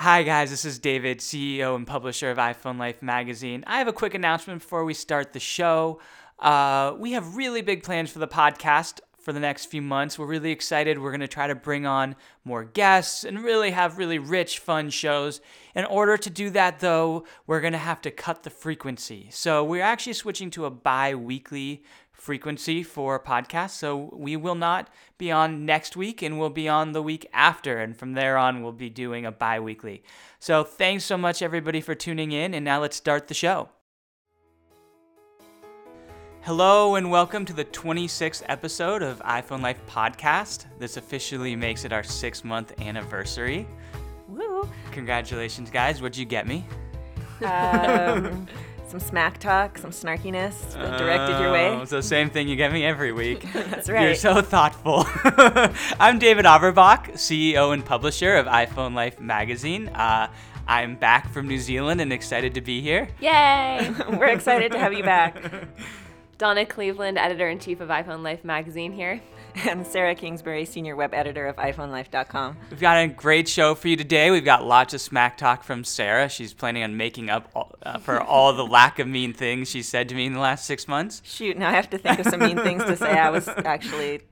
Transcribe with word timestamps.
Hi, 0.00 0.22
guys, 0.22 0.48
this 0.48 0.64
is 0.64 0.78
David, 0.78 1.18
CEO 1.18 1.76
and 1.76 1.86
publisher 1.86 2.30
of 2.30 2.38
iPhone 2.38 2.78
Life 2.78 3.02
magazine. 3.02 3.64
I 3.66 3.76
have 3.76 3.86
a 3.86 3.92
quick 3.92 4.14
announcement 4.14 4.62
before 4.62 4.82
we 4.86 4.94
start 4.94 5.34
the 5.34 5.40
show. 5.40 6.00
Uh, 6.38 6.94
we 6.96 7.12
have 7.12 7.36
really 7.36 7.60
big 7.60 7.82
plans 7.82 8.10
for 8.10 8.18
the 8.18 8.26
podcast 8.26 9.00
for 9.18 9.34
the 9.34 9.40
next 9.40 9.66
few 9.66 9.82
months. 9.82 10.18
We're 10.18 10.24
really 10.24 10.52
excited. 10.52 10.98
We're 10.98 11.10
going 11.10 11.20
to 11.20 11.28
try 11.28 11.48
to 11.48 11.54
bring 11.54 11.84
on 11.84 12.16
more 12.46 12.64
guests 12.64 13.24
and 13.24 13.44
really 13.44 13.72
have 13.72 13.98
really 13.98 14.18
rich, 14.18 14.58
fun 14.58 14.88
shows. 14.88 15.42
In 15.74 15.84
order 15.84 16.16
to 16.16 16.30
do 16.30 16.48
that, 16.48 16.80
though, 16.80 17.26
we're 17.46 17.60
going 17.60 17.74
to 17.74 17.78
have 17.78 18.00
to 18.00 18.10
cut 18.10 18.42
the 18.42 18.48
frequency. 18.48 19.28
So 19.30 19.62
we're 19.62 19.82
actually 19.82 20.14
switching 20.14 20.48
to 20.52 20.64
a 20.64 20.70
bi 20.70 21.14
weekly 21.14 21.82
frequency 22.20 22.82
for 22.82 23.18
podcasts. 23.18 23.70
So 23.70 24.10
we 24.12 24.36
will 24.36 24.54
not 24.54 24.90
be 25.16 25.32
on 25.32 25.64
next 25.64 25.96
week 25.96 26.22
and 26.22 26.38
we'll 26.38 26.50
be 26.50 26.68
on 26.68 26.92
the 26.92 27.02
week 27.02 27.26
after. 27.32 27.78
And 27.78 27.96
from 27.96 28.12
there 28.12 28.36
on, 28.36 28.62
we'll 28.62 28.72
be 28.72 28.90
doing 28.90 29.24
a 29.24 29.32
bi 29.32 29.58
weekly. 29.58 30.02
So 30.38 30.62
thanks 30.62 31.04
so 31.04 31.16
much, 31.16 31.40
everybody, 31.40 31.80
for 31.80 31.94
tuning 31.94 32.32
in. 32.32 32.52
And 32.54 32.64
now 32.64 32.80
let's 32.80 32.96
start 32.96 33.28
the 33.28 33.34
show. 33.34 33.70
Hello 36.42 36.94
and 36.94 37.10
welcome 37.10 37.44
to 37.44 37.52
the 37.52 37.66
26th 37.66 38.42
episode 38.46 39.02
of 39.02 39.18
iPhone 39.20 39.62
Life 39.62 39.80
Podcast. 39.86 40.64
This 40.78 40.96
officially 40.96 41.54
makes 41.54 41.84
it 41.84 41.92
our 41.92 42.02
six 42.02 42.44
month 42.44 42.80
anniversary. 42.80 43.66
Woo! 44.28 44.68
Congratulations, 44.92 45.70
guys. 45.70 46.00
What'd 46.00 46.16
you 46.16 46.24
get 46.24 46.46
me? 46.46 46.64
Um, 47.44 48.46
some 48.90 48.98
smack 49.00 49.38
talk, 49.38 49.78
some 49.78 49.92
snarkiness 49.92 50.72
directed 50.98 51.38
your 51.40 51.52
way. 51.52 51.68
Oh, 51.68 51.82
It's 51.82 51.92
the 51.92 52.02
same 52.02 52.28
thing 52.28 52.48
you 52.48 52.56
get 52.56 52.72
me 52.72 52.84
every 52.84 53.12
week. 53.12 53.46
That's 53.52 53.88
right. 53.88 54.02
You're 54.02 54.14
so 54.16 54.42
thoughtful. 54.42 55.04
I'm 56.00 56.18
David 56.18 56.44
Averbach, 56.44 57.12
CEO 57.12 57.72
and 57.72 57.84
publisher 57.84 58.34
of 58.34 58.46
iPhone 58.46 58.94
Life 58.94 59.20
magazine. 59.20 59.88
Uh, 59.90 60.28
I'm 60.66 60.96
back 60.96 61.32
from 61.32 61.46
New 61.46 61.58
Zealand 61.58 62.00
and 62.00 62.12
excited 62.12 62.54
to 62.54 62.60
be 62.60 62.80
here. 62.80 63.08
Yay! 63.20 63.94
We're 64.10 64.26
excited 64.26 64.72
to 64.72 64.78
have 64.80 64.92
you 64.92 65.04
back. 65.04 65.40
Donna 66.38 66.66
Cleveland, 66.66 67.16
editor 67.16 67.48
in 67.48 67.60
chief 67.60 67.80
of 67.80 67.90
iPhone 67.90 68.24
Life 68.24 68.44
magazine 68.44 68.92
here. 68.92 69.20
And 69.68 69.86
Sarah 69.86 70.14
Kingsbury, 70.14 70.64
senior 70.64 70.96
web 70.96 71.12
editor 71.14 71.46
of 71.46 71.56
iPhoneLife.com. 71.56 72.56
We've 72.70 72.80
got 72.80 72.96
a 73.02 73.08
great 73.08 73.48
show 73.48 73.74
for 73.74 73.88
you 73.88 73.96
today. 73.96 74.30
We've 74.30 74.44
got 74.44 74.64
lots 74.64 74.94
of 74.94 75.00
smack 75.00 75.36
talk 75.36 75.64
from 75.64 75.84
Sarah. 75.84 76.28
She's 76.28 76.52
planning 76.54 76.82
on 76.82 76.96
making 76.96 77.30
up 77.30 77.50
all, 77.54 77.74
uh, 77.82 77.98
for 77.98 78.20
all 78.20 78.52
the 78.52 78.66
lack 78.66 78.98
of 78.98 79.06
mean 79.06 79.32
things 79.32 79.68
she 79.68 79.82
said 79.82 80.08
to 80.08 80.14
me 80.14 80.26
in 80.26 80.32
the 80.32 80.40
last 80.40 80.64
six 80.64 80.88
months. 80.88 81.22
Shoot, 81.24 81.58
now 81.58 81.68
I 81.68 81.72
have 81.72 81.90
to 81.90 81.98
think 81.98 82.18
of 82.18 82.26
some 82.26 82.40
mean 82.40 82.56
things 82.56 82.84
to 82.84 82.96
say. 82.96 83.10
I 83.10 83.30
was 83.30 83.48
actually 83.64 84.22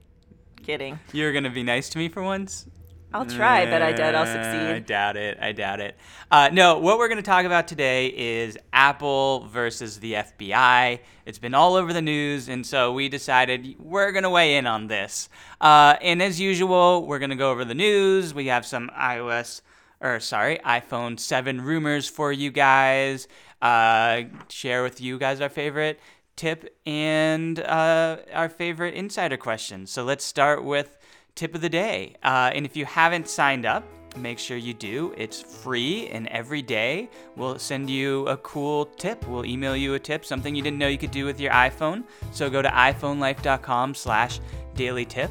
kidding. 0.62 0.98
You're 1.12 1.33
going 1.33 1.44
to 1.44 1.50
be 1.50 1.62
nice 1.62 1.89
to 1.91 1.98
me 1.98 2.08
for 2.08 2.22
once? 2.22 2.66
I'll 3.12 3.25
try, 3.25 3.64
but 3.64 3.81
I 3.81 3.92
doubt 3.92 4.14
I'll 4.14 4.27
succeed. 4.27 4.70
I 4.70 4.78
doubt 4.81 5.17
it. 5.17 5.39
I 5.41 5.53
doubt 5.53 5.81
it. 5.81 5.97
Uh, 6.31 6.51
no, 6.53 6.78
what 6.78 6.98
we're 6.98 7.09
going 7.09 7.17
to 7.17 7.23
talk 7.23 7.47
about 7.47 7.67
today 7.67 8.09
is 8.09 8.59
Apple 8.70 9.47
versus 9.47 9.98
the 9.98 10.12
FBI. 10.12 10.98
It's 11.25 11.39
been 11.39 11.55
all 11.55 11.75
over 11.75 11.95
the 11.95 12.03
news, 12.03 12.51
and 12.51 12.67
so 12.67 12.92
we 12.92 13.09
decided 13.09 13.77
we're 13.79 14.12
going 14.12 14.25
to 14.25 14.31
weigh 14.31 14.56
in 14.56 14.67
on 14.67 14.89
this. 14.89 15.31
Uh, 15.59 15.97
and 16.03 16.23
as 16.23 16.39
usual, 16.39 17.06
we're 17.06 17.19
going 17.19 17.31
to 17.31 17.36
go 17.36 17.51
over 17.51 17.64
the 17.64 17.75
news. 17.75 18.34
We 18.34 18.48
have 18.48 18.67
some 18.67 18.91
iOS, 18.91 19.62
or 20.03 20.20
sorry, 20.20 20.59
iPhone 20.59 21.19
7 21.19 21.62
rumors 21.62 22.11
for 22.11 22.31
you 22.31 22.51
guys. 22.51 23.27
Uh, 23.62 24.25
share 24.51 24.83
with 24.83 25.01
you 25.01 25.19
guys 25.19 25.41
our 25.41 25.48
favorite 25.48 25.98
tip 26.36 26.77
and 26.84 27.59
uh, 27.61 28.19
our 28.34 28.51
favorite 28.51 28.95
insider 28.95 29.39
questions. 29.39 29.91
So 29.91 30.05
let's 30.05 30.25
start 30.27 30.62
with 30.62 30.98
tip 31.39 31.55
of 31.55 31.61
the 31.61 31.69
day. 31.69 32.17
Uh, 32.25 32.50
and 32.53 32.67
if 32.67 32.77
you 32.77 32.84
haven't 32.84 33.28
signed 33.28 33.64
up, 33.64 33.84
make 34.17 34.39
sure 34.39 34.56
you 34.56 34.75
do. 34.75 35.14
It's 35.17 35.41
free, 35.41 36.08
and 36.08 36.27
every 36.28 36.62
day 36.62 37.08
we'll 37.36 37.58
send 37.58 37.89
you 37.89 38.27
a 38.27 38.36
cool 38.39 38.86
tip. 38.86 39.27
We'll 39.28 39.47
email 39.47 39.77
you 39.77 39.95
a 39.95 39.98
tip, 40.00 40.25
something 40.25 40.55
you 40.55 40.62
didn't 40.62 40.78
know 40.78 40.89
you 40.89 40.98
could 40.98 41.12
do 41.12 41.25
with 41.25 41.39
your 41.39 41.53
iPhone. 41.53 42.03
So 42.33 42.50
go 42.50 42.61
to 42.61 42.69
iPhoneLife.com 42.69 43.95
slash 43.95 44.40
daily 44.74 45.05
tip. 45.05 45.30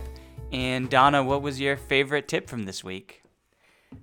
And 0.53 0.89
Donna, 0.89 1.21
what 1.21 1.41
was 1.41 1.59
your 1.59 1.75
favorite 1.75 2.29
tip 2.29 2.47
from 2.47 2.63
this 2.63 2.83
week? 2.83 3.23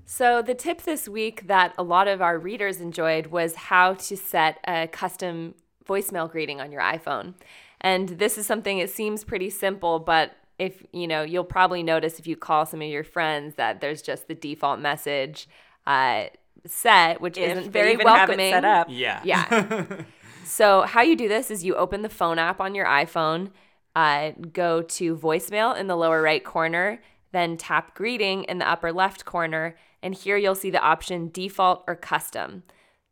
So, 0.07 0.43
the 0.43 0.55
tip 0.55 0.83
this 0.83 1.09
week 1.09 1.47
that 1.47 1.75
a 1.79 1.83
lot 1.83 2.09
of 2.09 2.21
our 2.21 2.39
readers 2.39 2.81
enjoyed 2.81 3.29
was 3.29 3.55
how 3.55 3.95
to 3.95 4.17
set 4.17 4.59
a 4.67 4.87
custom 4.87 5.55
voicemail 5.87 6.31
greeting 6.31 6.61
on 6.61 6.73
your 6.73 6.83
iPhone. 6.83 7.35
And 7.81 8.09
this 8.09 8.39
is 8.39 8.47
something 8.47 8.79
it 8.79 8.91
seems 8.91 9.25
pretty 9.25 9.51
simple, 9.51 9.99
but 9.99 10.33
if 10.59 10.83
you 10.93 11.07
know, 11.07 11.23
you'll 11.23 11.45
probably 11.45 11.83
notice 11.83 12.19
if 12.19 12.27
you 12.27 12.37
call 12.37 12.67
some 12.67 12.81
of 12.83 12.89
your 12.89 13.05
friends 13.05 13.57
that 13.57 13.81
there's 13.81 14.03
just 14.03 14.29
the 14.29 14.35
default 14.35 14.81
message 14.81 15.49
uh, 15.87 16.25
set, 16.67 17.21
which 17.21 17.37
If 17.37 17.51
isn't 17.51 17.65
they 17.73 17.81
very 17.81 17.93
even 17.95 18.07
have 18.07 18.31
it 18.31 18.39
welcoming. 18.39 18.53
set 18.53 18.65
up. 18.65 18.87
Yeah. 18.91 19.21
Yeah. 19.25 19.85
so 20.45 20.83
how 20.83 21.03
you 21.03 21.17
do 21.17 21.29
this 21.29 21.51
is 21.51 21.65
you 21.65 21.75
open 21.75 22.03
the 22.03 22.09
phone 22.09 22.39
app 22.39 22.61
on 22.61 22.75
your 22.75 22.87
iPhone, 22.87 23.51
uh, 23.97 24.31
go 24.53 24.83
to 24.83 25.17
voicemail 25.17 25.77
in 25.77 25.87
the 25.87 25.97
lower 25.97 26.23
right 26.23 26.45
corner, 26.45 27.01
then 27.33 27.57
tap 27.57 27.95
greeting 27.95 28.45
in 28.45 28.59
the 28.59 28.69
upper 28.69 28.93
left 28.93 29.25
corner, 29.25 29.77
and 30.03 30.15
here 30.15 30.37
you'll 30.37 30.55
see 30.55 30.71
the 30.71 30.81
option 30.81 31.31
default 31.33 31.83
or 31.87 31.97
custom. 31.97 32.63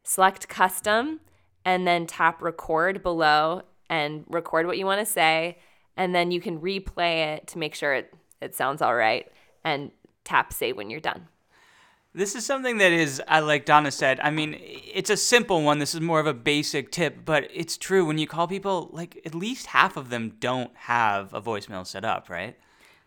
Select 0.05 0.49
custom, 0.49 1.21
and 1.65 1.87
then 1.87 2.07
tap 2.07 2.43
record 2.43 3.03
below 3.03 3.63
and 3.89 4.25
record 4.29 4.67
what 4.67 4.79
you 4.79 4.87
want 4.87 5.01
to 5.01 5.07
say, 5.07 5.59
and 5.97 6.15
then 6.15 6.31
you 6.31 6.41
can 6.41 6.61
replay 6.61 7.35
it 7.35 7.47
to 7.49 7.59
make 7.59 7.75
sure 7.75 7.95
it, 7.95 8.15
it 8.41 8.55
sounds 8.55 8.83
all 8.83 8.95
right, 8.95 9.31
and 9.65 9.91
tap 10.25 10.53
save 10.53 10.77
when 10.77 10.91
you're 10.91 11.01
done. 11.01 11.29
This 12.15 12.35
is 12.35 12.45
something 12.45 12.77
that 12.77 12.93
is, 12.93 13.23
I 13.27 13.41
like 13.41 13.65
Donna 13.65 13.91
said. 13.91 14.21
I 14.21 14.31
mean, 14.31 14.59
it's 14.61 15.09
a 15.09 15.17
simple 15.17 15.63
one. 15.63 15.79
This 15.79 15.95
is 15.95 16.03
more 16.03 16.21
of 16.21 16.27
a 16.27 16.35
basic 16.35 16.93
tip, 16.93 17.25
but 17.25 17.49
it's 17.55 17.79
true. 17.79 18.05
When 18.05 18.19
you 18.19 18.27
call 18.27 18.47
people, 18.47 18.91
like 18.93 19.23
at 19.25 19.35
least 19.35 19.67
half 19.67 19.97
of 19.97 20.11
them 20.11 20.35
don't 20.39 20.71
have 20.75 21.33
a 21.33 21.41
voicemail 21.41 21.87
set 21.87 22.05
up, 22.05 22.29
right? 22.29 22.55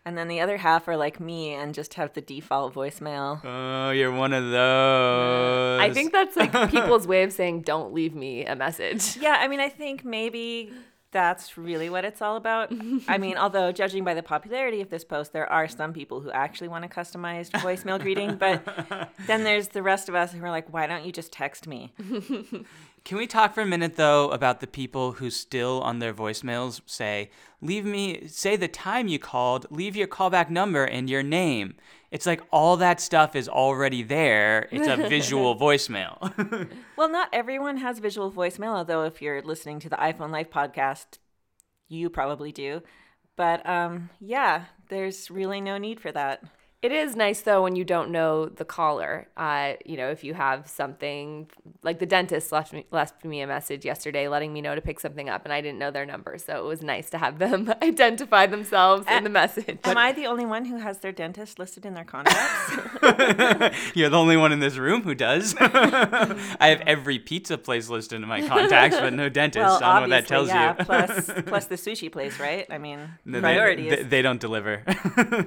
And 0.04 0.18
then 0.18 0.26
the 0.26 0.40
other 0.40 0.56
half 0.56 0.88
are 0.88 0.96
like 0.96 1.20
me 1.20 1.52
and 1.52 1.72
just 1.74 1.94
have 1.94 2.14
the 2.14 2.20
default 2.20 2.74
voicemail. 2.74 3.44
Oh, 3.44 3.90
you're 3.90 4.12
one 4.12 4.32
of 4.32 4.50
those. 4.50 5.80
I 5.80 5.92
think 5.92 6.12
that's 6.12 6.36
like 6.36 6.52
people's 6.70 7.06
way 7.06 7.22
of 7.22 7.32
saying, 7.32 7.62
don't 7.62 7.92
leave 7.92 8.14
me 8.14 8.44
a 8.44 8.56
message. 8.56 9.16
Yeah, 9.16 9.36
I 9.38 9.46
mean, 9.46 9.60
I 9.60 9.68
think 9.68 10.04
maybe 10.04 10.72
that's 11.16 11.56
really 11.56 11.88
what 11.88 12.04
it's 12.04 12.20
all 12.20 12.36
about. 12.36 12.70
I 13.08 13.16
mean, 13.16 13.38
although 13.38 13.72
judging 13.72 14.04
by 14.04 14.12
the 14.12 14.22
popularity 14.22 14.82
of 14.82 14.90
this 14.90 15.02
post, 15.02 15.32
there 15.32 15.50
are 15.50 15.66
some 15.66 15.94
people 15.94 16.20
who 16.20 16.30
actually 16.30 16.68
want 16.68 16.84
a 16.84 16.88
customized 16.88 17.52
voicemail 17.52 17.98
greeting, 17.98 18.36
but 18.36 19.08
then 19.26 19.42
there's 19.42 19.68
the 19.68 19.82
rest 19.82 20.10
of 20.10 20.14
us 20.14 20.32
who 20.32 20.44
are 20.44 20.50
like, 20.50 20.70
why 20.74 20.86
don't 20.86 21.06
you 21.06 21.12
just 21.12 21.32
text 21.32 21.66
me? 21.66 21.94
Can 23.06 23.18
we 23.18 23.28
talk 23.28 23.54
for 23.54 23.60
a 23.60 23.66
minute 23.66 23.94
though 23.94 24.30
about 24.32 24.58
the 24.58 24.66
people 24.66 25.12
who 25.12 25.30
still 25.30 25.80
on 25.82 26.00
their 26.00 26.12
voicemails 26.12 26.80
say, 26.86 27.30
"Leave 27.60 27.84
me 27.84 28.26
say 28.26 28.56
the 28.56 28.66
time 28.66 29.06
you 29.06 29.20
called, 29.20 29.64
leave 29.70 29.94
your 29.94 30.08
callback 30.08 30.50
number 30.50 30.84
and 30.84 31.08
your 31.08 31.22
name." 31.22 31.76
It's 32.10 32.26
like 32.26 32.42
all 32.50 32.76
that 32.78 33.00
stuff 33.00 33.36
is 33.36 33.48
already 33.48 34.02
there. 34.02 34.66
It's 34.72 34.88
a 34.88 34.96
visual 35.08 35.54
voicemail. 35.54 36.18
Well, 36.96 37.08
not 37.08 37.28
everyone 37.32 37.76
has 37.76 38.00
visual 38.00 38.32
voicemail, 38.32 38.74
although 38.74 39.04
if 39.04 39.22
you're 39.22 39.40
listening 39.40 39.78
to 39.80 39.88
the 39.88 39.96
iPhone 39.96 40.32
Life 40.32 40.50
podcast, 40.50 41.18
you 41.86 42.10
probably 42.10 42.50
do. 42.50 42.82
But 43.36 43.64
um, 43.68 44.10
yeah, 44.18 44.64
there's 44.88 45.30
really 45.30 45.60
no 45.60 45.78
need 45.78 46.00
for 46.00 46.10
that. 46.10 46.42
It 46.82 46.92
is 46.92 47.16
nice 47.16 47.40
though 47.40 47.62
when 47.62 47.74
you 47.74 47.84
don't 47.84 48.10
know 48.10 48.46
the 48.46 48.64
caller. 48.64 49.26
Uh, 49.36 49.72
you 49.84 49.96
know, 49.96 50.10
if 50.10 50.22
you 50.22 50.34
have 50.34 50.68
something 50.68 51.50
like 51.82 51.98
the 51.98 52.06
dentist 52.06 52.52
left 52.52 52.72
me 52.72 52.86
left 52.92 53.24
me 53.24 53.40
a 53.40 53.46
message 53.46 53.84
yesterday 53.84 54.28
letting 54.28 54.52
me 54.52 54.60
know 54.60 54.74
to 54.74 54.80
pick 54.80 55.00
something 55.00 55.28
up, 55.28 55.44
and 55.44 55.52
I 55.52 55.60
didn't 55.62 55.78
know 55.78 55.90
their 55.90 56.04
number, 56.06 56.36
so 56.38 56.56
it 56.58 56.64
was 56.64 56.82
nice 56.82 57.08
to 57.10 57.18
have 57.18 57.38
them 57.38 57.72
identify 57.82 58.46
themselves 58.46 59.06
in 59.10 59.24
the 59.24 59.30
message. 59.30 59.78
Am 59.84 59.96
I 59.96 60.12
the 60.12 60.26
only 60.26 60.44
one 60.44 60.66
who 60.66 60.76
has 60.76 60.98
their 60.98 61.12
dentist 61.12 61.58
listed 61.58 61.86
in 61.86 61.94
their 61.94 62.04
contacts? 62.04 62.70
You're 63.96 64.10
the 64.10 64.18
only 64.18 64.36
one 64.36 64.52
in 64.52 64.60
this 64.60 64.76
room 64.76 65.02
who 65.02 65.14
does. 65.14 65.56
I 65.58 66.68
have 66.68 66.82
every 66.82 67.18
pizza 67.18 67.56
place 67.58 67.88
listed 67.88 68.20
in 68.22 68.28
my 68.28 68.46
contacts, 68.46 68.98
but 68.98 69.14
no 69.14 69.28
dentist. 69.30 69.64
well, 69.64 69.82
I 69.82 70.00
don't 70.00 70.10
know 70.10 70.16
what 70.16 70.28
that 70.28 70.32
obviously, 70.32 70.36
tells 70.36 70.48
yeah. 70.48 70.76
you. 70.78 70.84
Plus, 70.84 71.30
plus 71.46 71.66
the 71.66 71.76
sushi 71.76 72.12
place, 72.12 72.38
right? 72.38 72.66
I 72.70 72.78
mean, 72.78 73.00
No, 73.24 73.40
they- 73.40 73.54
priorities. 73.54 73.90
They, 73.90 74.02
they 74.02 74.22
don't 74.22 74.40
deliver. 74.40 74.82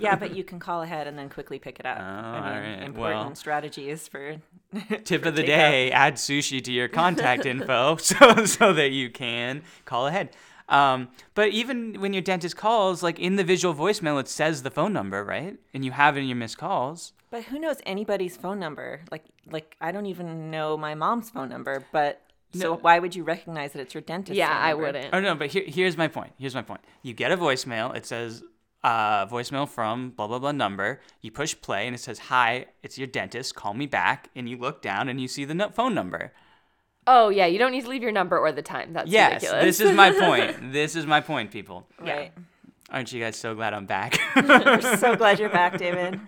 yeah, 0.02 0.16
but 0.16 0.36
you 0.36 0.44
can 0.44 0.60
call 0.60 0.82
ahead 0.82 1.08
and 1.08 1.18
then 1.18 1.29
quickly 1.30 1.60
pick 1.60 1.80
it 1.80 1.86
up. 1.86 1.98
Oh, 2.00 2.04
I 2.04 2.32
mean, 2.34 2.44
all 2.44 2.60
right. 2.60 2.84
important 2.84 3.26
Well- 3.26 3.36
strategies 3.36 4.08
for 4.08 4.38
Tip 5.04 5.24
for 5.24 5.30
of 5.30 5.36
the 5.36 5.44
takeout. 5.44 5.46
day: 5.46 5.92
add 5.92 6.16
sushi 6.16 6.64
to 6.64 6.72
your 6.72 6.88
contact 6.88 7.46
info, 7.54 7.96
so 8.10 8.46
so 8.46 8.74
that 8.74 8.92
you 8.92 9.10
can 9.10 9.64
call 9.86 10.08
ahead. 10.08 10.30
Um, 10.68 11.08
but 11.34 11.50
even 11.50 12.00
when 12.00 12.14
your 12.14 12.22
dentist 12.22 12.56
calls, 12.56 13.02
like 13.02 13.18
in 13.20 13.38
the 13.38 13.44
visual 13.44 13.74
voicemail, 13.74 14.20
it 14.20 14.28
says 14.28 14.62
the 14.62 14.70
phone 14.70 14.94
number, 14.94 15.24
right? 15.24 15.58
And 15.74 15.84
you 15.84 15.92
have 15.92 16.16
it 16.16 16.20
in 16.20 16.28
your 16.28 16.36
missed 16.36 16.60
calls. 16.60 17.14
But 17.32 17.44
who 17.46 17.58
knows 17.60 17.78
anybody's 17.88 18.38
phone 18.38 18.60
number? 18.60 19.02
Like, 19.12 19.24
like 19.50 19.76
I 19.82 19.92
don't 19.92 20.06
even 20.06 20.52
know 20.52 20.78
my 20.78 20.94
mom's 20.94 21.32
phone 21.32 21.50
number. 21.50 21.84
But 21.92 22.22
so 22.54 22.76
why 22.78 23.00
would 23.00 23.16
you 23.16 23.24
recognize 23.24 23.74
that 23.74 23.80
it's 23.80 23.96
your 23.96 24.02
dentist? 24.02 24.38
yeah, 24.38 24.48
phone 24.50 24.58
I 24.58 24.74
wouldn't. 24.76 25.10
Oh 25.14 25.20
no, 25.20 25.34
but 25.34 25.48
here, 25.48 25.64
here's 25.66 25.98
my 25.98 26.08
point. 26.08 26.34
Here's 26.38 26.54
my 26.56 26.62
point. 26.62 26.82
You 27.02 27.14
get 27.14 27.32
a 27.32 27.38
voicemail. 27.38 27.96
It 27.96 28.06
says 28.06 28.44
uh, 28.84 29.26
voicemail 29.28 29.68
from 29.68 30.12
blah 30.12 30.28
blah 30.28 30.40
blah 30.40 30.52
number. 30.52 31.02
You 31.22 31.32
push 31.32 31.56
play 31.62 31.86
and 31.86 31.96
it 31.96 32.00
says, 32.00 32.20
"Hi, 32.20 32.68
it's 32.84 32.98
your 32.98 33.08
dentist. 33.08 33.56
Call 33.56 33.74
me 33.74 33.86
back." 33.88 34.30
And 34.36 34.48
you 34.50 34.58
look 34.58 34.82
down 34.82 35.10
and 35.10 35.20
you 35.20 35.28
see 35.28 35.46
the 35.46 35.54
no- 35.54 35.70
phone 35.70 35.94
number. 35.94 36.32
Oh 37.08 37.30
yeah, 37.30 37.46
you 37.48 37.58
don't 37.58 37.72
need 37.72 37.84
to 37.84 37.90
leave 37.90 38.04
your 38.04 38.12
number 38.12 38.38
or 38.38 38.52
the 38.52 38.62
time. 38.62 38.94
That's 38.94 39.10
Yes, 39.10 39.42
ridiculous. 39.44 39.64
this 39.78 39.80
is 39.90 39.96
my 39.96 40.12
point. 40.12 40.72
this 40.74 40.96
is 40.96 41.06
my 41.06 41.22
point, 41.22 41.52
people. 41.52 41.88
Right. 42.00 42.32
Aren't 42.92 43.12
you 43.14 43.22
guys 43.22 43.36
so 43.36 43.54
glad 43.54 43.74
I'm 43.76 43.86
back? 43.86 44.18
We're 44.36 44.82
so 44.98 45.16
glad 45.16 45.40
you're 45.40 45.50
back, 45.50 45.78
David. 45.86 46.20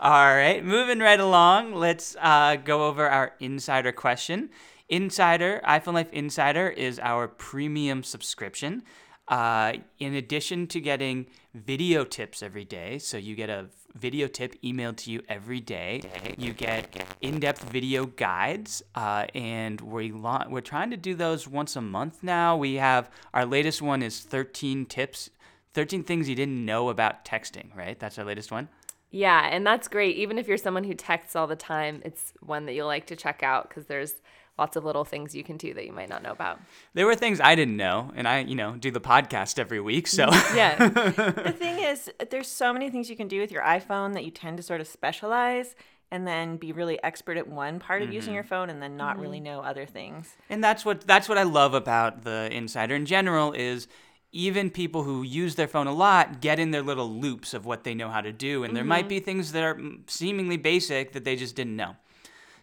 All 0.00 0.34
right, 0.34 0.64
moving 0.64 0.98
right 0.98 1.20
along. 1.20 1.74
Let's 1.74 2.16
uh, 2.20 2.56
go 2.56 2.86
over 2.86 3.08
our 3.08 3.34
insider 3.38 3.92
question. 3.92 4.48
Insider, 4.88 5.60
iPhone 5.66 5.92
Life 5.94 6.10
Insider 6.12 6.68
is 6.68 6.98
our 7.00 7.28
premium 7.28 8.02
subscription. 8.02 8.82
Uh, 9.28 9.72
in 9.98 10.14
addition 10.14 10.66
to 10.68 10.80
getting 10.80 11.26
video 11.54 12.04
tips 12.04 12.42
every 12.42 12.64
day, 12.64 12.98
so 12.98 13.16
you 13.16 13.34
get 13.34 13.50
a 13.50 13.66
video 13.96 14.28
tip 14.28 14.60
emailed 14.62 14.96
to 14.96 15.10
you 15.10 15.22
every 15.28 15.60
day, 15.60 16.02
you 16.36 16.52
get 16.52 17.16
in-depth 17.20 17.64
video 17.64 18.06
guides, 18.06 18.82
uh, 18.94 19.26
and 19.34 19.80
we 19.80 20.12
la- 20.12 20.46
we're 20.48 20.60
trying 20.60 20.90
to 20.90 20.96
do 20.96 21.14
those 21.14 21.48
once 21.48 21.74
a 21.74 21.80
month 21.80 22.22
now. 22.22 22.56
We 22.56 22.74
have 22.74 23.10
our 23.34 23.44
latest 23.44 23.82
one 23.82 24.02
is 24.02 24.20
13 24.20 24.86
tips, 24.86 25.30
13 25.74 26.04
things 26.04 26.28
you 26.28 26.36
didn't 26.36 26.64
know 26.64 26.88
about 26.88 27.24
texting. 27.24 27.74
Right, 27.74 27.98
that's 27.98 28.18
our 28.18 28.24
latest 28.24 28.52
one. 28.52 28.68
Yeah, 29.10 29.48
and 29.50 29.66
that's 29.66 29.88
great. 29.88 30.16
Even 30.16 30.38
if 30.38 30.46
you're 30.46 30.58
someone 30.58 30.84
who 30.84 30.94
texts 30.94 31.34
all 31.34 31.46
the 31.46 31.56
time, 31.56 32.02
it's 32.04 32.32
one 32.40 32.66
that 32.66 32.74
you'll 32.74 32.86
like 32.86 33.06
to 33.06 33.16
check 33.16 33.42
out 33.42 33.68
because 33.68 33.86
there's 33.86 34.14
lots 34.58 34.76
of 34.76 34.84
little 34.84 35.04
things 35.04 35.34
you 35.34 35.44
can 35.44 35.56
do 35.56 35.74
that 35.74 35.86
you 35.86 35.92
might 35.92 36.08
not 36.08 36.22
know 36.22 36.32
about. 36.32 36.60
There 36.94 37.06
were 37.06 37.14
things 37.14 37.40
I 37.40 37.54
didn't 37.54 37.76
know, 37.76 38.12
and 38.14 38.26
I, 38.26 38.40
you 38.40 38.54
know, 38.54 38.76
do 38.76 38.90
the 38.90 39.00
podcast 39.00 39.58
every 39.58 39.80
week. 39.80 40.06
So 40.06 40.28
Yeah. 40.54 40.88
The 41.46 41.52
thing 41.52 41.78
is, 41.78 42.10
there's 42.30 42.48
so 42.48 42.72
many 42.72 42.90
things 42.90 43.08
you 43.10 43.16
can 43.16 43.28
do 43.28 43.40
with 43.40 43.50
your 43.50 43.62
iPhone 43.62 44.14
that 44.14 44.24
you 44.24 44.30
tend 44.30 44.56
to 44.56 44.62
sort 44.62 44.80
of 44.80 44.86
specialize 44.86 45.74
and 46.10 46.26
then 46.26 46.56
be 46.56 46.72
really 46.72 47.02
expert 47.02 47.36
at 47.36 47.48
one 47.48 47.80
part 47.80 48.02
of 48.02 48.12
using 48.12 48.28
mm-hmm. 48.28 48.34
your 48.36 48.44
phone 48.44 48.70
and 48.70 48.80
then 48.80 48.96
not 48.96 49.18
really 49.18 49.38
mm-hmm. 49.38 49.44
know 49.44 49.60
other 49.60 49.86
things. 49.86 50.36
and 50.48 50.62
that's 50.62 50.84
what 50.84 51.00
that's 51.02 51.28
what 51.28 51.38
I 51.38 51.42
love 51.42 51.74
about 51.74 52.22
the 52.22 52.48
Insider 52.52 52.94
in 52.94 53.06
general 53.06 53.52
is 53.52 53.88
even 54.32 54.70
people 54.70 55.02
who 55.02 55.22
use 55.22 55.54
their 55.54 55.68
phone 55.68 55.86
a 55.86 55.92
lot 55.92 56.40
get 56.40 56.58
in 56.58 56.70
their 56.70 56.82
little 56.82 57.08
loops 57.08 57.54
of 57.54 57.64
what 57.64 57.84
they 57.84 57.94
know 57.94 58.08
how 58.08 58.20
to 58.20 58.32
do, 58.32 58.64
and 58.64 58.76
there 58.76 58.84
might 58.84 59.02
mm-hmm. 59.02 59.08
be 59.08 59.20
things 59.20 59.52
that 59.52 59.62
are 59.62 59.80
seemingly 60.06 60.56
basic 60.56 61.12
that 61.12 61.24
they 61.24 61.36
just 61.36 61.56
didn't 61.56 61.76
know. 61.76 61.96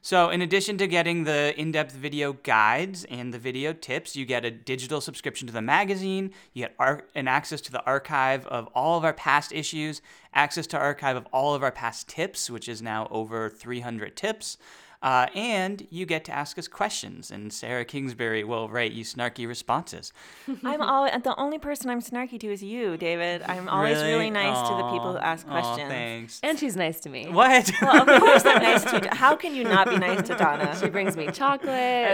So, 0.05 0.31
in 0.31 0.41
addition 0.41 0.77
to 0.79 0.87
getting 0.87 1.23
the 1.23 1.57
in 1.57 1.71
depth 1.71 1.93
video 1.93 2.33
guides 2.33 3.05
and 3.05 3.33
the 3.33 3.39
video 3.39 3.71
tips, 3.71 4.17
you 4.17 4.25
get 4.25 4.43
a 4.43 4.51
digital 4.51 4.99
subscription 4.99 5.47
to 5.47 5.53
the 5.53 5.61
magazine. 5.61 6.33
You 6.51 6.63
get 6.63 6.75
ar- 6.77 7.05
an 7.15 7.29
access 7.29 7.61
to 7.61 7.71
the 7.71 7.81
archive 7.85 8.45
of 8.47 8.67
all 8.75 8.97
of 8.97 9.05
our 9.05 9.13
past 9.13 9.53
issues, 9.53 10.01
access 10.33 10.67
to 10.67 10.77
archive 10.77 11.15
of 11.15 11.25
all 11.31 11.55
of 11.55 11.63
our 11.63 11.71
past 11.71 12.09
tips, 12.09 12.49
which 12.49 12.67
is 12.67 12.81
now 12.81 13.07
over 13.11 13.49
300 13.49 14.17
tips. 14.17 14.57
Uh, 15.03 15.27
and 15.35 15.85
you 15.89 16.05
get 16.05 16.23
to 16.23 16.31
ask 16.31 16.57
us 16.57 16.69
questions, 16.69 17.29
and 17.29 17.51
Sarah 17.51 17.83
Kingsbury 17.83 18.45
will 18.45 18.69
write 18.69 18.93
you 18.93 19.03
snarky 19.03 19.45
responses. 19.45 20.13
I'm 20.63 20.81
always 20.81 21.11
the 21.23 21.35
only 21.37 21.59
person 21.59 21.89
I'm 21.89 21.99
snarky 22.01 22.39
to 22.39 22.47
is 22.49 22.63
you, 22.63 22.95
David. 22.95 23.41
I'm 23.41 23.67
always 23.67 24.01
really, 24.01 24.29
nice 24.29 24.65
to 24.69 24.73
the 24.77 24.83
people 24.91 25.11
who 25.11 25.17
ask 25.17 25.45
aw, 25.45 25.51
questions. 25.59 25.89
thanks. 25.89 26.39
and 26.41 26.57
she's 26.57 26.77
nice 26.77 27.01
to 27.01 27.09
me. 27.09 27.27
What? 27.27 27.69
Well, 27.81 28.09
of 28.09 28.21
course 28.21 28.45
I'm 28.45 28.63
nice 28.63 28.85
to 28.85 29.01
you. 29.03 29.09
How 29.11 29.35
can 29.35 29.53
you 29.53 29.65
not 29.65 29.89
be 29.89 29.97
nice 29.97 30.25
to 30.29 30.35
Donna? 30.35 30.73
She 30.79 30.89
brings 30.89 31.17
me 31.17 31.27
chocolate. 31.31 31.67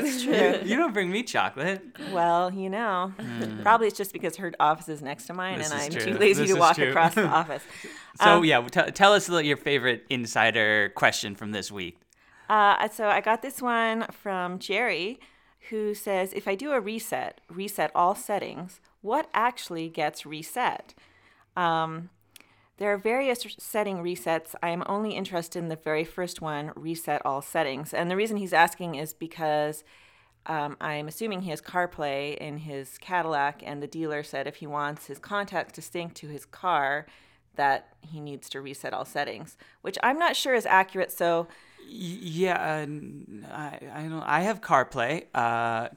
That's 0.04 0.24
true. 0.24 0.60
you 0.66 0.76
don't 0.76 0.92
bring 0.94 1.12
me 1.12 1.22
chocolate. 1.22 1.86
Well, 2.12 2.52
you 2.52 2.72
know, 2.72 3.14
probably 3.62 3.86
it's 3.86 3.98
just 3.98 4.14
because 4.14 4.36
her 4.38 4.52
office 4.60 4.90
is 4.90 5.04
next 5.04 5.28
to 5.28 5.36
mine. 5.36 5.60
This 5.60 5.70
and 5.72 5.80
I'm 5.80 5.92
true. 5.92 6.14
too 6.14 6.18
lazy 6.18 6.42
This 6.48 6.54
to 6.56 6.60
walk 6.60 6.76
true. 6.76 6.90
across 6.90 7.14
the 7.14 7.28
office. 7.42 7.62
So 8.20 8.38
Um, 8.38 8.46
yeah, 8.46 8.62
t- 8.68 8.90
tell 8.94 9.14
us 9.14 9.30
your 9.30 9.58
favorite 9.58 10.06
insider 10.10 10.90
question 10.96 11.36
from 11.36 11.52
this 11.52 11.72
week. 11.72 12.00
Uh, 12.50 12.90
so 12.90 13.08
I 13.08 13.22
got 13.22 13.42
this 13.42 13.62
one 13.62 14.08
from 14.12 14.58
Jerry, 14.58 15.20
who 15.70 15.94
says, 15.94 16.34
if 16.34 16.48
I 16.48 16.56
do 16.56 16.72
a 16.72 16.80
reset, 16.80 17.42
reset 17.50 17.92
all 17.94 18.16
settings, 18.16 18.82
what 19.02 19.30
actually 19.34 19.88
gets 19.88 20.26
reset? 20.26 20.96
Um, 21.56 22.10
there 22.78 22.92
are 22.92 22.98
various 22.98 23.46
setting 23.60 23.98
resets. 23.98 24.56
I 24.64 24.70
am 24.70 24.84
only 24.88 25.12
interested 25.12 25.60
in 25.60 25.70
the 25.70 25.76
very 25.76 26.06
first 26.06 26.42
one, 26.42 26.72
reset 26.76 27.22
all 27.26 27.42
settings. 27.42 27.94
And 27.94 28.10
the 28.10 28.16
reason 28.16 28.38
he's 28.38 28.54
asking 28.54 28.96
is 28.96 29.14
because 29.14 29.84
um, 30.46 30.78
I'm 30.82 31.08
assuming 31.08 31.42
he 31.42 31.50
has 31.52 31.62
CarPlay 31.62 32.38
in 32.38 32.60
his 32.60 32.98
Cadillac, 32.98 33.62
and 33.64 33.84
the 33.84 33.88
dealer 33.88 34.24
said 34.24 34.48
if 34.48 34.56
he 34.56 34.68
wants 34.68 35.06
his 35.08 35.20
contacts 35.20 35.74
to 35.74 35.82
sync 35.82 36.16
to 36.16 36.30
his 36.30 36.46
car, 36.46 37.06
that 37.56 37.90
he 38.02 38.22
needs 38.22 38.50
to 38.50 38.62
reset 38.62 38.94
all 38.94 39.06
settings, 39.06 39.58
which 39.82 39.98
I'm 40.02 40.18
not 40.18 40.38
sure 40.38 40.56
is 40.56 40.66
accurate. 40.66 41.12
So 41.12 41.48
Yeah, 41.88 42.86
uh, 42.88 43.52
I, 43.54 43.80
I 43.94 44.02
don't. 44.04 44.22
I 44.22 44.42
have 44.42 44.62
CarPlay 44.62 45.26
uh, 45.34 45.90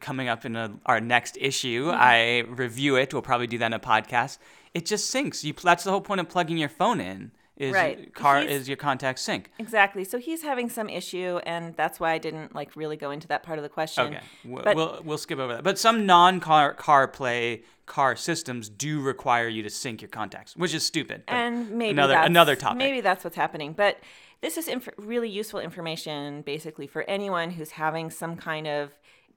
coming 0.00 0.28
up 0.28 0.44
in 0.44 0.56
a, 0.56 0.72
our 0.86 1.00
next 1.00 1.36
issue. 1.40 1.86
Mm-hmm. 1.86 1.98
I 2.00 2.38
review 2.50 2.96
it. 2.96 3.12
We'll 3.12 3.22
probably 3.22 3.46
do 3.46 3.58
that 3.58 3.66
in 3.66 3.72
a 3.72 3.80
podcast. 3.80 4.38
It 4.74 4.86
just 4.86 5.12
syncs. 5.12 5.42
You. 5.44 5.52
That's 5.52 5.84
the 5.84 5.90
whole 5.90 6.00
point 6.00 6.20
of 6.20 6.28
plugging 6.28 6.56
your 6.58 6.68
phone 6.68 7.00
in. 7.00 7.32
Is 7.56 7.74
Right. 7.74 8.14
car 8.14 8.40
He's- 8.40 8.52
is 8.52 8.68
your 8.68 8.78
contact 8.78 9.18
sync. 9.18 9.50
Exactly. 9.58 10.02
So 10.04 10.16
he's 10.16 10.42
having 10.42 10.70
some 10.70 10.88
issue, 10.88 11.40
and 11.44 11.76
that's 11.76 12.00
why 12.00 12.12
I 12.12 12.18
didn't 12.18 12.54
like 12.54 12.74
really 12.74 12.96
go 12.96 13.10
into 13.10 13.28
that 13.28 13.42
part 13.42 13.58
of 13.58 13.62
the 13.62 13.68
question. 13.68 14.06
Okay, 14.14 14.20
w- 14.44 14.62
But- 14.64 14.76
we'll 14.76 15.00
we'll 15.04 15.18
skip 15.18 15.38
over 15.38 15.52
that. 15.54 15.62
But 15.64 15.78
some 15.78 16.06
non-car 16.06 16.74
CarPlay 16.76 17.62
car 17.84 18.16
systems 18.16 18.70
do 18.70 19.02
require 19.02 19.46
you 19.48 19.62
to 19.64 19.68
sync 19.68 20.00
your 20.00 20.08
contacts, 20.08 20.56
which 20.56 20.72
is 20.72 20.86
stupid. 20.86 21.24
and 21.28 21.70
maybe 21.72 21.90
another 21.90 22.14
that's, 22.14 22.26
another 22.28 22.56
topic. 22.56 22.78
Maybe 22.78 23.00
that's 23.02 23.24
what's 23.24 23.36
happening. 23.36 23.74
But 23.74 23.98
this 24.40 24.56
is 24.56 24.68
inf- 24.68 24.88
really 24.96 25.28
useful 25.28 25.60
information, 25.60 26.42
basically, 26.42 26.86
for 26.86 27.02
anyone 27.02 27.50
who's 27.50 27.72
having 27.72 28.10
some 28.10 28.36
kind 28.36 28.66
of 28.66 28.90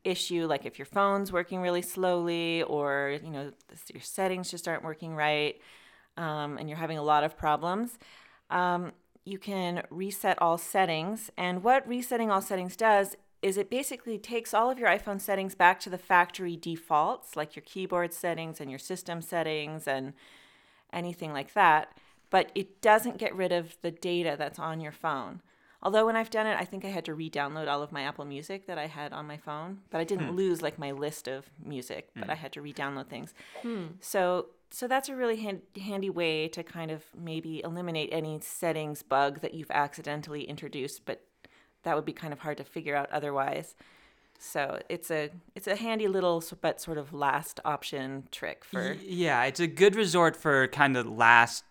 issue, 0.04 0.46
like 0.48 0.66
if 0.66 0.78
your 0.78 0.86
phone's 0.86 1.32
working 1.32 1.62
really 1.62 1.82
slowly, 1.82 2.64
or 2.64 3.18
you 3.24 3.30
know 3.30 3.52
your 3.94 4.02
settings 4.02 4.50
just 4.50 4.68
aren't 4.68 4.84
working 4.84 5.16
right, 5.16 5.60
um, 6.18 6.58
and 6.58 6.70
you're 6.70 6.78
having 6.78 6.98
a 6.98 7.04
lot 7.04 7.24
of 7.24 7.38
problems. 7.38 7.98
Um, 8.50 8.92
you 9.26 9.38
can 9.38 9.84
reset 9.90 10.42
all 10.42 10.58
settings, 10.58 11.32
and 11.38 11.64
what 11.64 11.88
resetting 11.88 12.32
all 12.32 12.42
settings 12.42 12.76
does 12.76 13.16
is 13.42 13.58
it 13.58 13.70
basically 13.70 14.18
takes 14.18 14.54
all 14.54 14.72
of 14.72 14.80
your 14.80 14.88
iPhone 14.88 15.20
settings 15.20 15.54
back 15.54 15.78
to 15.82 15.90
the 15.90 15.98
factory 15.98 16.56
defaults, 16.56 17.36
like 17.36 17.58
your 17.58 17.64
keyboard 17.64 18.14
settings 18.14 18.62
and 18.62 18.70
your 18.70 18.80
system 18.80 19.22
settings 19.22 19.86
and 19.86 20.14
anything 20.94 21.34
like 21.34 21.54
that, 21.54 21.98
but 22.34 22.52
it 22.56 22.82
doesn't 22.82 23.20
get 23.20 23.36
rid 23.36 23.52
of 23.52 23.78
the 23.84 23.92
data 23.92 24.34
that's 24.36 24.58
on 24.58 24.82
your 24.82 24.92
phone. 24.92 25.40
Although 25.84 26.08
when 26.08 26.16
I've 26.16 26.32
done 26.32 26.48
it, 26.48 26.58
I 26.60 26.66
think 26.66 26.84
I 26.84 26.88
had 26.88 27.06
to 27.06 27.14
re-download 27.14 27.68
all 27.68 27.84
of 27.84 27.92
my 27.92 28.02
Apple 28.02 28.26
Music 28.26 28.66
that 28.66 28.80
I 28.80 28.88
had 28.88 29.14
on 29.14 29.28
my 29.28 29.38
phone, 29.38 29.82
but 29.92 30.02
I 30.02 30.04
didn't 30.04 30.30
hmm. 30.30 30.36
lose 30.36 30.64
like 30.64 30.80
my 30.80 30.94
list 30.94 31.28
of 31.28 31.46
music, 31.64 32.10
but 32.16 32.32
I 32.32 32.34
hmm. 32.34 32.42
had 32.42 32.52
to 32.54 32.62
re-download 32.64 33.08
things. 33.08 33.36
Hmm. 33.62 33.86
So 34.00 34.48
so 34.72 34.88
that's 34.88 35.10
a 35.10 35.16
really 35.16 35.36
hand, 35.36 35.62
handy 35.80 36.10
way 36.10 36.48
to 36.48 36.64
kind 36.64 36.90
of 36.90 37.04
maybe 37.16 37.62
eliminate 37.64 38.10
any 38.12 38.40
settings 38.40 39.04
bug 39.04 39.42
that 39.42 39.54
you've 39.54 39.70
accidentally 39.70 40.46
introduced, 40.46 41.06
but 41.06 41.22
that 41.84 41.96
would 41.96 42.06
be 42.06 42.14
kind 42.14 42.34
of 42.34 42.40
hard 42.40 42.58
to 42.58 42.64
figure 42.64 42.96
out 42.96 43.12
otherwise. 43.12 43.76
So 44.40 44.80
it's 44.90 45.12
a 45.12 45.30
it's 45.54 45.68
a 45.68 45.76
handy 45.76 46.08
little 46.08 46.44
but 46.62 46.82
sort 46.82 46.98
of 46.98 47.14
last 47.14 47.60
option 47.64 48.28
trick 48.32 48.66
for 48.66 48.94
Yeah, 49.04 49.44
it's 49.44 49.60
a 49.60 49.68
good 49.68 49.96
resort 49.96 50.36
for 50.36 50.68
kind 50.70 50.98
of 50.98 51.06
last 51.06 51.64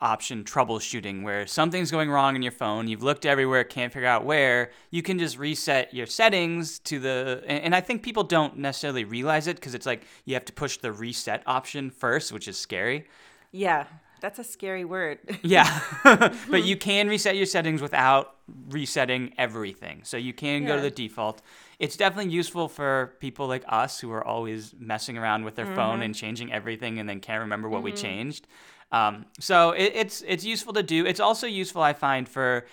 option 0.00 0.44
troubleshooting 0.44 1.22
where 1.22 1.46
something's 1.46 1.90
going 1.90 2.10
wrong 2.10 2.36
in 2.36 2.42
your 2.42 2.52
phone, 2.52 2.88
you've 2.88 3.02
looked 3.02 3.26
everywhere, 3.26 3.64
can't 3.64 3.92
figure 3.92 4.08
out 4.08 4.24
where, 4.24 4.70
you 4.90 5.02
can 5.02 5.18
just 5.18 5.38
reset 5.38 5.92
your 5.92 6.06
settings 6.06 6.78
to 6.80 6.98
the 6.98 7.42
and, 7.46 7.74
I 7.74 7.80
think 7.80 8.02
people 8.02 8.24
don't 8.24 8.58
necessarily 8.58 9.04
realize 9.04 9.46
it 9.46 9.56
because 9.56 9.74
it's 9.74 9.86
like 9.86 10.04
you 10.24 10.34
have 10.34 10.44
to 10.46 10.52
push 10.52 10.78
the 10.78 10.92
reset 10.92 11.42
option 11.46 11.90
first, 11.90 12.32
which 12.32 12.48
is 12.48 12.58
scary. 12.58 13.06
Yeah, 13.52 13.86
that's 14.20 14.38
a 14.38 14.44
scary 14.44 14.84
word. 14.84 15.18
Yeah. 15.42 15.80
but 16.04 16.64
you 16.64 16.76
can 16.76 17.08
reset 17.08 17.36
your 17.36 17.46
settings 17.46 17.80
without 17.80 18.36
resetting 18.68 19.32
everything. 19.38 20.00
So 20.04 20.16
you 20.16 20.32
can 20.32 20.64
go 20.66 20.76
to 20.76 20.82
the 20.82 20.90
default. 20.90 21.42
It's 21.78 21.96
definitely 21.96 22.32
useful 22.32 22.68
for 22.68 23.14
people 23.20 23.46
like 23.46 23.64
us 23.68 24.00
who 24.00 24.10
are 24.12 24.24
always 24.24 24.74
messing 24.78 25.16
around 25.16 25.44
with 25.44 25.54
their 25.54 25.66
phone 25.66 25.94
mm-hmm. 25.94 26.02
and 26.02 26.14
changing 26.14 26.52
everything 26.52 26.98
and 26.98 27.08
then 27.08 27.20
can't 27.20 27.40
remember 27.40 27.68
what 27.68 27.82
we 27.82 27.92
mm-hmm. 27.92 28.02
changed. 28.02 28.46
Um, 28.90 29.26
so 29.38 29.72
it, 29.72 29.92
it's 29.94 30.22
it's 30.26 30.44
useful 30.44 30.72
to 30.74 30.82
do. 30.82 31.06
It's 31.06 31.20
also 31.20 31.46
useful 31.46 31.82
I 31.82 31.92
find 31.92 32.28
for 32.28 32.66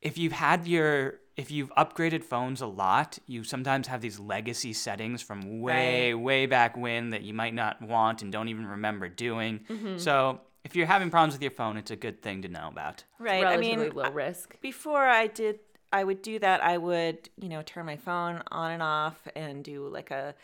if 0.00 0.16
you've 0.18 0.32
had 0.32 0.66
your 0.66 1.20
if 1.36 1.50
you've 1.50 1.70
upgraded 1.74 2.24
phones 2.24 2.60
a 2.60 2.66
lot, 2.66 3.18
you 3.26 3.44
sometimes 3.44 3.86
have 3.88 4.00
these 4.00 4.18
legacy 4.18 4.72
settings 4.72 5.22
from 5.22 5.60
way 5.60 6.14
way 6.14 6.46
back 6.46 6.76
when 6.76 7.10
that 7.10 7.22
you 7.22 7.34
might 7.34 7.54
not 7.54 7.80
want 7.82 8.22
and 8.22 8.32
don't 8.32 8.48
even 8.48 8.66
remember 8.66 9.08
doing. 9.08 9.60
So 9.96 10.40
if 10.64 10.76
you're 10.76 10.86
having 10.86 11.10
problems 11.10 11.34
with 11.34 11.42
your 11.42 11.50
phone, 11.50 11.76
it's 11.76 11.90
a 11.90 11.96
good 11.96 12.22
thing 12.22 12.42
to 12.42 12.48
know 12.48 12.68
about. 12.68 13.04
right. 13.18 13.44
I 13.44 13.52
Relatively 13.56 13.86
mean, 13.86 13.94
low 13.94 14.10
risk. 14.10 14.60
before 14.60 15.06
I 15.06 15.26
did 15.26 15.60
I 15.92 16.04
would 16.04 16.22
do 16.22 16.38
that, 16.38 16.62
I 16.62 16.78
would, 16.78 17.28
you 17.36 17.48
know, 17.48 17.62
turn 17.62 17.84
my 17.84 17.96
phone 17.96 18.42
on 18.52 18.70
and 18.70 18.82
off 18.82 19.26
and 19.34 19.64
do 19.64 19.88
like 19.88 20.10
a 20.10 20.34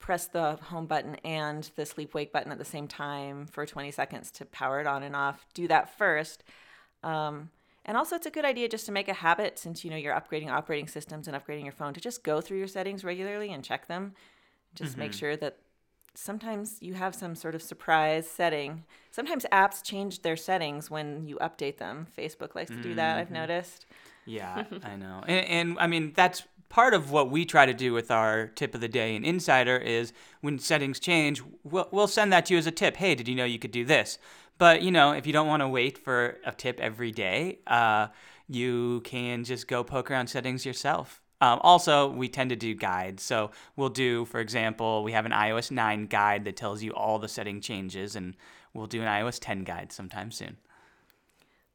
press 0.00 0.26
the 0.26 0.56
home 0.56 0.86
button 0.86 1.14
and 1.24 1.70
the 1.76 1.86
sleep 1.86 2.14
wake 2.14 2.32
button 2.32 2.50
at 2.50 2.58
the 2.58 2.64
same 2.64 2.88
time 2.88 3.46
for 3.46 3.64
20 3.64 3.90
seconds 3.92 4.30
to 4.32 4.44
power 4.46 4.80
it 4.80 4.86
on 4.86 5.02
and 5.02 5.14
off. 5.14 5.46
Do 5.54 5.68
that 5.68 5.96
first. 5.96 6.42
Um, 7.04 7.50
and 7.84 7.96
also, 7.96 8.16
it's 8.16 8.26
a 8.26 8.30
good 8.30 8.44
idea 8.44 8.68
just 8.68 8.86
to 8.86 8.92
make 8.92 9.08
a 9.08 9.14
habit 9.14 9.58
since 9.58 9.84
you 9.84 9.90
know 9.90 9.96
you're 9.96 10.14
upgrading 10.14 10.50
operating 10.50 10.86
systems 10.86 11.28
and 11.28 11.36
upgrading 11.36 11.64
your 11.64 11.72
phone 11.72 11.94
to 11.94 12.00
just 12.00 12.24
go 12.24 12.40
through 12.40 12.58
your 12.58 12.66
settings 12.66 13.04
regularly 13.04 13.52
and 13.52 13.64
check 13.64 13.86
them. 13.86 14.14
Just 14.74 14.96
make 14.96 15.12
sure 15.12 15.36
that 15.36 15.58
sometimes 16.14 16.76
you 16.80 16.94
have 16.94 17.14
some 17.14 17.34
sort 17.34 17.54
of 17.54 17.62
surprise 17.62 18.28
setting. 18.28 18.84
Sometimes 19.10 19.44
apps 19.50 19.82
change 19.82 20.22
their 20.22 20.36
settings 20.36 20.90
when 20.90 21.26
you 21.26 21.36
update 21.38 21.78
them. 21.78 22.06
Facebook 22.16 22.54
likes 22.54 22.70
to 22.70 22.80
do 22.82 22.94
that, 22.94 23.18
I've 23.18 23.30
noticed. 23.30 23.86
Yeah, 24.26 24.64
I 24.84 24.96
know. 24.96 25.22
And, 25.26 25.46
and 25.46 25.78
I 25.78 25.86
mean, 25.86 26.12
that's 26.14 26.44
part 26.70 26.94
of 26.94 27.10
what 27.10 27.30
we 27.30 27.44
try 27.44 27.66
to 27.66 27.74
do 27.74 27.92
with 27.92 28.10
our 28.10 28.46
tip 28.46 28.74
of 28.74 28.80
the 28.80 28.88
day 28.88 29.14
in 29.14 29.24
Insider 29.24 29.76
is 29.76 30.14
when 30.40 30.58
settings 30.58 30.98
change, 30.98 31.42
we'll, 31.64 31.88
we'll 31.90 32.06
send 32.06 32.32
that 32.32 32.46
to 32.46 32.54
you 32.54 32.58
as 32.58 32.66
a 32.66 32.70
tip. 32.70 32.96
Hey, 32.96 33.14
did 33.14 33.28
you 33.28 33.34
know 33.34 33.44
you 33.44 33.58
could 33.58 33.72
do 33.72 33.84
this? 33.84 34.18
But, 34.56 34.82
you 34.82 34.90
know, 34.90 35.12
if 35.12 35.26
you 35.26 35.32
don't 35.32 35.48
want 35.48 35.62
to 35.62 35.68
wait 35.68 35.98
for 35.98 36.38
a 36.44 36.52
tip 36.52 36.80
every 36.80 37.10
day, 37.10 37.58
uh, 37.66 38.06
you 38.48 39.00
can 39.04 39.44
just 39.44 39.68
go 39.68 39.82
poke 39.82 40.10
around 40.10 40.28
settings 40.28 40.64
yourself. 40.64 41.20
Um, 41.40 41.58
also, 41.62 42.08
we 42.08 42.28
tend 42.28 42.50
to 42.50 42.56
do 42.56 42.74
guides. 42.74 43.22
So 43.22 43.50
we'll 43.76 43.88
do, 43.88 44.24
for 44.26 44.40
example, 44.40 45.02
we 45.02 45.12
have 45.12 45.26
an 45.26 45.32
iOS 45.32 45.70
9 45.70 46.06
guide 46.06 46.44
that 46.44 46.56
tells 46.56 46.82
you 46.82 46.92
all 46.92 47.18
the 47.18 47.28
setting 47.28 47.60
changes, 47.60 48.14
and 48.14 48.36
we'll 48.74 48.86
do 48.86 49.00
an 49.00 49.08
iOS 49.08 49.38
10 49.40 49.64
guide 49.64 49.92
sometime 49.92 50.30
soon. 50.30 50.58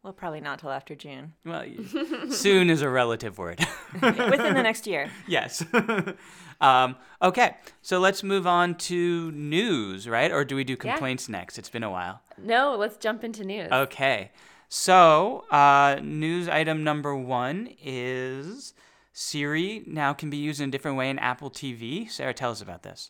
Well, 0.06 0.14
probably 0.14 0.40
not 0.40 0.60
till 0.60 0.70
after 0.70 0.94
June. 0.94 1.34
Well, 1.44 1.66
soon 2.30 2.70
is 2.70 2.84
a 2.84 2.90
relative 2.92 3.40
word. 3.40 3.60
Within 3.92 4.54
the 4.54 4.62
next 4.62 4.86
year. 4.86 5.10
yes. 5.28 5.66
um, 6.62 6.96
okay, 7.24 7.56
so 7.82 7.98
let's 7.98 8.22
move 8.22 8.46
on 8.46 8.76
to 8.76 9.32
news, 9.32 10.08
right? 10.08 10.32
Or 10.32 10.46
do 10.46 10.56
we 10.56 10.64
do 10.64 10.78
complaints 10.78 11.28
next? 11.28 11.58
It's 11.58 11.70
been 11.70 11.82
a 11.82 11.90
while. 11.90 12.22
No, 12.38 12.76
let's 12.78 12.98
jump 12.98 13.24
into 13.24 13.44
news. 13.44 13.72
Okay, 13.72 14.30
so 14.70 15.46
uh, 15.50 16.00
news 16.04 16.48
item 16.50 16.84
number 16.84 17.16
one 17.16 17.70
is 17.84 18.76
Siri 19.12 19.82
now 19.88 20.14
can 20.14 20.30
be 20.30 20.38
used 20.38 20.62
in 20.62 20.70
a 20.70 20.72
different 20.72 20.98
way 20.98 21.10
in 21.10 21.18
Apple 21.18 21.50
TV. 21.50 22.08
Sarah, 22.12 22.36
tell 22.36 22.52
us 22.52 22.62
about 22.62 22.84
this. 22.84 23.10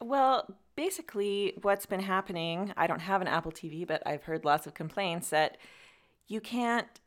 Well, 0.00 0.46
basically, 0.76 1.54
what's 1.62 1.86
been 1.86 1.98
happening, 1.98 2.72
I 2.76 2.86
don't 2.86 3.00
have 3.00 3.20
an 3.20 3.26
Apple 3.26 3.50
TV, 3.50 3.84
but 3.84 4.00
I've 4.06 4.22
heard 4.22 4.44
lots 4.44 4.68
of 4.68 4.74
complaints 4.74 5.30
that 5.30 5.56
you 6.26 6.40
can't 6.40 7.00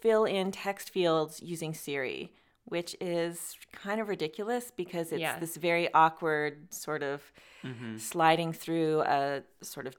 fill 0.00 0.24
in 0.24 0.50
text 0.52 0.90
fields 0.90 1.42
using 1.42 1.74
Siri, 1.74 2.32
which 2.64 2.94
is 3.00 3.56
kind 3.72 4.00
of 4.00 4.08
ridiculous 4.08 4.70
because 4.76 5.10
it's 5.12 5.20
Yeah. 5.20 5.38
this 5.38 5.56
very 5.56 5.92
awkward 5.94 6.72
sort 6.72 7.02
of 7.02 7.22
mm-hmm. 7.64 7.96
sliding 7.96 8.52
through 8.52 9.00
a 9.02 9.42
sort 9.62 9.86
of 9.86 9.94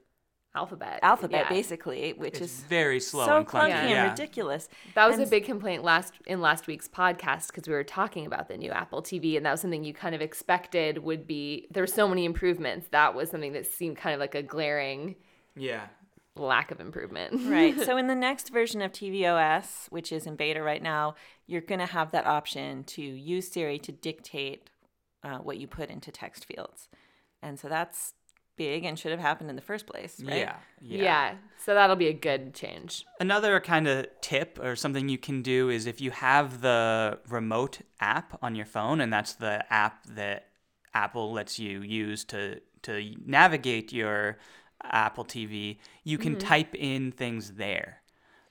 Alphabet. 0.52 0.98
alphabet, 1.04 1.44
Yeah. 1.44 1.48
basically, 1.48 2.12
which 2.14 2.40
It's 2.40 2.40
is 2.58 2.60
very 2.64 2.98
slow 2.98 3.24
so 3.24 3.36
and 3.36 3.46
clunky. 3.46 3.68
clunky 3.68 3.70
and 3.70 3.90
yeah. 3.90 4.10
ridiculous. 4.10 4.68
That 4.94 5.06
was 5.06 5.18
And 5.18 5.26
a 5.26 5.30
big 5.30 5.44
complaint 5.44 5.84
last 5.84 6.14
in 6.26 6.40
last 6.40 6.66
week's 6.66 6.88
podcast 6.88 7.48
because 7.48 7.68
we 7.68 7.74
were 7.74 7.84
talking 7.84 8.26
about 8.26 8.48
the 8.48 8.56
new 8.56 8.70
Apple 8.72 9.00
TV, 9.00 9.36
and 9.36 9.46
that 9.46 9.52
was 9.52 9.60
something 9.60 9.84
you 9.84 9.94
kind 9.94 10.12
of 10.12 10.20
expected 10.20 10.98
would 10.98 11.24
be. 11.24 11.68
There 11.70 11.84
were 11.84 11.86
so 11.86 12.08
many 12.08 12.24
improvements. 12.24 12.88
That 12.88 13.14
was 13.14 13.30
something 13.30 13.52
that 13.52 13.64
seemed 13.66 13.96
kind 13.98 14.12
of 14.14 14.18
like 14.18 14.34
a 14.34 14.42
glaring 14.42 15.14
Yeah. 15.54 15.86
Lack 16.40 16.70
of 16.70 16.80
improvement. 16.80 17.48
right. 17.48 17.76
So 17.84 17.96
in 17.96 18.06
the 18.06 18.14
next 18.14 18.50
version 18.50 18.82
of 18.82 18.92
tvOS, 18.92 19.86
which 19.90 20.12
is 20.12 20.26
in 20.26 20.36
beta 20.36 20.62
right 20.62 20.82
now, 20.82 21.14
you're 21.46 21.60
going 21.60 21.80
to 21.80 21.86
have 21.86 22.10
that 22.12 22.26
option 22.26 22.84
to 22.84 23.02
use 23.02 23.50
Siri 23.50 23.78
to 23.80 23.92
dictate 23.92 24.70
uh, 25.22 25.38
what 25.38 25.58
you 25.58 25.66
put 25.66 25.90
into 25.90 26.10
text 26.10 26.44
fields, 26.44 26.88
and 27.42 27.58
so 27.58 27.68
that's 27.68 28.14
big 28.60 28.84
and 28.84 28.98
should 28.98 29.10
have 29.10 29.20
happened 29.20 29.48
in 29.48 29.56
the 29.56 29.62
first 29.62 29.86
place, 29.86 30.22
right? 30.22 30.36
Yeah. 30.36 30.56
Yeah. 30.82 31.34
So 31.64 31.72
that'll 31.72 31.96
be 31.96 32.08
a 32.08 32.12
good 32.12 32.52
change. 32.52 33.06
Another 33.18 33.58
kind 33.58 33.88
of 33.88 34.06
tip 34.20 34.58
or 34.62 34.76
something 34.76 35.08
you 35.08 35.16
can 35.16 35.40
do 35.40 35.70
is 35.70 35.86
if 35.86 35.98
you 35.98 36.10
have 36.10 36.60
the 36.60 37.18
remote 37.30 37.80
app 38.00 38.38
on 38.42 38.54
your 38.54 38.66
phone, 38.66 39.00
and 39.00 39.10
that's 39.10 39.32
the 39.32 39.64
app 39.72 40.04
that 40.08 40.48
Apple 40.92 41.32
lets 41.32 41.58
you 41.58 41.80
use 41.80 42.24
to 42.26 42.60
to 42.82 43.14
navigate 43.24 43.92
your 43.94 44.38
Apple 44.82 45.24
TV, 45.24 45.78
you 46.04 46.18
can 46.18 46.36
type 46.36 46.74
in 46.74 47.12
things 47.12 47.52
there. 47.52 48.02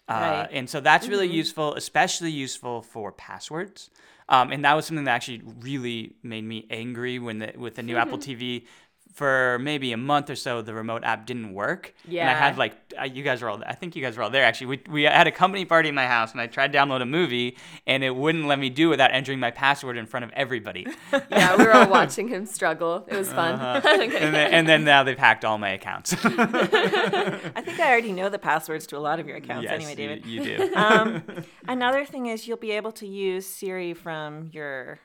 Uh, 0.08 0.14
Right. 0.14 0.50
and 0.52 0.70
so 0.70 0.80
that's 0.80 1.08
really 1.08 1.28
useful, 1.28 1.76
especially 1.76 2.32
useful 2.32 2.82
for 2.82 3.12
passwords. 3.12 3.92
Um, 4.28 4.52
and 4.52 4.64
that 4.66 4.74
was 4.74 4.86
something 4.86 5.06
that 5.06 5.12
actually 5.16 5.42
really 5.62 6.16
made 6.24 6.44
me 6.44 6.66
angry 6.70 7.20
when 7.20 7.40
the, 7.40 7.54
with 7.58 7.76
the 7.76 7.84
new 7.84 7.98
Apple 7.98 8.18
TV. 8.28 8.66
For 9.14 9.58
maybe 9.60 9.92
a 9.92 9.98
month 9.98 10.30
or 10.30 10.36
so, 10.36 10.62
the 10.62 10.74
remote 10.74 11.04
app 11.04 11.26
didn't 11.26 11.54
work. 11.54 11.94
yeah 12.08 12.22
And 12.22 12.30
I 12.30 12.34
had 12.34 12.58
like 12.58 12.74
you 13.14 13.24
guys 13.24 13.42
were 13.42 13.50
all. 13.50 13.62
I 13.66 13.74
think 13.74 13.96
you 13.96 14.02
guys 14.02 14.16
were 14.16 14.24
all 14.24 14.30
there. 14.30 14.46
Actually, 14.46 14.68
we 14.68 14.82
we 14.90 15.04
had 15.04 15.28
a 15.28 15.32
company 15.32 15.66
party 15.66 15.90
in 15.90 15.96
my 15.96 16.08
house, 16.08 16.32
and 16.32 16.40
I 16.40 16.48
tried 16.48 16.72
to 16.72 16.78
download 16.78 17.02
a 17.02 17.06
movie, 17.06 17.58
and 17.86 18.04
it 18.04 18.16
wouldn't 18.16 18.46
let 18.46 18.60
me 18.60 18.70
do 18.70 18.88
it 18.88 18.92
without 18.92 19.12
entering 19.12 19.40
my 19.40 19.52
password 19.52 19.98
in 19.98 20.06
front 20.06 20.24
of 20.26 20.32
everybody. 20.34 20.88
Yeah, 21.32 21.58
we 21.58 21.66
were 21.66 21.74
all 21.74 21.90
watching 22.00 22.28
him 22.28 22.46
struggle. 22.46 23.06
It 23.08 23.16
was 23.18 23.32
fun. 23.32 23.60
and, 23.86 24.12
then, 24.12 24.54
and 24.54 24.68
then 24.68 24.84
now 24.84 25.04
they've 25.04 25.18
hacked 25.18 25.44
all 25.44 25.58
my 25.58 25.70
accounts. 25.70 26.14
I 26.14 27.62
think 27.62 27.80
I 27.80 27.90
already 27.92 28.14
know 28.14 28.30
the 28.30 28.40
passwords 28.40 28.88
to 28.88 28.98
a 28.98 29.00
lot 29.00 29.20
of 29.20 29.28
your 29.28 29.38
accounts 29.38 29.64
yes, 29.64 29.74
anyway, 29.74 29.96
David. 29.96 30.26
You, 30.26 30.44
you 30.44 30.58
do. 30.58 30.76
um, 30.76 31.24
another 31.68 32.06
thing 32.06 32.28
is 32.28 32.48
you'll 32.48 32.58
be 32.58 32.72
able 32.72 32.92
to 32.94 33.08
use 33.08 33.46
Siri 33.46 33.94
from 33.94 34.50
your 34.52 35.00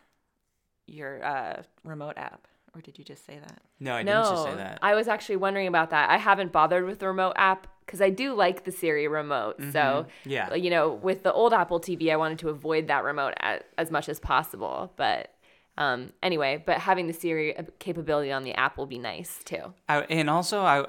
your 0.86 1.24
uh, 1.24 1.62
remote 1.84 2.16
app. 2.16 2.46
Or 2.74 2.80
did 2.80 2.98
you 2.98 3.04
just 3.04 3.24
say 3.24 3.38
that? 3.38 3.60
no, 3.80 3.94
I 3.94 4.02
didn't 4.02 4.24
just 4.24 4.42
say 4.44 4.54
that. 4.56 4.78
I 4.82 4.94
was 4.94 5.06
actually 5.08 5.36
wondering 5.36 5.68
about 5.68 5.90
that. 5.90 6.10
I 6.10 6.16
haven't 6.16 6.50
bothered 6.52 6.84
with 6.86 6.98
the 6.98 7.06
remote 7.06 7.34
app 7.36 7.66
because 7.86 8.00
I 8.00 8.10
do 8.10 8.34
like 8.34 8.64
the 8.64 8.72
Siri 8.72 9.06
remote. 9.06 9.56
So, 9.72 10.06
Mm-hmm. 10.24 10.30
Yeah. 10.30 10.54
you 10.54 10.70
know, 10.70 10.90
with 10.94 11.22
the 11.22 11.32
old 11.32 11.52
Apple 11.52 11.78
TV, 11.80 12.10
I 12.12 12.16
wanted 12.16 12.38
to 12.40 12.48
avoid 12.48 12.88
that 12.88 13.04
remote 13.04 13.34
a 13.40 13.60
as 13.78 13.90
much 13.90 14.08
as 14.08 14.18
possible. 14.18 14.92
But 14.96 15.30
um, 15.78 16.12
anyway, 16.22 16.62
but 16.64 16.78
having 16.78 17.06
the 17.06 17.12
Siri 17.12 17.54
capability 17.78 18.32
on 18.32 18.42
the 18.42 18.54
app 18.54 18.76
will 18.78 18.86
be 18.86 18.98
nice 18.98 19.40
too. 19.44 19.72
I, 19.88 20.00
and 20.02 20.28
also, 20.30 20.60
I 20.62 20.84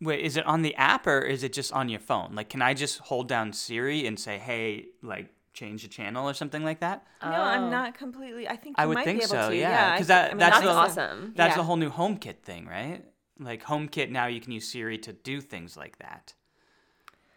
wait. 0.00 0.20
Is 0.24 0.36
it 0.36 0.46
on 0.46 0.62
the 0.62 0.74
app 0.76 1.06
or 1.06 1.20
is 1.20 1.42
it 1.42 1.52
just 1.52 1.72
on 1.72 1.88
your 1.88 2.00
phone? 2.00 2.34
Like, 2.34 2.48
can 2.48 2.62
I 2.62 2.72
just 2.74 2.98
hold 3.00 3.28
down 3.28 3.52
Siri 3.52 4.06
and 4.06 4.18
say, 4.20 4.38
"Hey, 4.38 4.86
like, 5.02 5.28
change 5.56 5.82
the 5.82 5.88
channel" 5.88 6.28
or 6.28 6.34
something 6.34 6.62
like 6.62 6.80
that? 6.80 7.04
No, 7.22 7.28
I'm 7.30 7.70
not 7.70 7.96
completely. 7.98 8.46
I 8.46 8.56
think 8.56 8.76
you 8.78 8.82
I 8.82 8.86
would 8.86 8.94
might 8.98 9.04
think 9.04 9.18
be 9.20 9.24
able 9.24 9.34
so. 9.34 9.48
to. 9.50 9.56
Yeah, 9.56 9.92
because 9.94 10.06
thi- 10.06 10.12
that 10.12 10.24
I 10.24 10.28
mean, 10.28 10.38
that's, 10.38 10.56
that's 10.60 10.64
the 10.66 10.70
awesome. 10.72 11.32
That's 11.34 11.52
Yeah. 11.52 11.56
the 11.56 11.62
whole 11.64 11.76
new 11.84 11.90
HomeKit 11.90 12.38
thing, 12.42 12.66
right? 12.66 13.02
Like 13.38 13.64
HomeKit 13.64 14.10
now, 14.10 14.26
you 14.26 14.40
can 14.40 14.52
use 14.52 14.66
Siri 14.70 14.98
to 14.98 15.12
do 15.12 15.40
things 15.40 15.76
like 15.76 15.98
that. 15.98 16.34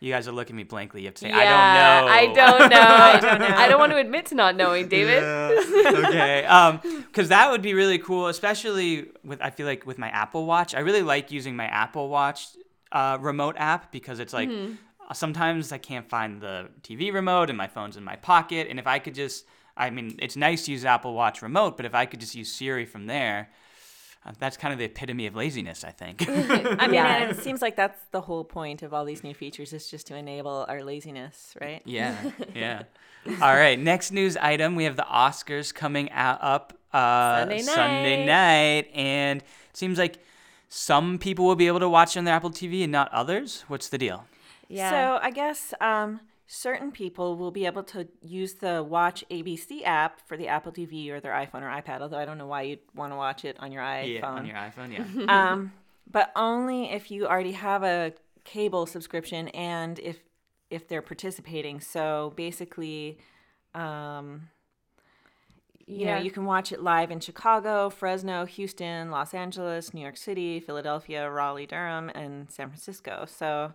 You 0.01 0.13
guys 0.13 0.29
are 0.29 0.31
looking 0.31 0.53
at 0.55 0.57
me 0.57 0.63
blankly. 0.63 1.01
You 1.01 1.07
have 1.07 1.15
to 1.15 1.19
say, 1.25 1.29
yeah, 1.29 2.05
"I 2.09 2.25
don't 2.27 2.35
know." 2.39 2.45
I 2.47 2.57
don't 2.59 2.69
know. 2.69 2.79
I 2.79 3.19
don't 3.19 3.39
know. 3.41 3.55
I 3.57 3.67
don't 3.67 3.79
want 3.79 3.91
to 3.91 3.97
admit 3.97 4.27
to 4.27 4.35
not 4.35 4.55
knowing, 4.55 4.87
David. 4.95 5.21
okay. 5.23 6.45
Um, 6.45 6.79
because 7.07 7.27
that 7.29 7.51
would 7.51 7.61
be 7.61 7.73
really 7.73 7.97
cool, 7.99 8.27
especially 8.27 9.07
with 9.25 9.41
I 9.41 9.49
feel 9.49 9.65
like 9.65 9.85
with 9.85 9.97
my 9.97 10.09
Apple 10.09 10.45
Watch. 10.45 10.73
I 10.73 10.79
really 10.79 11.01
like 11.01 11.31
using 11.31 11.55
my 11.57 11.65
Apple 11.65 12.07
Watch 12.07 12.47
uh, 12.93 13.17
remote 13.19 13.55
app 13.57 13.91
because 13.91 14.19
it's 14.19 14.33
like 14.33 14.49
Mm-hmm. 14.49 14.75
Sometimes 15.13 15.71
I 15.71 15.77
can't 15.77 16.07
find 16.07 16.41
the 16.41 16.69
TV 16.81 17.13
remote 17.13 17.49
and 17.49 17.57
my 17.57 17.67
phone's 17.67 17.97
in 17.97 18.03
my 18.03 18.15
pocket, 18.15 18.67
and 18.69 18.79
if 18.79 18.87
I 18.87 18.99
could 18.99 19.15
just, 19.15 19.45
I 19.77 19.89
mean, 19.89 20.15
it's 20.19 20.35
nice 20.35 20.65
to 20.65 20.71
use 20.71 20.85
Apple 20.85 21.13
Watch 21.13 21.41
remote, 21.41 21.77
but 21.77 21.85
if 21.85 21.95
I 21.95 22.05
could 22.05 22.19
just 22.19 22.35
use 22.35 22.51
Siri 22.51 22.85
from 22.85 23.07
there. 23.07 23.49
uh, 24.25 24.33
That's 24.37 24.57
kind 24.57 24.73
of 24.73 24.77
the 24.79 24.85
epitome 24.85 25.25
of 25.27 25.35
laziness, 25.35 25.83
I 25.83 25.91
think. 25.91 26.25
I 26.29 26.87
mean, 26.87 26.93
Yeah. 26.95 27.29
it 27.29 27.37
seems 27.41 27.61
like 27.61 27.75
that's 27.75 27.99
the 28.11 28.21
whole 28.21 28.43
point 28.43 28.83
of 28.83 28.93
all 28.93 29.05
these 29.05 29.23
new 29.23 29.33
features 29.33 29.71
is 29.73 29.89
just 29.89 30.07
to 30.07 30.15
enable 30.15 30.65
our 30.67 30.83
laziness, 30.83 31.55
right? 31.61 31.81
Yeah, 31.85 32.15
yeah. 32.55 32.83
All 33.41 33.55
right, 33.55 33.79
next 33.79 34.11
news 34.11 34.37
item. 34.37 34.75
We 34.75 34.83
have 34.85 34.95
the 34.95 35.03
Oscars 35.09 35.73
coming 35.73 36.09
out 36.11 36.39
up 36.41 36.73
uh, 36.93 37.39
Sunday 37.41 37.61
Sunday 37.61 38.25
night, 38.25 38.89
and 38.93 39.41
it 39.41 39.77
seems 39.77 39.97
like 39.97 40.19
some 40.69 41.17
people 41.17 41.45
will 41.45 41.55
be 41.55 41.67
able 41.67 41.79
to 41.79 41.89
watch 41.89 42.15
on 42.17 42.23
their 42.25 42.35
Apple 42.35 42.51
TV 42.51 42.83
and 42.83 42.91
not 42.91 43.11
others. 43.13 43.63
What's 43.67 43.89
the 43.89 43.97
deal? 43.97 44.25
Yeah. 44.69 44.89
So 44.89 45.19
I 45.21 45.31
guess 45.31 45.73
um, 45.81 46.21
certain 46.47 46.91
people 46.91 47.35
will 47.35 47.51
be 47.51 47.65
able 47.65 47.83
to 47.83 48.07
use 48.21 48.53
the 48.55 48.83
Watch 48.83 49.25
ABC 49.29 49.83
app 49.83 50.25
for 50.27 50.37
the 50.37 50.47
Apple 50.47 50.71
TV 50.71 51.09
or 51.09 51.19
their 51.19 51.33
iPhone 51.33 51.63
or 51.63 51.69
iPad. 51.69 52.01
Although 52.01 52.19
I 52.19 52.25
don't 52.25 52.37
know 52.37 52.47
why 52.47 52.61
you'd 52.61 52.79
want 52.95 53.11
to 53.11 53.17
watch 53.17 53.43
it 53.43 53.57
on 53.59 53.71
your 53.71 53.81
iPhone. 53.81 54.13
Yeah, 54.13 54.27
on 54.27 54.45
your 54.45 54.55
iPhone. 54.55 54.91
Yeah. 54.93 55.25
um, 55.51 55.73
but 56.09 56.31
only 56.35 56.91
if 56.91 57.11
you 57.11 57.27
already 57.27 57.51
have 57.51 57.83
a 57.83 58.13
cable 58.45 58.85
subscription 58.85 59.49
and 59.49 59.99
if 59.99 60.19
if 60.69 60.87
they're 60.87 61.01
participating. 61.01 61.79
So 61.81 62.33
basically, 62.35 63.17
um, 63.73 64.49
you 65.87 66.05
yeah. 66.05 66.15
know, 66.15 66.21
you 66.21 66.29
can 66.29 66.45
watch 66.45 66.71
it 66.71 66.81
live 66.81 67.09
in 67.09 67.19
Chicago, 67.19 67.89
Fresno, 67.89 68.45
Houston, 68.45 69.09
Los 69.09 69.33
Angeles, 69.33 69.93
New 69.93 70.01
York 70.01 70.17
City, 70.17 70.59
Philadelphia, 70.59 71.29
Raleigh, 71.29 71.65
Durham, 71.65 72.09
and 72.09 72.51
San 72.51 72.67
Francisco. 72.69 73.25
So 73.27 73.73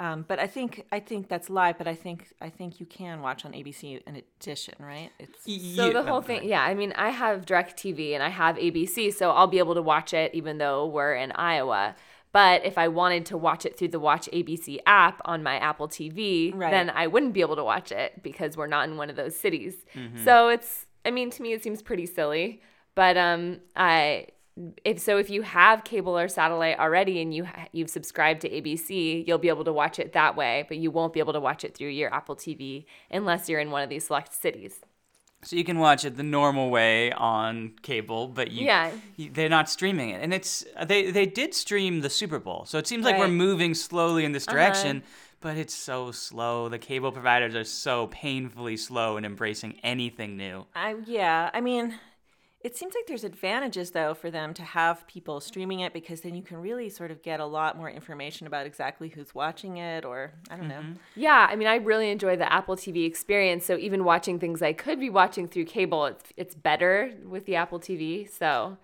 Um, 0.00 0.24
but 0.28 0.38
I 0.38 0.46
think 0.46 0.86
I 0.92 1.00
think 1.00 1.28
that's 1.28 1.50
live. 1.50 1.76
But 1.78 1.88
I 1.88 1.94
think 1.94 2.28
I 2.40 2.50
think 2.50 2.78
you 2.80 2.86
can 2.86 3.20
watch 3.20 3.44
on 3.44 3.52
ABC 3.52 4.00
in 4.06 4.16
addition, 4.16 4.74
right? 4.78 5.10
It's 5.18 5.44
So 5.76 5.92
the 5.92 6.02
whole 6.04 6.22
thing, 6.22 6.44
yeah. 6.44 6.62
I 6.62 6.74
mean, 6.74 6.92
I 6.96 7.10
have 7.10 7.44
DirecTV 7.44 8.14
and 8.14 8.22
I 8.22 8.28
have 8.28 8.56
ABC, 8.56 9.12
so 9.12 9.30
I'll 9.30 9.48
be 9.48 9.58
able 9.58 9.74
to 9.74 9.82
watch 9.82 10.14
it 10.14 10.32
even 10.34 10.58
though 10.58 10.86
we're 10.86 11.14
in 11.14 11.32
Iowa. 11.32 11.96
But 12.30 12.64
if 12.64 12.76
I 12.76 12.88
wanted 12.88 13.24
to 13.26 13.38
watch 13.38 13.64
it 13.64 13.78
through 13.78 13.88
the 13.88 13.98
Watch 13.98 14.28
ABC 14.32 14.78
app 14.86 15.20
on 15.24 15.42
my 15.42 15.56
Apple 15.56 15.88
TV, 15.88 16.54
Right. 16.54 16.70
then 16.70 16.90
I 16.90 17.06
wouldn't 17.06 17.32
be 17.32 17.40
able 17.40 17.56
to 17.56 17.64
watch 17.64 17.90
it 17.90 18.22
because 18.22 18.54
we're 18.56 18.66
not 18.66 18.86
in 18.86 18.98
one 18.98 19.08
of 19.08 19.16
those 19.16 19.34
cities. 19.34 19.74
Mm-hmm. 19.94 20.24
So 20.24 20.48
it's, 20.48 20.84
I 21.06 21.10
mean, 21.10 21.30
to 21.30 21.42
me, 21.42 21.54
it 21.54 21.62
seems 21.62 21.80
pretty 21.80 22.04
silly. 22.04 22.60
But 22.94 23.16
um, 23.16 23.60
I, 23.74 24.26
if 24.84 24.98
so, 24.98 25.18
if 25.18 25.30
you 25.30 25.42
have 25.42 25.84
cable 25.84 26.18
or 26.18 26.28
satellite 26.28 26.78
already 26.78 27.20
and 27.22 27.32
you 27.34 27.44
ha- 27.44 27.66
you've 27.72 27.90
subscribed 27.90 28.40
to 28.42 28.48
ABC, 28.50 29.26
you'll 29.26 29.38
be 29.38 29.48
able 29.48 29.64
to 29.64 29.72
watch 29.72 29.98
it 29.98 30.12
that 30.14 30.36
way. 30.36 30.64
But 30.68 30.78
you 30.78 30.90
won't 30.90 31.12
be 31.12 31.20
able 31.20 31.32
to 31.34 31.40
watch 31.40 31.64
it 31.64 31.76
through 31.76 31.88
your 31.88 32.12
Apple 32.12 32.36
TV 32.36 32.84
unless 33.10 33.48
you're 33.48 33.60
in 33.60 33.70
one 33.70 33.82
of 33.82 33.88
these 33.90 34.06
select 34.06 34.32
cities. 34.34 34.80
So 35.42 35.54
you 35.54 35.62
can 35.64 35.78
watch 35.78 36.04
it 36.04 36.16
the 36.16 36.24
normal 36.24 36.68
way 36.70 37.12
on 37.12 37.74
cable, 37.82 38.26
but 38.26 38.50
you, 38.50 38.66
Yeah. 38.66 38.90
you- 39.16 39.30
they're 39.30 39.48
not 39.48 39.68
streaming 39.70 40.10
it. 40.10 40.20
And 40.22 40.34
it's 40.34 40.64
they 40.84 41.10
they 41.12 41.26
did 41.26 41.54
stream 41.54 42.00
the 42.00 42.10
Super 42.10 42.40
Bowl, 42.40 42.64
so 42.66 42.76
it 42.78 42.86
seems 42.88 43.04
like 43.04 43.18
we're 43.18 43.28
moving 43.28 43.74
slowly 43.74 44.24
in 44.24 44.32
this 44.32 44.48
Uh-huh. 44.48 44.56
direction. 44.56 45.02
But 45.40 45.56
it's 45.56 45.72
so 45.74 46.10
slow. 46.10 46.68
The 46.68 46.80
cable 46.80 47.12
providers 47.12 47.54
are 47.54 47.62
so 47.62 48.08
painfully 48.08 48.76
slow 48.76 49.16
in 49.16 49.24
embracing 49.24 49.78
anything 49.84 50.36
new. 50.36 50.66
I 50.74 50.96
yeah. 51.06 51.50
I 51.54 51.60
mean, 51.60 51.94
it 52.60 52.76
seems 52.76 52.94
like 52.94 53.06
there's 53.06 53.22
advantages 53.22 53.92
though 53.92 54.14
for 54.14 54.30
them 54.30 54.52
to 54.54 54.62
have 54.62 55.06
people 55.06 55.40
streaming 55.40 55.80
it 55.80 55.92
because 55.92 56.22
then 56.22 56.34
you 56.34 56.42
can 56.42 56.56
really 56.56 56.88
sort 56.88 57.12
of 57.12 57.22
get 57.22 57.38
a 57.38 57.46
lot 57.46 57.76
more 57.76 57.88
information 57.88 58.48
about 58.48 58.66
exactly 58.66 59.08
who's 59.08 59.32
watching 59.34 59.76
it, 59.76 60.04
or 60.04 60.32
I 60.50 60.56
don't 60.56 60.68
know. 60.68 60.80
Mm-hmm. 60.80 60.92
Yeah, 61.14 61.46
I 61.48 61.54
mean, 61.54 61.68
I 61.68 61.76
really 61.76 62.10
enjoy 62.10 62.36
the 62.36 62.52
Apple 62.52 62.74
TV 62.74 63.06
experience. 63.06 63.64
So 63.64 63.76
even 63.76 64.02
watching 64.02 64.40
things 64.40 64.60
I 64.60 64.72
could 64.72 64.98
be 64.98 65.08
watching 65.08 65.46
through 65.46 65.66
cable, 65.66 66.06
it's 66.06 66.32
it's 66.36 66.54
better 66.56 67.12
with 67.24 67.46
the 67.46 67.54
Apple 67.54 67.78
TV. 67.78 68.28
So 68.28 68.76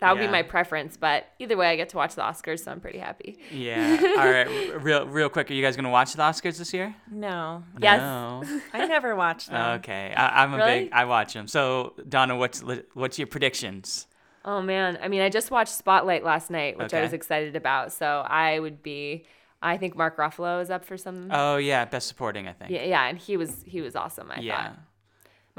that 0.00 0.12
would 0.12 0.20
Yeah. 0.20 0.28
be 0.28 0.32
my 0.32 0.42
preference. 0.42 0.96
But 0.96 1.26
either 1.38 1.56
way, 1.56 1.68
I 1.68 1.76
get 1.76 1.90
to 1.90 1.96
watch 1.96 2.14
the 2.14 2.22
Oscars, 2.22 2.60
so 2.64 2.70
I'm 2.72 2.80
pretty 2.80 2.98
happy. 2.98 3.38
Yeah. 3.50 3.98
All 4.18 4.28
right. 4.30 4.82
Real 4.82 5.06
real 5.06 5.28
quick. 5.28 5.50
Are 5.50 5.54
you 5.54 5.62
guys 5.62 5.76
gonna 5.76 5.90
watch 5.90 6.12
the 6.14 6.22
Oscars 6.22 6.58
this 6.58 6.72
year? 6.72 6.94
No, 7.10 7.62
Yes. 7.78 8.00
No. 8.00 8.42
I 8.72 8.86
never 8.86 9.14
watch 9.14 9.46
them. 9.46 9.78
Okay. 9.80 10.12
I, 10.16 10.42
I'm 10.42 10.54
a 10.54 10.56
Really? 10.56 10.80
big. 10.84 10.92
I 10.92 11.04
watch 11.04 11.34
them. 11.34 11.46
So 11.46 11.94
Donna, 12.08 12.36
what's 12.36 12.62
what's 12.94 13.18
your 13.18 13.26
predictions? 13.28 14.06
Oh 14.44 14.62
man, 14.62 14.98
I 15.02 15.08
mean, 15.08 15.20
I 15.20 15.28
just 15.28 15.50
watched 15.50 15.72
Spotlight 15.74 16.24
last 16.24 16.50
night, 16.50 16.78
which 16.78 16.94
I 16.94 17.02
was 17.02 17.12
excited 17.12 17.56
about. 17.56 17.92
So 17.92 18.24
I 18.26 18.58
would 18.58 18.82
be. 18.82 19.26
I 19.62 19.76
think 19.76 19.94
Mark 19.94 20.16
Ruffalo 20.16 20.62
is 20.62 20.70
up 20.70 20.86
for 20.86 20.96
some. 20.96 21.28
Oh 21.30 21.56
yeah, 21.58 21.84
best 21.84 22.08
supporting. 22.08 22.48
I 22.48 22.54
think. 22.54 22.70
yeah, 22.70 22.84
yeah, 22.84 23.06
and 23.06 23.18
he 23.18 23.36
was 23.36 23.62
he 23.66 23.82
was 23.82 23.94
awesome. 23.94 24.30
I 24.30 24.40
Yeah. 24.40 24.62
thought. 24.68 24.78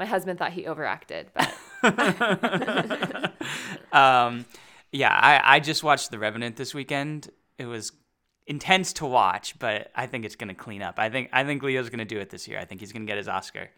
My 0.02 0.06
husband 0.06 0.36
thought 0.36 0.50
he 0.52 0.66
overacted, 0.66 1.30
but 1.32 1.54
Um, 3.92 4.46
yeah, 4.90 5.12
I, 5.12 5.40
I 5.44 5.60
just 5.60 5.84
watched 5.84 6.10
The 6.10 6.18
Revenant 6.18 6.56
this 6.56 6.74
weekend. 6.74 7.30
It 7.56 7.66
was 7.66 7.92
intense 8.48 8.94
to 8.94 9.06
watch, 9.06 9.56
but 9.60 9.92
I 9.94 10.06
think 10.06 10.24
it's 10.24 10.34
gonna 10.34 10.56
clean 10.56 10.82
up. 10.82 10.98
I 10.98 11.08
think 11.08 11.28
I 11.32 11.44
think 11.44 11.62
Leo's 11.62 11.88
gonna 11.88 12.04
do 12.04 12.18
it 12.18 12.30
this 12.30 12.48
year. 12.48 12.58
I 12.58 12.64
think 12.64 12.80
he's 12.80 12.92
gonna 12.92 13.04
get 13.04 13.16
his 13.16 13.28
Oscar. 13.28 13.70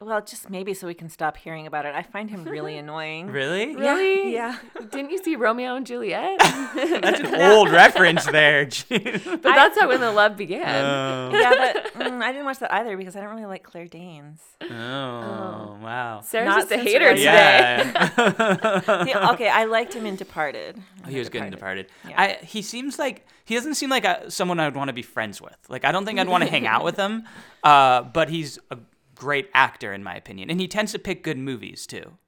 Well, 0.00 0.20
just 0.20 0.50
maybe 0.50 0.74
so 0.74 0.86
we 0.88 0.94
can 0.94 1.08
stop 1.08 1.36
hearing 1.36 1.66
about 1.66 1.86
it. 1.86 1.94
I 1.94 2.02
find 2.02 2.28
him 2.28 2.44
really 2.44 2.76
annoying. 2.84 3.28
Really? 3.28 3.74
really, 3.76 4.34
Yeah. 4.34 4.58
Didn't 4.90 5.10
you 5.10 5.18
see 5.18 5.36
Romeo 5.36 5.76
and 5.76 5.86
Juliet? 5.86 6.38
That's 6.40 7.20
an 7.20 7.52
old 7.52 7.70
reference 7.70 8.26
there. 8.26 8.66
But 8.88 9.42
that's 9.42 9.78
how 9.78 9.88
when 9.88 10.00
the 10.00 10.10
love 10.12 10.36
began. 10.36 10.84
Oh. 10.84 11.30
yeah, 11.32 11.72
but 11.94 11.94
mm, 11.94 12.22
I 12.22 12.32
didn't 12.32 12.44
watch 12.44 12.58
that 12.58 12.72
either 12.72 12.96
because 12.96 13.16
I 13.16 13.20
don't 13.20 13.30
really 13.30 13.46
like 13.46 13.62
Claire 13.62 13.86
Danes. 13.86 14.40
Oh, 14.60 15.78
wow. 15.80 16.20
Sarah's 16.22 16.48
Not 16.48 16.58
just 16.60 16.72
a 16.72 16.78
hater 16.78 17.10
today. 17.10 17.22
Yeah. 17.22 19.04
Yeah, 19.06 19.30
okay, 19.32 19.48
I 19.48 19.64
liked 19.64 19.94
him 19.94 20.06
in 20.06 20.16
Departed. 20.16 20.80
Oh, 21.04 21.08
he 21.08 21.18
was 21.18 21.28
good 21.28 21.42
in 21.42 21.50
Departed. 21.50 21.86
Yeah. 22.08 22.20
I 22.20 22.38
he 22.44 22.62
seems 22.62 22.98
like 22.98 23.26
he 23.44 23.54
doesn't 23.54 23.74
seem 23.74 23.90
like 23.90 24.04
a, 24.04 24.30
someone 24.30 24.58
I'd 24.60 24.74
want 24.76 24.88
to 24.88 24.92
be 24.94 25.02
friends 25.02 25.40
with. 25.40 25.56
Like 25.68 25.84
I 25.84 25.92
don't 25.92 26.04
think 26.04 26.18
I'd 26.18 26.28
want 26.28 26.44
to 26.44 26.50
hang 26.50 26.66
out 26.66 26.84
with 26.84 26.96
him. 26.96 27.24
Uh, 27.62 28.02
but 28.02 28.28
he's 28.28 28.58
a 28.70 28.78
great 29.14 29.48
actor 29.54 29.92
in 29.92 30.02
my 30.02 30.14
opinion, 30.14 30.50
and 30.50 30.60
he 30.60 30.68
tends 30.68 30.92
to 30.92 30.98
pick 30.98 31.22
good 31.22 31.38
movies 31.38 31.86
too. 31.86 32.18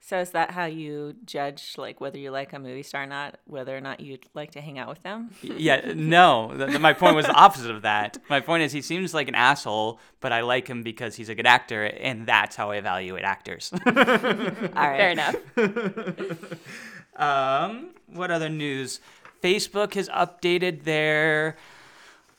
So 0.00 0.18
is 0.20 0.30
that 0.30 0.52
how 0.52 0.64
you 0.64 1.16
judge 1.26 1.74
like 1.76 2.00
whether 2.00 2.16
you 2.16 2.30
like 2.30 2.52
a 2.52 2.58
movie 2.58 2.82
star 2.82 3.02
or 3.02 3.06
not, 3.06 3.36
whether 3.44 3.76
or 3.76 3.80
not 3.80 4.00
you'd 4.00 4.26
like 4.32 4.52
to 4.52 4.60
hang 4.60 4.78
out 4.78 4.88
with 4.88 5.02
them? 5.02 5.30
Yeah, 5.42 5.92
no. 5.94 6.54
th- 6.56 6.70
th- 6.70 6.80
my 6.80 6.94
point 6.94 7.14
was 7.14 7.26
the 7.26 7.34
opposite 7.34 7.70
of 7.70 7.82
that. 7.82 8.16
My 8.30 8.40
point 8.40 8.62
is 8.62 8.72
he 8.72 8.80
seems 8.80 9.12
like 9.12 9.28
an 9.28 9.34
asshole, 9.34 10.00
but 10.20 10.32
I 10.32 10.40
like 10.40 10.66
him 10.66 10.82
because 10.82 11.16
he's 11.16 11.28
a 11.28 11.34
good 11.34 11.46
actor, 11.46 11.84
and 11.84 12.26
that's 12.26 12.56
how 12.56 12.70
I 12.70 12.76
evaluate 12.76 13.24
actors. 13.24 13.70
All 13.86 13.92
right. 13.92 14.72
Fair 14.74 15.10
enough. 15.10 15.36
um, 17.16 17.90
what 18.06 18.30
other 18.30 18.48
news? 18.48 19.00
Facebook 19.42 19.94
has 19.94 20.08
updated 20.08 20.84
their 20.84 21.56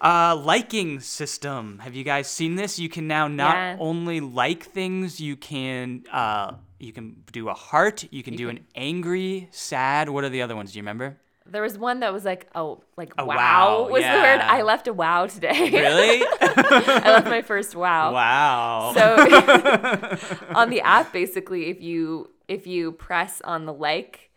uh, 0.02 0.36
liking 0.36 1.00
system. 1.00 1.80
Have 1.80 1.96
you 1.96 2.04
guys 2.04 2.28
seen 2.28 2.56
this? 2.56 2.80
You 2.80 2.90
can 2.90 3.08
now 3.08 3.28
not 3.28 3.56
Yeah. 3.56 3.78
only 3.80 4.20
like 4.22 4.64
things, 4.64 5.20
you 5.20 5.36
can 5.36 6.04
uh, 6.12 6.54
you 6.80 6.94
can 6.94 7.24
do 7.32 7.50
a 7.50 7.54
heart, 7.54 8.06
you 8.12 8.24
can 8.24 8.36
do 8.36 8.48
an 8.50 8.60
angry, 8.76 9.50
sad. 9.52 10.10
What 10.10 10.24
are 10.24 10.30
the 10.30 10.42
other 10.42 10.56
ones? 10.56 10.72
Do 10.72 10.80
you 10.80 10.84
remember? 10.84 11.18
There 11.46 11.64
was 11.64 11.80
one 11.80 12.02
that 12.02 12.14
was 12.14 12.26
like, 12.26 12.48
oh, 12.54 12.84
like 12.96 13.12
A 13.18 13.26
wow, 13.26 13.36
wow, 13.36 13.90
was 13.90 14.04
the 14.04 14.10
word. 14.10 14.40
I 14.40 14.62
left 14.62 14.88
a 14.88 14.94
wow 14.94 15.26
today. 15.26 15.72
Really? 15.74 16.24
I 16.42 17.12
left 17.12 17.28
my 17.28 17.42
first 17.42 17.76
wow. 17.76 18.14
wow. 18.14 18.92
So 18.94 19.16
on 20.56 20.70
the 20.70 20.82
app, 20.82 21.12
basically, 21.12 21.66
if 21.70 21.82
you 21.82 22.30
if 22.48 22.68
you 22.68 22.92
press 22.94 23.42
on 23.44 23.66
the 23.66 23.74
like 23.74 24.30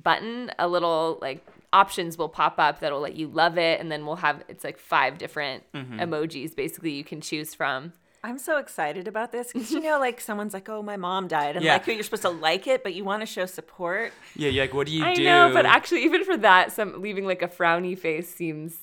button, 0.00 0.52
a 0.58 0.68
little 0.68 1.18
like 1.20 1.44
options 1.72 2.18
will 2.18 2.28
pop 2.28 2.54
up 2.58 2.80
that'll 2.80 3.00
let 3.00 3.14
you 3.16 3.28
love 3.28 3.58
it, 3.58 3.80
and 3.80 3.90
then 3.90 4.06
we'll 4.06 4.16
have 4.16 4.42
it's 4.48 4.64
like 4.64 4.78
five 4.78 5.18
different 5.18 5.62
Mm-hmm. 5.74 6.00
emojis 6.00 6.54
basically 6.56 6.92
you 6.92 7.04
can 7.04 7.20
choose 7.20 7.54
from. 7.54 7.92
I'm 8.22 8.36
so 8.38 8.58
excited 8.58 9.08
about 9.08 9.32
this 9.32 9.50
because 9.52 9.70
you 9.70 9.80
know, 9.80 9.98
like 9.98 10.20
someone's 10.20 10.52
like, 10.52 10.68
"Oh, 10.68 10.82
my 10.82 10.96
mom 10.98 11.26
died," 11.26 11.56
and 11.56 11.64
Yeah. 11.64 11.74
like 11.74 11.86
you're 11.86 12.02
supposed 12.02 12.22
to 12.22 12.28
like 12.28 12.66
it, 12.66 12.82
but 12.82 12.92
you 12.94 13.02
want 13.02 13.22
to 13.22 13.26
show 13.26 13.46
support. 13.46 14.12
yeah, 14.36 14.50
you're 14.50 14.64
like, 14.64 14.74
what 14.74 14.86
do 14.88 14.92
you 14.92 15.04
I 15.04 15.14
do? 15.14 15.24
know, 15.24 15.50
but 15.54 15.64
actually, 15.64 16.04
even 16.04 16.24
for 16.24 16.36
that, 16.36 16.70
some 16.72 17.00
leaving 17.00 17.24
like 17.24 17.40
a 17.40 17.48
frowny 17.48 17.98
face 17.98 18.28
seems 18.34 18.76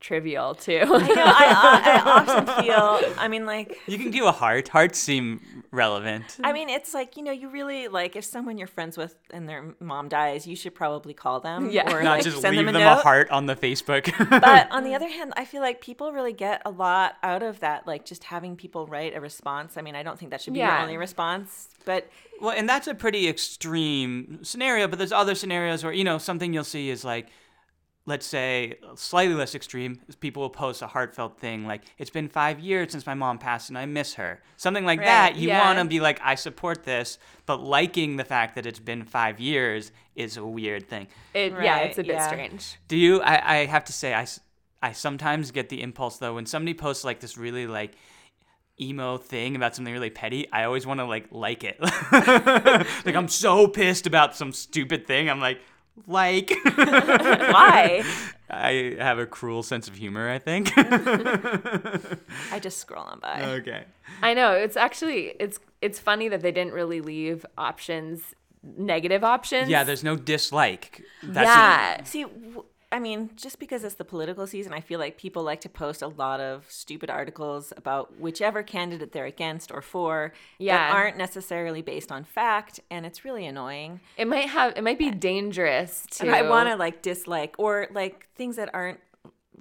trivial 0.00 0.54
too. 0.54 0.80
I 0.84 0.84
know. 1.08 1.14
I, 1.26 2.02
I 2.04 2.10
often 2.44 2.64
feel. 2.64 3.14
I 3.18 3.28
mean, 3.28 3.46
like, 3.46 3.78
you 3.86 3.98
can 3.98 4.10
do 4.10 4.26
a 4.26 4.32
heart. 4.32 4.68
Hearts 4.68 4.98
seem 4.98 5.40
relevant. 5.70 6.38
I 6.42 6.52
mean, 6.52 6.68
it's 6.68 6.94
like 6.94 7.16
you 7.16 7.22
know, 7.22 7.32
you 7.32 7.48
really 7.50 7.88
like 7.88 8.16
if 8.16 8.24
someone 8.24 8.58
you're 8.58 8.66
friends 8.68 8.96
with 8.96 9.16
and 9.32 9.48
their 9.48 9.74
mom 9.80 10.08
dies, 10.08 10.46
you 10.46 10.56
should 10.56 10.74
probably 10.74 11.14
call 11.14 11.40
them. 11.40 11.70
Yeah. 11.70 11.92
or 11.92 12.02
Not 12.02 12.10
like, 12.18 12.24
just 12.24 12.40
send 12.40 12.56
leave 12.56 12.66
them 12.66 12.74
them, 12.74 12.82
a 12.86 12.92
a, 12.92 13.02
heart 13.02 13.30
on 13.30 13.46
the 13.46 13.56
Facebook. 13.56 14.12
but 14.30 14.70
on 14.70 14.84
the 14.88 14.94
other 14.94 15.08
hand, 15.08 15.32
I 15.36 15.44
feel 15.44 15.60
like 15.62 15.80
people 15.80 16.12
really 16.12 16.32
get 16.32 16.62
a 16.64 16.70
lot 16.70 17.16
out 17.22 17.42
of 17.42 17.60
that, 17.60 17.86
like 17.86 18.04
just 18.04 18.24
having 18.24 18.56
people 18.56 18.86
write 18.86 19.16
a 19.16 19.20
response. 19.20 19.76
I 19.76 19.82
mean, 19.82 19.94
I 19.96 20.02
don't 20.02 20.18
think 20.18 20.30
that 20.30 20.40
should 20.40 20.52
be 20.54 20.60
Yeah. 20.60 20.74
your 20.74 20.82
only 20.82 20.96
response, 20.96 21.68
but 21.84 22.08
Well, 22.40 22.50
and 22.56 22.68
that's 22.68 22.86
a 22.86 22.94
pretty 22.94 23.28
extreme 23.28 24.38
scenario, 24.42 24.86
but 24.88 24.98
there's 24.98 25.12
other 25.12 25.34
scenarios 25.34 25.82
where, 25.84 25.92
you 25.92 26.04
know, 26.04 26.18
something 26.18 26.52
you'll 26.54 26.64
see 26.64 26.88
is 26.90 27.04
like, 27.04 27.28
let's 28.08 28.24
say, 28.24 28.78
slightly 28.94 29.34
less 29.34 29.54
extreme, 29.54 30.00
is 30.08 30.16
people 30.16 30.40
will 30.40 30.50
post 30.50 30.80
a 30.80 30.86
heartfelt 30.86 31.38
thing 31.38 31.66
like, 31.66 31.82
it's 31.98 32.08
been 32.08 32.26
five 32.26 32.58
years 32.58 32.90
since 32.90 33.04
my 33.04 33.12
mom 33.12 33.38
passed 33.38 33.68
and 33.68 33.76
I 33.76 33.84
miss 33.84 34.14
her. 34.14 34.40
Something 34.56 34.86
like 34.86 35.00
Right, 35.00 35.04
that. 35.04 35.36
You 35.36 35.48
yeah. 35.48 35.62
want 35.62 35.78
to 35.78 35.84
be 35.84 36.00
like, 36.00 36.18
I 36.24 36.34
support 36.34 36.84
this, 36.84 37.18
but 37.44 37.62
liking 37.62 38.16
the 38.16 38.24
fact 38.24 38.54
that 38.54 38.64
it's 38.64 38.78
been 38.78 39.04
five 39.04 39.38
years 39.38 39.92
is 40.16 40.38
a 40.38 40.44
weird 40.44 40.88
thing. 40.88 41.06
It, 41.34 41.52
yeah, 41.52 41.80
it's 41.80 41.98
a 41.98 42.02
bit 42.02 42.14
yeah. 42.14 42.26
strange. 42.26 42.78
Do 42.88 42.96
you? 42.96 43.20
I, 43.20 43.58
I 43.60 43.66
have 43.66 43.84
to 43.84 43.92
say, 43.92 44.14
I, 44.14 44.26
I 44.82 44.92
sometimes 44.92 45.50
get 45.50 45.68
the 45.68 45.82
impulse 45.82 46.16
though 46.16 46.34
when 46.34 46.46
somebody 46.46 46.72
posts 46.72 47.04
like 47.04 47.20
this 47.20 47.36
really 47.36 47.66
like 47.66 47.92
emo 48.80 49.18
thing 49.18 49.54
about 49.54 49.76
something 49.76 49.92
really 49.92 50.08
petty. 50.10 50.50
I 50.50 50.64
always 50.64 50.86
want 50.86 51.00
to 51.00 51.04
like 51.04 51.26
like 51.30 51.62
it. 51.62 51.76
like 53.02 53.14
I'm 53.14 53.28
so 53.28 53.68
pissed 53.68 54.06
about 54.06 54.34
some 54.34 54.52
stupid 54.52 55.06
thing. 55.06 55.28
I'm 55.28 55.40
like 55.40 55.60
like. 56.06 56.50
why? 56.64 58.04
I 58.50 58.96
have 58.98 59.18
a 59.18 59.26
cruel 59.26 59.62
sense 59.62 59.88
of 59.88 59.94
humor. 59.94 60.30
I 60.30 60.38
think. 60.38 60.72
I 60.76 62.58
just 62.60 62.78
scroll 62.78 63.04
on 63.04 63.20
by. 63.20 63.42
okay. 63.42 63.84
I 64.22 64.34
know 64.34 64.52
it's 64.52 64.76
actually 64.76 65.34
it's 65.38 65.58
it's 65.82 65.98
funny 65.98 66.28
that 66.28 66.40
they 66.40 66.52
didn't 66.52 66.72
really 66.72 67.00
leave 67.00 67.44
options, 67.56 68.34
negative 68.62 69.22
options. 69.24 69.68
Yeah, 69.68 69.84
there's 69.84 70.04
no 70.04 70.16
dislike. 70.16 71.02
That's 71.22 71.46
yeah. 71.46 72.04
See, 72.04 72.22
w- 72.22 72.64
I 72.90 72.98
mean, 72.98 73.30
just 73.36 73.58
because 73.58 73.84
it's 73.84 73.96
the 73.96 74.04
political 74.04 74.46
season, 74.46 74.72
I 74.72 74.80
feel 74.80 74.98
like 74.98 75.18
people 75.18 75.42
like 75.42 75.60
to 75.60 75.68
post 75.68 76.00
a 76.00 76.08
lot 76.08 76.40
of 76.40 76.64
stupid 76.70 77.10
articles 77.10 77.72
about 77.76 78.18
whichever 78.18 78.62
candidate 78.62 79.12
they're 79.12 79.26
against 79.26 79.70
or 79.70 79.82
for 79.82 80.32
Yeah. 80.58 80.76
that 80.76 80.96
aren't 80.96 81.16
necessarily 81.18 81.82
based 81.82 82.10
on 82.10 82.24
fact, 82.24 82.80
and 82.90 83.04
it's 83.04 83.24
really 83.26 83.44
annoying. 83.44 84.00
It 84.16 84.26
might 84.26 84.48
have 84.48 84.72
it 84.76 84.82
might 84.82 84.98
be 84.98 85.10
dangerous 85.10 86.06
to 86.12 86.26
And 86.26 86.34
I 86.34 86.42
want 86.48 86.68
to 86.70 86.76
like 86.76 87.02
dislike 87.02 87.54
or 87.58 87.88
like 87.92 88.26
things 88.34 88.56
that 88.56 88.70
aren't 88.72 89.00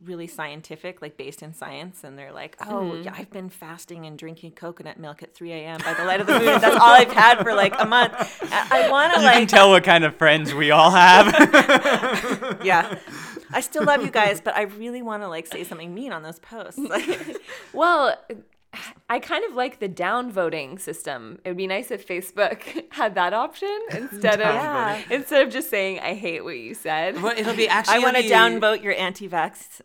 really 0.04 0.28
scientific, 0.28 1.02
like 1.02 1.18
based 1.18 1.42
in 1.44 1.54
science, 1.54 2.04
and 2.04 2.18
they're 2.18 2.32
like, 2.32 2.56
"Oh, 2.62 2.66
Mm-hmm. 2.92 3.04
yeah, 3.04 3.14
I've 3.18 3.30
been 3.32 3.50
fasting 3.50 4.06
and 4.06 4.18
drinking 4.18 4.52
coconut 4.52 4.98
milk 5.00 5.24
at 5.24 5.34
3 5.34 5.52
a.m. 5.54 5.80
by 5.84 5.94
the 5.94 6.06
light 6.06 6.22
of 6.22 6.28
the 6.28 6.34
moon. 6.40 6.46
That's 6.62 6.76
all 6.76 6.90
I've 6.94 7.12
had 7.12 7.40
for 7.44 7.54
like 7.54 7.74
a 7.80 7.86
month." 7.86 8.14
I, 8.52 8.86
I 8.86 8.90
want 8.90 9.14
to 9.14 9.20
You 9.22 9.28
can 9.28 9.40
like, 9.42 9.50
tell 9.50 9.70
what 9.70 9.84
kind 9.84 10.04
of 10.04 10.16
friends 10.16 10.54
we 10.54 10.72
all 10.72 10.92
have. 10.92 11.28
yeah. 12.64 12.98
I 13.52 13.62
still 13.62 13.86
love 13.86 14.04
you 14.04 14.12
guys, 14.12 14.42
but 14.42 14.56
I 14.56 14.64
really 14.64 15.02
want 15.02 15.24
to 15.24 15.28
like 15.30 15.48
say 15.48 15.64
something 15.64 15.94
mean 15.94 16.12
on 16.12 16.24
those 16.24 16.40
posts. 16.40 16.80
Like, 16.90 17.38
Well, 17.74 18.16
I 19.10 19.20
kind 19.20 19.46
of 19.46 19.54
like 19.56 19.80
the 19.80 19.88
downvoting 19.88 20.80
system. 20.80 21.40
It 21.46 21.50
would 21.50 21.58
be 21.58 21.68
nice 21.68 21.92
if 21.92 22.06
Facebook 22.08 22.86
had 22.92 23.16
that 23.16 23.34
option 23.34 23.70
instead 23.92 24.36
of 24.42 24.54
Yeah. 24.54 25.02
instead 25.10 25.48
of 25.48 25.54
just 25.54 25.70
saying 25.70 26.00
I 26.00 26.14
hate 26.14 26.44
what 26.44 26.58
you 26.58 26.74
said. 26.74 27.22
well, 27.22 27.34
it'll 27.38 27.56
be 27.56 27.68
actually. 27.70 27.96
I 27.96 28.00
want 28.00 28.18
to 28.18 28.24
be- 28.24 28.30
downvote 28.30 28.84
your 28.84 28.94
anti-vax. 28.94 29.82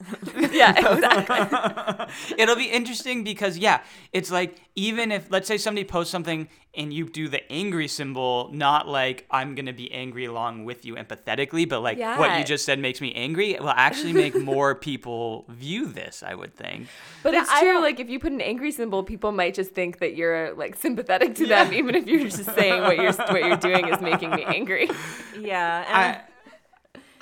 yeah, 0.52 0.94
exactly. 0.94 2.34
It'll 2.38 2.56
be 2.56 2.64
interesting 2.70 3.22
because 3.24 3.58
yeah, 3.58 3.82
it's 4.12 4.30
like 4.30 4.56
even 4.74 5.12
if 5.12 5.30
let's 5.30 5.46
say 5.46 5.56
somebody 5.58 5.84
posts 5.86 6.10
something 6.10 6.48
and 6.74 6.92
you 6.92 7.06
do 7.08 7.28
the 7.28 7.42
angry 7.52 7.86
symbol, 7.86 8.48
not 8.52 8.88
like 8.88 9.26
I'm 9.30 9.54
gonna 9.54 9.74
be 9.74 9.92
angry 9.92 10.24
along 10.24 10.64
with 10.64 10.84
you 10.86 10.94
empathetically, 10.94 11.68
but 11.68 11.80
like 11.80 11.98
what 11.98 12.38
you 12.38 12.44
just 12.44 12.64
said 12.64 12.78
makes 12.78 13.00
me 13.00 13.12
angry, 13.14 13.50
it 13.52 13.60
will 13.60 13.68
actually 13.70 14.14
make 14.14 14.34
more 14.34 14.74
people 14.88 15.44
view 15.48 15.86
this. 15.86 16.22
I 16.22 16.34
would 16.34 16.54
think. 16.54 16.88
But 17.22 17.34
Yeah, 17.34 17.42
it's 17.42 17.50
I 17.50 17.60
true. 17.60 17.80
Like 17.80 18.00
if 18.00 18.08
you 18.08 18.18
put 18.18 18.32
an 18.32 18.40
angry 18.40 18.72
symbol, 18.72 19.02
people 19.02 19.32
might 19.32 19.54
just 19.54 19.72
think 19.72 19.98
that 19.98 20.16
you're 20.16 20.54
like 20.54 20.76
sympathetic 20.76 21.34
to 21.36 21.46
them, 21.46 21.72
even 21.74 21.94
if 21.94 22.06
you're 22.06 22.28
just 22.28 22.44
saying 22.54 22.82
what 22.82 22.96
you're 22.96 23.12
what 23.12 23.44
you're 23.44 23.56
doing 23.56 23.88
is 23.88 24.00
making 24.00 24.30
me 24.30 24.44
angry. 24.46 24.88
yeah, 25.38 25.84
and 25.88 26.24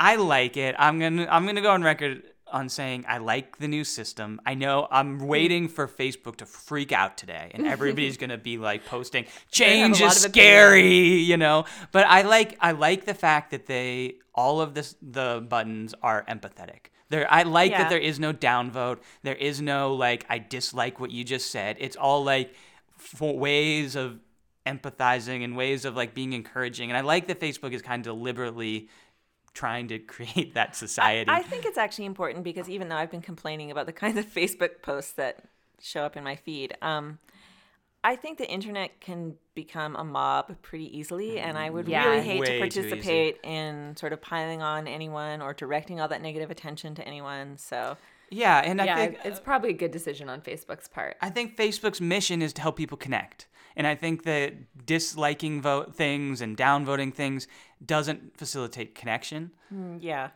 I 0.01 0.13
I 0.13 0.17
like 0.17 0.57
it. 0.57 0.77
I'm 0.79 0.99
gonna 1.01 1.27
I'm 1.31 1.45
gonna 1.45 1.61
go 1.61 1.73
on 1.73 1.83
record 1.83 2.23
on 2.53 2.69
saying 2.69 3.05
I 3.09 3.19
like 3.19 3.59
the 3.59 3.69
new 3.69 3.85
system. 3.85 4.41
I 4.45 4.55
know 4.55 4.87
I'm 4.93 5.19
waiting 5.19 5.69
for 5.69 5.89
Facebook 5.89 6.37
to 6.37 6.47
freak 6.47 6.93
out 6.93 7.17
today, 7.17 7.51
and 7.55 7.67
everybody's 7.67 8.17
gonna 8.17 8.39
be 8.39 8.59
like 8.59 8.85
posting 8.87 9.27
change 9.51 10.01
is 10.01 10.17
scary, 10.17 10.99
you 11.19 11.37
know. 11.37 11.65
But 11.93 12.07
I 12.07 12.23
like 12.23 12.57
I 12.61 12.73
like 12.73 13.05
the 13.05 13.15
fact 13.15 13.51
that 13.53 13.67
they 13.67 14.17
all 14.35 14.61
of 14.61 14.75
this 14.75 14.95
the 15.03 15.45
buttons 15.49 15.95
are 16.03 16.25
empathetic. 16.29 16.87
There, 17.09 17.27
I 17.33 17.43
like 17.43 17.73
Yeah. 17.73 17.83
that 17.83 17.91
there 17.91 17.99
is 17.99 18.21
no 18.21 18.33
downvote. 18.33 18.99
There 19.23 19.35
is 19.35 19.61
no 19.61 19.95
like 19.95 20.25
I 20.29 20.39
dislike 20.39 21.01
what 21.01 21.11
you 21.11 21.25
just 21.25 21.51
said. 21.51 21.77
It's 21.81 21.97
all 21.97 22.23
like 22.25 22.55
for 22.99 23.37
ways 23.37 23.97
of 23.97 24.21
empathizing 24.67 25.43
and 25.43 25.57
ways 25.57 25.85
of 25.85 25.97
like 25.97 26.15
being 26.15 26.33
encouraging. 26.33 26.91
And 26.91 26.97
I 26.97 27.01
like 27.01 27.27
that 27.29 27.41
Facebook 27.41 27.73
is 27.73 27.83
kind 27.83 28.01
of 28.01 28.05
deliberately 28.15 28.89
trying 29.55 29.89
to 29.89 29.99
create 30.15 30.55
that 30.55 30.77
society. 30.77 31.23
I 31.29 31.43
think 31.43 31.65
it's 31.65 31.79
actually 31.79 32.07
important 32.07 32.45
because 32.45 32.69
even 32.69 32.89
though 32.89 32.97
I've 32.97 33.11
been 33.11 33.23
complaining 33.23 33.71
about 33.71 33.87
the 33.87 33.93
kinds 33.93 34.19
of 34.19 34.27
Facebook 34.35 34.83
posts 34.83 35.13
that 35.13 35.45
show 35.81 36.03
up 36.03 36.17
in 36.17 36.25
my 36.25 36.37
feed, 36.37 36.77
um, 36.83 37.19
I 38.05 38.17
think 38.17 38.39
the 38.39 38.51
internet 38.51 39.01
can 39.01 39.37
become 39.55 39.97
a 39.97 40.05
mob 40.05 40.63
pretty 40.63 40.97
easily, 40.97 41.39
and 41.39 41.59
I 41.59 41.71
would 41.71 41.89
Yeah. 41.89 42.01
really 42.03 42.23
hate 42.23 42.39
Way 42.39 42.47
to 42.47 42.53
participate 42.55 43.39
in 43.45 43.97
sort 43.97 44.13
of 44.13 44.23
piling 44.23 44.63
on 44.63 44.89
anyone 44.89 45.43
or 45.43 45.55
directing 45.55 46.01
all 46.01 46.09
that 46.09 46.23
negative 46.23 46.51
attention 46.51 46.95
to 46.97 47.07
anyone. 47.07 47.59
So 47.59 47.99
yeah, 48.31 48.59
and 48.65 48.81
I 48.81 48.87
yeah, 48.87 48.97
think 48.97 49.19
it's 49.25 49.41
probably 49.41 49.71
a 49.71 49.75
good 49.75 49.91
decision 49.91 50.29
on 50.29 50.41
Facebook's 50.41 50.89
part. 50.89 51.17
I 51.21 51.31
think 51.31 51.57
Facebook's 51.57 52.01
mission 52.01 52.43
is 52.43 52.53
to 52.55 52.63
help 52.63 52.77
people 52.77 52.97
connect. 52.97 53.47
And 53.77 53.87
I 53.87 53.95
think 53.95 54.25
that 54.25 54.85
disliking 54.87 55.63
vote 55.63 55.95
things 55.95 56.41
and 56.41 56.57
downvoting 56.57 57.15
things 57.15 57.47
doesn't 57.85 58.37
facilitate 58.37 58.95
connection. 58.95 59.51
mm, 59.73 59.99
yeah, 60.01 60.31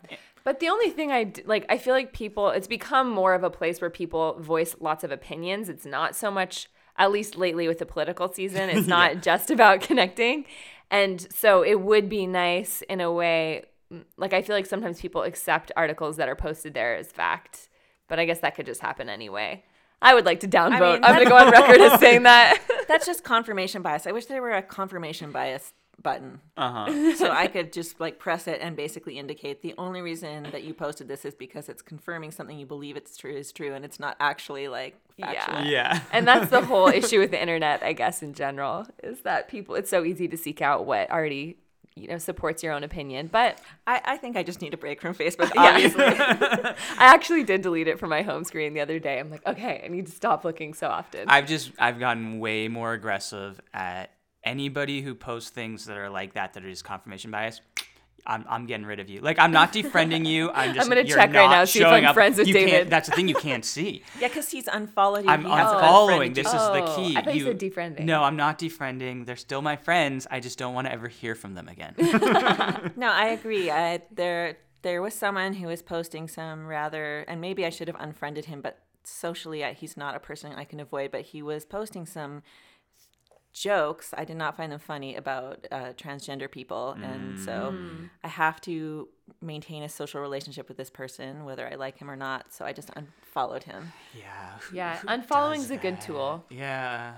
But 0.44 0.60
the 0.60 0.68
only 0.68 0.90
thing 0.90 1.12
I 1.12 1.32
like, 1.44 1.66
I 1.68 1.78
feel 1.78 1.94
like 1.94 2.12
people, 2.12 2.48
it's 2.50 2.66
become 2.66 3.10
more 3.10 3.34
of 3.34 3.44
a 3.44 3.50
place 3.50 3.80
where 3.80 3.90
people 3.90 4.38
voice 4.40 4.76
lots 4.80 5.04
of 5.04 5.10
opinions. 5.10 5.68
It's 5.68 5.86
not 5.86 6.16
so 6.16 6.30
much, 6.30 6.68
at 6.96 7.10
least 7.10 7.36
lately 7.36 7.68
with 7.68 7.78
the 7.78 7.86
political 7.86 8.32
season, 8.32 8.70
it's 8.70 8.86
not 8.98 9.22
just 9.22 9.50
about 9.50 9.80
connecting. 9.80 10.44
And 10.90 11.20
so 11.32 11.62
it 11.62 11.80
would 11.80 12.08
be 12.08 12.26
nice 12.26 12.82
in 12.82 13.00
a 13.00 13.10
way, 13.12 13.64
mm, 13.92 14.04
like, 14.16 14.32
I 14.32 14.42
feel 14.42 14.56
like 14.56 14.66
sometimes 14.66 15.00
people 15.00 15.22
accept 15.22 15.72
articles 15.76 16.16
that 16.16 16.28
are 16.28 16.36
posted 16.36 16.74
there 16.74 16.96
as 16.96 17.10
fact, 17.10 17.68
but 18.08 18.18
I 18.18 18.24
guess 18.24 18.40
that 18.40 18.54
could 18.54 18.66
just 18.66 18.80
happen 18.80 19.08
anyway. 19.08 19.64
I 20.02 20.14
would 20.14 20.26
like 20.26 20.40
to 20.40 20.48
downvote. 20.48 20.72
mean, 20.94 21.04
I'm 21.04 21.14
going 21.14 21.24
to 21.24 21.30
go 21.30 21.36
on 21.36 21.50
record 21.50 21.80
as 21.80 21.98
saying 22.00 22.24
that. 22.24 22.58
that's 22.88 23.06
just 23.06 23.24
confirmation 23.24 23.80
bias. 23.80 24.06
I 24.06 24.12
wish 24.12 24.26
there 24.26 24.42
were 24.42 24.52
a 24.52 24.62
confirmation 24.62 25.32
bias 25.32 25.72
button. 26.02 26.40
Uh 26.56 26.86
huh. 26.86 27.14
so 27.16 27.30
I 27.30 27.46
could 27.54 27.72
just 27.72 28.00
like 28.00 28.18
press 28.18 28.46
it 28.46 28.60
and 28.60 28.76
basically 28.76 29.18
indicate 29.18 29.62
the 29.62 29.74
only 29.78 30.02
reason 30.02 30.48
that 30.52 30.64
you 30.64 30.74
posted 30.74 31.08
this 31.08 31.24
is 31.24 31.34
because 31.34 31.68
it's 31.68 31.82
confirming 31.82 32.30
something 32.30 32.58
you 32.58 32.66
believe 32.66 32.96
it's 32.96 33.16
true 33.16 33.34
is 33.34 33.52
true 33.52 33.74
and 33.74 33.84
it's 33.84 33.98
not 34.00 34.16
actually 34.20 34.68
like 34.68 34.96
factual. 35.18 35.60
Yeah. 35.64 35.94
Yeah. 35.94 36.00
and 36.12 36.26
that's 36.26 36.50
the 36.50 36.62
whole 36.64 36.88
issue 37.00 37.18
with 37.20 37.30
the 37.30 37.40
internet, 37.40 37.82
I 37.82 37.92
guess, 37.92 38.22
in 38.22 38.34
general, 38.34 38.86
is 39.02 39.20
that 39.20 39.48
people, 39.48 39.74
it's 39.76 39.90
so 39.90 40.04
easy 40.04 40.28
to 40.28 40.36
seek 40.36 40.60
out 40.60 40.84
what 40.86 41.10
already, 41.10 41.56
you 41.94 42.08
know, 42.08 42.18
supports 42.18 42.62
your 42.62 42.72
own 42.72 42.82
opinion. 42.82 43.28
But 43.30 43.60
I, 43.86 44.00
I 44.04 44.16
think 44.16 44.36
I 44.36 44.42
just 44.42 44.60
need 44.60 44.74
a 44.74 44.76
break 44.76 45.00
from 45.00 45.14
Facebook, 45.14 45.52
Yeah. 45.54 45.62
obviously. 45.62 46.04
I 46.04 46.74
actually 46.98 47.44
did 47.44 47.62
delete 47.62 47.86
it 47.86 47.98
from 48.00 48.10
my 48.10 48.22
home 48.22 48.42
screen 48.44 48.74
the 48.74 48.80
other 48.80 48.98
day. 48.98 49.20
I'm 49.20 49.30
like, 49.30 49.46
okay, 49.46 49.80
I 49.84 49.88
need 49.88 50.06
to 50.06 50.12
stop 50.12 50.44
looking 50.44 50.74
so 50.74 50.88
often. 50.88 51.28
I've 51.28 51.46
just 51.46 51.70
I've 51.78 52.00
gotten 52.00 52.40
way 52.40 52.66
more 52.66 52.92
aggressive 52.92 53.60
at 53.72 54.10
anybody 54.44 55.00
who 55.02 55.14
posts 55.14 55.50
things 55.50 55.86
that 55.86 55.96
are 55.96 56.10
like 56.10 56.34
that 56.34 56.54
that 56.54 56.64
are 56.64 56.70
just 56.70 56.84
confirmation 56.84 57.30
bias. 57.30 57.60
I'm, 58.26 58.42
I'm 58.48 58.64
getting 58.64 58.86
rid 58.86 59.00
of 59.00 59.10
you. 59.10 59.20
Like 59.20 59.38
I'm 59.38 59.52
not 59.52 59.70
defriending 59.70 60.24
you. 60.26 60.50
I'm 60.50 60.74
just. 60.74 60.88
gonna 60.88 61.02
you're 61.02 61.14
check 61.14 61.28
right 61.34 61.44
not 61.44 61.50
now, 61.50 61.64
see 61.66 61.80
if 61.80 61.84
showing 61.84 62.04
I'm 62.04 62.10
up. 62.10 62.14
friends 62.14 62.38
with 62.38 62.48
You 62.48 62.54
can't- 62.54 62.70
David. 62.70 62.88
That's 62.90 63.06
the 63.10 63.14
thing 63.14 63.28
you 63.28 63.34
can't 63.34 63.64
see. 63.66 64.02
yeah, 64.18 64.28
because 64.28 64.48
he's 64.50 64.66
unfollowed 64.66 65.24
you. 65.24 65.30
I'm 65.30 65.44
unfollowing. 65.44 66.12
unfriended 66.12 66.36
you. 66.38 66.42
This 66.42 66.46
is 66.54 66.58
the 66.68 66.84
Oh, 66.84 66.96
key. 66.96 67.16
I 67.18 67.22
thought 67.22 67.34
you 67.34 67.44
said 67.44 67.58
defriending. 67.60 68.04
No, 68.04 68.22
I'm 68.22 68.36
not 68.36 68.58
defriending. 68.58 69.26
They're 69.26 69.36
still 69.36 69.60
my 69.60 69.76
friends. 69.76 70.26
I 70.30 70.40
just 70.40 70.56
don't 70.58 70.72
want 70.72 70.86
to 70.86 70.92
ever 70.94 71.08
hear 71.08 71.34
from 71.34 71.52
them 71.54 71.68
again. 71.68 71.94
No, 72.96 73.08
I 73.10 73.26
agree. 73.26 73.70
I, 73.70 74.00
there, 74.10 74.56
there 74.80 75.02
was 75.02 75.12
someone 75.12 75.52
who 75.52 75.66
was 75.66 75.82
posting 75.82 76.26
some 76.28 76.66
rather, 76.66 77.26
and 77.28 77.40
maybe 77.42 77.66
I 77.66 77.70
should 77.70 77.88
have 77.88 77.96
unfriended 78.00 78.46
him, 78.46 78.62
but 78.62 78.78
socially, 79.02 79.62
I, 79.64 79.74
he's 79.74 79.98
not 79.98 80.14
a 80.14 80.18
person 80.20 80.52
I 80.54 80.64
can 80.64 80.80
avoid. 80.80 81.10
But 81.10 81.22
he 81.22 81.42
was 81.42 81.66
posting 81.66 82.06
some 82.06 82.42
jokes. 83.54 84.12
I 84.16 84.24
did 84.26 84.36
not 84.36 84.56
find 84.56 84.70
them 84.70 84.80
funny 84.80 85.16
about 85.16 85.66
uh, 85.72 85.92
transgender 85.96 86.50
people, 86.50 86.96
and 87.02 87.40
so 87.40 87.74
I 88.22 88.28
have 88.28 88.60
to 88.62 89.08
maintain 89.40 89.82
a 89.82 89.88
social 89.88 90.20
relationship 90.20 90.68
with 90.68 90.76
this 90.76 90.90
person, 90.90 91.44
whether 91.46 91.66
I 91.70 91.76
like 91.76 91.96
him 91.98 92.10
or 92.10 92.16
not. 92.16 92.52
So 92.52 92.66
I 92.66 92.72
just 92.74 92.90
unfollowed 92.94 93.62
him. 93.64 93.92
yeah. 94.14 94.58
who- 94.60 94.76
yeah, 94.76 94.96
who 94.98 95.06
unfollowing 95.08 95.58
is 95.58 95.70
a 95.70 95.76
good 95.78 96.00
tool. 96.02 96.44
Yeah. 96.50 97.14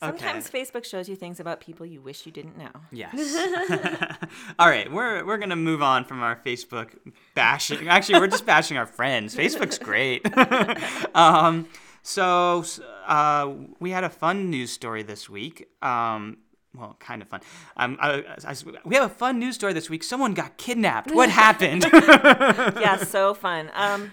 Okay. 0.00 0.18
Sometimes 0.18 0.50
Facebook 0.50 0.84
shows 0.84 1.08
you 1.08 1.14
things 1.14 1.38
about 1.38 1.60
people 1.60 1.84
you 1.86 2.00
wish 2.00 2.26
you 2.26 2.32
didn't 2.32 2.56
know. 2.58 2.70
Yes. 2.90 3.14
All 4.58 4.68
right, 4.68 4.90
we're 4.90 5.24
we're 5.24 5.38
gonna 5.38 5.54
move 5.56 5.80
on 5.82 6.04
from 6.04 6.22
our 6.22 6.36
Facebook 6.44 6.88
bashing. 7.34 7.86
Actually, 7.88 8.18
we're 8.20 8.26
just 8.28 8.44
bashing 8.46 8.76
our 8.76 8.86
friends. 8.86 9.34
Facebook's 9.36 9.78
great. 9.78 10.24
um, 11.16 11.68
so 12.02 12.64
uh, 13.06 13.50
we 13.80 13.90
had 13.90 14.04
a 14.04 14.10
fun 14.10 14.50
news 14.50 14.70
story 14.72 15.02
this 15.02 15.28
week. 15.30 15.68
Um, 15.82 16.38
well, 16.74 16.96
kind 17.00 17.20
of 17.22 17.28
fun. 17.28 17.40
Um, 17.76 17.98
I, 18.00 18.24
I- 18.46 18.54
we 18.84 18.94
have 18.96 19.04
a 19.10 19.14
fun 19.14 19.38
news 19.38 19.54
story 19.56 19.72
this 19.74 19.90
week. 19.90 20.02
Someone 20.02 20.32
got 20.34 20.56
kidnapped. 20.56 21.10
What 21.12 21.28
happened? 21.44 21.84
yeah, 21.92 22.96
so 22.96 23.34
fun. 23.34 23.70
Um, 23.74 24.12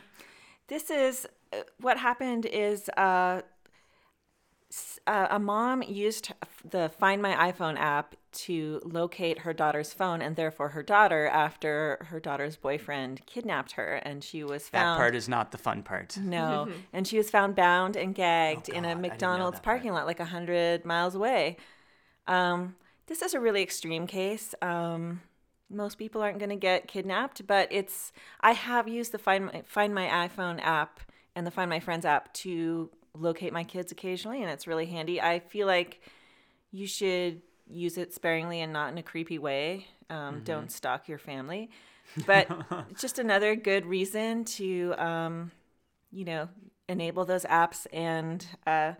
this 0.67 0.89
is 0.91 1.25
uh, 1.53 1.57
what 1.79 1.97
happened 1.97 2.45
is 2.45 2.89
uh, 2.97 3.41
uh, 5.07 5.27
a 5.29 5.39
mom 5.39 5.81
used 5.83 6.31
the 6.69 6.89
Find 6.89 7.21
My 7.21 7.51
iPhone 7.51 7.77
app 7.77 8.15
to 8.31 8.79
locate 8.83 9.39
her 9.39 9.53
daughter's 9.53 9.91
phone, 9.93 10.21
and 10.21 10.35
therefore 10.35 10.69
her 10.69 10.83
daughter, 10.83 11.27
after 11.27 12.05
her 12.09 12.19
daughter's 12.19 12.55
boyfriend 12.55 13.25
kidnapped 13.25 13.73
her, 13.73 13.95
and 13.95 14.23
she 14.23 14.43
was 14.43 14.69
that 14.69 14.81
found. 14.83 14.97
part 14.97 15.15
is 15.15 15.27
not 15.27 15.51
the 15.51 15.57
fun 15.57 15.83
part. 15.83 16.17
No, 16.17 16.69
and 16.93 17.07
she 17.07 17.17
was 17.17 17.29
found 17.29 17.55
bound 17.55 17.95
and 17.95 18.13
gagged 18.13 18.69
in 18.69 18.83
God, 18.83 18.89
I 18.89 18.91
a 18.91 18.95
didn't 18.95 19.01
McDonald's 19.01 19.57
that 19.57 19.63
part. 19.63 19.77
parking 19.77 19.93
lot, 19.93 20.05
like 20.05 20.19
a 20.19 20.25
hundred 20.25 20.85
miles 20.85 21.15
away. 21.15 21.57
Um, 22.27 22.75
this 23.07 23.21
is 23.21 23.33
a 23.33 23.39
really 23.39 23.63
extreme 23.63 24.05
case. 24.05 24.53
Um, 24.61 25.21
most 25.69 25.97
people 25.97 26.21
aren't 26.21 26.39
going 26.39 26.49
to 26.49 26.55
get 26.55 26.87
kidnapped, 26.87 27.45
but 27.47 27.67
it's. 27.71 28.11
I 28.41 28.51
have 28.51 28.87
used 28.87 29.11
the 29.11 29.17
Find 29.19 29.45
My, 29.47 29.63
Find 29.65 29.93
My 29.93 30.27
iPhone 30.27 30.59
app 30.61 30.99
and 31.35 31.45
the 31.47 31.51
Find 31.51 31.69
My 31.69 31.79
Friends 31.79 32.05
app 32.05 32.33
to 32.33 32.89
locate 33.15 33.53
my 33.53 33.63
kids 33.63 33.91
occasionally, 33.91 34.41
and 34.41 34.51
it's 34.51 34.67
really 34.67 34.85
handy. 34.85 35.21
I 35.21 35.39
feel 35.39 35.67
like 35.67 36.01
you 36.71 36.87
should 36.87 37.41
use 37.67 37.97
it 37.97 38.13
sparingly 38.13 38.61
and 38.61 38.73
not 38.73 38.91
in 38.91 38.97
a 38.97 39.03
creepy 39.03 39.37
way. 39.39 39.87
Um, 40.09 40.41
Don't 40.43 40.71
stalk 40.71 41.07
your 41.07 41.19
family, 41.19 41.69
but 42.25 42.49
just 42.99 43.19
another 43.19 43.55
good 43.55 43.85
reason 43.85 44.43
to, 44.45 44.95
um, 44.97 45.51
you 46.11 46.25
know, 46.25 46.49
enable 46.87 47.25
those 47.25 47.45
apps 47.45 47.85
and 47.93 48.45
uh, 48.65 48.93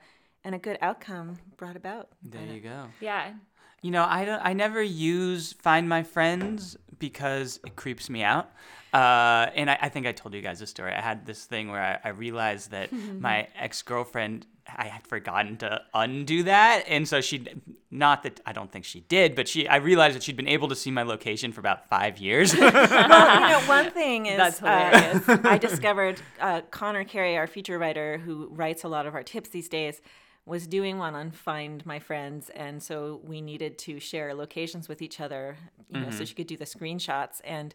and 0.43 0.56
a 0.56 0.60
good 0.60 0.78
outcome 0.82 1.39
brought 1.58 1.76
about. 1.76 2.10
There 2.24 2.45
you 2.45 2.60
go. 2.62 2.86
Yeah. 3.00 3.34
You 3.82 3.92
know, 3.92 4.06
I 4.08 4.26
don't. 4.26 4.42
I 4.44 4.54
never 4.54 4.82
use 4.82 5.54
Find 5.54 5.88
My 5.88 6.04
Friends 6.04 6.78
because 7.00 7.60
it 7.65 7.76
creeps 7.76 8.10
me 8.10 8.24
out. 8.24 8.52
Uh, 8.94 9.50
and 9.54 9.70
I, 9.70 9.78
I 9.84 9.89
think 9.89 10.08
I 10.08 10.12
told 10.12 10.34
you 10.34 10.42
guys 10.42 10.60
this 10.60 10.70
story. 10.70 10.94
I 10.94 11.02
had 11.02 11.26
this 11.26 11.46
thing 11.46 11.70
where 11.70 12.02
I, 12.04 12.10
I 12.10 12.12
realized 12.12 12.72
that 12.72 12.92
my 13.20 13.48
ex 13.56 13.82
girlfriend, 13.84 14.48
I 14.68 14.86
had 14.86 15.06
forgotten 15.06 15.58
to 15.58 15.82
undo 15.94 16.44
that, 16.44 16.86
and 16.88 17.08
so 17.08 17.22
she, 17.22 17.46
not 17.92 18.24
that 18.24 18.39
I 18.46 18.52
don't 18.52 18.72
think 18.72 18.86
she 18.86 19.02
did, 19.02 19.36
but 19.36 19.48
she, 19.48 19.68
I 19.68 19.78
realized 19.78 20.15
that 20.15 20.24
she'd 20.24 20.38
been 20.38 20.48
able 20.48 20.68
to 20.70 20.76
see 20.76 20.92
my 20.92 21.04
location 21.04 21.52
for 21.52 21.60
about 21.60 21.88
five 21.88 22.18
years. 22.18 22.56
well, 22.58 22.72
you 22.72 23.50
know, 23.50 23.60
one 23.68 23.92
thing 23.92 24.26
is 24.26 24.38
That's 24.38 24.62
uh. 24.62 25.39
I 25.44 25.58
discovered 25.60 26.22
uh, 26.39 26.62
Conner 26.72 27.04
Carey, 27.04 27.38
our 27.38 27.48
feature 27.48 27.78
writer, 27.78 28.18
who 28.18 28.48
writes 28.52 28.84
a 28.84 28.88
lot 28.88 29.06
of 29.06 29.13
our 29.13 29.24
tips 29.24 29.50
these 29.50 29.70
days, 29.70 30.02
was 30.45 30.67
doing 30.67 30.97
one 30.97 31.15
on 31.15 31.32
Find 31.32 31.86
My 31.86 31.99
Friends, 31.99 32.49
and 32.49 32.82
so 32.82 33.21
we 33.23 33.41
needed 33.41 33.78
to 33.80 33.99
share 33.99 34.34
locations 34.34 34.88
with 34.88 35.02
each 35.02 35.19
other, 35.19 35.58
you 35.89 35.99
know, 35.99 36.10
so 36.12 36.25
she 36.25 36.34
could 36.34 36.47
do 36.47 36.58
the 36.58 36.65
screenshots 36.65 37.41
and. 37.43 37.73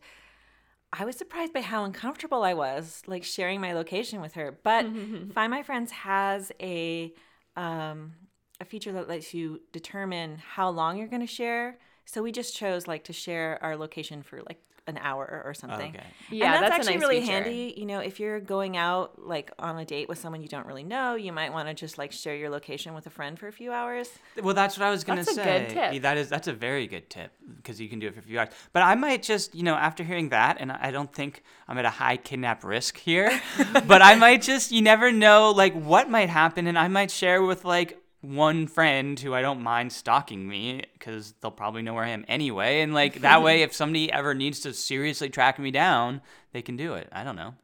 I 0.97 1.05
was 1.05 1.17
surprised 1.17 1.53
by 1.53 1.61
how 1.61 1.83
uncomfortable 1.83 2.45
I 2.45 2.55
was, 2.55 3.03
like 3.09 3.25
sharing 3.25 3.61
my 3.61 3.73
location 3.73 4.21
with 4.21 4.35
her. 4.35 4.57
But 4.63 4.87
Find 5.35 5.51
My 5.51 5.65
Friends 5.65 5.91
has 5.91 6.53
a 6.61 7.13
um, 7.57 8.13
a 8.61 8.65
feature 8.65 8.93
that 8.93 9.09
lets 9.09 9.35
you 9.35 9.61
determine 9.73 10.39
how 10.39 10.71
long 10.71 10.97
you're 10.97 11.09
going 11.09 11.21
to 11.21 11.27
share. 11.27 11.79
So 12.05 12.23
we 12.23 12.33
just 12.33 12.57
chose 12.57 12.87
like 12.87 13.05
to 13.05 13.13
share 13.13 13.59
our 13.63 13.77
location 13.77 14.23
for 14.23 14.41
like 14.43 14.63
an 14.87 14.99
hour 15.01 15.43
or 15.45 15.51
oh, 15.51 15.53
something. 15.53 15.95
Okay. 15.95 16.05
Yeah, 16.31 16.47
and 16.47 16.55
that's, 16.55 16.63
that's 16.63 16.75
actually 16.75 16.95
nice 16.95 17.01
really 17.01 17.21
feature. 17.21 17.33
handy. 17.33 17.75
You 17.77 17.87
know, 17.87 18.01
if 18.01 18.21
you're 18.21 18.41
going 18.41 18.77
out 18.77 19.19
like 19.19 19.51
on 19.59 19.79
a 19.79 19.85
date 19.85 20.09
with 20.09 20.19
someone 20.19 20.43
you 20.43 20.49
don't 20.49 20.67
really 20.67 20.85
know, 20.85 21.15
you 21.15 21.33
might 21.33 21.53
want 21.53 21.69
to 21.69 21.75
just 21.75 21.97
like 21.97 22.13
share 22.13 22.37
your 22.37 22.51
location 22.51 22.95
with 22.95 23.07
a 23.07 23.11
friend 23.11 23.39
for 23.39 23.49
a 23.49 23.53
few 23.53 23.73
hours. 23.73 24.11
Well, 24.43 24.55
that's 24.55 24.79
what 24.79 24.87
I 24.87 24.91
was 24.91 25.05
gonna 25.05 25.23
That's 25.25 25.39
a 25.39 25.43
say. 25.43 25.45
good 25.45 25.69
tip. 25.71 25.93
Yeah, 25.95 25.99
That 26.01 26.17
is 26.19 26.29
that's 26.29 26.49
a 26.49 26.53
very 26.53 26.87
good 26.87 27.09
tip 27.09 27.33
because 27.57 27.81
you 27.81 27.89
can 27.89 27.99
do 27.99 28.09
it 28.09 28.15
for 28.15 28.21
a 28.21 28.23
few 28.23 28.39
hours. 28.39 28.51
But 28.73 28.83
I 28.83 28.95
might 28.95 29.23
just, 29.23 29.55
you 29.55 29.63
know, 29.63 29.75
after 29.75 30.05
hearing 30.05 30.29
that, 30.31 30.59
and 30.61 30.71
I 30.71 30.91
don't 30.91 31.13
think 31.13 31.43
I'm 31.67 31.79
at 31.79 31.85
a 31.85 31.91
high 31.91 32.17
kidnap 32.17 32.65
risk 32.65 32.99
here, 32.99 33.41
but 33.87 34.03
I 34.03 34.15
might 34.17 34.43
just, 34.43 34.71
you 34.71 34.83
never 34.83 35.13
know, 35.13 35.51
like 35.51 35.75
what 35.75 36.11
might 36.11 36.29
happen, 36.29 36.67
and 36.67 36.79
I 36.79 36.89
might 36.89 37.11
share 37.11 37.43
with 37.43 37.65
like 37.65 38.04
one 38.25 38.67
friend 38.67 39.19
who 39.21 39.35
I 39.35 39.43
don't 39.43 39.63
mind 39.63 39.93
stalking 39.93 40.49
me 40.49 40.85
because 40.95 41.35
they'll 41.41 41.51
probably 41.51 41.83
know 41.83 41.95
where 41.95 42.05
I 42.05 42.11
am 42.11 42.25
anyway, 42.29 42.81
and 42.81 42.95
like 42.95 43.21
that 43.21 43.43
way, 43.43 43.63
if 43.63 43.75
somebody 43.75 44.11
ever 44.11 44.35
needs 44.35 44.61
to 44.61 44.73
seriously 44.73 45.29
track 45.29 45.59
me 45.59 45.71
down, 45.71 46.21
they 46.53 46.63
can 46.63 46.77
do 46.77 46.95
it. 46.95 47.09
I 47.13 47.25
don't 47.25 47.37
know. 47.37 47.55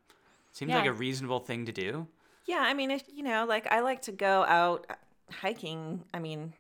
Seems 0.52 0.72
like 0.72 0.86
a 0.86 0.92
reasonable 0.92 1.40
thing 1.40 1.66
to 1.66 1.72
do. 1.72 2.06
Yeah, 2.46 2.60
I 2.60 2.74
mean, 2.74 2.90
if 2.90 3.02
you 3.12 3.22
know, 3.22 3.46
like 3.48 3.66
I 3.72 3.80
like 3.80 4.02
to 4.02 4.12
go 4.12 4.44
out 4.44 4.86
uh, 4.90 4.94
hiking. 5.30 6.04
I 6.12 6.18
mean, 6.18 6.52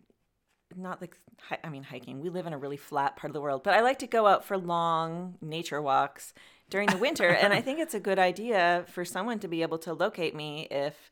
not 0.76 1.00
like 1.00 1.16
hi- 1.48 1.58
I 1.64 1.68
mean 1.68 1.82
hiking. 1.82 2.20
We 2.20 2.30
live 2.30 2.46
in 2.46 2.52
a 2.52 2.58
really 2.58 2.76
flat 2.76 3.16
part 3.16 3.30
of 3.30 3.34
the 3.34 3.40
world, 3.40 3.62
but 3.62 3.74
I 3.74 3.80
like 3.80 3.98
to 4.00 4.06
go 4.06 4.26
out 4.26 4.44
for 4.44 4.56
long 4.56 5.36
nature 5.40 5.82
walks 5.82 6.32
during 6.70 6.88
the 6.88 6.96
winter, 6.96 7.28
and 7.28 7.52
I 7.52 7.60
think 7.60 7.80
it's 7.80 7.94
a 7.94 8.00
good 8.00 8.18
idea 8.18 8.84
for 8.88 9.04
someone 9.04 9.40
to 9.40 9.48
be 9.48 9.62
able 9.62 9.78
to 9.78 9.92
locate 9.92 10.34
me 10.36 10.68
if, 10.70 11.10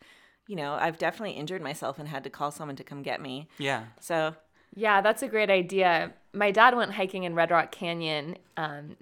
you 0.49 0.57
know, 0.57 0.73
I've 0.73 0.99
definitely 0.99 1.37
injured 1.37 1.63
myself 1.63 2.01
and 2.01 2.09
had 2.09 2.25
to 2.25 2.31
call 2.31 2.51
someone 2.51 2.75
to 2.77 2.83
come 2.83 3.03
get 3.03 3.21
me. 3.21 3.49
Yeah. 3.59 3.85
So 4.01 4.35
Yeah, 4.75 5.01
that's 5.01 5.23
a 5.23 5.29
great 5.29 5.51
idea. 5.51 6.13
My 6.33 6.51
dad 6.51 6.75
went 6.75 6.95
hiking 6.95 7.23
in 7.25 7.35
Red 7.35 7.51
Rock 7.51 7.71
Canyon 7.71 8.37
um, 8.57 8.97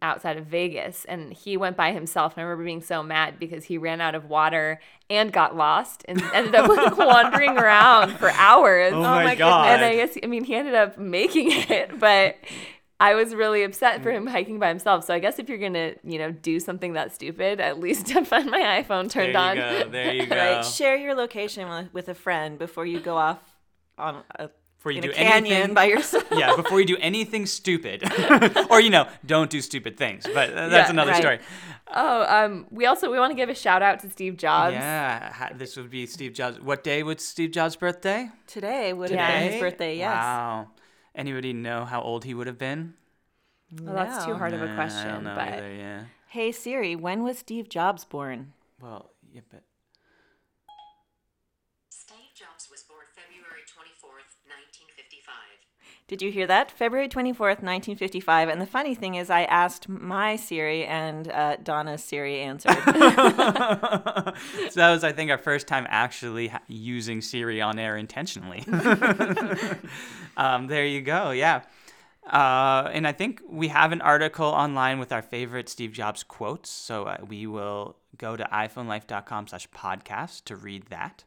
outside 0.00 0.36
of 0.36 0.46
Vegas, 0.46 1.04
and 1.06 1.32
he 1.32 1.56
went 1.56 1.76
by 1.76 1.90
himself. 1.92 2.34
And 2.34 2.42
I 2.42 2.44
remember 2.44 2.64
being 2.64 2.82
so 2.82 3.02
mad 3.02 3.40
because 3.40 3.64
he 3.64 3.78
ran 3.78 4.00
out 4.00 4.14
of 4.14 4.26
water 4.26 4.80
and 5.10 5.32
got 5.32 5.56
lost 5.56 6.04
and 6.06 6.22
ended 6.34 6.54
up 6.54 6.68
like, 6.68 6.96
wandering 6.96 7.58
around 7.58 8.16
for 8.18 8.30
hours. 8.30 8.92
Oh 8.92 9.00
my 9.00 9.24
my 9.24 9.34
god. 9.34 9.70
And 9.70 9.84
I 9.84 9.96
guess, 9.96 10.16
I 10.22 10.26
mean, 10.28 10.44
he 10.44 10.54
ended 10.54 10.74
up 10.74 10.98
making 10.98 11.48
it, 11.50 11.98
but 11.98 12.36
I 13.00 13.14
was 13.14 13.34
really 13.34 13.64
upset 13.64 14.02
for 14.02 14.10
him 14.12 14.26
hiking 14.28 14.58
by 14.60 14.68
himself. 14.68 15.04
So 15.04 15.12
I 15.14 15.18
guess 15.18 15.38
if 15.40 15.48
you're 15.48 15.58
going 15.58 15.74
to, 15.74 15.96
you 16.04 16.18
know, 16.18 16.30
do 16.30 16.60
something 16.60 16.92
that 16.92 17.12
stupid, 17.12 17.60
at 17.60 17.80
least 17.80 18.08
find 18.26 18.48
my 18.50 18.82
iPhone 18.82 19.10
turned 19.10 19.34
there 19.34 19.42
on. 19.42 19.56
you 19.56 19.62
go. 19.84 19.88
There 19.90 20.14
you 20.14 20.26
go. 20.28 20.36
right, 20.36 20.64
share 20.64 20.96
your 20.96 21.14
location 21.14 21.68
with, 21.68 21.92
with 21.92 22.08
a 22.08 22.14
friend 22.14 22.58
before 22.58 22.86
you 22.86 23.00
go 23.00 23.16
off 23.16 23.40
on 23.98 24.22
a, 24.36 24.50
Before 24.78 24.92
you 24.92 24.98
in 24.98 25.02
do 25.04 25.10
a 25.10 25.14
canyon 25.14 25.52
anything, 25.52 25.74
by 25.74 25.84
yourself. 25.86 26.24
yeah, 26.32 26.54
before 26.54 26.78
you 26.80 26.86
do 26.86 26.96
anything 27.00 27.46
stupid, 27.46 28.04
or 28.70 28.80
you 28.80 28.90
know, 28.90 29.08
don't 29.26 29.50
do 29.50 29.60
stupid 29.60 29.96
things. 29.96 30.24
But 30.32 30.50
uh, 30.50 30.68
that's 30.68 30.86
Yeah, 30.88 30.90
another 30.92 31.10
right. 31.12 31.20
story. 31.20 31.38
Oh, 31.94 32.22
um, 32.24 32.66
we 32.70 32.86
also, 32.86 33.10
we 33.10 33.18
want 33.18 33.32
to 33.32 33.36
give 33.36 33.48
a 33.50 33.54
shout 33.54 33.82
out 33.82 33.98
to 34.00 34.08
Steve 34.10 34.36
Jobs. 34.38 34.74
Yeah, 34.74 35.50
this 35.54 35.76
would 35.76 35.90
be 35.90 36.06
Steve 36.06 36.32
Jobs. 36.34 36.58
What 36.60 36.84
day 36.84 37.02
was 37.02 37.22
Steve 37.26 37.50
Jobs' 37.50 37.76
birthday? 37.76 38.30
Today 38.46 38.92
would 38.92 39.10
have 39.10 39.28
been 39.28 39.52
his 39.52 39.60
birthday. 39.60 39.98
Yes. 39.98 40.14
Wow. 40.16 40.68
Anybody 41.14 41.52
know 41.52 41.84
how 41.84 42.00
old 42.00 42.24
he 42.24 42.34
would 42.34 42.46
have 42.46 42.58
been? 42.58 42.94
Well, 43.80 43.94
that's 43.94 44.24
too 44.24 44.34
hard 44.34 44.52
of 44.52 44.62
a 44.62 44.74
question, 44.74 45.08
I 45.08 45.12
don't 45.12 45.24
know 45.24 45.34
but 45.34 45.48
either. 45.48 45.72
Yeah. 45.74 46.04
Hey 46.28 46.52
Siri, 46.52 46.96
when 46.96 47.22
was 47.22 47.38
Steve 47.38 47.68
Jobs 47.68 48.04
born? 48.04 48.52
Well, 48.80 49.10
yeah, 49.32 49.42
but 49.50 49.62
Steve 51.88 52.32
Jobs 52.34 52.68
was 52.70 52.82
born 52.84 53.04
February 53.16 53.64
24th, 53.68 54.40
1955. 54.48 55.32
Did 56.12 56.20
you 56.20 56.30
hear 56.30 56.46
that? 56.46 56.70
February 56.70 57.08
24th, 57.08 57.62
1955. 57.62 58.50
And 58.50 58.60
the 58.60 58.66
funny 58.66 58.94
thing 58.94 59.14
is, 59.14 59.30
I 59.30 59.44
asked 59.44 59.88
my 59.88 60.36
Siri, 60.36 60.84
and 60.84 61.26
uh, 61.30 61.56
Donna's 61.56 62.04
Siri 62.04 62.40
answered. 62.40 62.72
so 62.84 62.90
that 64.74 64.90
was, 64.90 65.04
I 65.04 65.12
think, 65.12 65.30
our 65.30 65.38
first 65.38 65.66
time 65.66 65.86
actually 65.88 66.52
using 66.68 67.22
Siri 67.22 67.62
on 67.62 67.78
air 67.78 67.96
intentionally. 67.96 68.62
um, 70.36 70.66
there 70.66 70.84
you 70.84 71.00
go. 71.00 71.30
Yeah. 71.30 71.62
Uh, 72.30 72.90
and 72.92 73.08
I 73.08 73.12
think 73.12 73.40
we 73.48 73.68
have 73.68 73.92
an 73.92 74.02
article 74.02 74.44
online 74.44 74.98
with 74.98 75.12
our 75.12 75.22
favorite 75.22 75.70
Steve 75.70 75.92
Jobs 75.92 76.22
quotes. 76.22 76.68
So 76.68 77.04
uh, 77.04 77.24
we 77.26 77.46
will 77.46 77.96
go 78.18 78.36
to 78.36 78.44
iPhoneLife.com 78.44 79.46
slash 79.46 79.66
podcast 79.70 80.44
to 80.44 80.56
read 80.56 80.88
that. 80.88 81.24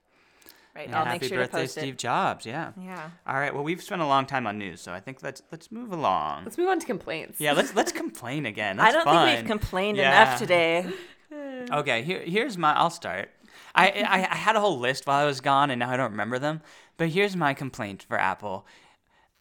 Right. 0.76 0.94
I'll 0.94 1.06
happy 1.06 1.20
make 1.20 1.24
sure 1.30 1.38
to 1.38 1.44
birthday, 1.44 1.62
post 1.62 1.78
Steve 1.78 1.94
it. 1.94 1.98
Jobs. 2.00 2.46
Yeah. 2.46 2.72
Yeah. 2.80 3.10
All 3.26 3.36
right. 3.36 3.54
Well, 3.54 3.64
we've 3.64 3.82
spent 3.82 4.02
a 4.02 4.06
long 4.06 4.26
time 4.26 4.46
on 4.48 4.58
news, 4.58 4.82
so 4.82 4.92
I 4.94 5.00
think 5.00 5.24
let's 5.24 5.42
let's 5.52 5.72
move 5.72 5.92
along. 5.92 6.44
let's 6.46 6.58
move 6.58 6.70
on 6.70 6.80
to 6.80 6.86
complaints. 6.86 7.40
Yeah, 7.40 7.54
let's 7.54 7.74
let's 7.76 7.92
complain 7.92 8.46
again. 8.46 8.80
I 8.80 8.92
don't 8.92 9.04
fun. 9.06 9.28
think 9.28 9.40
we've 9.40 9.48
complained 9.48 9.98
Yeah. 9.98 10.10
enough 10.24 10.40
today. 10.40 10.88
Okay, 11.72 12.04
here, 12.04 12.20
here's 12.20 12.58
my. 12.58 12.74
I'll 12.74 12.90
start. 12.92 13.30
I, 13.74 13.88
I 14.08 14.28
I 14.32 14.36
had 14.36 14.56
a 14.56 14.60
whole 14.60 14.78
list 14.80 15.08
while 15.08 15.18
I 15.22 15.26
was 15.26 15.42
gone, 15.42 15.70
and 15.72 15.80
now 15.80 15.90
I 15.90 15.98
don't 15.98 16.12
remember 16.12 16.38
them. 16.38 16.62
But 16.98 17.10
here's 17.10 17.36
my 17.36 17.54
complaint 17.54 18.04
for 18.04 18.18
Apple. 18.20 18.66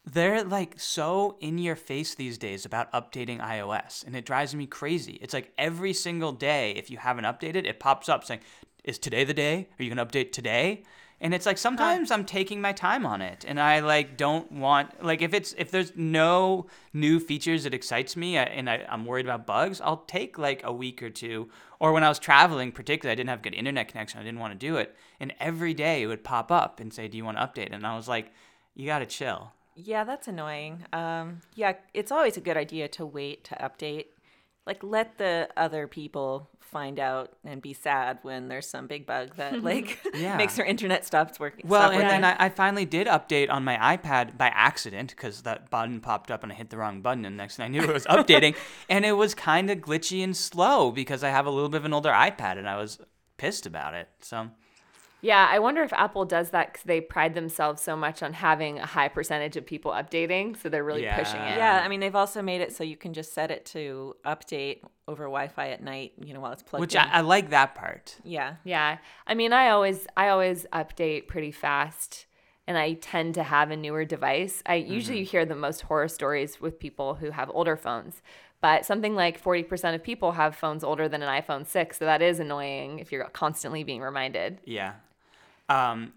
They're 0.06 0.42
like 0.42 0.74
so 0.80 1.36
in 1.40 1.58
your 1.58 1.76
face 1.76 2.14
these 2.14 2.36
days 2.38 2.64
about 2.64 2.90
updating 2.92 3.40
iOS, 3.40 4.04
and 4.06 4.16
it 4.16 4.24
drives 4.24 4.54
me 4.54 4.66
crazy. 4.66 5.18
It's 5.22 5.34
like 5.34 5.52
every 5.58 5.92
single 5.92 6.32
day, 6.32 6.72
if 6.72 6.90
you 6.90 6.98
haven't 6.98 7.24
updated, 7.24 7.66
it 7.66 7.78
pops 7.78 8.08
up 8.08 8.24
saying, 8.24 8.40
"Is 8.84 8.98
today 8.98 9.24
the 9.24 9.34
day? 9.34 9.68
Are 9.78 9.82
you 9.82 9.90
gonna 9.94 10.06
update 10.06 10.32
today?" 10.32 10.82
And 11.24 11.32
it's 11.32 11.46
like 11.46 11.56
sometimes 11.56 12.10
I'm 12.10 12.26
taking 12.26 12.60
my 12.60 12.72
time 12.72 13.06
on 13.06 13.22
it, 13.22 13.46
and 13.48 13.58
I 13.58 13.80
like 13.80 14.18
don't 14.18 14.52
want 14.52 15.02
like 15.02 15.22
if 15.22 15.32
it's 15.32 15.54
if 15.56 15.70
there's 15.70 15.96
no 15.96 16.66
new 16.92 17.18
features 17.18 17.64
that 17.64 17.72
excites 17.72 18.14
me, 18.14 18.36
and 18.36 18.68
I, 18.68 18.84
I'm 18.90 19.06
worried 19.06 19.24
about 19.24 19.46
bugs, 19.46 19.80
I'll 19.80 20.04
take 20.06 20.36
like 20.36 20.60
a 20.64 20.70
week 20.70 21.02
or 21.02 21.08
two. 21.08 21.48
Or 21.80 21.94
when 21.94 22.04
I 22.04 22.10
was 22.10 22.18
traveling, 22.18 22.72
particularly, 22.72 23.12
I 23.12 23.14
didn't 23.14 23.30
have 23.30 23.40
good 23.40 23.54
internet 23.54 23.88
connection. 23.88 24.20
I 24.20 24.22
didn't 24.22 24.38
want 24.38 24.52
to 24.52 24.58
do 24.58 24.76
it, 24.76 24.94
and 25.18 25.32
every 25.40 25.72
day 25.72 26.02
it 26.02 26.08
would 26.08 26.24
pop 26.24 26.52
up 26.52 26.78
and 26.78 26.92
say, 26.92 27.08
"Do 27.08 27.16
you 27.16 27.24
want 27.24 27.38
to 27.38 27.42
update?" 27.42 27.72
And 27.72 27.86
I 27.86 27.96
was 27.96 28.06
like, 28.06 28.30
"You 28.74 28.84
gotta 28.84 29.06
chill." 29.06 29.54
Yeah, 29.76 30.04
that's 30.04 30.28
annoying. 30.28 30.84
Um, 30.92 31.40
yeah, 31.54 31.72
it's 31.94 32.12
always 32.12 32.36
a 32.36 32.42
good 32.42 32.58
idea 32.58 32.86
to 32.88 33.06
wait 33.06 33.44
to 33.44 33.54
update. 33.54 34.08
Like, 34.66 34.82
let 34.82 35.16
the 35.16 35.48
other 35.56 35.86
people 35.86 36.50
find 36.74 36.98
out 36.98 37.30
and 37.44 37.62
be 37.62 37.72
sad 37.72 38.18
when 38.22 38.48
there's 38.48 38.66
some 38.68 38.88
big 38.88 39.06
bug 39.06 39.36
that 39.36 39.62
like 39.70 40.00
Yeah. 40.14 40.36
makes 40.36 40.56
their 40.56 40.66
internet 40.66 41.04
stops 41.06 41.38
working. 41.38 41.66
Well, 41.68 41.80
stop 41.82 41.92
and 41.92 42.02
working. 42.02 42.20
then 42.22 42.24
I, 42.38 42.46
I 42.46 42.48
finally 42.48 42.84
did 42.84 43.06
update 43.06 43.48
on 43.48 43.62
my 43.62 43.76
iPad 43.96 44.36
by 44.36 44.48
accident 44.48 45.10
because 45.10 45.42
that 45.42 45.70
button 45.70 46.00
popped 46.00 46.32
up 46.32 46.42
and 46.42 46.50
I 46.52 46.56
hit 46.56 46.70
the 46.70 46.76
wrong 46.76 47.00
button, 47.00 47.24
and 47.24 47.36
next 47.36 47.56
thing 47.56 47.64
I 47.66 47.68
knew 47.68 47.82
it 47.82 47.92
was 47.92 48.04
updating, 48.16 48.56
and 48.90 49.04
it 49.04 49.12
was 49.12 49.34
kind 49.36 49.70
of 49.70 49.78
glitchy 49.78 50.24
and 50.24 50.36
slow 50.36 50.90
because 50.90 51.22
I 51.22 51.30
have 51.30 51.46
a 51.46 51.50
little 51.50 51.68
bit 51.68 51.78
of 51.78 51.84
an 51.84 51.94
older 51.94 52.10
iPad, 52.10 52.58
and 52.58 52.68
I 52.68 52.76
was 52.76 52.98
pissed 53.36 53.66
about 53.66 53.94
it. 53.94 54.08
So 54.20 54.50
Yeah, 55.24 55.46
I 55.50 55.58
wonder 55.58 55.82
if 55.82 55.92
Apple 55.92 56.24
does 56.26 56.50
that 56.50 56.72
because 56.72 56.84
they 56.84 57.00
pride 57.00 57.34
themselves 57.34 57.80
so 57.82 57.96
much 57.96 58.22
on 58.22 58.32
having 58.34 58.78
a 58.78 58.86
high 58.86 59.08
percentage 59.08 59.56
of 59.56 59.64
people 59.64 59.90
updating, 59.92 60.56
so 60.60 60.68
they're 60.68 60.84
really 60.84 61.06
pushing 61.16 61.40
it. 61.40 61.56
yeah, 61.56 61.80
I 61.84 61.88
mean 61.88 62.00
they've 62.00 62.14
also 62.14 62.42
made 62.42 62.60
it 62.60 62.74
so 62.76 62.84
you 62.84 62.96
can 62.96 63.12
just 63.14 63.32
set 63.32 63.50
it 63.50 63.64
to 63.66 64.14
update 64.24 64.80
over 65.08 65.24
Wi-Fi 65.24 65.70
at 65.70 65.82
night. 65.82 66.12
You 66.22 66.34
know, 66.34 66.40
while 66.40 66.52
it's 66.52 66.62
plugged 66.62 66.80
which 66.82 66.94
in. 66.94 67.00
I, 67.00 67.18
I 67.18 67.20
like 67.22 67.50
that 67.50 67.74
part. 67.74 68.16
yeah. 68.22 68.56
Yeah. 68.64 68.98
I 69.26 69.34
mean, 69.34 69.52
I 69.52 69.70
always 69.70 70.06
I 70.16 70.28
always 70.28 70.66
update 70.72 71.26
pretty 71.26 71.52
fast 71.52 72.26
and 72.66 72.78
I 72.78 72.94
tend 72.94 73.34
to 73.34 73.42
have 73.42 73.70
a 73.70 73.76
newer 73.76 74.04
device. 74.04 74.62
I 74.66 74.76
usually 74.76 75.20
Mm-hmm. 75.22 75.30
hear 75.30 75.44
the 75.46 75.54
most 75.54 75.82
horror 75.82 76.08
stories 76.08 76.60
with 76.62 76.78
people 76.78 77.14
who 77.16 77.30
have 77.30 77.50
older 77.52 77.76
phones. 77.76 78.22
But 78.62 78.86
something 78.86 79.14
like 79.14 79.42
40% 79.42 79.94
of 79.94 80.02
people 80.02 80.32
have 80.32 80.56
phones 80.56 80.82
older 80.82 81.06
than 81.06 81.22
an 81.22 81.28
iPhone 81.42 81.66
6, 81.66 81.98
so 81.98 82.06
that 82.06 82.22
is 82.22 82.40
annoying 82.40 82.98
if 83.00 83.12
you're 83.12 83.24
constantly 83.28 83.84
being 83.84 84.00
reminded. 84.00 84.60
Yeah. 84.64 84.94
Um, 85.68 86.12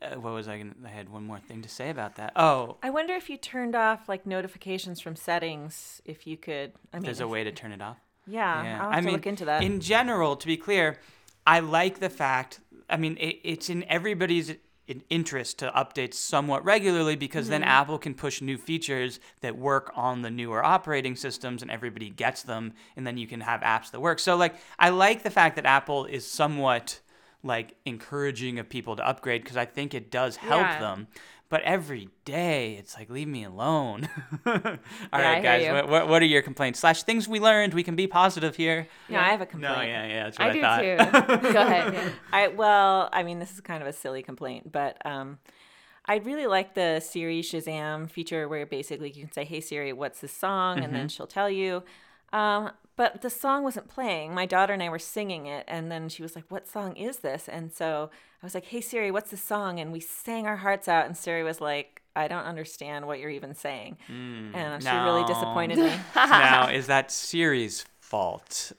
uh, 0.00 0.16
what 0.16 0.32
was 0.32 0.48
I 0.48 0.58
gonna? 0.58 0.74
I 0.84 0.88
had 0.88 1.08
one 1.08 1.24
more 1.24 1.38
thing 1.40 1.62
to 1.62 1.68
say 1.68 1.90
about 1.90 2.16
that. 2.16 2.32
Oh, 2.36 2.78
I 2.82 2.90
wonder 2.90 3.14
if 3.14 3.28
you 3.30 3.36
turned 3.36 3.74
off 3.74 4.08
like 4.08 4.26
notifications 4.26 5.00
from 5.00 5.16
settings. 5.16 6.00
If 6.04 6.26
you 6.26 6.36
could, 6.36 6.72
I 6.92 6.98
mean, 6.98 7.04
there's 7.04 7.20
a 7.20 7.28
way 7.28 7.44
to 7.44 7.52
turn 7.52 7.72
it 7.72 7.82
off. 7.82 7.98
Yeah, 8.26 8.78
I'll 8.80 8.88
have 8.90 8.96
I 8.96 9.00
to 9.00 9.06
mean, 9.06 9.14
look 9.14 9.26
into 9.26 9.44
that. 9.46 9.62
In 9.64 9.80
general, 9.80 10.36
to 10.36 10.46
be 10.46 10.56
clear, 10.56 10.98
I 11.46 11.60
like 11.60 12.00
the 12.00 12.10
fact. 12.10 12.60
I 12.88 12.96
mean, 12.96 13.16
it, 13.18 13.40
it's 13.44 13.68
in 13.70 13.84
everybody's 13.84 14.54
interest 15.10 15.58
to 15.58 15.70
update 15.72 16.14
somewhat 16.14 16.64
regularly 16.64 17.16
because 17.16 17.46
Mm-hmm. 17.46 17.50
then 17.50 17.62
Apple 17.64 17.98
can 17.98 18.14
push 18.14 18.40
new 18.40 18.56
features 18.56 19.18
that 19.40 19.56
work 19.56 19.90
on 19.96 20.22
the 20.22 20.30
newer 20.30 20.64
operating 20.64 21.16
systems 21.16 21.60
and 21.62 21.70
everybody 21.70 22.08
gets 22.08 22.42
them, 22.42 22.72
and 22.96 23.06
then 23.06 23.16
you 23.18 23.26
can 23.26 23.40
have 23.40 23.60
apps 23.62 23.90
that 23.90 24.00
work. 24.00 24.20
So, 24.20 24.36
like, 24.36 24.54
I 24.78 24.90
like 24.90 25.22
the 25.24 25.30
fact 25.30 25.56
that 25.56 25.66
Apple 25.66 26.04
is 26.04 26.24
somewhat 26.26 27.00
like 27.42 27.74
encouraging 27.84 28.58
of 28.58 28.68
people 28.68 28.96
to 28.96 29.06
upgrade 29.06 29.42
because 29.42 29.56
I 29.56 29.64
think 29.64 29.94
it 29.94 30.10
does 30.10 30.36
help 30.36 30.62
Yeah. 30.62 30.80
them. 30.80 31.08
But 31.48 31.62
every 31.62 32.08
day, 32.24 32.74
it's 32.74 32.96
like, 32.98 33.08
leave 33.08 33.28
me 33.28 33.44
alone. 33.44 34.08
All 34.46 34.52
right, 34.54 34.78
I 35.12 35.34
hear 35.34 35.42
guys, 35.42 35.72
what, 35.72 35.88
what, 35.88 36.08
what 36.08 36.20
are 36.22 36.26
your 36.26 36.42
complaints? 36.42 36.80
Slash 36.80 37.04
things 37.04 37.28
we 37.28 37.38
learned. 37.38 37.72
We 37.72 37.84
can 37.84 37.94
be 37.94 38.08
positive 38.08 38.56
here. 38.56 38.88
no, 39.08 39.20
I 39.20 39.28
have 39.28 39.40
a 39.40 39.46
complaint. 39.46 39.76
No, 39.76 39.80
yeah, 39.82 40.06
yeah, 40.06 40.24
that's 40.24 40.38
what 40.40 40.48
I 40.48 40.50
I, 40.50 40.52
do 40.52 40.60
thought. 40.60 41.42
too. 41.42 41.52
Go 41.52 41.60
ahead. 41.62 41.94
yeah. 41.94 42.08
I 42.32 42.48
well, 42.48 43.08
I 43.12 43.22
mean, 43.22 43.38
this 43.38 43.52
is 43.52 43.60
kind 43.60 43.80
of 43.80 43.88
a 43.88 43.92
silly 43.92 44.24
complaint, 44.24 44.72
but 44.72 45.00
um, 45.06 45.38
I 46.04 46.16
really 46.16 46.48
like 46.48 46.74
the 46.74 46.98
Siri 46.98 47.42
Shazam 47.42 48.10
feature 48.10 48.48
where 48.48 48.66
basically 48.66 49.10
you 49.12 49.22
can 49.22 49.30
say, 49.32 49.44
"Hey 49.44 49.60
Siri, 49.60 49.92
what's 49.92 50.20
this 50.20 50.32
song?" 50.32 50.78
and 50.78 50.86
Mm-hmm. 50.86 50.94
then 50.94 51.08
she'll 51.08 51.28
tell 51.28 51.48
you. 51.48 51.84
Um, 52.32 52.72
but 52.96 53.22
the 53.22 53.30
song 53.30 53.62
wasn't 53.62 53.88
playing. 53.88 54.34
My 54.34 54.46
daughter 54.46 54.72
and 54.72 54.82
I 54.82 54.88
were 54.88 54.98
singing 54.98 55.46
it, 55.46 55.64
and 55.68 55.90
then 55.90 56.08
she 56.08 56.22
was 56.22 56.34
like, 56.34 56.44
"What 56.48 56.66
song 56.66 56.96
is 56.96 57.18
this?" 57.18 57.48
And 57.48 57.72
so 57.72 58.10
I 58.42 58.46
was 58.46 58.54
like, 58.54 58.66
"Hey 58.66 58.80
Siri, 58.80 59.10
what's 59.10 59.30
the 59.30 59.36
song?" 59.36 59.78
And 59.80 59.92
we 59.92 60.00
sang 60.00 60.46
our 60.46 60.56
hearts 60.56 60.88
out, 60.88 61.06
and 61.06 61.16
Siri 61.16 61.42
was 61.42 61.60
like, 61.60 62.02
"I 62.14 62.28
don't 62.28 62.44
understand 62.44 63.06
what 63.06 63.18
you're 63.18 63.30
even 63.30 63.54
saying," 63.54 63.98
and 64.08 64.82
she 64.82 64.88
really 64.88 65.24
disappointed 65.24 65.78
me. 65.78 65.92
now, 66.16 66.68
is 66.68 66.86
that 66.86 67.10
Siri's 67.10 67.84
fault? 68.00 68.72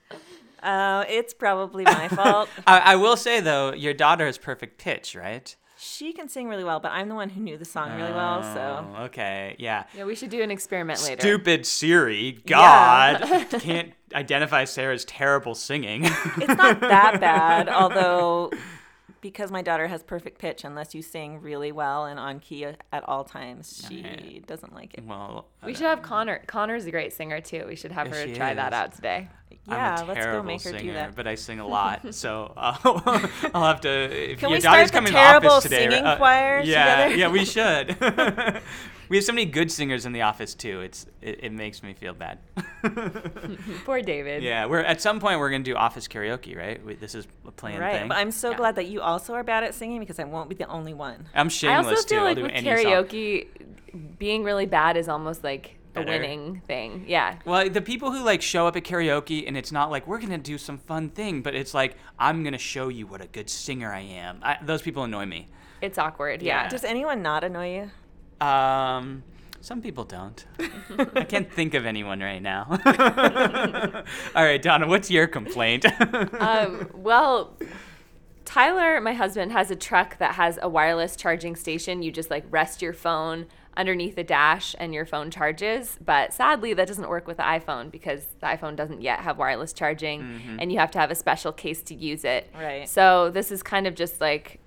Uh, 0.64 1.06
it's 1.08 1.34
probably 1.34 1.84
my 1.84 2.08
fault. 2.08 2.50
I, 2.68 2.80
I 2.80 2.96
will 2.96 3.18
say 3.18 3.40
though, 3.40 3.74
your 3.74 3.94
daughter 3.94 4.26
has 4.26 4.38
perfect 4.38 4.80
pitch, 4.80 5.16
right? 5.16 5.56
She 5.80 6.12
can 6.14 6.28
sing 6.28 6.48
really 6.50 6.64
well, 6.64 6.80
but 6.80 6.92
I'm 6.92 7.08
the 7.08 7.16
one 7.16 7.30
who 7.30 7.40
knew 7.42 7.58
the 7.58 7.66
song 7.66 7.96
really 7.96 8.12
well, 8.12 8.42
so. 8.42 8.86
Oh, 8.98 9.04
okay, 9.06 9.56
yeah. 9.60 9.84
Yeah, 9.96 10.06
we 10.06 10.16
should 10.16 10.30
do 10.30 10.42
an 10.42 10.50
experiment 10.52 11.04
later. 11.04 11.22
Stupid 11.22 11.66
Siri, 11.66 12.40
Yeah. 12.46 13.20
God, 13.20 13.50
can't 13.62 13.94
identify 14.14 14.64
Sarah's 14.66 15.06
terrible 15.06 15.54
singing. 15.56 16.06
It's 16.06 16.48
not 16.48 16.80
that 16.82 17.20
bad, 17.22 17.70
although 17.70 18.52
because 19.32 19.52
my 19.52 19.62
daughter 19.62 19.88
has 19.88 20.04
perfect 20.04 20.40
pitch, 20.40 20.64
unless 20.64 20.96
you 20.96 21.02
sing 21.02 21.42
really 21.42 21.72
well 21.72 22.06
and 22.06 22.20
on 22.20 22.40
key 22.40 22.64
at 22.66 22.78
all 23.08 23.24
times, 23.24 23.86
she 23.88 24.00
Okay. 24.00 24.42
doesn't 24.46 24.74
like 24.74 24.94
it. 24.98 25.04
well, 25.06 25.46
We 25.66 25.74
should 25.74 25.84
have 25.88 26.02
Conner. 26.02 26.42
Conner's 26.48 26.86
a 26.86 26.92
great 26.92 27.14
singer 27.14 27.42
too. 27.42 27.66
We 27.68 27.76
should 27.76 27.92
have 27.92 28.08
Yeah, 28.08 28.14
her 28.14 28.28
she 28.28 28.34
try 28.36 28.54
that 28.54 28.74
out 28.74 28.94
today. 28.94 29.28
Yeah, 29.66 30.04
let's 30.08 30.26
go 30.26 30.44
make 30.44 30.62
her 30.64 30.72
singer, 30.72 30.80
do 30.82 30.94
that. 30.94 31.16
but 31.16 31.28
I 31.28 31.36
sing 31.36 31.60
a 31.60 31.68
lot, 31.78 32.14
so 32.14 32.54
I'll, 32.56 33.02
I'll 33.54 33.66
have 33.66 33.82
to. 33.82 33.90
If 34.34 34.40
Can 34.40 34.50
your 34.50 34.58
we 34.58 34.62
daughter's 34.62 34.90
start 34.90 35.04
the 35.04 35.10
coming 35.10 35.12
to 35.14 35.18
terrible 35.18 35.50
office 35.50 35.64
today, 35.64 35.90
singing 35.90 36.06
uh, 36.06 36.16
choir 36.18 36.62
Yeah, 36.62 37.08
together? 37.08 37.16
yeah, 37.16 37.28
we 37.30 37.44
should. 37.46 38.62
we 39.10 39.18
have 39.18 39.24
so 39.24 39.34
many 39.34 39.46
good 39.46 39.72
singers 39.72 40.06
in 40.06 40.12
the 40.14 40.22
office 40.24 40.54
too. 40.54 40.82
It's 40.82 41.06
it, 41.22 41.44
it 41.46 41.52
makes 41.52 41.82
me 41.84 41.94
feel 41.94 42.14
bad. 42.14 42.40
Poor 43.86 44.02
David. 44.02 44.44
yeah, 44.44 44.66
we're 44.66 44.80
at 44.80 45.02
some 45.02 45.20
point 45.20 45.40
we're 45.40 45.50
gonna 45.50 45.64
do 45.64 45.76
office 45.76 46.08
karaoke, 46.08 46.56
right? 46.58 46.84
We, 46.86 46.96
this 46.96 47.16
is 47.16 47.28
a 47.48 47.52
planned 47.52 47.80
Right, 47.80 48.00
thing. 48.00 48.08
but 48.08 48.18
I'm 48.18 48.32
so 48.32 48.52
Yeah. 48.52 48.58
glad 48.58 48.76
that 48.76 48.88
you 48.88 49.02
also 49.02 49.34
are 49.34 49.44
bad 49.44 49.64
at 49.64 49.74
singing 49.76 50.00
because 50.00 50.20
I 50.20 50.24
won't 50.26 50.50
be 50.50 50.56
the 50.56 50.68
only 50.68 50.94
one. 50.94 51.28
I'm 51.34 51.50
shameless 51.50 51.78
I 51.78 51.82
shameless 51.82 51.98
also 51.98 52.08
too. 52.08 52.16
feel 52.16 52.20
I'll 52.20 52.26
like 52.26 52.36
do 52.38 52.44
with 52.44 52.52
any 52.54 52.84
song. 52.84 52.94
karaoke, 52.94 53.48
being 54.20 54.44
really 54.44 54.66
bad 54.66 54.98
is 54.98 55.08
almost 55.10 55.44
like 55.44 55.76
a 55.96 56.02
winning 56.04 56.62
thing. 56.68 57.06
Yeah. 57.08 57.38
Well, 57.44 57.70
the 57.70 57.82
people 57.82 58.12
who 58.12 58.24
like 58.24 58.42
show 58.44 58.68
up 58.68 58.76
at 58.76 58.84
karaoke 58.84 59.48
and 59.48 59.58
it's 59.58 59.72
not 59.72 59.90
like 59.90 60.06
we're 60.08 60.20
gonna 60.20 60.38
do 60.38 60.58
some 60.58 60.78
fun 60.78 61.10
thing, 61.10 61.42
but 61.42 61.56
it's 61.56 61.74
like 61.74 61.96
I'm 62.20 62.44
gonna 62.44 62.58
show 62.60 62.90
you 62.90 63.08
what 63.08 63.22
a 63.22 63.28
good 63.28 63.50
singer 63.50 63.92
I 63.92 64.02
am. 64.02 64.40
I, 64.44 64.58
those 64.62 64.82
people 64.84 65.04
annoy 65.04 65.26
me. 65.26 65.48
It's 65.82 65.98
awkward. 65.98 66.42
Yeah. 66.42 66.64
Yeah. 66.64 66.70
Does 66.70 66.84
anyone 66.84 67.22
not 67.22 67.44
annoy 67.44 67.76
you? 67.76 67.92
Um, 68.42 69.24
some 69.62 69.82
people 69.82 70.04
don't. 70.04 70.46
I 71.16 71.24
can't 71.24 71.52
think 71.60 71.74
of 71.74 71.86
anyone 71.86 72.20
right 72.22 72.42
now. 72.42 72.68
All 74.36 74.44
right, 74.44 74.62
Donna, 74.62 74.88
what's 74.88 75.12
your 75.12 75.28
complaint? 75.28 75.86
um, 76.40 76.90
well, 76.94 77.58
Tyler, 78.46 79.02
my 79.02 79.14
husband, 79.14 79.52
has 79.52 79.72
a 79.72 79.76
truck 79.76 80.18
that 80.20 80.36
has 80.36 80.58
a 80.62 80.70
wireless 80.70 81.16
charging 81.16 81.56
station. 81.56 82.02
You 82.02 82.12
just 82.12 82.30
like 82.30 82.46
rest 82.50 82.82
your 82.82 82.94
phone 82.94 83.48
underneath 83.76 84.16
the 84.16 84.24
dash 84.24 84.74
and 84.80 84.94
your 84.94 85.06
phone 85.06 85.30
charges. 85.30 86.00
But 86.04 86.34
sadly, 86.34 86.74
that 86.74 86.88
doesn't 86.88 87.10
work 87.10 87.28
with 87.28 87.38
the 87.38 87.44
iPhone 87.44 87.92
because 87.92 88.26
the 88.40 88.48
iPhone 88.48 88.76
doesn't 88.76 89.02
yet 89.02 89.20
have 89.20 89.38
wireless 89.38 89.74
charging 89.74 90.58
and 90.60 90.72
you 90.72 90.80
have 90.80 90.92
to 90.92 91.00
have 91.00 91.12
a 91.12 91.16
special 91.16 91.52
case 91.52 91.84
to 91.84 91.94
use 91.94 92.24
it. 92.24 92.50
Right. 92.56 92.90
So 92.90 93.30
this 93.30 93.52
is 93.52 93.62
kind 93.62 93.86
of 93.86 93.94
just 93.94 94.20
like 94.20 94.60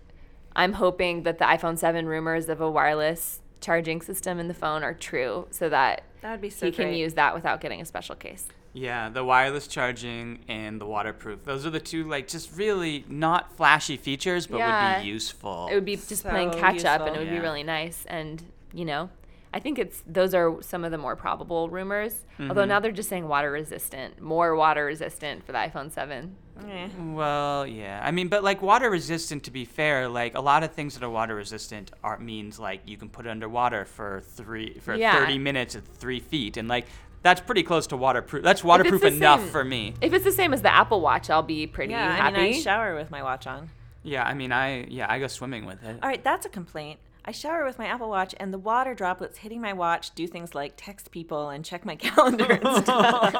I'm 0.54 0.74
hoping 0.74 1.22
that 1.24 1.38
the 1.38 1.44
iPhone 1.44 1.78
7 1.78 2.06
rumors 2.06 2.48
of 2.48 2.60
a 2.60 2.70
wireless 2.70 3.40
charging 3.60 4.00
system 4.02 4.38
in 4.40 4.48
the 4.48 4.54
phone 4.54 4.82
are 4.82 4.94
true 4.94 5.46
so 5.50 5.68
that 5.68 6.02
That 6.22 6.32
would 6.32 6.40
be 6.40 6.50
so 6.50 6.66
he 6.66 6.72
can 6.72 6.92
use 6.94 7.14
that 7.14 7.34
without 7.34 7.60
getting 7.60 7.80
a 7.80 7.84
special 7.84 8.14
case. 8.14 8.46
yeah, 8.72 9.08
the 9.08 9.24
wireless 9.24 9.66
charging 9.66 10.38
and 10.48 10.80
the 10.80 10.86
waterproof. 10.86 11.44
Those 11.44 11.66
are 11.66 11.70
the 11.70 11.80
two 11.80 12.04
like 12.08 12.28
just 12.28 12.56
really 12.56 13.04
not 13.08 13.56
flashy 13.56 13.96
features, 13.96 14.46
but 14.46 14.60
would 14.60 15.02
be 15.02 15.08
useful. 15.08 15.68
It 15.70 15.74
would 15.74 15.84
be 15.84 15.96
just 15.96 16.22
playing 16.24 16.52
So 16.52 16.58
catch 16.60 16.84
up 16.84 17.02
and 17.02 17.16
it 17.16 17.18
would 17.18 17.28
Yeah. 17.28 17.34
be 17.34 17.40
really 17.40 17.62
nice 17.64 18.04
and 18.06 18.42
you 18.72 18.84
know 18.84 19.10
i 19.52 19.58
think 19.58 19.80
it's 19.80 20.00
those 20.06 20.32
are 20.32 20.62
some 20.62 20.84
of 20.84 20.92
the 20.92 20.98
more 20.98 21.16
probable 21.16 21.68
rumors 21.68 22.24
Mm-hmm. 22.38 22.50
although 22.50 22.64
now 22.64 22.78
they're 22.78 22.92
just 22.92 23.08
saying 23.08 23.26
water 23.26 23.50
resistant 23.50 24.20
more 24.22 24.54
water 24.54 24.84
resistant 24.84 25.44
for 25.44 25.50
the 25.50 25.58
iphone 25.58 25.90
7 25.90 26.36
Eh. 26.68 26.88
Well, 27.12 27.66
yeah. 27.66 28.00
I 28.02 28.10
mean, 28.10 28.28
but 28.28 28.42
like 28.44 28.62
water 28.62 28.90
resistant, 28.90 29.44
to 29.44 29.50
be 29.50 29.64
fair, 29.64 30.08
like 30.08 30.34
a 30.36 30.40
lot 30.40 30.62
of 30.62 30.72
things 30.72 30.94
that 30.94 31.02
are 31.04 31.10
water 31.10 31.34
resistant 31.34 31.90
are 32.04 32.18
means 32.18 32.58
like 32.58 32.80
you 32.86 32.96
can 32.96 33.08
put 33.08 33.26
it 33.26 33.30
underwater 33.30 33.84
for 33.84 34.20
three 34.20 34.78
for 34.80 34.94
Yeah. 34.94 35.18
thirty 35.18 35.38
minutes 35.38 35.74
at 35.76 35.84
three 35.84 36.20
feet, 36.20 36.56
and 36.56 36.68
like 36.68 36.86
that's 37.22 37.40
pretty 37.40 37.62
close 37.62 37.86
to 37.88 37.96
waterproof. 37.96 38.42
That's 38.42 38.64
waterproof 38.64 39.04
enough 39.04 39.40
same- 39.40 39.48
for 39.50 39.64
me. 39.64 39.94
if 40.00 40.12
it's 40.12 40.24
the 40.24 40.32
same 40.32 40.52
as 40.54 40.62
the 40.62 40.72
apple 40.72 41.00
watch 41.02 41.28
i'll 41.28 41.42
be 41.42 41.66
pretty 41.66 41.92
Yeah, 41.92 42.08
I 42.12 42.16
happy 42.16 42.36
mean, 42.40 42.54
I 42.54 42.60
shower 42.60 42.94
with 42.94 43.10
my 43.10 43.22
watch 43.22 43.46
on. 43.46 43.68
Yeah, 44.02 44.24
I 44.24 44.32
mean, 44.34 44.52
I 44.52 44.84
yeah, 44.88 45.06
I 45.08 45.18
go 45.18 45.26
swimming 45.26 45.66
with 45.66 45.82
it. 45.84 45.98
All 46.02 46.08
right, 46.08 46.22
that's 46.24 46.46
a 46.46 46.48
complaint. 46.48 46.98
I 47.24 47.32
shower 47.32 47.64
with 47.64 47.78
my 47.78 47.86
Apple 47.86 48.08
Watch, 48.08 48.34
and 48.38 48.52
the 48.52 48.58
water 48.58 48.94
droplets 48.94 49.38
hitting 49.38 49.60
my 49.60 49.72
watch 49.72 50.14
do 50.14 50.26
things 50.26 50.54
like 50.54 50.74
text 50.76 51.10
people 51.10 51.50
and 51.50 51.64
check 51.64 51.84
my 51.84 51.96
calendar 51.96 52.44
and 52.44 52.62
stuff. 52.84 53.32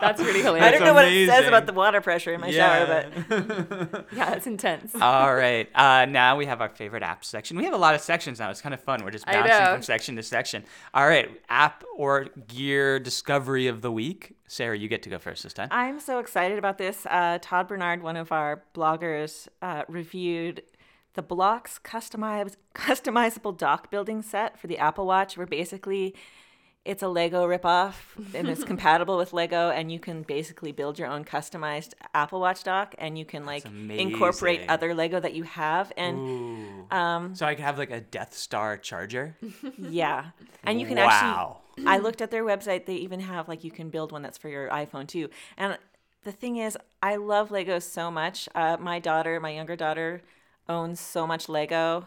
that's 0.00 0.22
pretty 0.22 0.40
hilarious. 0.40 0.66
I 0.66 0.70
don't 0.70 0.84
know 0.84 0.94
what 0.94 1.06
it 1.06 1.28
says 1.28 1.46
about 1.46 1.66
the 1.66 1.72
water 1.72 2.00
pressure 2.00 2.32
in 2.32 2.40
my 2.40 2.50
shower, 2.50 2.86
but 2.86 4.06
yeah 4.12 4.34
it's 4.34 4.46
intense 4.46 4.94
All 4.94 5.34
right. 5.34 5.68
Uh, 5.74 6.06
now 6.06 6.36
we 6.36 6.46
have 6.46 6.60
our 6.60 6.68
favorite 6.68 7.02
app 7.02 7.24
section. 7.24 7.56
We 7.56 7.64
have 7.64 7.74
a 7.74 7.78
lot 7.78 7.94
of 7.94 8.00
sections 8.00 8.38
now. 8.38 8.50
It's 8.50 8.60
kind 8.60 8.74
of 8.74 8.80
fun. 8.80 9.04
We're 9.04 9.10
just 9.10 9.26
bouncing 9.26 9.74
from 9.74 9.82
section 9.82 10.16
to 10.16 10.22
section. 10.22 10.64
All 10.94 11.06
right. 11.06 11.30
App 11.48 11.84
or 11.96 12.26
gear 12.48 12.98
discovery 12.98 13.66
of 13.66 13.82
the 13.82 13.92
week. 13.92 14.36
Sarah, 14.46 14.76
you 14.76 14.88
get 14.88 15.02
to 15.04 15.08
go 15.10 15.18
first 15.18 15.44
this 15.44 15.52
time. 15.52 15.68
I'm 15.70 16.00
so 16.00 16.18
excited 16.18 16.58
about 16.58 16.76
this. 16.76 17.06
Uh, 17.08 17.38
Todd 17.40 17.68
Bernard, 17.68 18.02
one 18.02 18.16
of 18.16 18.32
our 18.32 18.64
bloggers, 18.74 19.46
uh, 19.62 19.84
reviewed 19.86 20.62
the 21.14 21.22
Bloxs 21.22 21.80
customizable 22.74 23.56
dock 23.56 23.90
building 23.90 24.22
set 24.22 24.58
for 24.58 24.66
the 24.66 24.78
Apple 24.78 25.06
Watch, 25.06 25.36
where 25.36 25.46
basically 25.46 26.14
it's 26.84 27.02
a 27.02 27.08
Lego 27.08 27.46
ripoff 27.46 27.94
and 28.34 28.48
it's 28.48 28.64
compatible 28.72 29.18
with 29.18 29.32
Lego, 29.32 29.70
and 29.70 29.92
you 29.92 29.98
can 29.98 30.22
basically 30.22 30.72
build 30.72 30.98
your 30.98 31.08
own 31.08 31.24
customized 31.24 31.92
Apple 32.14 32.40
Watch 32.40 32.64
dock, 32.64 32.94
and 32.98 33.18
you 33.18 33.24
can 33.24 33.44
like 33.44 33.64
incorporate 33.64 34.62
other 34.68 34.94
Lego 34.94 35.20
that 35.20 35.34
you 35.34 35.42
have, 35.44 35.92
and 35.96 36.90
um, 36.92 37.34
So 37.34 37.46
I 37.46 37.54
can 37.54 37.64
have 37.64 37.78
like 37.78 37.90
a 37.90 38.00
Death 38.00 38.34
Star 38.34 38.76
charger. 38.78 39.36
yeah, 39.78 40.30
and 40.64 40.80
you 40.80 40.86
can 40.86 40.96
wow. 40.96 41.04
actually 41.04 41.60
I 41.86 41.98
looked 41.98 42.20
at 42.20 42.30
their 42.30 42.44
website. 42.44 42.86
They 42.86 42.96
even 42.96 43.20
have 43.20 43.48
like 43.48 43.64
you 43.64 43.70
can 43.70 43.90
build 43.90 44.12
one 44.12 44.22
that's 44.22 44.38
for 44.38 44.48
your 44.48 44.68
iPhone 44.68 45.06
too. 45.06 45.28
And 45.56 45.78
the 46.24 46.32
thing 46.32 46.56
is, 46.56 46.76
I 47.02 47.16
love 47.16 47.50
Legos 47.50 47.82
so 47.82 48.10
much. 48.10 48.48
Uh, 48.54 48.76
my 48.78 48.98
daughter, 48.98 49.40
my 49.40 49.50
younger 49.50 49.76
daughter, 49.76 50.22
owns 50.70 51.00
so 51.00 51.26
much 51.26 51.48
Lego. 51.48 52.06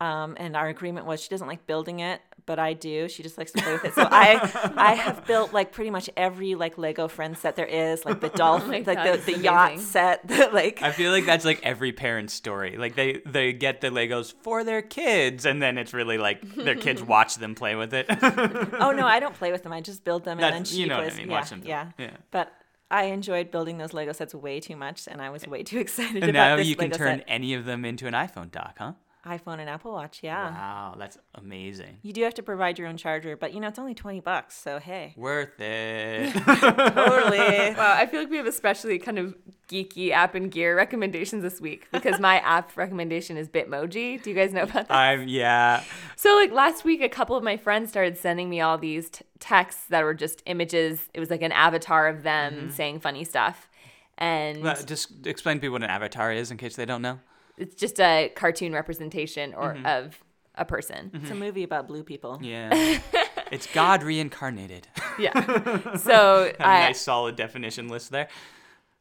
Um, 0.00 0.36
and 0.38 0.54
our 0.56 0.68
agreement 0.68 1.06
was 1.06 1.20
she 1.20 1.28
doesn't 1.28 1.48
like 1.48 1.66
building 1.66 1.98
it, 1.98 2.20
but 2.46 2.60
I 2.60 2.72
do. 2.72 3.08
She 3.08 3.24
just 3.24 3.36
likes 3.36 3.50
to 3.50 3.60
play 3.60 3.72
with 3.72 3.84
it. 3.84 3.94
So 3.94 4.06
I, 4.08 4.72
I 4.76 4.94
have 4.94 5.26
built 5.26 5.52
like 5.52 5.72
pretty 5.72 5.90
much 5.90 6.08
every 6.16 6.54
like 6.54 6.78
Lego 6.78 7.08
friend 7.08 7.36
set 7.36 7.56
there 7.56 7.66
is, 7.66 8.04
like 8.04 8.20
the 8.20 8.28
dolphin, 8.44 8.70
my 8.70 8.76
like 8.86 8.86
God, 9.04 9.20
the, 9.24 9.32
the 9.32 9.38
yacht 9.40 9.80
set, 9.80 10.26
the, 10.28 10.50
like 10.52 10.80
I 10.82 10.92
feel 10.92 11.10
like 11.10 11.26
that's 11.26 11.44
like 11.44 11.60
every 11.64 11.90
parent's 11.90 12.32
story. 12.32 12.76
Like 12.76 12.94
they 12.94 13.22
they 13.26 13.52
get 13.52 13.80
the 13.80 13.88
Legos 13.88 14.32
for 14.44 14.62
their 14.62 14.82
kids, 14.82 15.44
and 15.44 15.60
then 15.60 15.76
it's 15.76 15.92
really 15.92 16.16
like 16.16 16.42
their 16.54 16.76
kids 16.76 17.02
watch 17.02 17.34
them 17.34 17.56
play 17.56 17.74
with 17.74 17.92
it. 17.92 18.06
oh 18.08 18.92
no, 18.92 19.04
I 19.04 19.18
don't 19.18 19.34
play 19.34 19.50
with 19.50 19.64
them. 19.64 19.72
I 19.72 19.80
just 19.80 20.04
build 20.04 20.22
them 20.24 20.38
and 20.38 20.54
then 20.54 20.64
she 20.64 20.76
you 20.76 20.86
know 20.86 20.98
what 20.98 21.06
I 21.06 21.08
plays. 21.08 21.18
mean, 21.18 21.28
Yeah, 21.28 21.34
watch 21.40 21.50
them 21.50 21.62
yeah. 21.66 21.90
Yeah. 21.98 22.10
But 22.30 22.52
I 22.90 23.04
enjoyed 23.04 23.50
building 23.50 23.78
those 23.78 23.92
Lego 23.92 24.12
sets 24.12 24.34
way 24.34 24.60
too 24.60 24.76
much, 24.76 25.06
and 25.08 25.20
I 25.20 25.30
was 25.30 25.44
eh, 25.44 25.50
way 25.50 25.62
too 25.62 25.78
excited 25.86 26.22
And 26.22 26.30
about 26.30 26.32
now 26.50 26.56
this 26.56 26.68
you 26.68 26.76
can 26.76 26.90
Lego 26.90 26.96
turn 26.96 27.18
set. 27.18 27.24
any 27.28 27.54
of 27.54 27.64
them 27.64 27.84
into 27.84 28.06
an 28.06 28.14
iPhone 28.14 28.50
dock, 28.50 28.76
huh? 28.78 28.92
iPhone 29.28 29.58
and 29.58 29.68
Apple 29.68 29.92
Watch. 29.92 30.20
Yeah, 30.22 30.50
Wow, 30.50 30.96
that's 30.98 31.18
amazing. 31.34 31.98
you 32.02 32.12
do 32.12 32.22
have 32.22 32.34
to 32.34 32.42
provide 32.42 32.78
your 32.78 32.88
own 32.88 32.96
charger, 32.96 33.36
but 33.36 33.52
you 33.52 33.60
know 33.60 33.68
it's 33.68 33.78
only 33.78 33.94
twenty 33.94 34.20
bucks, 34.20 34.56
so 34.56 34.78
hey, 34.78 35.14
Worth 35.16 35.60
it. 35.60 36.32
totally. 36.44 37.74
Wow, 37.78 37.94
I 37.94 38.06
feel 38.06 38.20
like 38.20 38.30
we 38.30 38.38
have 38.38 38.46
especially 38.46 38.98
kind 38.98 39.18
of 39.18 39.34
geeky 39.68 40.10
app 40.10 40.34
and 40.34 40.50
gear 40.50 40.74
recommendations 40.76 41.42
this 41.42 41.60
week 41.60 41.86
because 41.92 42.18
my 42.18 42.38
app 42.44 42.76
recommendation 42.76 43.36
is 43.36 43.48
Bitmoji. 43.48 44.22
Do 44.22 44.30
you 44.30 44.36
guys 44.36 44.52
know 44.52 44.62
about 44.62 44.88
that? 44.88 44.94
I'm 44.94 45.28
yeah. 45.28 45.82
So, 46.16 46.34
like 46.36 46.50
last 46.52 46.84
week, 46.84 47.02
a 47.02 47.08
couple 47.08 47.36
of 47.36 47.44
my 47.44 47.56
friends 47.56 47.90
started 47.90 48.16
sending 48.16 48.48
me 48.48 48.60
all 48.60 48.78
these 48.78 49.10
t- 49.10 49.24
texts 49.38 49.84
that 49.88 50.02
were 50.02 50.14
just 50.14 50.42
images. 50.46 51.08
It 51.14 51.20
was 51.20 51.30
like 51.30 51.42
an 51.42 51.52
avatar 51.52 52.08
of 52.08 52.22
them 52.22 52.54
mm-hmm. 52.54 52.70
saying 52.70 53.00
funny 53.00 53.24
stuff. 53.24 53.68
And 54.16 54.62
Well, 54.62 54.76
just 54.84 55.26
explain 55.26 55.58
to 55.58 55.60
people 55.60 55.74
what 55.74 55.84
an 55.84 55.90
avatar 55.90 56.32
is 56.32 56.50
in 56.50 56.56
case 56.56 56.74
they 56.74 56.86
don't 56.86 57.02
know. 57.02 57.20
It's 57.58 57.74
just 57.74 58.00
a 58.00 58.32
cartoon 58.34 58.72
representation 58.72 59.54
or 59.54 59.74
mm-hmm. 59.74 59.86
of 59.86 60.22
a 60.54 60.64
person. 60.64 61.10
Mm-hmm. 61.10 61.16
It's 61.16 61.30
a 61.30 61.34
movie 61.34 61.62
about 61.62 61.88
blue 61.88 62.02
people. 62.02 62.38
Yeah. 62.42 63.00
it's 63.50 63.66
God 63.66 64.02
reincarnated. 64.02 64.88
Yeah. 65.18 65.96
So 65.96 66.52
a 66.60 66.64
I, 66.64 66.80
nice 66.86 67.00
solid 67.00 67.34
definition 67.34 67.88
list 67.88 68.12
there. 68.12 68.28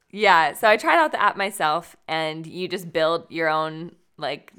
Yeah, 0.09 0.53
so 0.53 0.67
I 0.67 0.75
tried 0.75 0.97
out 0.97 1.11
the 1.11 1.21
app 1.21 1.37
myself, 1.37 1.95
and 2.07 2.47
you 2.47 2.67
just 2.67 2.91
build 2.91 3.27
your 3.29 3.49
own 3.49 3.91
like 4.17 4.51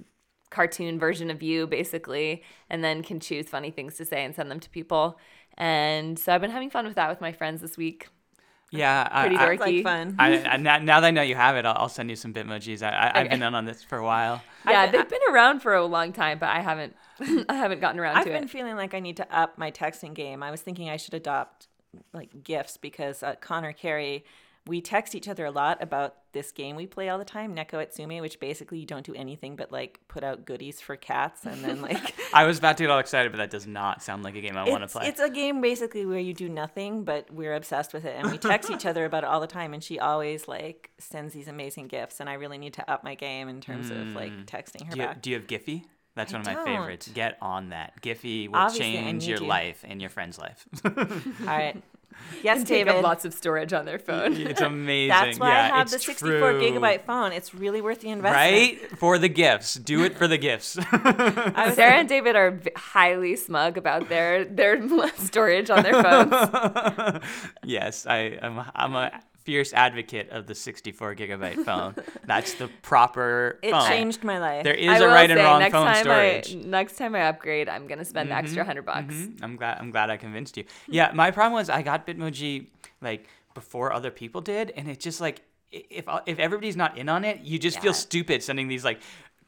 cartoon 0.50 1.00
version 1.00 1.32
of 1.32 1.42
you, 1.42 1.66
basically, 1.66 2.44
and 2.70 2.84
then 2.84 3.02
can 3.02 3.18
choose 3.18 3.48
funny 3.48 3.72
things 3.72 3.96
to 3.96 4.04
say 4.04 4.24
and 4.24 4.36
send 4.36 4.52
them 4.52 4.60
to 4.60 4.70
people. 4.70 5.18
And 5.56 6.16
so 6.16 6.32
I've 6.32 6.40
been 6.40 6.52
having 6.52 6.70
fun 6.70 6.86
with 6.86 6.94
that 6.94 7.10
with 7.10 7.20
my 7.20 7.32
friends 7.32 7.60
this 7.60 7.76
week. 7.76 8.06
Yeah. 8.70 9.08
I- 9.10 9.20
Pretty 9.22 9.36
I, 9.36 9.46
dorky. 9.46 9.52
It's 9.52 9.60
like 9.60 9.82
fun. 9.84 10.16
I, 10.18 10.44
I, 10.44 10.56
now, 10.58 10.78
now 10.78 11.00
that 11.00 11.06
I 11.08 11.10
know 11.10 11.22
you 11.22 11.34
have 11.34 11.56
it, 11.56 11.64
I'll, 11.64 11.74
I'll 11.76 11.88
send 11.88 12.10
you 12.10 12.16
some 12.16 12.32
Bitmojis. 12.34 12.82
I, 12.82 12.90
I, 12.90 13.20
I've 13.20 13.30
been 13.30 13.42
in 13.42 13.54
on 13.54 13.64
this 13.64 13.82
for 13.82 13.98
a 13.98 14.04
while. 14.04 14.42
Yeah, 14.68 14.82
I've- 14.82 14.96
they've 14.96 15.08
been 15.08 15.20
around 15.30 15.60
for 15.60 15.74
a 15.74 15.84
long 15.86 16.12
time, 16.12 16.38
but 16.38 16.48
I 16.50 16.60
haven't, 16.60 16.94
I 17.48 17.54
haven't 17.54 17.80
gotten 17.80 17.98
around 18.00 18.16
I've 18.16 18.24
to 18.24 18.30
it. 18.30 18.34
I've 18.34 18.40
been 18.42 18.48
feeling 18.48 18.76
like 18.76 18.94
I 18.94 19.00
need 19.00 19.16
to 19.18 19.36
up 19.36 19.56
my 19.58 19.70
texting 19.70 20.14
game. 20.14 20.42
I 20.42 20.50
was 20.50 20.60
thinking 20.60 20.90
I 20.90 20.96
should 20.96 21.14
adopt 21.14 21.68
like 22.12 22.44
gifts 22.44 22.76
because 22.76 23.22
uh, 23.22 23.34
Conner 23.40 23.72
Carey, 23.72 24.24
we 24.66 24.80
text 24.82 25.14
each 25.14 25.28
other 25.28 25.46
a 25.46 25.50
lot 25.50 25.82
about 25.82 26.16
this 26.32 26.52
game 26.52 26.76
we 26.76 26.86
play 26.86 27.08
all 27.08 27.18
the 27.18 27.24
time, 27.24 27.54
Neko 27.54 27.84
Atsume, 27.84 28.20
which 28.20 28.40
basically 28.40 28.78
you 28.78 28.86
don't 28.86 29.04
do 29.04 29.14
anything 29.14 29.56
but 29.56 29.72
like 29.72 30.00
put 30.08 30.22
out 30.22 30.44
goodies 30.44 30.80
for 30.80 30.96
cats 30.96 31.44
and 31.44 31.64
then 31.64 31.80
like 31.80 32.14
I 32.34 32.44
was 32.44 32.58
about 32.58 32.76
to 32.78 32.84
get 32.84 32.90
all 32.90 32.98
excited, 32.98 33.32
but 33.32 33.38
that 33.38 33.50
does 33.50 33.66
not 33.66 34.02
sound 34.02 34.22
like 34.22 34.36
a 34.36 34.40
game 34.40 34.56
I 34.56 34.68
want 34.68 34.82
to 34.82 34.88
play. 34.88 35.08
it's 35.08 35.20
a 35.20 35.30
game 35.30 35.60
basically 35.60 36.04
where 36.06 36.18
you 36.18 36.34
do 36.34 36.48
nothing, 36.48 37.04
but 37.04 37.30
we're 37.32 37.54
obsessed 37.54 37.92
with 37.92 38.04
it 38.04 38.16
and 38.16 38.30
we 38.30 38.38
text 38.38 38.70
each 38.70 38.86
other 38.86 39.04
about 39.04 39.24
it 39.24 39.26
all 39.26 39.40
the 39.40 39.46
time. 39.46 39.74
And 39.74 39.82
she 39.82 39.98
always 39.98 40.48
like 40.48 40.90
sends 40.98 41.34
these 41.34 41.48
amazing 41.48 41.88
gifts, 41.88 42.20
and 42.20 42.28
I 42.28 42.34
really 42.34 42.58
need 42.58 42.74
to 42.74 42.90
up 42.90 43.04
my 43.04 43.14
game 43.14 43.48
in 43.48 43.60
terms 43.60 43.90
of 43.90 44.14
like 44.14 44.32
hmm. 44.32 44.42
texting 44.42 44.84
her 44.86 44.92
do, 44.92 45.00
you, 45.00 45.06
back. 45.06 45.22
do 45.22 45.30
you 45.30 45.36
have 45.36 45.46
Giphy? 45.46 45.84
That's 46.14 46.34
I 46.34 46.38
one 46.38 46.40
of 46.40 46.46
my 46.46 46.54
don't. 46.54 46.66
favorites. 46.66 47.08
Get 47.14 47.38
on 47.40 47.68
that. 47.70 48.00
Giphy 48.02 48.48
will 48.48 48.56
Obviously, 48.56 48.92
change 48.92 49.26
your 49.26 49.40
you. 49.40 49.46
life 49.46 49.84
and 49.86 50.00
your 50.00 50.10
friend's 50.10 50.38
life. 50.38 50.66
all 50.84 50.92
right, 51.46 51.80
yes, 52.42 52.58
Take 52.58 52.68
David. 52.86 52.94
up 52.96 53.02
lots 53.02 53.24
of 53.24 53.34
storage 53.34 53.72
on 53.72 53.84
their 53.84 53.98
phone. 53.98 54.34
it's 54.36 54.60
amazing. 54.72 55.08
That's 55.08 55.38
why 55.38 55.50
yeah, 55.50 55.74
I 55.74 55.78
have 55.78 55.90
the 55.90 55.98
64 55.98 56.52
true. 56.52 56.60
gigabyte 56.60 57.02
phone. 57.02 57.32
It's 57.32 57.54
really 57.54 57.80
worth 57.80 58.00
the 58.00 58.10
investment. 58.10 58.34
Right? 58.34 58.98
For 58.98 59.18
the 59.18 59.28
gifts. 59.28 59.74
Do 59.74 60.04
it 60.04 60.16
for 60.16 60.26
the 60.28 60.38
gifts. 60.38 60.78
Sarah 60.90 61.94
and 61.94 62.08
David 62.08 62.36
are 62.36 62.60
highly 62.76 63.36
smug 63.36 63.76
about 63.76 64.08
their 64.08 64.44
their 64.44 64.80
storage 65.16 65.70
on 65.70 65.82
their 65.82 66.02
phones. 66.02 67.24
yes, 67.64 68.06
I, 68.06 68.38
I'm, 68.42 68.60
I'm 68.74 68.94
a 68.94 69.20
fierce 69.48 69.72
advocate 69.72 70.28
of 70.28 70.46
the 70.46 70.54
64 70.54 71.14
gigabyte 71.14 71.64
phone. 71.64 71.94
That's 72.26 72.52
the 72.54 72.68
proper 72.82 73.58
It 73.62 73.70
phone. 73.70 73.88
changed 73.88 74.22
my 74.22 74.38
life. 74.38 74.62
There 74.62 74.74
is 74.74 74.90
I 74.90 74.98
a 74.98 75.08
right 75.08 75.30
and 75.30 75.40
wrong 75.40 75.60
next 75.60 75.72
phone 75.72 75.86
time 75.86 76.04
storage. 76.04 76.54
I 76.54 76.58
next 76.68 76.98
time 76.98 77.14
I 77.14 77.22
upgrade, 77.28 77.66
I'm 77.66 77.86
gonna 77.86 78.04
spend 78.04 78.30
the 78.30 78.34
extra 78.34 78.62
hundred 78.62 78.84
bucks. 78.84 79.14
Mhm. 79.14 79.42
I'm 79.42 79.56
glad. 79.56 79.78
I'm 79.80 79.90
glad 79.90 80.10
I 80.10 80.18
convinced 80.18 80.58
you. 80.58 80.64
Yeah, 80.98 81.12
my 81.14 81.30
problem 81.30 81.54
was 81.54 81.70
I 81.70 81.80
got 81.80 82.06
Bitmoji 82.06 82.66
like 83.00 83.26
before 83.54 83.90
other 83.94 84.10
people 84.10 84.42
did, 84.42 84.70
and 84.76 84.86
it's 84.86 85.02
just 85.02 85.18
like 85.18 85.40
if 85.70 86.04
if 86.26 86.38
everybody's 86.38 86.76
not 86.76 86.98
in 86.98 87.08
on 87.08 87.24
it, 87.24 87.40
you 87.40 87.58
just 87.58 87.80
feel 87.80 87.94
stupid 87.94 88.42
sending 88.42 88.68
these 88.68 88.84
like 88.84 89.00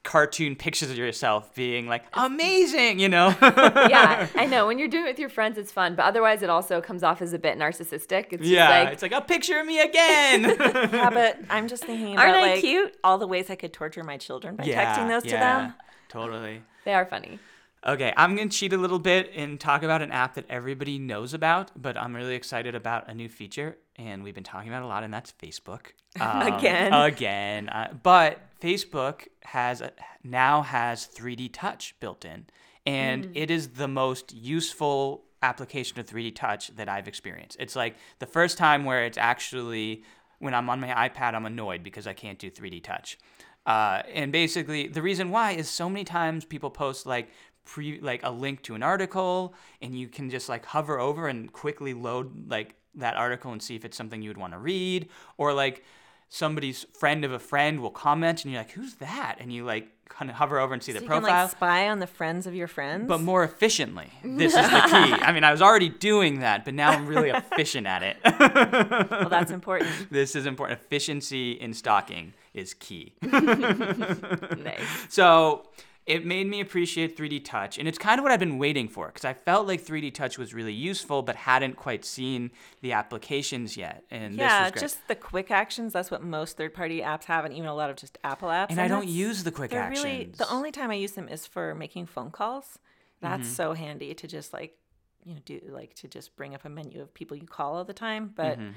cartoon 0.03 0.57
pictures 0.57 0.91
of 0.91 0.97
yourself 0.97 1.55
being 1.55 1.87
like 1.87 2.05
amazing, 2.15 2.99
you 2.99 3.09
know. 3.09 3.35
yeah, 3.43 4.29
I 4.35 4.47
know. 4.47 4.67
When 4.67 4.79
you're 4.79 4.89
doing 4.89 5.05
it 5.05 5.09
with 5.09 5.19
your 5.19 5.29
friends, 5.29 5.59
it's 5.59 5.73
fun, 5.73 5.95
but 5.95 6.05
otherwise, 6.05 6.43
it 6.43 6.51
also 6.51 6.81
comes 6.81 7.03
off 7.03 7.21
as 7.21 7.33
a 7.33 7.39
bit 7.39 7.59
narcissistic. 7.59 8.27
It's 8.33 8.43
yeah, 8.45 8.69
like, 8.69 8.93
it's 8.93 9.03
like 9.03 9.13
a 9.13 9.21
picture 9.21 9.61
of 9.61 9.67
me 9.67 9.81
again. 9.81 10.43
yeah, 10.59 11.11
but 11.11 11.39
I'm 11.51 11.69
just 11.69 11.85
thinking 11.85 12.15
about 12.15 12.27
Aren't 12.27 12.37
I 12.37 12.53
like 12.53 12.61
cute? 12.61 12.97
all 13.05 13.19
the 13.19 13.27
ways 13.27 13.51
I 13.51 13.57
could 13.57 13.73
torture 13.73 14.03
my 14.03 14.17
children 14.17 14.57
by 14.57 14.65
yeah, 14.65 14.97
texting 14.97 15.09
those 15.09 15.23
to 15.25 15.31
them. 15.31 15.75
Totally. 16.09 16.63
they 16.85 16.95
are 16.95 17.05
funny. 17.05 17.39
Okay, 17.87 18.13
I'm 18.15 18.37
going 18.37 18.51
to 18.51 18.57
cheat 18.57 18.75
a 18.75 18.77
little 18.77 18.99
bit 18.99 19.33
and 19.35 19.59
talk 19.59 19.83
about 19.83 20.03
an 20.03 20.13
app 20.13 20.35
that 20.35 20.45
everybody 20.51 20.99
knows 20.99 21.33
about, 21.33 21.71
but 21.81 21.97
I'm 21.97 22.15
really 22.15 22.35
excited 22.35 22.75
about 22.75 23.09
a 23.09 23.15
new 23.15 23.29
feature, 23.29 23.79
and 23.97 24.23
we've 24.23 24.35
been 24.35 24.45
talking 24.45 24.69
about 24.69 24.83
a 24.83 24.87
lot, 24.87 25.03
and 25.03 25.13
that's 25.13 25.33
Facebook. 25.33 25.87
Um, 26.21 26.55
Again. 26.55 26.93
Again. 26.93 27.69
Uh, 27.69 27.95
but 28.03 28.41
Facebook 28.61 29.29
has 29.45 29.81
a, 29.81 29.93
now 30.25 30.63
has 30.63 31.07
3D 31.07 31.51
Touch 31.53 31.95
built 32.01 32.25
in, 32.25 32.47
and 32.85 33.31
it 33.35 33.49
is 33.49 33.69
the 33.69 33.87
most 33.87 34.35
useful 34.35 35.23
application 35.41 36.01
of 36.01 36.07
3D 36.07 36.35
Touch 36.35 36.75
that 36.75 36.89
I've 36.89 37.07
experienced. 37.07 37.59
It's 37.61 37.77
like 37.77 37.95
the 38.19 38.27
first 38.27 38.59
time 38.59 38.85
where 38.85 39.05
it's 39.05 39.17
actually, 39.17 40.03
when 40.41 40.53
I'm 40.53 40.69
on 40.69 40.81
my 40.81 41.09
iPad, 41.09 41.35
I'm 41.35 41.47
annoyed 41.47 41.85
because 41.85 42.09
I 42.09 42.13
can't 42.13 42.41
do 42.41 42.51
3D 42.51 42.83
Touch. 42.83 43.17
Uh, 43.67 44.03
and 44.13 44.33
basically, 44.33 44.89
the 44.89 45.03
reason 45.03 45.31
why 45.31 45.53
is 45.53 45.69
so 45.69 45.89
many 45.89 46.03
times 46.03 46.45
people 46.45 46.71
post 46.71 47.07
like 47.07 47.29
pre 47.65 48.01
like 48.01 48.21
a 48.25 48.31
link 48.31 48.63
to 48.63 48.75
an 48.75 48.83
article, 48.83 49.55
and 49.83 49.99
you 49.99 50.09
can 50.09 50.31
just 50.31 50.49
like 50.49 50.65
hover 50.67 50.99
over 50.99 51.29
and 51.29 51.53
quickly 51.53 51.95
load 51.95 52.51
like 52.51 52.75
that 52.97 53.17
article 53.17 53.53
and 53.53 53.63
see 53.63 53.77
if 53.77 53.85
it's 53.85 53.97
something 53.97 54.21
you 54.23 54.31
would 54.31 54.39
want 54.39 54.53
to 54.53 54.59
read, 54.59 55.09
or 55.39 55.53
like 55.53 55.85
somebody's 56.29 56.87
friend 56.93 57.25
of 57.25 57.33
a 57.33 57.39
friend 57.39 57.81
will 57.81 57.91
comment, 57.91 58.45
and 58.45 58.53
you're 58.53 58.61
like, 58.61 58.73
"Who's 58.73 58.95
that?" 58.97 59.37
And 59.41 59.53
you 59.53 59.65
like 59.65 59.89
kind 60.09 60.29
of 60.29 60.37
hover 60.37 60.59
over 60.59 60.75
and 60.75 60.83
see 60.83 60.91
So 60.93 60.99
their 60.99 61.03
you 61.05 61.09
can 61.09 61.21
profile. 61.21 61.45
like 61.45 61.51
spy 61.53 61.89
on 61.89 62.01
the 62.01 62.07
friends 62.09 62.47
of 62.49 62.53
your 62.55 62.67
friends. 62.67 63.07
but 63.07 63.21
more 63.21 63.45
efficiently. 63.45 64.11
This 64.25 64.55
is 64.57 64.69
the 64.69 64.81
key. 64.81 65.13
I 65.23 65.31
mean, 65.33 65.45
I 65.45 65.53
was 65.53 65.63
already 65.63 65.89
doing 65.89 66.41
that, 66.41 66.65
but 66.65 66.75
now 66.75 66.91
I'm 66.91 67.07
really 67.07 67.31
efficient 67.43 67.87
at 67.87 68.03
it. 68.03 68.17
well, 68.25 69.29
that's 69.29 69.53
important. 69.53 69.91
this 70.11 70.35
is 70.35 70.47
important. 70.47 70.81
Efficiency 70.81 71.53
in 71.53 71.73
stalking 71.75 72.33
is 72.55 72.75
key. 72.75 73.15
Nice. 73.23 74.81
So 75.09 75.69
it 76.11 76.27
made 76.27 76.47
me 76.47 76.61
appreciate 76.61 77.17
3D 77.17 77.45
Touch, 77.45 77.79
and 77.79 77.87
it's 77.89 77.99
kind 77.99 78.19
of 78.19 78.23
what 78.25 78.33
I've 78.33 78.41
been 78.41 78.59
waiting 78.59 78.89
for 78.89 79.07
because 79.07 79.25
I 79.25 79.33
felt 79.35 79.67
like 79.67 79.81
3D 79.85 80.13
Touch 80.13 80.37
was 80.39 80.53
really 80.53 80.73
useful, 80.73 81.23
but 81.23 81.37
hadn't 81.37 81.77
quite 81.77 82.05
seen 82.05 82.51
the 82.83 82.93
applications 82.93 83.77
yet. 83.77 84.05
And 84.11 84.35
this 84.35 84.41
yeah, 84.41 84.71
just 84.71 85.07
the 85.09 85.15
quick 85.15 85.51
actions. 85.51 85.93
That's 85.93 86.11
what 86.11 86.23
most 86.23 86.57
third-party 86.57 87.01
apps 87.01 87.25
have, 87.25 87.45
and 87.45 87.55
even 87.55 87.67
a 87.69 87.75
lot 87.75 87.91
of 87.91 87.97
just 87.97 88.19
Apple 88.25 88.49
apps. 88.49 88.67
and 88.71 88.81
I 88.81 88.89
don't 88.89 89.09
use 89.09 89.45
the 89.45 89.53
quick 89.53 89.73
actions. 89.73 90.05
Really, 90.05 90.25
the 90.37 90.51
only 90.51 90.73
time 90.73 90.91
I 90.91 90.95
use 90.95 91.13
them 91.13 91.29
is 91.29 91.47
for 91.47 91.75
making 91.75 92.07
phone 92.07 92.31
calls. 92.31 92.79
That's 93.21 93.43
Mm-hmm. 93.47 93.53
so 93.55 93.73
handy 93.75 94.15
to 94.15 94.27
just 94.27 94.53
like, 94.53 94.77
you 95.25 95.35
know, 95.35 95.41
do 95.45 95.61
like 95.69 95.95
to 95.97 96.09
just 96.09 96.35
bring 96.37 96.55
up 96.55 96.65
a 96.65 96.69
menu 96.69 97.01
of 97.03 97.13
people 97.15 97.37
you 97.37 97.47
call 97.47 97.77
all 97.77 97.85
the 97.85 97.93
time. 97.93 98.33
But, 98.35 98.59
Mm-hmm. 98.59 98.71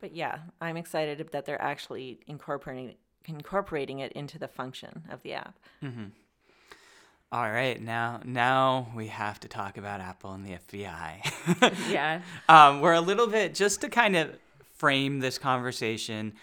but 0.00 0.14
yeah, 0.14 0.38
I'm 0.60 0.76
excited 0.76 1.28
that 1.32 1.44
they're 1.44 1.60
actually 1.60 2.20
incorporating 2.26 2.94
incorporating 3.26 4.00
it 4.00 4.12
into 4.12 4.38
the 4.38 4.46
function 4.48 5.02
of 5.10 5.22
the 5.22 5.32
app. 5.32 5.58
All 7.34 7.50
right, 7.50 7.82
now 7.82 8.20
now 8.24 8.92
we 8.94 9.08
have 9.08 9.40
to 9.40 9.48
talk 9.48 9.76
about 9.76 10.00
Apple 10.00 10.34
and 10.34 10.46
the 10.46 10.52
FBI. 10.52 11.88
Yeah. 11.90 12.20
um, 12.48 12.80
we're 12.80 12.92
a 12.92 13.00
little 13.00 13.26
bit 13.26 13.56
just 13.56 13.80
to 13.80 13.88
kind 13.88 14.14
of 14.14 14.38
frame 14.74 15.18
this 15.18 15.36
conversation. 15.36 16.34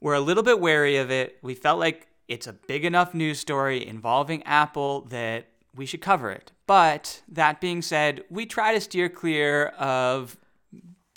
We're 0.00 0.14
a 0.14 0.20
little 0.20 0.42
bit 0.42 0.58
wary 0.58 0.96
of 0.96 1.12
it. 1.12 1.38
We 1.40 1.54
felt 1.54 1.78
like 1.78 2.08
it's 2.26 2.48
a 2.48 2.52
big 2.52 2.84
enough 2.84 3.14
news 3.14 3.38
story 3.38 3.86
involving 3.86 4.42
Apple 4.42 5.02
that 5.10 5.46
we 5.72 5.86
should 5.86 6.00
cover 6.00 6.32
it. 6.32 6.50
But 6.66 7.22
that 7.28 7.60
being 7.60 7.80
said, 7.80 8.24
we 8.28 8.44
try 8.44 8.74
to 8.74 8.80
steer 8.80 9.08
clear 9.08 9.68
of 9.78 10.36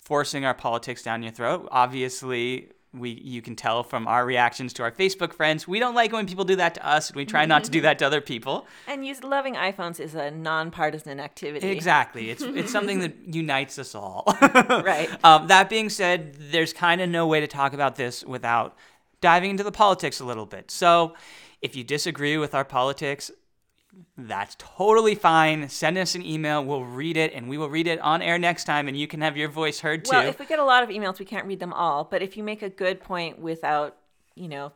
forcing 0.00 0.44
our 0.44 0.54
politics 0.54 1.02
down 1.02 1.24
your 1.24 1.32
throat. 1.32 1.66
Obviously, 1.72 2.68
we 2.98 3.10
you 3.10 3.42
can 3.42 3.56
tell 3.56 3.82
from 3.82 4.06
our 4.06 4.24
reactions 4.24 4.72
to 4.74 4.82
our 4.82 4.92
Facebook 4.92 5.32
friends, 5.32 5.66
we 5.66 5.78
don't 5.78 5.94
like 5.94 6.12
when 6.12 6.26
people 6.26 6.44
do 6.44 6.56
that 6.56 6.74
to 6.74 6.86
us, 6.86 7.10
and 7.10 7.16
we 7.16 7.24
try 7.24 7.46
not 7.46 7.64
to 7.64 7.70
do 7.70 7.80
that 7.82 7.98
to 7.98 8.06
other 8.06 8.20
people. 8.20 8.66
And 8.86 9.06
use 9.06 9.22
loving 9.22 9.54
iPhones 9.54 10.00
is 10.00 10.14
a 10.14 10.30
nonpartisan 10.30 11.20
activity. 11.20 11.68
Exactly. 11.68 12.30
It's 12.30 12.42
it's 12.60 12.72
something 12.72 13.00
that 13.00 13.14
unites 13.26 13.78
us 13.78 13.94
all. 13.94 14.24
Right. 14.86 15.08
Um, 15.24 15.48
that 15.48 15.68
being 15.68 15.88
said, 15.88 16.34
there's 16.38 16.72
kind 16.72 17.00
of 17.00 17.08
no 17.08 17.26
way 17.26 17.40
to 17.40 17.46
talk 17.46 17.72
about 17.72 17.96
this 17.96 18.24
without 18.24 18.76
diving 19.20 19.50
into 19.50 19.62
the 19.64 19.72
politics 19.72 20.20
a 20.20 20.24
little 20.24 20.46
bit. 20.46 20.70
So, 20.70 21.14
if 21.62 21.74
you 21.74 21.82
disagree 21.82 22.36
with 22.36 22.54
our 22.54 22.64
politics, 22.64 23.30
that's 24.16 24.56
totally 24.58 25.14
fine. 25.14 25.68
Send 25.68 25.98
us 25.98 26.14
an 26.14 26.24
email. 26.24 26.64
We'll 26.64 26.84
read 26.84 27.16
it 27.16 27.32
and 27.32 27.48
we 27.48 27.58
will 27.58 27.68
read 27.70 27.86
it 27.86 27.98
on 28.00 28.22
air 28.22 28.38
next 28.38 28.64
time 28.64 28.88
and 28.88 28.98
you 28.98 29.06
can 29.06 29.20
have 29.20 29.36
your 29.36 29.48
voice 29.48 29.80
heard 29.80 30.04
too. 30.04 30.10
Well, 30.12 30.26
if 30.26 30.38
we 30.38 30.46
get 30.46 30.58
a 30.58 30.64
lot 30.64 30.82
of 30.82 30.88
emails, 30.88 31.18
we 31.18 31.24
can't 31.24 31.46
read 31.46 31.60
them 31.60 31.72
all. 31.72 32.04
But 32.04 32.22
if 32.22 32.36
you 32.36 32.42
make 32.42 32.62
a 32.62 32.70
good 32.70 33.00
point 33.00 33.38
without, 33.38 33.96
you 34.34 34.48
know, 34.48 34.72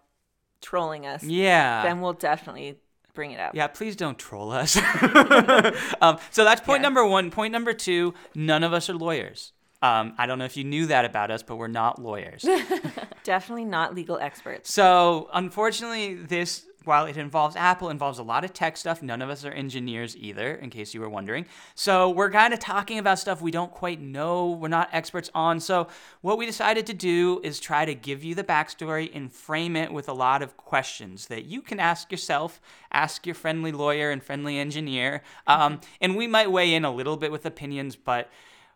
trolling 0.61 1.07
us, 1.07 1.23
yeah. 1.23 1.83
then 1.83 2.01
we'll 2.01 2.13
definitely 2.13 2.79
bring 3.15 3.33
it 3.33 3.41
up. 3.41 3.55
Yeah, 3.55 3.67
please 3.67 3.97
don't 3.97 4.19
troll 4.19 4.51
us. 4.51 4.77
um, 6.01 6.19
so 6.31 6.45
that's 6.45 6.61
point 6.61 6.81
Yeah. 6.81 6.83
number 6.83 7.07
one. 7.07 7.31
Point 7.31 7.53
number 7.53 7.73
two 7.73 8.15
none 8.35 8.63
of 8.63 8.73
us 8.73 8.89
are 8.89 8.95
lawyers. 8.95 9.53
Um, 9.83 10.15
I 10.19 10.27
don't 10.27 10.39
know 10.39 10.45
if 10.45 10.59
you 10.59 10.65
knew 10.65 10.87
that 10.87 11.07
about 11.07 11.31
us, 11.31 11.43
but 11.43 11.57
we're 11.57 11.67
not 11.67 12.01
lawyers. 12.01 12.45
Definitely 13.25 13.65
not 13.65 13.95
legal 13.95 14.19
experts. 14.19 14.73
so, 14.73 15.31
unfortunately, 15.33 16.15
this, 16.15 16.67
while 16.85 17.07
it 17.07 17.17
involves 17.17 17.57
Apple, 17.57 17.91
involves 17.91 18.19
a 18.19 18.23
lot 18.23 18.45
of 18.45 18.53
tech 18.53 18.77
stuff. 18.77 19.03
None 19.03 19.23
of 19.23 19.31
us 19.31 19.45
are 19.45 19.53
engineers 19.53 20.17
either, 20.17 20.55
in 20.55 20.71
case 20.71 20.95
you 20.95 21.01
were 21.01 21.09
wondering. 21.09 21.47
So, 21.75 22.11
we're 22.11 22.31
kind 22.31 22.55
of 22.55 22.61
talking 22.61 22.99
about 22.99 23.19
stuff 23.19 23.43
we 23.43 23.51
don't 23.51 23.71
quite 23.71 24.01
know, 24.01 24.51
we're 24.51 24.69
not 24.69 24.89
experts 24.93 25.31
on. 25.35 25.61
So, 25.61 25.89
what 26.21 26.39
we 26.39 26.47
decided 26.47 26.87
to 26.87 26.95
do 26.95 27.41
is 27.43 27.61
try 27.61 27.85
to 27.85 27.95
give 27.95 28.25
you 28.25 28.35
the 28.35 28.45
backstory 28.45 29.11
and 29.15 29.33
frame 29.33 29.77
it 29.77 29.93
with 29.93 30.09
a 30.09 30.15
lot 30.15 30.43
of 30.43 30.57
questions 30.57 31.27
that 31.27 31.45
you 31.45 31.63
can 31.63 31.81
ask 31.81 32.11
yourself, 32.11 32.61
ask 32.93 33.27
your 33.27 33.35
friendly 33.35 33.73
lawyer 33.73 34.11
and 34.11 34.23
friendly 34.23 34.59
engineer. 34.59 35.23
Um, 35.47 35.81
and 36.01 36.17
we 36.17 36.27
might 36.27 36.51
weigh 36.51 36.75
in 36.75 36.85
a 36.85 36.93
little 36.93 37.17
bit 37.17 37.33
with 37.33 37.47
opinions, 37.47 37.97
but 37.97 38.31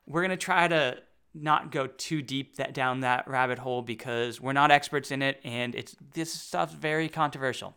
we're 0.07 0.21
going 0.21 0.31
to 0.31 0.37
try 0.37 0.69
to 0.69 0.99
not 1.35 1.73
go 1.73 1.87
too 1.87 2.23
deep 2.23 2.57
that 2.57 2.73
down 2.73 3.01
that 3.01 3.27
rabbit 3.27 3.59
hole 3.59 3.83
because 3.83 4.41
we're 4.41 4.53
not 4.53 4.71
experts 4.71 5.11
in 5.11 5.21
it 5.21 5.41
and 5.43 5.75
it's 5.75 5.97
this 6.15 6.33
stuff's 6.33 6.75
very 6.75 7.09
controversial. 7.09 7.75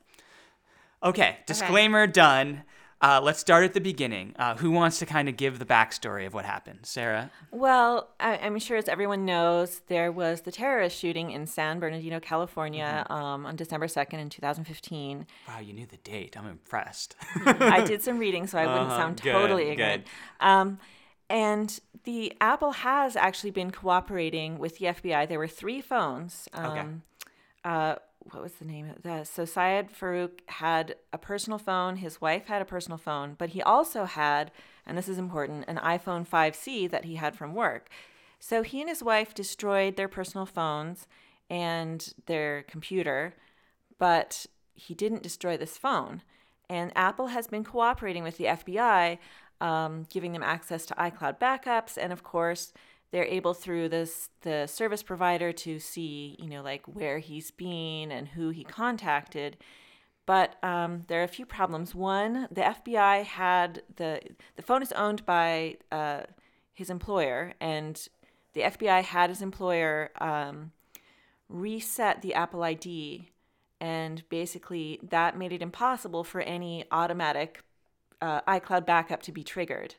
Okay, 1.03 1.37
disclaimer 1.45 2.07
done. 2.07 2.63
Uh, 2.99 3.21
let's 3.23 3.37
start 3.39 3.63
at 3.63 3.73
the 3.75 3.79
beginning. 3.79 4.33
Uh, 4.39 4.55
who 4.55 4.71
wants 4.71 4.97
to 4.97 5.05
kind 5.05 5.29
of 5.29 5.37
give 5.37 5.59
the 5.59 5.65
backstory 5.65 6.25
of 6.25 6.33
what 6.33 6.45
happened? 6.45 6.79
Sarah? 6.81 7.29
Well, 7.51 8.09
I, 8.19 8.37
I'm 8.37 8.57
sure 8.57 8.75
as 8.75 8.87
everyone 8.89 9.23
knows, 9.23 9.81
there 9.87 10.11
was 10.11 10.41
the 10.41 10.51
terrorist 10.51 10.97
shooting 10.97 11.29
in 11.29 11.45
San 11.45 11.79
Bernardino, 11.79 12.19
California 12.19 13.05
Mm-hmm. 13.07 13.13
um, 13.13 13.45
on 13.45 13.55
December 13.55 13.85
2nd 13.85 14.15
in 14.15 14.29
2015. 14.29 15.27
Wow, 15.47 15.59
you 15.59 15.73
knew 15.73 15.85
the 15.85 15.97
date. 15.97 16.35
I'm 16.35 16.47
impressed. 16.47 17.15
I 17.45 17.83
did 17.85 18.01
some 18.07 18.17
reading, 18.17 18.47
so 18.47 18.57
I 18.57 18.65
wouldn't 18.65 18.87
Uh-huh, 18.87 18.97
sound 18.97 19.21
good, 19.21 19.31
totally 19.33 19.69
ignorant. 19.69 20.07
Um, 20.39 20.79
and 21.29 21.79
the 22.05 22.33
Apple 22.41 22.71
has 22.71 23.15
actually 23.15 23.51
been 23.51 23.69
cooperating 23.69 24.57
with 24.57 24.79
the 24.79 24.87
FBI. 24.87 25.27
There 25.29 25.37
were 25.37 25.47
three 25.47 25.81
phones. 25.81 26.47
Um, 26.53 26.65
Okay. 26.65 26.85
uh, 27.63 27.95
what 28.31 28.43
was 28.43 28.53
the 28.53 28.65
name 28.65 28.89
of 28.89 29.03
the 29.03 29.23
so 29.23 29.45
Syed 29.45 29.89
Farook 29.91 30.41
had 30.47 30.95
a 31.13 31.17
personal 31.17 31.59
phone, 31.59 31.97
his 31.97 32.21
wife 32.21 32.47
had 32.47 32.61
a 32.61 32.65
personal 32.65 32.97
phone, 32.97 33.35
but 33.37 33.49
he 33.49 33.61
also 33.61 34.05
had, 34.05 34.51
and 34.85 34.97
this 34.97 35.09
is 35.09 35.17
important, 35.17 35.65
an 35.67 35.77
iPhone 35.77 36.27
5C 36.27 36.89
that 36.89 37.05
he 37.05 37.15
had 37.15 37.35
from 37.35 37.53
work. 37.53 37.89
So 38.39 38.63
he 38.63 38.81
and 38.81 38.89
his 38.89 39.03
wife 39.03 39.33
destroyed 39.33 39.95
their 39.95 40.07
personal 40.07 40.45
phones 40.45 41.07
and 41.49 42.13
their 42.25 42.63
computer, 42.63 43.33
but 43.97 44.45
he 44.73 44.93
didn't 44.93 45.23
destroy 45.23 45.57
this 45.57 45.77
phone. 45.77 46.21
And 46.69 46.91
Apple 46.95 47.27
has 47.27 47.47
been 47.47 47.63
cooperating 47.63 48.23
with 48.23 48.37
the 48.37 48.45
FBI, 48.45 49.17
um, 49.61 50.05
giving 50.09 50.33
them 50.33 50.43
access 50.43 50.85
to 50.85 50.93
iCloud 50.95 51.39
backups, 51.39 51.97
and 51.97 52.13
of 52.13 52.23
course, 52.23 52.73
they're 53.11 53.25
able 53.25 53.53
through 53.53 53.89
this 53.89 54.29
the 54.41 54.67
service 54.67 55.03
provider 55.03 55.51
to 55.51 55.79
see, 55.79 56.35
you 56.39 56.49
know, 56.49 56.61
like 56.61 56.85
where 56.85 57.19
he's 57.19 57.51
been 57.51 58.11
and 58.11 58.29
who 58.29 58.49
he 58.49 58.63
contacted. 58.63 59.57
But 60.25 60.61
um, 60.61 61.03
there 61.07 61.21
are 61.21 61.25
a 61.25 61.29
few 61.29 61.45
problems. 61.45 61.95
One, 61.95 62.47
the 62.51 62.61
FBI 62.61 63.23
had 63.23 63.83
the 63.95 64.19
the 64.55 64.61
phone 64.61 64.81
is 64.81 64.91
owned 64.91 65.25
by 65.25 65.77
uh, 65.91 66.23
his 66.73 66.89
employer, 66.89 67.53
and 67.61 68.07
the 68.53 68.61
FBI 68.61 69.03
had 69.03 69.29
his 69.29 69.41
employer 69.41 70.11
um, 70.19 70.71
reset 71.47 72.21
the 72.21 72.33
Apple 72.33 72.63
ID, 72.63 73.29
and 73.79 74.27
basically 74.27 74.99
that 75.01 75.37
made 75.37 75.53
it 75.53 75.61
impossible 75.61 76.25
for 76.25 76.41
any 76.41 76.83
automatic 76.91 77.63
uh, 78.21 78.41
iCloud 78.41 78.85
backup 78.85 79.21
to 79.23 79.31
be 79.31 79.43
triggered. 79.43 79.95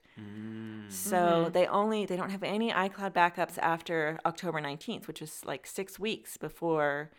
So 0.90 1.50
they 1.52 1.66
only 1.66 2.06
they 2.06 2.16
don't 2.16 2.30
have 2.30 2.42
any 2.42 2.72
iCloud 2.72 3.12
backups 3.12 3.58
after 3.58 4.18
October 4.24 4.60
19th, 4.60 5.06
which 5.06 5.20
was 5.20 5.44
like 5.44 5.66
6 5.66 5.98
weeks 5.98 6.36
before 6.38 7.10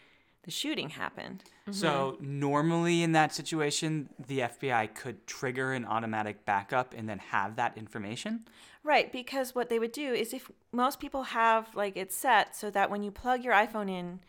the 0.44 0.52
shooting 0.52 0.90
happened. 0.90 1.44
So, 1.70 2.14
Mm-hmm. 2.18 2.40
normally 2.40 3.04
in 3.04 3.12
that 3.12 3.34
situation, 3.36 4.10
the 4.28 4.40
FBI 4.40 4.96
could 4.96 5.28
trigger 5.28 5.74
an 5.74 5.86
automatic 5.86 6.46
backup 6.46 6.96
and 6.98 7.08
then 7.08 7.20
have 7.20 7.58
that 7.58 7.78
information? 7.78 8.46
Right, 8.84 9.12
because 9.12 9.54
what 9.54 9.70
they 9.70 9.78
would 9.78 9.92
do 9.92 10.14
is 10.14 10.34
if 10.34 10.50
most 10.72 11.00
people 11.00 11.24
have 11.24 11.76
like 11.76 11.96
it 11.96 12.12
set 12.12 12.56
so 12.56 12.72
that 12.72 12.90
when 12.90 13.04
you 13.04 13.12
plug 13.12 13.44
your 13.44 13.54
iPhone 13.54 13.90
in 13.90 14.22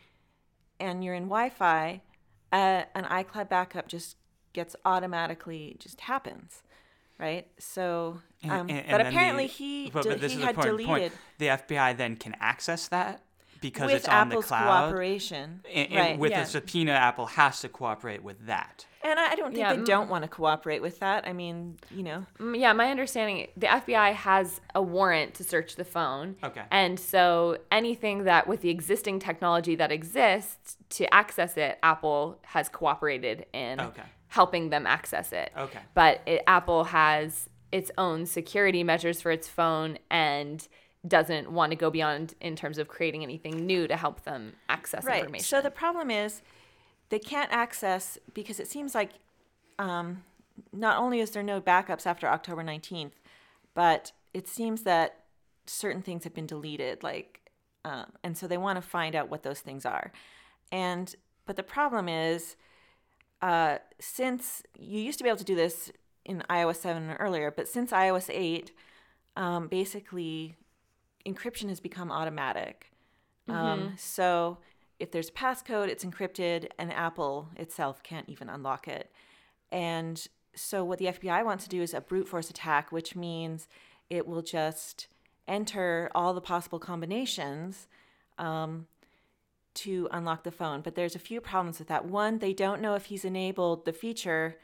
and 0.79 1.03
you're 1.03 1.15
in 1.15 1.23
Wi-Fi, 1.23 2.01
uh, 2.51 2.83
an 2.93 3.05
iCloud 3.05 3.49
backup 3.49 3.87
just 3.87 4.17
gets 4.53 4.75
automatically 4.85 5.75
just 5.79 6.01
happens, 6.01 6.63
right? 7.19 7.47
So, 7.59 8.19
um, 8.43 8.51
and- 8.51 8.71
and 8.71 8.91
but 8.91 8.97
then 8.97 9.07
apparently 9.07 9.47
the- 9.47 9.53
he 9.53 9.89
but, 9.91 10.05
but 10.07 10.21
this 10.21 10.33
he 10.33 10.39
is 10.39 10.43
had 10.43 10.55
the 10.55 10.61
point, 10.61 10.67
deleted 10.77 10.87
point. 10.87 11.13
The 11.37 11.47
FBI 11.49 11.93
then 11.93 12.15
can 12.15 12.35
access 12.39 12.87
that 12.89 13.21
because 13.61 13.87
with 13.87 13.95
it's 13.97 14.07
on 14.07 14.27
Apple's 14.31 14.45
the 14.45 14.47
cloud. 14.49 14.85
cooperation, 14.89 15.61
And, 15.71 15.87
and 15.91 15.95
right? 15.95 16.19
with 16.19 16.31
yeah. 16.31 16.41
a 16.41 16.45
subpoena, 16.45 16.93
Apple 16.93 17.27
has 17.27 17.61
to 17.61 17.69
cooperate 17.69 18.23
with 18.23 18.47
that. 18.47 18.85
And 19.03 19.19
I 19.19 19.31
I 19.31 19.35
don't 19.35 19.47
think 19.51 19.59
Yeah, 19.59 19.73
they 19.75 19.83
don't 19.83 20.09
want 20.09 20.23
to 20.23 20.27
cooperate 20.27 20.81
with 20.81 20.99
that. 20.99 21.27
I 21.27 21.33
mean, 21.33 21.77
you 21.91 22.03
know, 22.03 22.25
Yeah, 22.53 22.73
my 22.73 22.89
understanding, 22.91 23.47
the 23.55 23.67
FBI 23.67 24.13
has 24.13 24.61
a 24.75 24.81
warrant 24.81 25.35
to 25.35 25.43
search 25.43 25.75
the 25.75 25.85
phone. 25.85 26.35
Okay. 26.43 26.63
And 26.71 26.99
so 26.99 27.57
anything 27.71 28.23
that 28.25 28.47
with 28.47 28.61
the 28.61 28.69
existing 28.69 29.19
technology 29.19 29.75
that 29.75 29.91
exists 29.91 30.77
to 30.89 31.11
access 31.13 31.55
it, 31.57 31.79
Apple 31.83 32.39
has 32.45 32.67
cooperated 32.69 33.45
in 33.53 33.79
Okay. 33.79 34.03
Helping 34.31 34.69
them 34.69 34.87
access 34.87 35.33
it. 35.33 35.51
Okay. 35.57 35.79
But 35.93 36.21
it, 36.25 36.41
Apple 36.47 36.85
has 36.85 37.49
its 37.69 37.91
own 37.97 38.25
security 38.25 38.81
measures 38.81 39.19
for 39.21 39.29
its 39.29 39.49
phone 39.49 39.97
and 40.09 40.65
doesn't 41.05 41.51
want 41.51 41.71
to 41.71 41.75
go 41.75 41.89
beyond 41.89 42.33
in 42.39 42.55
terms 42.55 42.77
of 42.77 42.87
creating 42.87 43.23
anything 43.23 43.65
new 43.65 43.87
to 43.87 43.97
help 43.97 44.23
them 44.23 44.53
access 44.69 45.03
right. 45.03 45.19
information. 45.19 45.43
So 45.43 45.61
the 45.61 45.69
problem 45.69 46.09
is 46.09 46.41
they 47.09 47.19
can't 47.19 47.51
access 47.51 48.17
because 48.33 48.61
it 48.61 48.67
seems 48.67 48.95
like 48.95 49.11
um, 49.77 50.23
not 50.71 50.97
only 50.97 51.19
is 51.19 51.31
there 51.31 51.43
no 51.43 51.59
backups 51.59 52.05
after 52.05 52.25
October 52.25 52.63
19th, 52.63 53.11
but 53.73 54.13
it 54.33 54.47
seems 54.47 54.83
that 54.83 55.25
certain 55.65 56.01
things 56.01 56.23
have 56.23 56.33
been 56.33 56.45
deleted, 56.45 57.03
like, 57.03 57.51
um, 57.83 58.13
and 58.23 58.37
so 58.37 58.47
they 58.47 58.57
want 58.57 58.77
to 58.77 58.81
find 58.81 59.13
out 59.13 59.29
what 59.29 59.43
those 59.43 59.59
things 59.59 59.85
are. 59.85 60.13
And 60.71 61.13
but 61.45 61.57
the 61.57 61.63
problem 61.63 62.07
is, 62.07 62.55
uh, 63.41 63.77
since 63.99 64.63
you 64.77 64.99
used 64.99 65.17
to 65.17 65.23
be 65.23 65.29
able 65.29 65.37
to 65.37 65.43
do 65.43 65.55
this 65.55 65.91
in 66.25 66.43
iOS 66.49 66.77
7 66.77 67.09
or 67.09 67.15
earlier, 67.15 67.51
but 67.51 67.67
since 67.67 67.91
iOS 67.91 68.29
8, 68.29 68.71
um, 69.35 69.67
basically 69.67 70.55
encryption 71.25 71.69
has 71.69 71.79
become 71.79 72.11
automatic. 72.11 72.91
Um, 73.47 73.93
so 73.97 74.59
if 74.99 75.11
there's 75.11 75.29
passcode, 75.31 75.87
it's 75.87 76.05
encrypted, 76.05 76.67
and 76.77 76.93
Apple 76.93 77.49
itself 77.57 78.01
can't 78.03 78.29
even 78.29 78.47
unlock 78.49 78.87
it. 78.87 79.11
And 79.71 80.25
so 80.55 80.83
what 80.83 80.99
the 80.99 81.07
FBI 81.07 81.43
wants 81.43 81.63
to 81.63 81.69
do 81.69 81.81
is 81.81 81.93
a 81.93 82.01
brute 82.01 82.27
force 82.27 82.49
attack, 82.49 82.91
which 82.91 83.15
means 83.15 83.67
it 84.09 84.27
will 84.27 84.41
just 84.41 85.07
enter 85.47 86.09
all 86.13 86.33
the 86.33 86.41
possible 86.41 86.79
combinations 86.79 87.87
um, 88.37 88.87
to 89.73 90.07
unlock 90.11 90.43
the 90.43 90.51
phone. 90.51 90.81
But 90.81 90.95
there's 90.95 91.15
a 91.15 91.19
few 91.19 91.41
problems 91.41 91.79
with 91.79 91.87
that. 91.87 92.05
One, 92.05 92.39
they 92.39 92.53
don't 92.53 92.81
know 92.81 92.95
if 92.95 93.05
he's 93.05 93.25
enabled 93.25 93.85
the 93.85 93.93
feature 93.93 94.57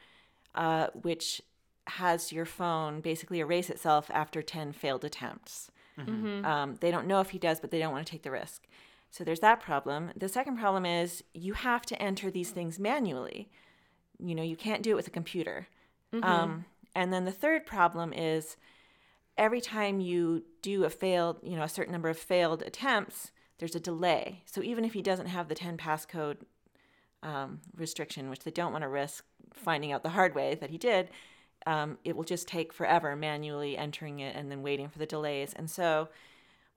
uh, 0.54 0.88
which 1.02 1.40
has 1.86 2.32
your 2.32 2.44
phone 2.44 3.00
basically 3.00 3.40
erase 3.40 3.70
itself 3.70 4.10
after 4.12 4.42
10 4.42 4.72
failed 4.72 5.04
attempts. 5.04 5.70
Um, 6.44 6.76
they 6.80 6.90
don't 6.90 7.06
know 7.06 7.20
if 7.20 7.30
he 7.30 7.38
does, 7.38 7.60
but 7.60 7.70
they 7.70 7.78
don't 7.78 7.92
want 7.92 8.06
to 8.06 8.10
take 8.10 8.22
the 8.22 8.30
risk. 8.30 8.66
So 9.10 9.24
there's 9.24 9.40
that 9.40 9.60
problem. 9.60 10.10
The 10.16 10.28
second 10.28 10.58
problem 10.58 10.84
is 10.84 11.24
you 11.32 11.54
have 11.54 11.86
to 11.86 12.02
enter 12.02 12.30
these 12.30 12.50
things 12.50 12.78
manually. 12.78 13.50
You 14.18 14.34
know, 14.34 14.42
you 14.42 14.56
can't 14.56 14.82
do 14.82 14.90
it 14.90 14.96
with 14.96 15.06
a 15.06 15.10
computer. 15.10 15.68
Um, 16.22 16.64
and 16.94 17.12
then 17.12 17.24
the 17.24 17.32
third 17.32 17.64
problem 17.64 18.12
is 18.12 18.56
every 19.36 19.60
time 19.60 20.00
you 20.00 20.44
do 20.62 20.84
a 20.84 20.90
failed, 20.90 21.38
you 21.42 21.56
know, 21.56 21.62
a 21.62 21.68
certain 21.68 21.92
number 21.92 22.08
of 22.08 22.18
failed 22.18 22.62
attempts, 22.62 23.30
there's 23.58 23.74
a 23.74 23.80
delay. 23.80 24.42
So 24.46 24.62
even 24.62 24.84
if 24.84 24.92
he 24.92 25.02
doesn't 25.02 25.26
have 25.26 25.48
the 25.48 25.54
10 25.54 25.76
passcode 25.76 26.38
um, 27.22 27.60
restriction, 27.76 28.30
which 28.30 28.40
they 28.40 28.50
don't 28.50 28.72
want 28.72 28.82
to 28.82 28.88
risk 28.88 29.24
finding 29.52 29.92
out 29.92 30.02
the 30.02 30.10
hard 30.10 30.34
way 30.34 30.54
that 30.54 30.70
he 30.70 30.78
did, 30.78 31.08
um, 31.66 31.98
it 32.04 32.16
will 32.16 32.24
just 32.24 32.46
take 32.46 32.72
forever 32.72 33.16
manually 33.16 33.76
entering 33.76 34.20
it 34.20 34.36
and 34.36 34.50
then 34.50 34.62
waiting 34.62 34.88
for 34.88 34.98
the 34.98 35.06
delays. 35.06 35.52
And 35.54 35.68
so, 35.68 36.08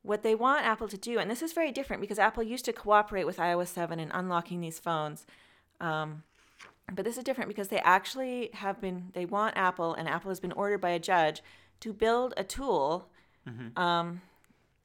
what 0.03 0.23
they 0.23 0.33
want 0.33 0.65
Apple 0.65 0.87
to 0.87 0.97
do, 0.97 1.19
and 1.19 1.29
this 1.29 1.43
is 1.43 1.53
very 1.53 1.71
different 1.71 2.01
because 2.01 2.17
Apple 2.17 2.41
used 2.41 2.65
to 2.65 2.73
cooperate 2.73 3.25
with 3.25 3.37
iOS 3.37 3.67
7 3.67 3.99
in 3.99 4.09
unlocking 4.11 4.59
these 4.59 4.79
phones. 4.79 5.27
Um, 5.79 6.23
But 6.91 7.05
this 7.05 7.17
is 7.17 7.23
different 7.23 7.47
because 7.47 7.67
they 7.67 7.79
actually 7.81 8.49
have 8.53 8.81
been, 8.81 9.09
they 9.13 9.25
want 9.25 9.55
Apple, 9.55 9.93
and 9.93 10.09
Apple 10.09 10.29
has 10.29 10.39
been 10.39 10.51
ordered 10.53 10.81
by 10.81 10.89
a 10.89 10.99
judge 10.99 11.43
to 11.81 11.93
build 11.93 12.33
a 12.35 12.43
tool, 12.43 13.07
um, 13.77 14.21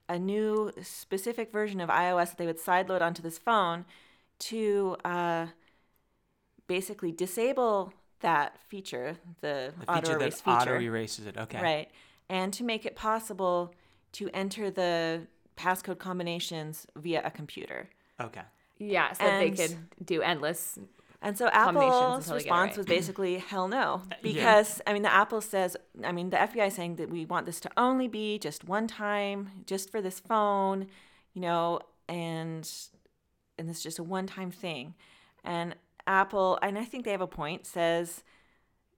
a 0.09 0.19
new 0.19 0.73
specific 0.83 1.51
version 1.53 1.81
of 1.81 1.89
iOS 1.89 2.29
that 2.31 2.39
they 2.39 2.47
would 2.47 2.59
sideload 2.61 3.01
onto 3.03 3.23
this 3.23 3.39
phone 3.39 3.85
to 4.39 4.97
uh, 5.05 5.47
basically 6.67 7.13
disable 7.13 7.93
that 8.21 8.59
feature, 8.69 9.17
the, 9.41 9.73
The 9.81 9.91
auto 9.91 10.01
feature 10.09 10.21
erase 10.21 10.41
that 10.41 10.51
auto 10.51 10.65
feature. 10.65 10.81
erases 10.81 11.27
it. 11.27 11.37
Okay. 11.37 11.61
Right. 11.63 11.91
And 12.29 12.53
to 12.55 12.65
make 12.65 12.87
it 12.87 12.97
possible 12.97 13.75
to 14.13 14.31
enter 14.33 14.71
the 14.71 15.27
passcode 15.57 15.99
combinations 15.99 16.87
via 16.97 17.23
a 17.25 17.31
computer. 17.31 17.89
Okay. 18.21 18.43
Yeah, 18.79 19.13
so 19.13 19.25
that 19.25 19.39
they 19.39 19.51
could 19.51 19.77
do 20.05 20.23
endless. 20.23 20.79
And 21.23 21.37
so 21.37 21.49
Apple's 21.49 21.75
until 21.75 21.85
they 21.85 22.21
get 22.21 22.31
it 22.31 22.35
response 22.35 22.69
right. 22.71 22.77
was 22.77 22.87
basically 22.87 23.39
hell 23.51 23.69
no. 23.69 24.03
yeah. 24.11 24.17
Because 24.23 24.81
I 24.87 24.93
mean 24.93 25.03
the 25.03 25.13
Apple 25.13 25.41
says 25.41 25.77
I 26.05 26.13
mean 26.13 26.31
the 26.31 26.37
FBI 26.37 26.69
is 26.69 26.75
saying 26.75 26.97
that 26.97 27.11
we 27.11 27.25
want 27.25 27.47
this 27.47 27.61
to 27.61 27.71
only 27.77 28.09
be 28.09 28.39
just 28.39 28.65
one 28.65 28.87
time, 28.87 29.51
just 29.67 29.91
for 29.91 30.01
this 30.01 30.21
phone, 30.21 30.87
you 31.35 31.41
know, 31.41 31.81
and 32.09 32.71
and 33.59 33.69
this 33.69 33.79
is 33.79 33.83
just 33.83 33.99
a 33.99 34.05
one 34.05 34.27
time 34.27 34.51
thing. 34.51 34.95
And 35.45 35.75
Apple, 36.07 36.59
and 36.63 36.79
I 36.79 36.85
think 36.85 37.05
they 37.05 37.13
have 37.13 37.21
a 37.21 37.27
point, 37.27 37.67
says 37.67 38.23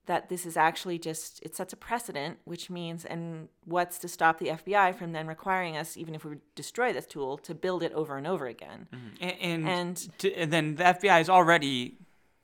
that 0.06 0.30
this 0.30 0.46
is 0.46 0.56
actually 0.56 0.98
just 0.98 1.40
it 1.42 1.54
sets 1.54 1.72
a 1.72 1.76
precedent, 1.76 2.38
which 2.44 2.70
means 2.70 3.04
and 3.04 3.48
what's 3.64 3.98
to 3.98 4.08
stop 4.08 4.38
the 4.38 4.46
FBI 4.48 4.94
from 4.94 5.12
then 5.12 5.26
requiring 5.26 5.76
us, 5.76 5.96
even 5.96 6.14
if 6.14 6.24
we 6.24 6.36
destroy 6.54 6.92
this 6.92 7.06
tool, 7.06 7.38
to 7.38 7.54
build 7.54 7.82
it 7.82 7.92
over 7.92 8.16
and 8.16 8.26
over 8.26 8.46
again. 8.46 8.88
Mm-hmm. 8.92 9.22
And 9.22 9.36
and, 9.40 9.68
And- 9.68 10.18
to, 10.18 10.34
and 10.34 10.52
then 10.52 10.74
the 10.76 10.84
FBI 10.84 11.20
is 11.20 11.28
already 11.28 11.98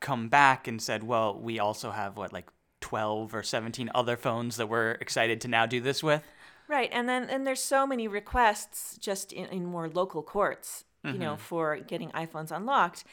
come 0.04 0.28
back 0.28 0.68
and 0.68 0.82
said, 0.82 1.02
well, 1.02 1.34
we 1.34 1.58
also 1.58 1.90
have 1.90 2.18
what 2.18 2.30
like 2.30 2.46
12 2.82 3.34
or 3.34 3.42
17 3.42 3.90
other 3.94 4.18
phones 4.18 4.56
that 4.56 4.68
we're 4.68 4.92
excited 5.00 5.40
to 5.40 5.48
now 5.48 5.64
do 5.64 5.80
this 5.80 6.02
with. 6.02 6.22
Right, 6.68 6.90
and 6.92 7.08
then 7.08 7.24
and 7.30 7.46
there's 7.46 7.62
so 7.62 7.86
many 7.86 8.06
requests 8.06 8.98
just 8.98 9.32
in, 9.32 9.46
in 9.46 9.64
more 9.64 9.88
local 9.88 10.22
courts, 10.22 10.84
you 11.02 11.18
know, 11.18 11.36
for 11.36 11.76
getting 11.76 12.10
iPhones 12.10 12.50
unlocked, 12.50 13.04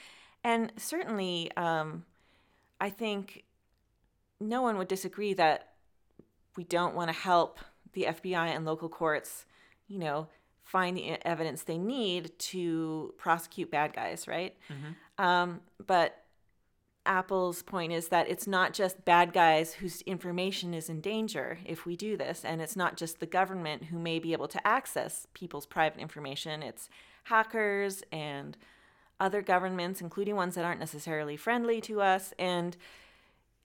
and 0.44 0.72
certainly, 0.78 1.52
um, 1.58 2.06
I 2.80 2.90
think 2.90 3.44
no 4.40 4.62
one 4.62 4.78
would 4.78 4.88
disagree 4.88 5.34
that 5.34 5.74
we 6.56 6.64
don't 6.64 6.96
want 6.96 7.10
to 7.10 7.18
help 7.18 7.60
the 7.94 8.04
FBI 8.04 8.56
and 8.56 8.64
local 8.66 8.88
courts, 8.88 9.46
you 9.88 10.00
know, 10.00 10.28
find 10.64 10.96
the 10.96 11.18
evidence 11.28 11.64
they 11.64 11.78
need 11.78 12.32
to 12.40 13.14
prosecute 13.18 13.70
bad 13.70 13.94
guys, 13.94 14.28
right? 14.28 14.56
Um, 15.18 15.60
but 15.86 16.21
Apple's 17.06 17.64
point 17.64 17.92
is 17.92 18.10
that 18.10 18.30
it's 18.30 18.46
not 18.46 18.74
just 18.74 19.04
bad 19.06 19.34
guys 19.34 19.74
whose 19.74 20.02
information 20.02 20.74
is 20.74 20.90
in 20.90 21.02
danger 21.02 21.58
if 21.66 21.86
we 21.86 21.96
do 21.96 22.16
this, 22.16 22.46
and 22.46 22.62
it's 22.62 22.76
not 22.76 22.96
just 22.96 23.20
the 23.20 23.26
government 23.26 23.86
who 23.86 23.98
may 23.98 24.20
be 24.20 24.34
able 24.34 24.48
to 24.48 24.68
access 24.68 25.28
people's 25.34 25.66
private 25.66 26.00
information. 26.00 26.62
It's 26.62 26.90
hackers 27.26 28.04
and 28.12 28.56
other 29.20 29.42
governments, 29.42 30.02
including 30.02 30.36
ones 30.36 30.56
that 30.56 30.66
aren't 30.66 30.80
necessarily 30.80 31.38
friendly 31.38 31.82
to 31.82 32.02
us, 32.02 32.34
and 32.38 32.78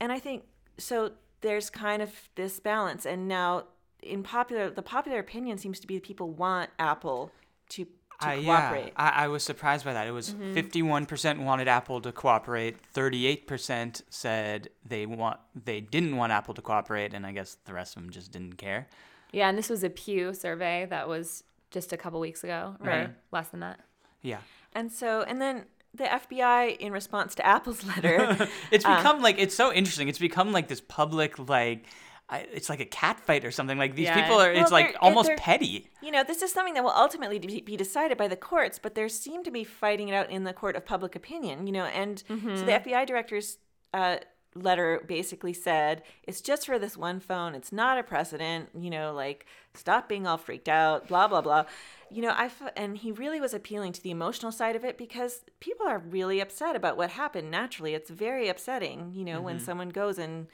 and 0.00 0.12
I 0.12 0.18
think 0.18 0.44
so. 0.78 1.12
There's 1.42 1.68
kind 1.68 2.02
of 2.02 2.10
this 2.34 2.58
balance, 2.60 3.04
and 3.04 3.28
now 3.28 3.64
in 4.02 4.22
popular, 4.22 4.70
the 4.70 4.82
popular 4.82 5.18
opinion 5.18 5.58
seems 5.58 5.80
to 5.80 5.86
be 5.86 6.00
people 6.00 6.30
want 6.30 6.70
Apple 6.78 7.30
to 7.70 7.86
to 8.20 8.28
I- 8.28 8.42
cooperate. 8.42 8.86
Yeah, 8.86 8.92
I, 8.96 9.24
I 9.24 9.28
was 9.28 9.42
surprised 9.42 9.84
by 9.84 9.92
that. 9.92 10.06
It 10.06 10.12
was 10.12 10.34
mm-hmm. 10.34 10.54
51% 10.54 11.44
wanted 11.44 11.68
Apple 11.68 12.00
to 12.00 12.12
cooperate, 12.12 12.76
38% 12.94 14.02
said 14.10 14.68
they 14.84 15.06
want 15.06 15.38
they 15.64 15.80
didn't 15.80 16.16
want 16.16 16.32
Apple 16.32 16.54
to 16.54 16.62
cooperate, 16.62 17.14
and 17.14 17.26
I 17.26 17.32
guess 17.32 17.56
the 17.64 17.74
rest 17.74 17.96
of 17.96 18.02
them 18.02 18.10
just 18.10 18.32
didn't 18.32 18.54
care. 18.54 18.88
Yeah, 19.32 19.48
and 19.48 19.58
this 19.58 19.68
was 19.68 19.84
a 19.84 19.90
Pew 19.90 20.32
survey 20.32 20.86
that 20.90 21.08
was 21.08 21.44
just 21.70 21.92
a 21.92 21.96
couple 21.96 22.20
weeks 22.20 22.44
ago, 22.44 22.76
or 22.80 22.86
Right. 22.86 23.10
less 23.32 23.48
than 23.48 23.60
that. 23.60 23.80
Yeah. 24.22 24.38
And 24.72 24.90
so, 24.90 25.22
and 25.22 25.40
then 25.40 25.64
the 25.94 26.04
FBI, 26.04 26.76
in 26.78 26.92
response 26.92 27.34
to 27.36 27.46
Apple's 27.46 27.84
letter, 27.84 28.48
It's 28.70 28.84
uh, 28.84 28.96
become 28.96 29.22
like 29.22 29.38
it's 29.38 29.54
so 29.54 29.72
interesting. 29.72 30.08
It's 30.08 30.18
become 30.18 30.52
like 30.52 30.68
this 30.68 30.80
public 30.80 31.38
like 31.48 31.86
I, 32.28 32.38
it's 32.52 32.68
like 32.68 32.80
a 32.80 32.84
cat 32.86 33.20
fight 33.20 33.44
or 33.44 33.50
something. 33.52 33.78
Like 33.78 33.94
these 33.94 34.06
Yeah. 34.06 34.20
people 34.20 34.40
are. 34.40 34.52
Well, 34.52 34.62
it's 34.62 34.72
like 34.72 34.96
almost 35.00 35.30
petty. 35.36 35.88
you 36.02 36.10
know, 36.10 36.24
this 36.24 36.42
is 36.42 36.52
something 36.52 36.74
that 36.74 36.82
will 36.82 36.90
ultimately 36.90 37.38
be 37.38 37.76
decided 37.76 38.18
by 38.18 38.26
the 38.28 38.36
courts, 38.36 38.78
but 38.80 38.94
there 38.96 39.08
seem 39.08 39.44
to 39.44 39.50
be 39.50 39.62
fighting 39.62 40.08
it 40.08 40.14
out 40.14 40.28
in 40.30 40.42
the 40.44 40.52
court 40.52 40.74
of 40.76 40.84
public 40.84 41.14
opinion, 41.14 41.66
you 41.66 41.72
know, 41.72 41.84
and 41.84 42.24
so 42.28 42.34
the 42.64 42.72
FBI 42.72 43.06
director's 43.06 43.58
uh, 43.94 44.16
letter 44.56 45.04
basically 45.06 45.52
said 45.52 46.02
it's 46.24 46.40
just 46.40 46.66
for 46.66 46.78
this 46.78 46.96
one 46.96 47.20
phone. 47.20 47.54
It's 47.54 47.70
not 47.72 47.98
a 47.98 48.02
precedent, 48.02 48.70
you 48.76 48.90
know, 48.90 49.12
like 49.12 49.46
stop 49.74 50.08
being 50.08 50.26
all 50.26 50.38
freaked 50.38 50.68
out, 50.68 51.06
blah 51.08 51.28
blah 51.28 51.42
blah. 51.42 51.66
You 52.10 52.22
know, 52.22 52.30
I 52.30 52.46
f- 52.46 52.72
and 52.76 52.96
he 52.96 53.12
really 53.12 53.40
was 53.40 53.52
appealing 53.54 53.92
to 53.92 54.02
the 54.02 54.10
emotional 54.10 54.50
side 54.52 54.74
of 54.74 54.84
it 54.84 54.96
because 54.98 55.42
people 55.60 55.86
are 55.86 55.98
really 55.98 56.40
upset 56.40 56.74
about 56.74 56.96
what 56.96 57.10
happened. 57.10 57.50
Naturally, 57.50 57.94
it's 57.94 58.10
very 58.10 58.48
upsetting, 58.48 59.12
you 59.14 59.24
know, 59.24 59.40
when 59.40 59.60
someone 59.60 59.90
goes 59.90 60.18
and 60.18 60.46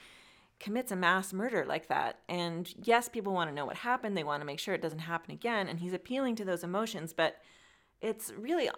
commits 0.63 0.93
a 0.93 0.97
mass 0.97 1.33
murder 1.33 1.67
like 1.67 1.89
that. 1.89 2.21
And 2.29 2.73
yes, 2.83 3.09
people 3.09 3.35
want 3.35 3.51
to 3.51 3.55
know 3.55 3.67
what 3.67 3.77
happened. 3.77 4.17
They 4.17 4.25
want 4.25 4.41
to 4.41 4.47
make 4.47 4.61
sure 4.61 4.75
it 4.75 4.81
doesn't 4.81 5.01
happen 5.01 5.33
again. 5.33 5.69
And 5.69 5.81
he's 5.81 5.93
appealing 5.93 6.37
to 6.37 6.45
those 6.45 6.65
emotions. 6.65 7.13
But 7.13 7.37
it's 8.01 8.33
really, 8.39 8.71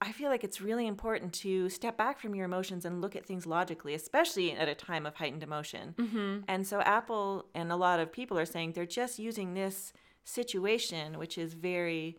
I 0.00 0.12
feel 0.12 0.28
like 0.28 0.44
it's 0.44 0.60
really 0.60 0.86
important 0.86 1.32
to 1.34 1.68
step 1.68 1.96
back 1.96 2.20
from 2.20 2.34
your 2.34 2.44
emotions 2.44 2.84
and 2.84 3.00
look 3.00 3.16
at 3.16 3.26
things 3.26 3.46
logically, 3.46 3.94
especially 3.94 4.52
at 4.52 4.68
a 4.68 4.74
time 4.74 5.06
of 5.06 5.16
heightened 5.16 5.42
emotion. 5.42 5.94
Mm-hmm. 5.98 6.40
And 6.46 6.66
so 6.66 6.80
Apple 6.82 7.46
and 7.54 7.72
a 7.72 7.76
lot 7.76 7.98
of 7.98 8.12
people 8.12 8.38
are 8.38 8.46
saying 8.46 8.72
they're 8.72 8.86
just 8.86 9.18
using 9.18 9.54
this 9.54 9.92
situation, 10.24 11.18
which 11.18 11.38
is 11.38 11.54
very, 11.54 12.18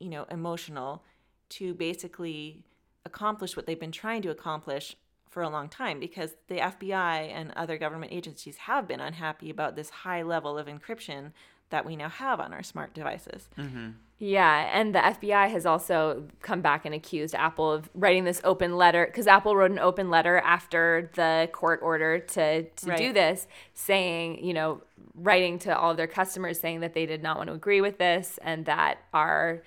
you 0.00 0.08
know, 0.08 0.26
emotional, 0.30 1.04
to 1.50 1.74
basically 1.74 2.64
accomplish 3.04 3.56
what 3.56 3.66
they've 3.66 3.78
been 3.78 3.92
trying 3.92 4.22
to 4.22 4.30
accomplish 4.30 4.96
for 5.32 5.42
a 5.42 5.48
long 5.48 5.68
time 5.68 5.98
because 5.98 6.36
the 6.48 6.58
FBI 6.58 7.32
and 7.32 7.52
other 7.56 7.78
government 7.78 8.12
agencies 8.12 8.58
have 8.58 8.86
been 8.86 9.00
unhappy 9.00 9.48
about 9.48 9.76
this 9.76 9.88
high 9.88 10.22
level 10.22 10.58
of 10.58 10.66
encryption 10.66 11.32
that 11.70 11.86
we 11.86 11.96
now 11.96 12.10
have 12.10 12.38
on 12.38 12.52
our 12.52 12.62
smart 12.62 12.92
devices. 12.92 13.48
Mm-hmm. 13.58 13.92
Yeah, 14.18 14.70
and 14.72 14.94
the 14.94 15.00
FBI 15.00 15.50
has 15.50 15.66
also 15.66 16.28
come 16.42 16.60
back 16.60 16.84
and 16.84 16.94
accused 16.94 17.34
Apple 17.34 17.72
of 17.72 17.90
writing 17.94 18.24
this 18.24 18.40
open 18.44 18.76
letter 18.76 19.06
because 19.06 19.26
Apple 19.26 19.56
wrote 19.56 19.72
an 19.72 19.80
open 19.80 20.10
letter 20.10 20.38
after 20.38 21.10
the 21.14 21.48
court 21.50 21.80
order 21.82 22.18
to 22.20 22.62
to 22.62 22.96
do 22.96 23.12
this, 23.12 23.48
saying, 23.74 24.44
you 24.44 24.52
know, 24.52 24.82
writing 25.14 25.58
to 25.60 25.76
all 25.76 25.90
of 25.90 25.96
their 25.96 26.06
customers 26.06 26.60
saying 26.60 26.80
that 26.80 26.94
they 26.94 27.06
did 27.06 27.22
not 27.22 27.36
want 27.36 27.48
to 27.48 27.54
agree 27.54 27.80
with 27.80 27.98
this 27.98 28.38
and 28.42 28.66
that 28.66 28.98
our 29.12 29.62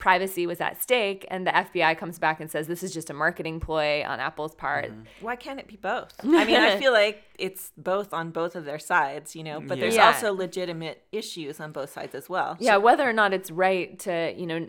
privacy 0.00 0.46
was 0.46 0.60
at 0.60 0.82
stake. 0.82 1.24
And 1.30 1.46
the 1.46 1.52
FBI 1.52 1.96
comes 1.96 2.18
back 2.18 2.40
and 2.40 2.50
says 2.50 2.66
this 2.66 2.82
is 2.82 2.92
just 2.92 3.10
a 3.10 3.14
marketing 3.14 3.60
ploy 3.60 4.02
on 4.04 4.18
Apple's 4.18 4.54
part. 4.56 4.86
Mm-hmm. 4.90 5.02
Why 5.20 5.36
can't 5.36 5.60
it 5.60 5.68
be 5.68 5.76
both? 5.76 6.12
I 6.24 6.44
mean, 6.44 6.56
I 6.56 6.78
feel 6.78 6.92
like 6.92 7.22
it's 7.38 7.70
both 7.76 8.12
on 8.12 8.30
both 8.30 8.56
of 8.56 8.64
their 8.64 8.78
sides, 8.80 9.36
you 9.36 9.44
know, 9.44 9.60
but 9.60 9.78
there's 9.78 9.94
Yeah. 9.94 10.06
also 10.08 10.32
legitimate 10.32 11.04
issues 11.12 11.60
on 11.60 11.70
both 11.70 11.92
sides 11.92 12.14
as 12.14 12.28
well. 12.28 12.56
Yeah, 12.58 12.78
whether 12.78 13.08
or 13.08 13.12
not 13.12 13.32
it's 13.32 13.50
right 13.50 13.96
to, 14.00 14.34
you 14.36 14.46
know, 14.46 14.68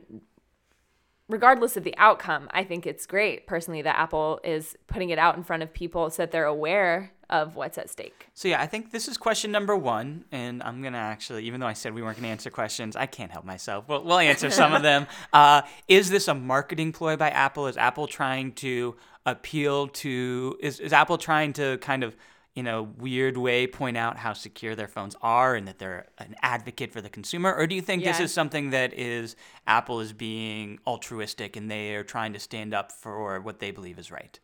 regardless 1.28 1.78
of 1.78 1.84
the 1.84 1.96
outcome, 1.98 2.50
I 2.52 2.64
think 2.64 2.86
it's 2.86 3.06
great 3.06 3.48
personally 3.48 3.82
that 3.84 3.98
Apple 3.98 4.40
is 4.44 4.78
putting 4.88 5.10
it 5.10 5.18
out 5.18 5.38
in 5.38 5.44
front 5.44 5.64
of 5.64 5.74
people 5.74 6.10
so 6.10 6.24
that 6.24 6.32
they're 6.32 6.46
aware 6.46 7.14
of 7.32 7.56
what's 7.56 7.78
at 7.78 7.90
stake. 7.90 8.28
So 8.34 8.50
yeah, 8.50 8.62
I 8.62 8.68
think 8.68 8.92
this 8.92 9.08
is 9.08 9.18
question 9.18 9.52
number 9.52 9.76
one, 9.76 10.26
and 10.32 10.62
I'm 10.62 10.84
gonna 10.84 10.98
actually, 10.98 11.46
even 11.46 11.62
though 11.62 11.68
I 11.68 11.74
said 11.74 11.94
we 11.94 12.02
weren't 12.02 12.18
gonna 12.18 12.28
answer 12.28 12.50
questions, 12.50 12.96
I 12.96 13.06
can't 13.06 13.32
help 13.32 13.46
myself. 13.46 13.86
We'll, 13.88 14.04
we'll 14.04 14.20
answer 14.20 14.50
some 14.52 14.74
of 14.74 14.84
them. 14.84 15.08
Uh, 15.34 15.62
is 15.88 16.10
this 16.10 16.28
a 16.28 16.34
marketing 16.34 16.92
ploy 16.92 17.16
by 17.16 17.30
Apple? 17.30 17.68
Is 17.68 17.78
Apple 17.78 18.08
trying 18.08 18.52
to 18.54 18.96
appeal 19.26 19.88
to? 19.88 20.58
Is 20.60 20.80
is 20.80 20.92
Apple 20.94 21.18
trying 21.18 21.54
to 21.54 21.78
kind 21.78 22.04
of 22.04 22.16
in 22.56 22.68
a 22.68 22.84
weird 22.84 23.38
way 23.38 23.66
point 23.66 23.96
out 23.96 24.18
how 24.18 24.34
secure 24.34 24.76
their 24.76 24.88
phones 24.88 25.16
are 25.22 25.56
and 25.56 25.68
that 25.68 25.80
they're 25.80 26.08
an 26.18 26.36
advocate 26.42 26.92
for 26.92 27.00
the 27.00 27.10
consumer, 27.10 27.54
or 27.54 27.66
do 27.66 27.76
you 27.76 27.82
think 27.82 28.04
this 28.04 28.20
is 28.20 28.34
something 28.34 28.72
that 28.72 28.94
is 28.94 29.36
Apple 29.68 30.02
is 30.02 30.12
being 30.12 30.80
altruistic 30.86 31.56
and 31.56 31.72
they 31.72 31.96
are 31.96 32.04
trying 32.04 32.34
to 32.34 32.40
stand 32.40 32.74
up 32.74 32.92
for 32.92 33.40
what 33.40 33.60
they 33.60 33.72
believe 33.72 33.98
is 33.98 34.12
right? 34.12 34.40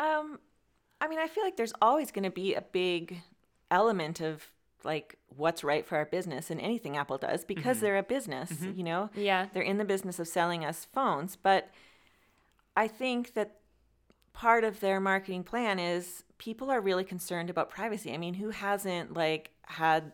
Um, 0.00 0.38
I 1.00 1.08
mean, 1.08 1.18
I 1.18 1.28
feel 1.28 1.44
like 1.44 1.56
there's 1.56 1.74
always 1.80 2.10
going 2.10 2.24
to 2.24 2.30
be 2.30 2.54
a 2.54 2.62
big 2.62 3.22
element 3.70 4.20
of 4.20 4.50
like 4.84 5.16
what's 5.36 5.64
right 5.64 5.86
for 5.86 5.96
our 5.96 6.04
business 6.04 6.50
and 6.50 6.60
anything 6.60 6.96
Apple 6.96 7.18
does 7.18 7.44
because 7.44 7.76
mm-hmm. 7.76 7.86
they're 7.86 7.98
a 7.98 8.02
business, 8.02 8.52
mm-hmm. 8.52 8.76
you 8.76 8.84
know? 8.84 9.10
Yeah. 9.14 9.46
They're 9.52 9.62
in 9.62 9.78
the 9.78 9.84
business 9.84 10.18
of 10.18 10.28
selling 10.28 10.64
us 10.64 10.86
phones. 10.92 11.36
But 11.36 11.70
I 12.76 12.88
think 12.88 13.34
that 13.34 13.56
part 14.32 14.64
of 14.64 14.80
their 14.80 15.00
marketing 15.00 15.42
plan 15.42 15.78
is 15.78 16.24
people 16.38 16.70
are 16.70 16.80
really 16.80 17.04
concerned 17.04 17.50
about 17.50 17.70
privacy. 17.70 18.12
I 18.12 18.18
mean, 18.18 18.34
who 18.34 18.50
hasn't 18.50 19.14
like 19.14 19.50
had 19.62 20.12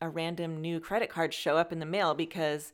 a 0.00 0.08
random 0.08 0.60
new 0.60 0.80
credit 0.80 1.10
card 1.10 1.34
show 1.34 1.56
up 1.56 1.72
in 1.72 1.78
the 1.78 1.86
mail 1.86 2.14
because 2.14 2.72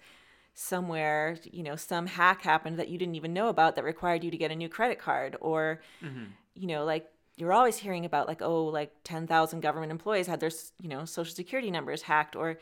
somewhere, 0.54 1.36
you 1.50 1.62
know, 1.62 1.74
some 1.74 2.06
hack 2.06 2.42
happened 2.42 2.78
that 2.78 2.88
you 2.88 2.96
didn't 2.96 3.16
even 3.16 3.32
know 3.32 3.48
about 3.48 3.74
that 3.74 3.84
required 3.84 4.22
you 4.22 4.30
to 4.30 4.36
get 4.36 4.52
a 4.52 4.56
new 4.56 4.68
credit 4.68 4.98
card 4.98 5.36
or 5.40 5.80
mm-hmm. 6.02 6.24
you 6.54 6.68
know, 6.68 6.84
like 6.84 7.10
you're 7.36 7.52
always 7.52 7.76
hearing 7.78 8.04
about 8.04 8.28
like 8.28 8.40
oh 8.42 8.64
like 8.66 8.92
10,000 9.04 9.60
government 9.60 9.90
employees 9.92 10.26
had 10.26 10.40
their 10.40 10.50
you 10.80 10.88
know 10.88 11.04
social 11.04 11.34
security 11.34 11.70
numbers 11.70 12.02
hacked 12.02 12.36
or 12.36 12.58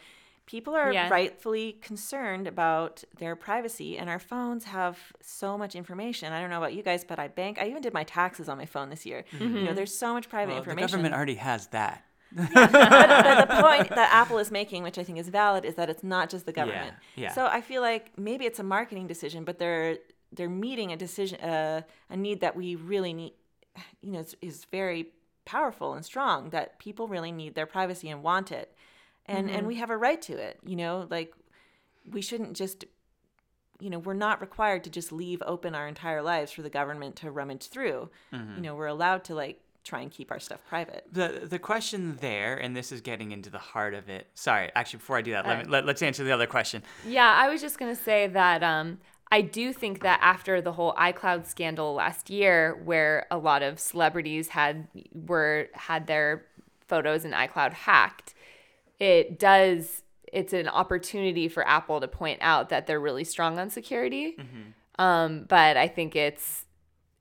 people 0.47 0.75
are 0.75 0.93
Yeah. 0.93 1.09
rightfully 1.09 1.75
concerned 1.83 2.47
about 2.47 3.05
their 3.19 3.37
privacy 3.37 3.97
and 3.99 4.11
our 4.11 4.19
phones 4.19 4.65
have 4.65 4.99
so 5.21 5.57
much 5.57 5.75
information. 5.77 6.33
I 6.33 6.41
don't 6.41 6.51
know 6.51 6.59
about 6.59 6.75
you 6.75 6.83
guys 6.83 7.05
but 7.05 7.19
I 7.19 7.29
bank 7.29 7.59
I 7.61 7.69
even 7.69 7.83
did 7.83 7.93
my 7.95 8.05
taxes 8.05 8.49
on 8.49 8.57
my 8.59 8.67
phone 8.67 8.89
this 8.91 9.05
year. 9.07 9.25
You 9.39 9.49
know 9.67 9.75
there's 9.75 9.95
so 9.97 10.13
much 10.15 10.29
private 10.29 10.53
Well, 10.55 10.63
the 10.63 10.71
information. 10.71 10.89
government 10.91 11.15
already 11.15 11.37
has 11.37 11.67
that. 11.69 12.05
but 12.35 12.49
the 13.49 13.63
point 13.63 13.89
that 13.91 14.09
Apple 14.11 14.39
is 14.39 14.51
making, 14.51 14.83
which 14.83 14.97
I 14.99 15.05
think 15.05 15.19
is 15.19 15.29
valid, 15.29 15.67
is 15.67 15.75
that 15.75 15.91
it's 15.91 16.03
not 16.03 16.31
just 16.31 16.47
the 16.47 16.53
government. 16.53 16.95
yeah. 17.15 17.31
So 17.33 17.45
I 17.47 17.61
feel 17.61 17.83
like 17.83 18.11
maybe 18.19 18.47
it's 18.47 18.59
a 18.59 18.63
marketing 18.63 19.07
decision, 19.07 19.45
but 19.45 19.59
they're 19.59 19.99
they're 20.33 20.49
meeting 20.49 20.93
a 20.93 20.97
decision, 20.97 21.39
uh, 21.41 21.83
a 22.09 22.17
need 22.17 22.41
that 22.41 22.57
we 22.57 22.75
really 22.75 23.13
need. 23.13 23.35
You 24.01 24.13
know, 24.13 24.21
is, 24.21 24.37
is 24.41 24.65
very 24.67 25.09
powerful 25.45 25.95
and 25.95 26.05
strong. 26.05 26.51
That 26.51 26.79
people 26.79 27.09
really 27.09 27.33
need 27.33 27.55
their 27.55 27.67
privacy 27.67 28.09
and 28.11 28.23
want 28.23 28.53
it, 28.53 28.75
and 29.27 29.51
and 29.51 29.67
we 29.67 29.77
have 29.77 29.91
a 29.91 29.97
right 29.97 30.21
to 30.23 30.35
it. 30.35 30.59
You 30.65 30.77
know, 30.77 31.07
like 31.11 31.35
we 32.09 32.23
shouldn't 32.23 32.55
just. 32.57 32.85
You 33.81 33.91
know, 33.91 33.99
we're 33.99 34.15
not 34.15 34.41
required 34.41 34.85
to 34.85 34.91
just 34.91 35.11
leave 35.11 35.43
open 35.45 35.75
our 35.75 35.89
entire 35.89 36.23
lives 36.23 36.53
for 36.53 36.63
the 36.63 36.71
government 36.71 37.17
to 37.17 37.33
rummage 37.33 37.67
through. 37.67 38.11
You 38.31 38.63
know, 38.63 38.77
we're 38.77 38.87
allowed 38.87 39.25
to 39.25 39.35
like 39.35 39.61
try 39.85 40.01
and 40.01 40.11
keep 40.11 40.31
our 40.31 40.39
stuff 40.39 40.61
private. 40.69 41.07
The 41.11 41.41
the 41.45 41.59
question 41.59 42.17
there, 42.21 42.57
and 42.57 42.77
this 42.77 42.93
is 42.93 43.01
getting 43.01 43.33
into 43.33 43.51
the 43.51 43.59
heart 43.59 43.95
of 43.95 44.09
it. 44.09 44.29
Sorry, 44.35 44.71
actually, 44.75 44.99
before 44.99 45.17
I 45.17 45.23
do 45.23 45.33
that, 45.33 45.45
let 45.45 45.53
Alright. 45.53 45.67
me, 45.67 45.73
let, 45.73 45.87
let's 45.87 46.03
answer 46.03 46.23
the 46.23 46.31
other 46.31 46.47
question. 46.47 46.83
Yeah, 47.07 47.35
I 47.37 47.49
was 47.49 47.61
just 47.61 47.79
going 47.79 47.95
to 47.95 48.01
say 48.01 48.29
that 48.29 48.63
um, 48.63 48.99
I 49.33 49.41
do 49.41 49.73
think 49.73 50.03
that 50.03 50.21
after 50.23 50.61
the 50.61 50.73
whole 50.73 50.93
iCloud 50.93 51.47
scandal 51.47 51.95
last 51.95 52.29
year, 52.29 52.79
where 52.85 53.27
a 53.31 53.39
lot 53.39 53.63
of 53.63 53.81
celebrities 53.81 54.49
had 54.49 54.89
were 55.11 55.69
had 55.73 56.07
their 56.07 56.45
photos 56.87 57.25
in 57.25 57.31
iCloud 57.31 57.73
hacked, 57.73 58.35
it 59.01 59.39
does 59.39 60.03
it's 60.31 60.53
an 60.53 60.69
opportunity 60.69 61.49
for 61.49 61.67
Apple 61.67 61.99
to 61.99 62.09
point 62.09 62.41
out 62.43 62.69
that 62.69 62.87
they're 62.87 63.01
really 63.01 63.25
strong 63.25 63.59
on 63.59 63.71
security. 63.71 64.37
Um, 64.99 65.47
but 65.49 65.79
I 65.79 65.89
think 65.89 66.15
it's 66.15 66.67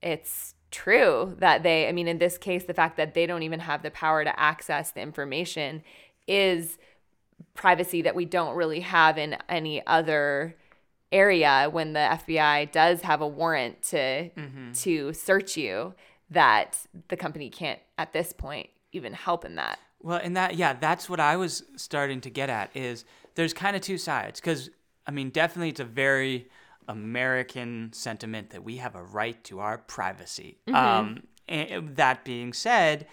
it's 0.01 0.53
true 0.70 1.34
that 1.39 1.64
they 1.64 1.88
I 1.88 1.93
mean 1.93 2.09
in 2.09 2.18
this 2.18 2.38
case 2.38 2.66
the 2.66 2.74
fact 2.74 2.97
that 2.97 3.14
they 3.14 3.26
don't 3.26 3.43
even 3.43 3.62
have 3.62 3.84
the 3.84 3.91
power 3.91 4.26
to 4.26 4.38
access 4.38 4.91
the 4.91 4.99
information 4.99 5.82
is 6.28 6.78
privacy 7.53 8.01
that 8.01 8.16
we 8.16 8.26
don't 8.26 8.57
really 8.57 8.82
have 8.82 9.18
in 9.18 9.38
any 9.47 9.86
other 9.88 10.57
area 11.12 11.70
when 11.72 11.93
the 11.93 11.99
FBI 11.99 12.72
does 12.72 13.01
have 13.01 13.22
a 13.22 13.28
warrant 13.28 13.82
to 13.84 14.30
to 14.74 15.14
search 15.14 15.57
you 15.57 15.93
that 16.30 16.80
the 17.09 17.18
company 17.18 17.49
can't 17.49 17.80
at 17.97 18.14
this 18.14 18.34
point 18.34 18.70
even 18.91 19.14
help 19.14 19.45
in 19.45 19.55
that. 19.55 19.80
Well, 20.01 20.20
and 20.22 20.36
that 20.36 20.55
yeah, 20.55 20.74
that's 20.74 21.09
what 21.09 21.20
I 21.20 21.36
was 21.36 21.64
starting 21.76 22.22
to 22.22 22.30
get 22.30 22.49
at 22.49 22.76
is 22.76 23.05
there's 23.36 23.53
kind 23.53 23.76
of 23.76 23.82
two 23.82 23.97
sides 23.97 24.39
because 24.39 24.70
I 25.05 25.12
mean 25.12 25.30
definitely 25.30 25.70
it's 25.70 25.80
a 25.80 25.86
very 25.86 26.49
American 26.88 27.91
sentiment 27.93 28.49
that 28.49 28.64
we 28.64 28.78
have 28.78 28.95
a 28.95 29.03
right 29.03 29.41
to 29.45 29.59
our 29.59 29.78
privacy. 29.78 30.57
Um, 30.74 31.24
and 31.47 31.95
that 31.95 32.24
being 32.24 32.53
said, 32.53 33.07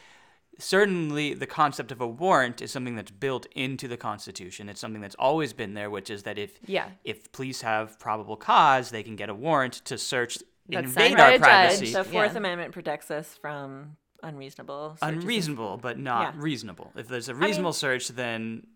certainly 0.58 1.34
the 1.34 1.46
concept 1.46 1.92
of 1.92 2.00
a 2.00 2.06
warrant 2.06 2.60
is 2.60 2.70
something 2.70 2.96
that's 2.96 3.10
built 3.10 3.46
into 3.54 3.88
the 3.88 3.96
Constitution. 3.96 4.68
It's 4.68 4.80
something 4.80 5.00
that's 5.00 5.14
always 5.16 5.52
been 5.52 5.74
there, 5.74 5.88
which 5.90 6.10
is 6.10 6.24
that 6.24 6.38
if 6.38 6.58
Yeah. 6.66 6.88
if 7.04 7.30
police 7.32 7.62
have 7.62 7.98
probable 7.98 8.36
cause, 8.36 8.90
they 8.90 9.02
can 9.02 9.16
get 9.16 9.28
a 9.28 9.34
warrant 9.34 9.74
to 9.86 9.96
search 9.96 10.38
That's 10.68 10.86
invade 10.86 11.18
our 11.18 11.28
a 11.28 11.32
judge. 11.32 11.40
privacy. 11.40 11.92
The 11.92 12.04
Fourth 12.04 12.32
Yeah. 12.32 12.38
Amendment 12.38 12.72
protects 12.72 13.10
us 13.10 13.36
from 13.40 13.96
unreasonable 14.22 14.96
searches 15.00 15.22
Unreasonable, 15.22 15.76
but 15.78 15.98
not 15.98 16.34
Yeah. 16.34 16.40
reasonable. 16.42 16.92
If 16.96 17.08
there's 17.08 17.28
a 17.28 17.34
mean- 17.34 17.42
reasonable 17.44 17.72
search, 17.72 18.08
then 18.08 18.66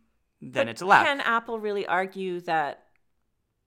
then 0.45 0.67
But 0.67 0.69
it's 0.71 0.83
allowed. 0.83 1.05
Can 1.05 1.21
Apple 1.21 1.61
really 1.61 1.87
argue 1.87 2.41
that 2.41 2.85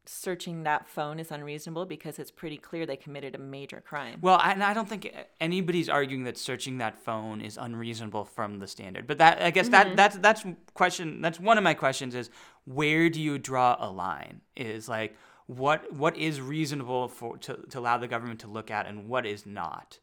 searching 0.10 0.64
that 0.64 0.88
phone 0.88 1.20
is 1.20 1.32
unreasonable 1.32 1.86
because 1.86 2.20
it's 2.20 2.32
pretty 2.32 2.58
clear 2.58 2.86
they 2.86 2.96
committed 2.96 3.36
a 3.36 3.38
major 3.38 3.82
crime? 3.82 4.20
Well, 4.22 4.38
I- 4.42 4.52
and 4.52 4.64
I 4.64 4.74
don't 4.74 4.88
think 4.88 5.14
anybody's 5.40 5.90
arguing 5.90 6.24
that 6.24 6.38
searching 6.38 6.78
that 6.80 6.98
phone 6.98 7.42
is 7.42 7.58
unreasonable 7.58 8.26
from 8.26 8.60
the 8.60 8.68
standard. 8.68 9.08
But 9.08 9.18
that 9.20 9.42
I 9.42 9.52
guess 9.52 9.70
that 9.70 9.88
mm-hmm. 9.88 9.96
that's 9.96 10.18
that's 10.18 10.46
question 10.74 11.22
that's 11.22 11.40
one 11.40 11.58
of 11.58 11.64
my 11.64 11.74
questions 11.74 12.16
is 12.16 12.30
where 12.66 13.10
do 13.10 13.22
you 13.22 13.38
draw 13.38 13.76
a 13.80 13.90
line? 13.90 14.42
Is 14.56 14.90
like 14.90 15.16
what 15.48 15.92
what 15.94 16.18
is 16.18 16.42
reasonable 16.42 17.08
for 17.08 17.38
to, 17.38 17.58
to 17.70 17.80
allow 17.80 17.98
the 17.98 18.08
government 18.08 18.40
to 18.42 18.48
look 18.48 18.72
at 18.72 18.88
and 18.88 19.08
what 19.08 19.26
is 19.26 19.46
not? 19.46 20.00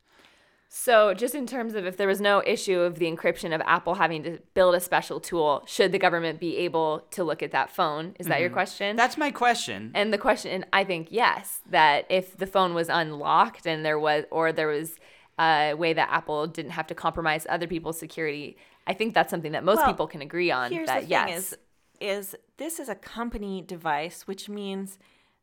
So, 0.75 1.13
just 1.13 1.35
in 1.35 1.47
terms 1.47 1.75
of 1.75 1.85
if 1.85 1.99
there 1.99 2.09
was 2.09 2.19
no 2.19 2.43
issue 2.47 2.81
of 2.81 2.99
the 2.99 3.05
encryption 3.05 3.55
of 3.55 3.61
Apple 3.67 3.97
having 3.97 4.23
to 4.23 4.39
build 4.55 4.75
a 4.75 4.81
special 4.81 5.21
tool, 5.21 5.63
should 5.67 5.93
the 5.93 5.99
government 5.99 6.41
be 6.41 6.57
able 6.57 7.01
to 7.11 7.23
look 7.23 7.43
at 7.43 7.51
that 7.51 7.69
phone? 7.69 8.17
Is 8.19 8.27
that 8.29 8.41
your 8.41 8.49
question? 8.49 8.97
That's 8.97 9.19
my 9.19 9.31
question. 9.31 9.91
And 9.95 10.15
the 10.15 10.19
question, 10.19 10.51
and 10.51 10.67
I 10.73 10.85
think 10.85 11.09
yes, 11.11 11.61
that 11.69 12.07
if 12.09 12.39
the 12.39 12.47
phone 12.47 12.73
was 12.73 12.89
unlocked 12.89 13.67
and 13.67 13.85
there 13.85 13.99
was, 13.99 14.25
or 14.31 14.51
there 14.51 14.69
was 14.69 14.97
a 15.39 15.75
way 15.75 15.93
that 15.93 16.09
Apple 16.11 16.47
didn't 16.47 16.71
have 16.71 16.87
to 16.87 16.95
compromise 16.95 17.47
other 17.51 17.67
people's 17.67 17.99
security, 17.99 18.57
I 18.87 18.95
think 18.95 19.13
that's 19.13 19.29
something 19.31 19.53
that 19.53 19.65
most 19.65 19.77
Well, 19.77 19.89
people 19.89 20.07
can 20.07 20.23
agree 20.23 20.51
on. 20.51 20.73
Here's 20.73 20.87
that 20.87 21.03
the 21.03 21.07
thing 21.07 21.11
yes, 21.11 21.53
is, 21.53 21.59
is 22.01 22.37
this 22.57 22.81
is 22.81 22.89
a 22.89 22.95
company 22.95 23.61
device, 23.61 24.27
which 24.27 24.49
means 24.49 24.99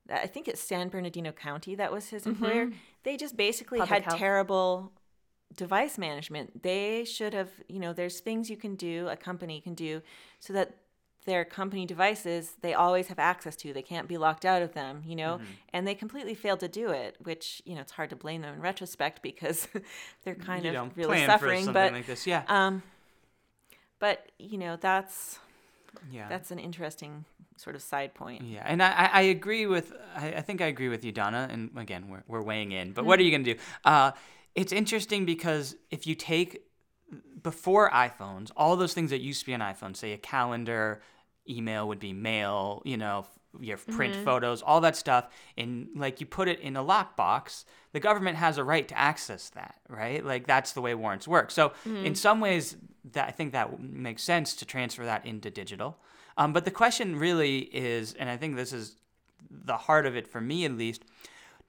that 0.07 0.23
I 0.23 0.25
think 0.25 0.47
it's 0.47 0.59
San 0.59 0.89
Bernardino 0.89 1.31
County 1.31 1.75
that 1.75 1.91
was 1.91 2.09
his 2.09 2.25
employer. 2.25 2.71
They 3.03 3.15
just 3.15 3.37
basically 3.37 3.77
Mm-hmm. 3.77 3.87
Public 3.87 4.03
had 4.03 4.11
health. 4.11 4.19
terrible 4.19 4.91
device 5.55 5.97
management. 5.97 6.63
They 6.63 7.03
should 7.05 7.33
have, 7.33 7.49
you 7.67 7.79
know, 7.79 7.93
there's 7.93 8.19
things 8.19 8.49
you 8.49 8.57
can 8.57 8.75
do, 8.75 9.07
a 9.09 9.15
company 9.15 9.59
can 9.61 9.73
do, 9.73 10.01
so 10.39 10.53
that 10.53 10.75
their 11.25 11.43
company 11.43 11.85
devices 11.85 12.53
they 12.61 12.73
always 12.73 13.07
have 13.07 13.19
access 13.19 13.55
to. 13.57 13.73
They 13.73 13.81
can't 13.81 14.07
be 14.07 14.17
locked 14.17 14.45
out 14.45 14.61
of 14.61 14.73
them, 14.73 15.03
you 15.05 15.15
know, 15.15 15.35
Mm-hmm. 15.35 15.45
and 15.73 15.85
they 15.87 15.93
completely 15.95 16.33
failed 16.33 16.59
to 16.61 16.67
do 16.67 16.89
it. 16.91 17.17
Which 17.21 17.61
you 17.65 17.75
know, 17.75 17.81
it's 17.81 17.91
hard 17.91 18.09
to 18.11 18.15
blame 18.15 18.41
them 18.41 18.53
in 18.55 18.61
retrospect 18.61 19.21
because 19.21 19.67
they're 20.23 20.35
kind 20.35 20.63
you 20.63 20.69
of 20.69 20.73
don't 20.75 20.93
really 20.95 21.25
suffering. 21.25 21.65
for 21.65 21.73
but 21.73 21.91
like 21.93 22.05
this. 22.07 22.25
Yeah. 22.25 22.43
um, 22.47 22.81
but 23.99 24.31
you 24.39 24.57
know, 24.57 24.77
that's 24.79 25.39
yeah. 26.11 26.29
that's 26.29 26.51
an 26.51 26.59
interesting 26.59 27.25
sort 27.57 27.75
of 27.75 27.81
side 27.81 28.13
point. 28.13 28.41
Yeah, 28.43 28.63
and 28.65 28.81
I, 28.81 29.09
I 29.11 29.21
agree 29.23 29.65
with 29.65 29.93
I, 30.15 30.27
I 30.35 30.41
think 30.41 30.61
I 30.61 30.65
agree 30.67 30.87
with 30.89 31.03
you, 31.03 31.11
Donna. 31.11 31.47
And 31.51 31.69
again, 31.75 32.07
we're 32.09 32.23
we're 32.27 32.41
weighing 32.41 32.71
in, 32.71 32.93
but 32.93 33.01
Mm-hmm. 33.01 33.07
what 33.09 33.19
are 33.19 33.23
you 33.23 33.31
gonna 33.31 33.43
do? 33.43 33.55
Uh, 33.83 34.11
it's 34.55 34.71
interesting 34.71 35.25
because 35.25 35.75
if 35.91 36.05
you 36.07 36.15
take 36.15 36.63
before 37.41 37.89
iPhones, 37.91 38.51
all 38.57 38.75
those 38.75 38.93
things 38.93 39.09
that 39.11 39.19
used 39.21 39.39
to 39.41 39.45
be 39.45 39.53
on 39.53 39.59
iPhone, 39.61 39.95
say 39.95 40.13
a 40.13 40.17
calendar, 40.17 41.01
email 41.49 41.87
would 41.87 41.99
be 41.99 42.13
mail, 42.13 42.81
you 42.85 42.97
know, 42.97 43.25
your 43.59 43.77
print 43.77 44.13
Mm-hmm. 44.13 44.23
photos, 44.23 44.61
all 44.61 44.79
that 44.81 44.95
stuff, 44.95 45.27
and 45.57 45.87
like 45.95 46.19
you 46.19 46.27
put 46.27 46.47
it 46.47 46.59
in 46.59 46.75
a 46.75 46.83
lockbox, 46.83 47.65
the 47.93 47.99
government 47.99 48.37
has 48.37 48.57
a 48.59 48.63
right 48.63 48.87
to 48.87 48.97
access 48.97 49.49
that, 49.51 49.75
right? 49.87 50.23
Like 50.23 50.45
that's 50.45 50.73
the 50.73 50.81
way 50.81 50.93
warrants 50.93 51.27
work. 51.27 51.49
So 51.49 51.69
Mm-hmm. 51.87 52.05
in 52.05 52.15
some 52.15 52.39
ways, 52.41 52.75
that 53.13 53.27
I 53.27 53.31
think 53.31 53.53
that 53.53 53.81
makes 53.81 54.21
sense 54.23 54.53
to 54.55 54.65
transfer 54.65 55.03
that 55.05 55.25
into 55.25 55.49
digital. 55.49 55.97
Um, 56.37 56.53
but 56.53 56.63
the 56.65 56.71
question 56.71 57.17
really 57.17 57.59
is, 57.59 58.13
and 58.13 58.29
I 58.29 58.37
think 58.37 58.55
this 58.55 58.71
is 58.71 58.97
the 59.49 59.77
heart 59.77 60.05
of 60.05 60.15
it 60.15 60.27
for 60.27 60.41
me 60.41 60.65
at 60.65 60.73
least, 60.73 61.03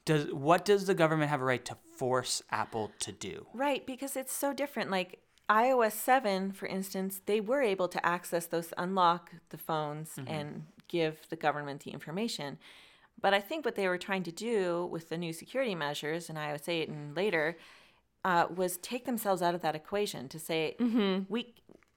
does 0.05 0.33
what 0.33 0.65
does 0.65 0.87
the 0.87 0.95
government 0.95 1.31
have 1.31 1.41
a 1.41 1.45
right 1.45 1.65
to 1.65 1.77
force 1.97 2.43
Apple 2.51 2.93
to 3.01 3.13
do? 3.13 3.47
Right, 3.53 3.87
because 3.87 4.17
it's 4.17 4.33
so 4.33 4.53
different. 4.53 4.91
Like 4.91 5.21
iOS 5.51 5.93
7, 5.93 6.53
for 6.53 6.67
instance, 6.67 7.21
they 7.27 7.41
were 7.41 7.61
able 7.61 7.89
to 7.89 8.05
access 8.07 8.47
those, 8.47 8.73
unlock 8.79 9.33
the 9.51 9.59
phones 9.59 10.13
mm-hmm. 10.17 10.33
and 10.33 10.67
give 10.89 11.19
the 11.29 11.37
government 11.37 11.83
the 11.83 11.91
information. 11.91 12.59
But 13.21 13.35
I 13.35 13.41
think 13.41 13.65
what 13.65 13.75
they 13.75 13.89
were 13.89 13.99
trying 13.99 14.23
to 14.25 14.33
do 14.33 14.89
with 14.91 15.09
the 15.09 15.19
new 15.19 15.33
security 15.33 15.75
measures 15.75 16.31
in 16.31 16.37
iOS 16.37 16.69
8 16.69 16.89
and 16.89 17.17
later 17.17 17.57
uh, 18.25 18.47
was 18.55 18.77
take 18.79 19.05
themselves 19.05 19.43
out 19.43 19.55
of 19.55 19.61
that 19.63 19.75
equation 19.75 20.29
to 20.29 20.39
say, 20.39 20.77
mm-hmm. 20.79 21.25
we, 21.29 21.53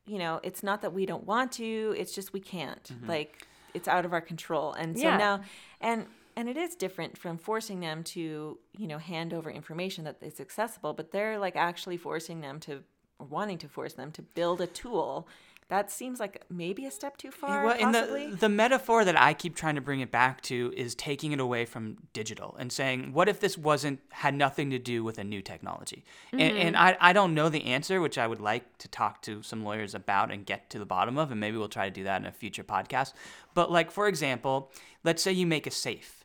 you 0.05 0.17
know, 0.17 0.39
it's 0.43 0.63
not 0.63 0.81
that 0.81 0.93
we 0.93 1.05
don't 1.05 1.25
want 1.25 1.51
to, 1.53 1.95
it's 1.97 2.13
just 2.13 2.33
we 2.33 2.39
can't. 2.39 2.83
Mm-hmm. 2.83 3.07
Like, 3.07 3.47
it's 3.73 3.87
out 3.87 4.03
of 4.03 4.13
our 4.13 4.21
control. 4.21 4.73
And 4.73 4.97
so 4.97 5.03
Yeah. 5.03 5.17
now, 5.17 5.41
and, 5.79 6.07
and 6.35 6.49
it 6.49 6.57
is 6.57 6.75
different 6.75 7.17
from 7.17 7.37
forcing 7.37 7.79
them 7.79 8.03
to, 8.03 8.57
you 8.77 8.87
know, 8.87 8.97
hand 8.97 9.33
over 9.33 9.49
information 9.49 10.03
that 10.05 10.17
is 10.21 10.39
accessible, 10.39 10.93
but 10.93 11.11
they're 11.11 11.37
like 11.37 11.55
actually 11.55 11.97
forcing 11.97 12.41
them 12.41 12.59
to, 12.61 12.83
or 13.19 13.25
wanting 13.27 13.57
to 13.59 13.67
force 13.67 13.93
them 13.93 14.11
to 14.13 14.21
build 14.21 14.61
a 14.61 14.67
tool. 14.67 15.27
That 15.69 15.89
seems 15.89 16.19
like 16.19 16.43
maybe 16.49 16.85
a 16.85 16.91
step 16.91 17.17
too 17.17 17.31
far. 17.31 17.65
well, 17.65 17.75
and 17.79 17.95
the 17.95 18.35
the 18.37 18.49
metaphor 18.49 19.05
that 19.05 19.19
I 19.19 19.33
keep 19.33 19.55
trying 19.55 19.75
to 19.75 19.81
bring 19.81 20.01
it 20.01 20.11
back 20.11 20.41
to 20.41 20.73
is 20.75 20.93
taking 20.93 21.31
it 21.31 21.39
away 21.39 21.65
from 21.65 21.97
digital 22.11 22.55
and 22.59 22.71
saying, 22.71 23.13
what 23.13 23.29
if 23.29 23.39
this 23.39 23.57
wasn't 23.57 23.99
had 24.11 24.35
nothing 24.35 24.69
to 24.71 24.77
do 24.77 25.03
with 25.03 25.17
a 25.17 25.23
new 25.23 25.41
technology? 25.41 26.03
And, 26.31 26.41
and 26.41 26.77
I, 26.77 26.97
I 26.99 27.13
don't 27.13 27.33
know 27.33 27.49
the 27.49 27.63
answer, 27.65 28.01
which 28.01 28.17
I 28.17 28.27
would 28.27 28.41
like 28.41 28.77
to 28.79 28.87
talk 28.87 29.21
to 29.23 29.41
some 29.41 29.63
lawyers 29.63 29.95
about 29.95 30.31
and 30.31 30.45
get 30.45 30.69
to 30.71 30.79
the 30.79 30.85
bottom 30.85 31.17
of, 31.17 31.31
and 31.31 31.39
maybe 31.39 31.57
we'll 31.57 31.69
try 31.69 31.85
to 31.85 31.93
do 31.93 32.03
that 32.03 32.21
in 32.21 32.27
a 32.27 32.31
future 32.31 32.63
podcast. 32.63 33.13
But 33.53 33.71
like 33.71 33.89
for 33.89 34.07
example, 34.07 34.69
let's 35.03 35.23
say 35.23 35.31
you 35.31 35.47
make 35.47 35.65
a 35.65 35.71
safe. 35.71 36.22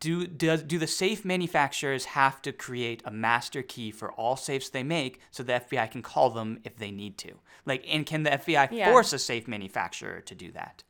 Do 0.00 0.26
does 0.26 0.62
do 0.62 0.78
the 0.78 0.86
safe 0.86 1.24
manufacturers 1.24 2.04
have 2.06 2.42
to 2.42 2.52
create 2.52 3.02
a 3.04 3.10
master 3.10 3.62
key 3.62 3.90
for 3.90 4.12
all 4.12 4.36
safes 4.36 4.68
they 4.68 4.82
make 4.82 5.20
so 5.30 5.42
the 5.42 5.54
FBI 5.54 5.90
can 5.90 6.02
call 6.02 6.30
them 6.30 6.58
if 6.64 6.76
they 6.76 6.90
need 6.90 7.16
to? 7.18 7.32
Like, 7.66 7.84
and 7.88 8.04
can 8.04 8.22
the 8.24 8.30
FBI 8.30 8.68
Yeah. 8.70 8.90
force 8.90 9.12
a 9.12 9.18
safe 9.18 9.48
manufacturer 9.48 10.20
to 10.20 10.34
do 10.34 10.52
that? 10.52 10.82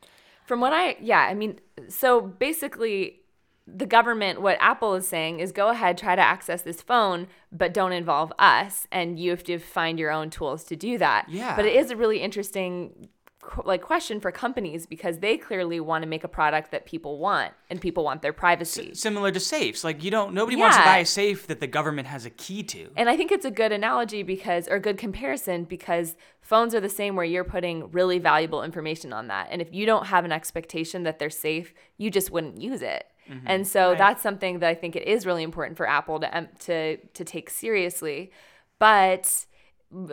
From 0.44 0.60
what 0.60 0.72
I, 0.72 0.96
yeah, 1.00 1.20
I 1.20 1.34
mean, 1.34 1.60
so 1.88 2.20
basically, 2.20 3.20
the 3.66 3.86
government, 3.86 4.42
what 4.42 4.58
Apple 4.60 4.94
is 4.94 5.08
saying 5.08 5.40
is 5.40 5.52
go 5.52 5.68
ahead, 5.70 5.96
try 5.96 6.14
to 6.14 6.20
access 6.20 6.60
this 6.62 6.82
phone, 6.82 7.28
but 7.50 7.72
don't 7.72 7.92
involve 7.92 8.30
us. 8.38 8.86
And 8.92 9.18
you 9.18 9.30
have 9.30 9.42
to 9.44 9.58
find 9.58 9.98
your 9.98 10.10
own 10.10 10.28
tools 10.28 10.64
to 10.64 10.76
do 10.76 10.98
that. 10.98 11.26
Yeah. 11.30 11.56
But 11.56 11.64
it 11.64 11.74
is 11.74 11.90
a 11.90 11.96
really 11.96 12.18
interesting 12.20 13.08
like 13.64 13.82
question 13.82 14.20
for 14.20 14.32
companies 14.32 14.86
because 14.86 15.18
they 15.18 15.36
clearly 15.36 15.80
want 15.80 16.02
to 16.02 16.08
make 16.08 16.24
a 16.24 16.28
product 16.28 16.70
that 16.70 16.86
people 16.86 17.18
want 17.18 17.52
and 17.70 17.80
people 17.80 18.04
want 18.04 18.22
their 18.22 18.32
privacy. 18.32 18.94
Similar 18.94 19.30
to 19.32 19.40
safes, 19.40 19.84
like 19.84 20.02
you 20.02 20.10
don't 20.10 20.34
nobody 20.34 20.56
wants 20.56 20.76
to 20.76 20.82
buy 20.82 20.98
a 20.98 21.06
safe 21.06 21.46
that 21.46 21.60
the 21.60 21.66
government 21.66 22.08
has 22.08 22.26
a 22.26 22.30
key 22.30 22.62
to. 22.64 22.90
And 22.96 23.08
I 23.08 23.16
think 23.16 23.32
it's 23.32 23.44
a 23.44 23.50
good 23.50 23.72
analogy 23.72 24.22
because, 24.22 24.68
or 24.68 24.78
good 24.78 24.98
comparison 24.98 25.64
because 25.64 26.16
phones 26.40 26.74
are 26.74 26.80
the 26.80 26.88
same 26.88 27.16
where 27.16 27.24
you're 27.24 27.44
putting 27.44 27.90
really 27.90 28.18
valuable 28.18 28.62
information 28.62 29.12
on 29.12 29.28
that. 29.28 29.48
And 29.50 29.62
if 29.62 29.72
you 29.72 29.86
don't 29.86 30.06
have 30.06 30.24
an 30.24 30.32
expectation 30.32 31.02
that 31.04 31.18
they're 31.18 31.30
safe, 31.30 31.74
you 31.96 32.10
just 32.10 32.30
wouldn't 32.30 32.60
use 32.60 32.82
it. 32.82 33.06
Mm-hmm. 33.28 33.46
And 33.46 33.66
so 33.66 33.94
that's 33.96 34.22
something 34.22 34.58
that 34.58 34.68
I 34.68 34.74
think 34.74 34.96
it 34.96 35.06
is 35.06 35.24
really 35.26 35.42
important 35.42 35.76
for 35.76 35.88
Apple 35.88 36.20
to 36.20 36.48
to 36.60 36.96
to 36.96 37.24
take 37.24 37.50
seriously. 37.50 38.30
But 38.78 39.46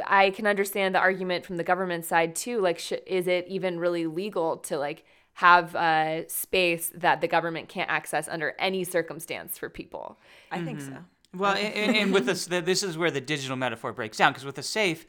I 0.05 0.31
can 0.31 0.47
understand 0.47 0.95
the 0.95 0.99
argument 0.99 1.45
from 1.45 1.57
the 1.57 1.63
government 1.63 2.05
side 2.05 2.35
too. 2.35 2.59
Like, 2.59 2.79
sh- 2.79 2.93
is 3.05 3.27
it 3.27 3.47
even 3.47 3.79
really 3.79 4.05
legal 4.07 4.57
to 4.57 4.77
like 4.77 5.05
have 5.33 5.75
a 5.75 6.25
space 6.27 6.91
that 6.95 7.21
the 7.21 7.27
government 7.27 7.69
can't 7.69 7.89
access 7.89 8.27
under 8.27 8.53
any 8.59 8.83
circumstance 8.83 9.57
for 9.57 9.69
people? 9.69 10.19
I 10.51 10.61
think 10.61 10.79
mm-hmm. 10.79 10.93
so. 10.95 10.99
Well, 11.35 11.55
and, 11.55 11.73
and, 11.73 11.95
and 11.95 12.13
with 12.13 12.25
this, 12.25 12.45
this 12.45 12.83
is 12.83 12.97
where 12.97 13.11
the 13.11 13.21
digital 13.21 13.55
metaphor 13.55 13.93
breaks 13.93 14.17
down 14.17 14.33
because 14.33 14.45
with 14.45 14.57
a 14.57 14.63
safe, 14.63 15.05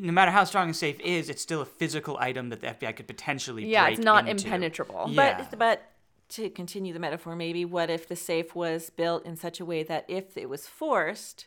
no 0.00 0.12
matter 0.12 0.30
how 0.30 0.44
strong 0.44 0.70
a 0.70 0.74
safe 0.74 0.98
is, 1.00 1.28
it's 1.28 1.42
still 1.42 1.60
a 1.60 1.66
physical 1.66 2.16
item 2.18 2.48
that 2.48 2.60
the 2.60 2.68
FBI 2.68 2.96
could 2.96 3.06
potentially 3.06 3.66
Yeah, 3.66 3.84
break 3.84 3.98
it's 3.98 4.04
not 4.04 4.28
into. 4.28 4.46
impenetrable. 4.46 5.06
Yeah. 5.08 5.36
But 5.48 5.58
but 5.58 5.82
to 6.30 6.50
continue 6.50 6.92
the 6.92 6.98
metaphor, 6.98 7.36
maybe 7.36 7.64
what 7.64 7.90
if 7.90 8.08
the 8.08 8.16
safe 8.16 8.54
was 8.54 8.90
built 8.90 9.24
in 9.26 9.36
such 9.36 9.60
a 9.60 9.64
way 9.64 9.82
that 9.82 10.04
if 10.08 10.36
it 10.36 10.48
was 10.48 10.66
forced, 10.66 11.46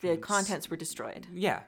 the 0.00 0.16
contents 0.16 0.70
were 0.70 0.76
destroyed? 0.76 1.26
Yeah. 1.32 1.60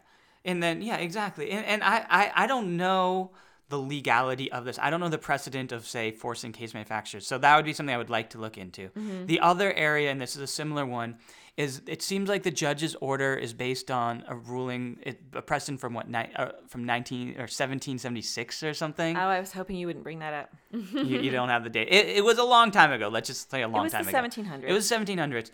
And 0.45 0.63
then 0.63 0.83
yeah, 0.83 0.97
exactly. 0.97 1.51
And 1.51 1.65
and 1.67 1.85
I, 1.85 2.07
I, 2.09 2.33
I 2.35 2.47
don't 2.47 2.77
know 2.77 3.33
the 3.71 3.79
legality 3.79 4.51
of 4.51 4.65
this. 4.65 4.79
I 4.81 4.91
don't 4.91 5.01
know 5.01 5.09
the 5.09 5.19
precedent 5.19 5.73
of 5.73 5.87
say 5.87 6.11
forcing 6.11 6.53
case 6.53 6.75
manufacturers. 6.75 7.27
So 7.27 7.39
that 7.39 7.57
would 7.57 7.65
be 7.65 7.73
something 7.73 7.95
I 7.95 7.99
would 7.99 8.11
like 8.11 8.31
to 8.31 8.39
look 8.39 8.59
into. 8.59 8.89
Mm-hmm. 8.89 9.27
The 9.27 9.41
other 9.41 9.73
area, 9.73 10.11
and 10.11 10.21
this 10.21 10.35
is 10.35 10.43
a 10.43 10.47
similar 10.47 10.85
one, 10.85 11.17
is 11.57 11.83
it 11.87 12.03
seems 12.03 12.29
like 12.29 12.43
the 12.43 12.51
judge's 12.51 12.97
order 12.97 13.35
is 13.35 13.53
based 13.53 13.91
on 13.91 14.25
a 14.27 14.35
ruling, 14.35 14.99
it, 15.03 15.21
a 15.35 15.43
precedent 15.43 15.81
from 15.81 15.95
what 15.95 16.09
ni- 16.09 16.31
uh, 16.35 16.53
from 16.69 16.85
19 16.85 17.31
or 17.31 17.47
1776 17.47 18.63
or 18.63 18.75
something. 18.75 19.17
Oh, 19.17 19.21
I 19.21 19.39
was 19.39 19.53
hoping 19.53 19.77
you 19.77 19.87
wouldn't 19.87 20.05
bring 20.05 20.19
that 20.19 20.33
up. 20.33 20.57
you, 20.73 21.21
you 21.21 21.31
don't 21.39 21.49
have 21.49 21.63
the 21.63 21.71
date. 21.71 21.89
It, 21.91 22.09
it 22.09 22.25
was 22.25 22.39
a 22.39 22.45
long 22.45 22.71
time 22.71 22.93
ago. 22.93 23.09
Let's 23.09 23.29
just 23.29 23.51
say 23.51 23.63
a 23.63 23.69
long 23.69 23.89
time 23.89 24.07
ago. 24.07 24.19
It 24.19 24.23
was 24.23 24.33
the 24.33 24.43
time 24.43 24.49
ago. 24.49 24.67
1700s. 24.67 24.71
It 24.71 24.73
was 24.73 24.91
1700s. 24.91 25.51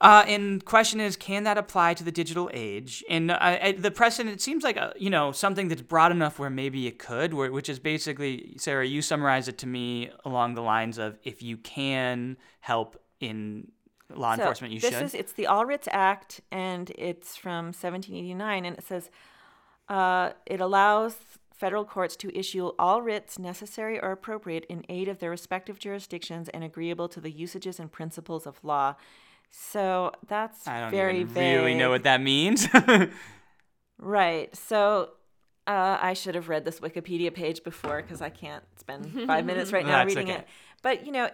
Uh, 0.00 0.24
and 0.28 0.64
question 0.64 1.00
is, 1.00 1.16
can 1.16 1.42
that 1.44 1.58
apply 1.58 1.94
to 1.94 2.04
the 2.04 2.12
digital 2.12 2.48
age? 2.54 3.02
And 3.10 3.32
uh, 3.32 3.72
the 3.76 3.90
precedent 3.90 4.34
it 4.34 4.40
seems 4.40 4.62
like 4.62 4.76
a, 4.76 4.92
you 4.96 5.10
know 5.10 5.32
something 5.32 5.68
that's 5.68 5.82
broad 5.82 6.12
enough 6.12 6.38
where 6.38 6.50
maybe 6.50 6.86
it 6.86 6.98
could, 6.98 7.34
where, 7.34 7.50
which 7.50 7.68
is 7.68 7.78
basically 7.78 8.54
Sarah, 8.58 8.86
you 8.86 9.02
summarize 9.02 9.48
it 9.48 9.58
to 9.58 9.66
me 9.66 10.10
along 10.24 10.54
the 10.54 10.62
lines 10.62 10.98
of 10.98 11.18
if 11.24 11.42
you 11.42 11.56
can 11.56 12.36
help 12.60 13.02
in 13.20 13.72
law 14.14 14.34
So 14.34 14.42
enforcement, 14.42 14.72
you 14.72 14.80
this 14.80 14.94
should. 14.94 15.02
is 15.02 15.14
it's 15.14 15.32
the 15.32 15.46
All 15.46 15.66
Writs 15.66 15.88
Act, 15.90 16.40
and 16.52 16.90
it's 16.96 17.36
from 17.36 17.66
1789, 17.66 18.64
and 18.64 18.78
it 18.78 18.84
says 18.84 19.10
uh, 19.88 20.30
it 20.46 20.60
allows 20.60 21.16
federal 21.52 21.84
courts 21.84 22.14
to 22.14 22.38
issue 22.38 22.70
all 22.78 23.02
writs 23.02 23.36
necessary 23.36 23.98
or 23.98 24.12
appropriate 24.12 24.64
in 24.66 24.84
aid 24.88 25.08
of 25.08 25.18
their 25.18 25.30
respective 25.30 25.80
jurisdictions 25.80 26.48
and 26.50 26.62
agreeable 26.62 27.08
to 27.08 27.20
the 27.20 27.32
usages 27.32 27.80
and 27.80 27.90
principles 27.90 28.46
of 28.46 28.62
law. 28.62 28.94
So 29.50 30.12
that's 30.26 30.66
I 30.68 30.80
don't 30.80 30.90
very 30.90 31.20
even 31.20 31.28
vague. 31.34 31.56
really 31.58 31.74
know 31.74 31.90
what 31.90 32.04
that 32.04 32.20
means. 32.20 32.68
Right. 33.98 34.54
So 34.56 35.10
uh, 35.66 35.98
I 36.00 36.14
should 36.14 36.34
have 36.34 36.48
read 36.48 36.64
this 36.64 36.80
Wikipedia 36.80 37.34
page 37.34 37.64
before 37.64 38.00
because 38.00 38.22
I 38.22 38.30
can't 38.30 38.64
spend 38.78 39.26
five 39.26 39.44
minutes 39.44 39.72
right 39.72 39.84
now 39.94 40.04
reading 40.04 40.30
okay. 40.30 40.38
it. 40.40 40.48
But 40.82 41.04
you 41.04 41.12
know, 41.12 41.28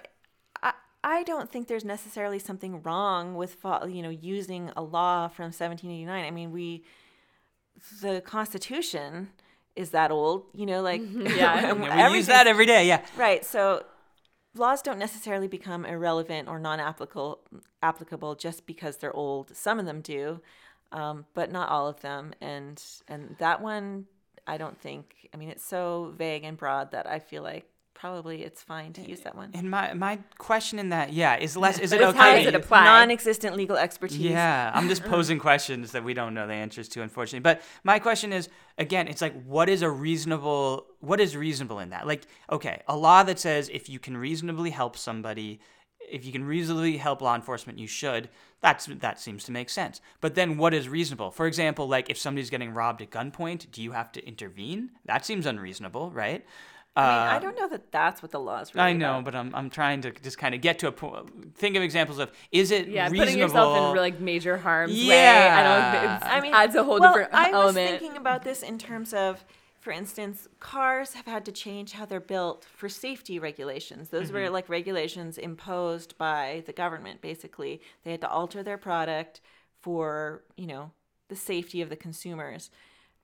I 0.62 0.72
I 1.02 1.22
don't 1.24 1.50
think 1.50 1.68
there's 1.68 1.84
necessarily 1.84 2.38
something 2.38 2.82
wrong 2.82 3.34
with 3.34 3.54
fo- 3.54 3.86
you 3.86 4.02
know 4.02 4.08
using 4.10 4.70
a 4.76 4.82
law 4.82 5.28
from 5.28 5.46
1789. 5.52 6.24
I 6.24 6.30
mean, 6.30 6.52
we 6.52 6.84
the 8.00 8.22
Constitution 8.22 9.28
is 9.76 9.90
that 9.90 10.10
old. 10.10 10.44
You 10.54 10.64
know, 10.66 10.80
like 10.80 11.02
Yeah. 11.04 11.70
and 11.70 12.12
we 12.12 12.16
use 12.16 12.26
that 12.28 12.46
every 12.46 12.66
day. 12.66 12.86
Yeah. 12.88 13.04
Right. 13.16 13.44
So 13.44 13.84
laws 14.54 14.82
don't 14.82 14.98
necessarily 14.98 15.48
become 15.48 15.84
irrelevant 15.84 16.48
or 16.48 16.58
non-applicable 16.58 17.40
applicable 17.82 18.34
just 18.34 18.66
because 18.66 18.96
they're 18.96 19.14
old. 19.14 19.54
Some 19.56 19.78
of 19.78 19.86
them 19.86 20.00
do, 20.00 20.40
um, 20.92 21.26
but 21.34 21.50
not 21.50 21.68
all 21.68 21.88
of 21.88 22.00
them. 22.00 22.32
And 22.40 22.82
and 23.08 23.36
that 23.38 23.60
one, 23.60 24.06
I 24.46 24.56
don't 24.56 24.80
think. 24.80 25.28
I 25.32 25.36
mean, 25.36 25.48
it's 25.48 25.64
so 25.64 26.12
vague 26.16 26.44
and 26.44 26.56
broad 26.56 26.92
that 26.92 27.08
I 27.08 27.18
feel 27.18 27.42
like 27.42 27.68
probably 27.94 28.42
it's 28.42 28.62
fine 28.62 28.92
to 28.92 29.08
use 29.08 29.20
that 29.20 29.34
one. 29.34 29.50
And 29.54 29.70
my 29.70 29.94
my 29.94 30.18
question 30.38 30.78
in 30.78 30.90
that, 30.90 31.12
yeah, 31.12 31.36
is 31.36 31.56
less. 31.56 31.78
Is 31.78 31.92
it 31.92 32.00
it's 32.00 32.16
how 32.16 32.28
okay? 32.30 32.44
does 32.44 32.48
it 32.48 32.54
apply? 32.54 32.84
Non-existent 32.84 33.56
legal 33.56 33.76
expertise. 33.76 34.18
Yeah, 34.18 34.70
I'm 34.74 34.88
just 34.88 35.04
posing 35.14 35.38
questions 35.38 35.92
that 35.92 36.04
we 36.04 36.14
don't 36.14 36.34
know 36.34 36.46
the 36.46 36.52
answers 36.52 36.88
to, 36.90 37.02
unfortunately. 37.02 37.40
But 37.40 37.62
my 37.82 37.98
question 37.98 38.32
is, 38.32 38.48
again, 38.76 39.08
it's 39.08 39.22
like, 39.22 39.40
what 39.44 39.68
is 39.68 39.82
a 39.82 39.90
reasonable? 39.90 40.86
What 41.00 41.20
is 41.20 41.36
reasonable 41.36 41.78
in 41.78 41.90
that? 41.90 42.06
Like, 42.06 42.26
okay, 42.50 42.82
a 42.88 42.96
law 42.96 43.22
that 43.22 43.38
says 43.38 43.70
if 43.72 43.88
you 43.88 43.98
can 43.98 44.16
reasonably 44.16 44.70
help 44.70 44.96
somebody, 44.96 45.60
if 46.10 46.24
you 46.24 46.32
can 46.32 46.44
reasonably 46.44 46.96
help 46.96 47.22
law 47.22 47.34
enforcement, 47.34 47.78
you 47.78 47.86
should. 47.86 48.28
That's 48.60 48.86
that 48.86 49.20
seems 49.20 49.44
to 49.44 49.52
make 49.52 49.70
sense. 49.70 50.00
But 50.20 50.34
then, 50.34 50.56
what 50.56 50.74
is 50.74 50.88
reasonable? 50.88 51.30
For 51.30 51.46
example, 51.46 51.88
like 51.88 52.10
if 52.10 52.18
somebody's 52.18 52.50
getting 52.50 52.72
robbed 52.74 53.02
at 53.02 53.10
gunpoint, 53.10 53.70
do 53.70 53.82
you 53.82 53.92
have 53.92 54.10
to 54.12 54.26
intervene? 54.26 54.90
That 55.04 55.24
seems 55.24 55.46
unreasonable, 55.46 56.10
right? 56.10 56.44
I 56.96 57.00
mean, 57.02 57.28
Uh, 57.28 57.32
I 57.32 57.38
don't 57.40 57.58
know 57.58 57.68
that 57.68 57.90
that's 57.90 58.22
what 58.22 58.30
the 58.30 58.38
law 58.38 58.60
is. 58.60 58.74
Really 58.74 58.88
I 58.90 58.92
know, 58.92 59.14
about. 59.18 59.24
but 59.24 59.34
I'm, 59.34 59.54
I'm 59.54 59.68
trying 59.70 60.00
to 60.02 60.12
just 60.12 60.38
kind 60.38 60.54
of 60.54 60.60
get 60.60 60.78
to 60.80 60.86
a 60.88 60.92
point. 60.92 61.56
Think 61.56 61.74
of 61.76 61.82
examples 61.82 62.18
of 62.18 62.30
is 62.52 62.70
it 62.70 62.86
Yeah, 62.88 63.04
reasonable? 63.08 63.24
putting 63.24 63.38
yourself 63.38 63.76
in 63.76 63.96
like 63.96 64.20
major 64.20 64.56
harm's 64.58 64.92
way. 64.92 65.00
I 65.28 65.34
Yeah. 65.62 66.18
don't. 66.20 66.30
I 66.30 66.40
mean, 66.40 66.54
adds 66.54 66.74
a 66.76 66.84
whole 66.84 67.00
well, 67.00 67.12
different 67.12 67.34
I 67.34 67.50
was 67.50 67.74
thinking 67.74 68.16
about 68.16 68.42
this 68.44 68.62
in 68.62 68.78
terms 68.78 69.12
of, 69.12 69.44
for 69.80 69.90
instance, 69.92 70.46
cars 70.60 71.14
have 71.14 71.26
had 71.26 71.44
to 71.46 71.52
change 71.52 71.92
how 71.92 72.04
they're 72.06 72.20
built 72.20 72.64
for 72.64 72.88
safety 72.88 73.38
regulations. 73.40 74.10
Those 74.10 74.30
were 74.30 74.48
like 74.48 74.68
regulations 74.68 75.36
imposed 75.36 76.16
by 76.16 76.62
the 76.66 76.72
government. 76.72 77.20
Basically, 77.20 77.80
they 78.04 78.12
had 78.12 78.20
to 78.20 78.28
alter 78.30 78.62
their 78.62 78.78
product 78.78 79.40
for 79.80 80.44
you 80.56 80.66
know 80.68 80.92
the 81.28 81.36
safety 81.36 81.82
of 81.82 81.88
the 81.90 81.96
consumers, 81.96 82.70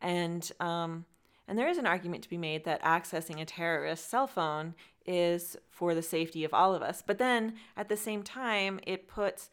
and 0.00 0.50
um, 0.58 1.04
and 1.49 1.59
there 1.59 1.68
is 1.68 1.78
an 1.78 1.86
argument 1.86 2.22
to 2.22 2.30
be 2.30 2.38
made 2.38 2.64
that 2.64 2.82
accessing 2.82 3.41
a 3.41 3.45
terrorist's 3.45 4.07
cell 4.07 4.26
phone 4.26 4.74
is 5.07 5.57
for 5.70 5.95
the 5.95 6.03
safety 6.03 6.45
of 6.45 6.55
all 6.55 6.74
of 6.74 6.82
us. 6.82 7.03
But 7.05 7.18
then 7.18 7.55
at 7.76 7.88
the 7.88 7.97
same 7.97 8.22
time, 8.22 8.80
it 8.86 9.09
puts 9.09 9.51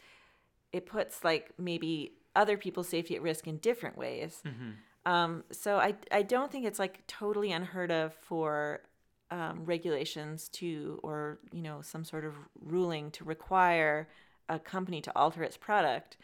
it 0.72 0.86
puts 0.86 1.24
like 1.24 1.52
maybe 1.58 2.14
other 2.36 2.58
people's 2.58 2.90
safety 2.90 3.16
at 3.16 3.22
risk 3.22 3.48
in 3.48 3.58
different 3.58 3.98
ways. 3.98 4.44
Um, 5.06 5.44
so 5.52 5.78
I 5.78 5.96
I 6.12 6.22
don't 6.22 6.52
think 6.52 6.66
it's 6.66 6.80
like 6.80 7.06
totally 7.08 7.52
unheard 7.52 7.92
of 7.92 8.14
for 8.14 8.82
um, 9.32 9.66
regulations 9.66 10.50
to 10.50 11.00
or 11.04 11.40
you 11.52 11.62
know 11.62 11.82
some 11.82 12.04
sort 12.04 12.26
of 12.26 12.34
ruling 12.62 13.12
to 13.12 13.24
require 13.24 14.08
a 14.50 14.60
company 14.60 15.02
to 15.02 15.12
alter 15.16 15.44
its 15.44 15.58
product, 15.58 16.18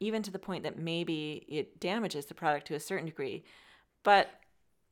even 0.00 0.22
to 0.22 0.30
the 0.30 0.38
point 0.38 0.62
that 0.64 0.78
maybe 0.78 1.44
it 1.48 1.78
damages 1.80 2.26
the 2.26 2.34
product 2.34 2.66
to 2.66 2.74
a 2.74 2.80
certain 2.80 3.06
degree. 3.06 3.44
But 4.02 4.30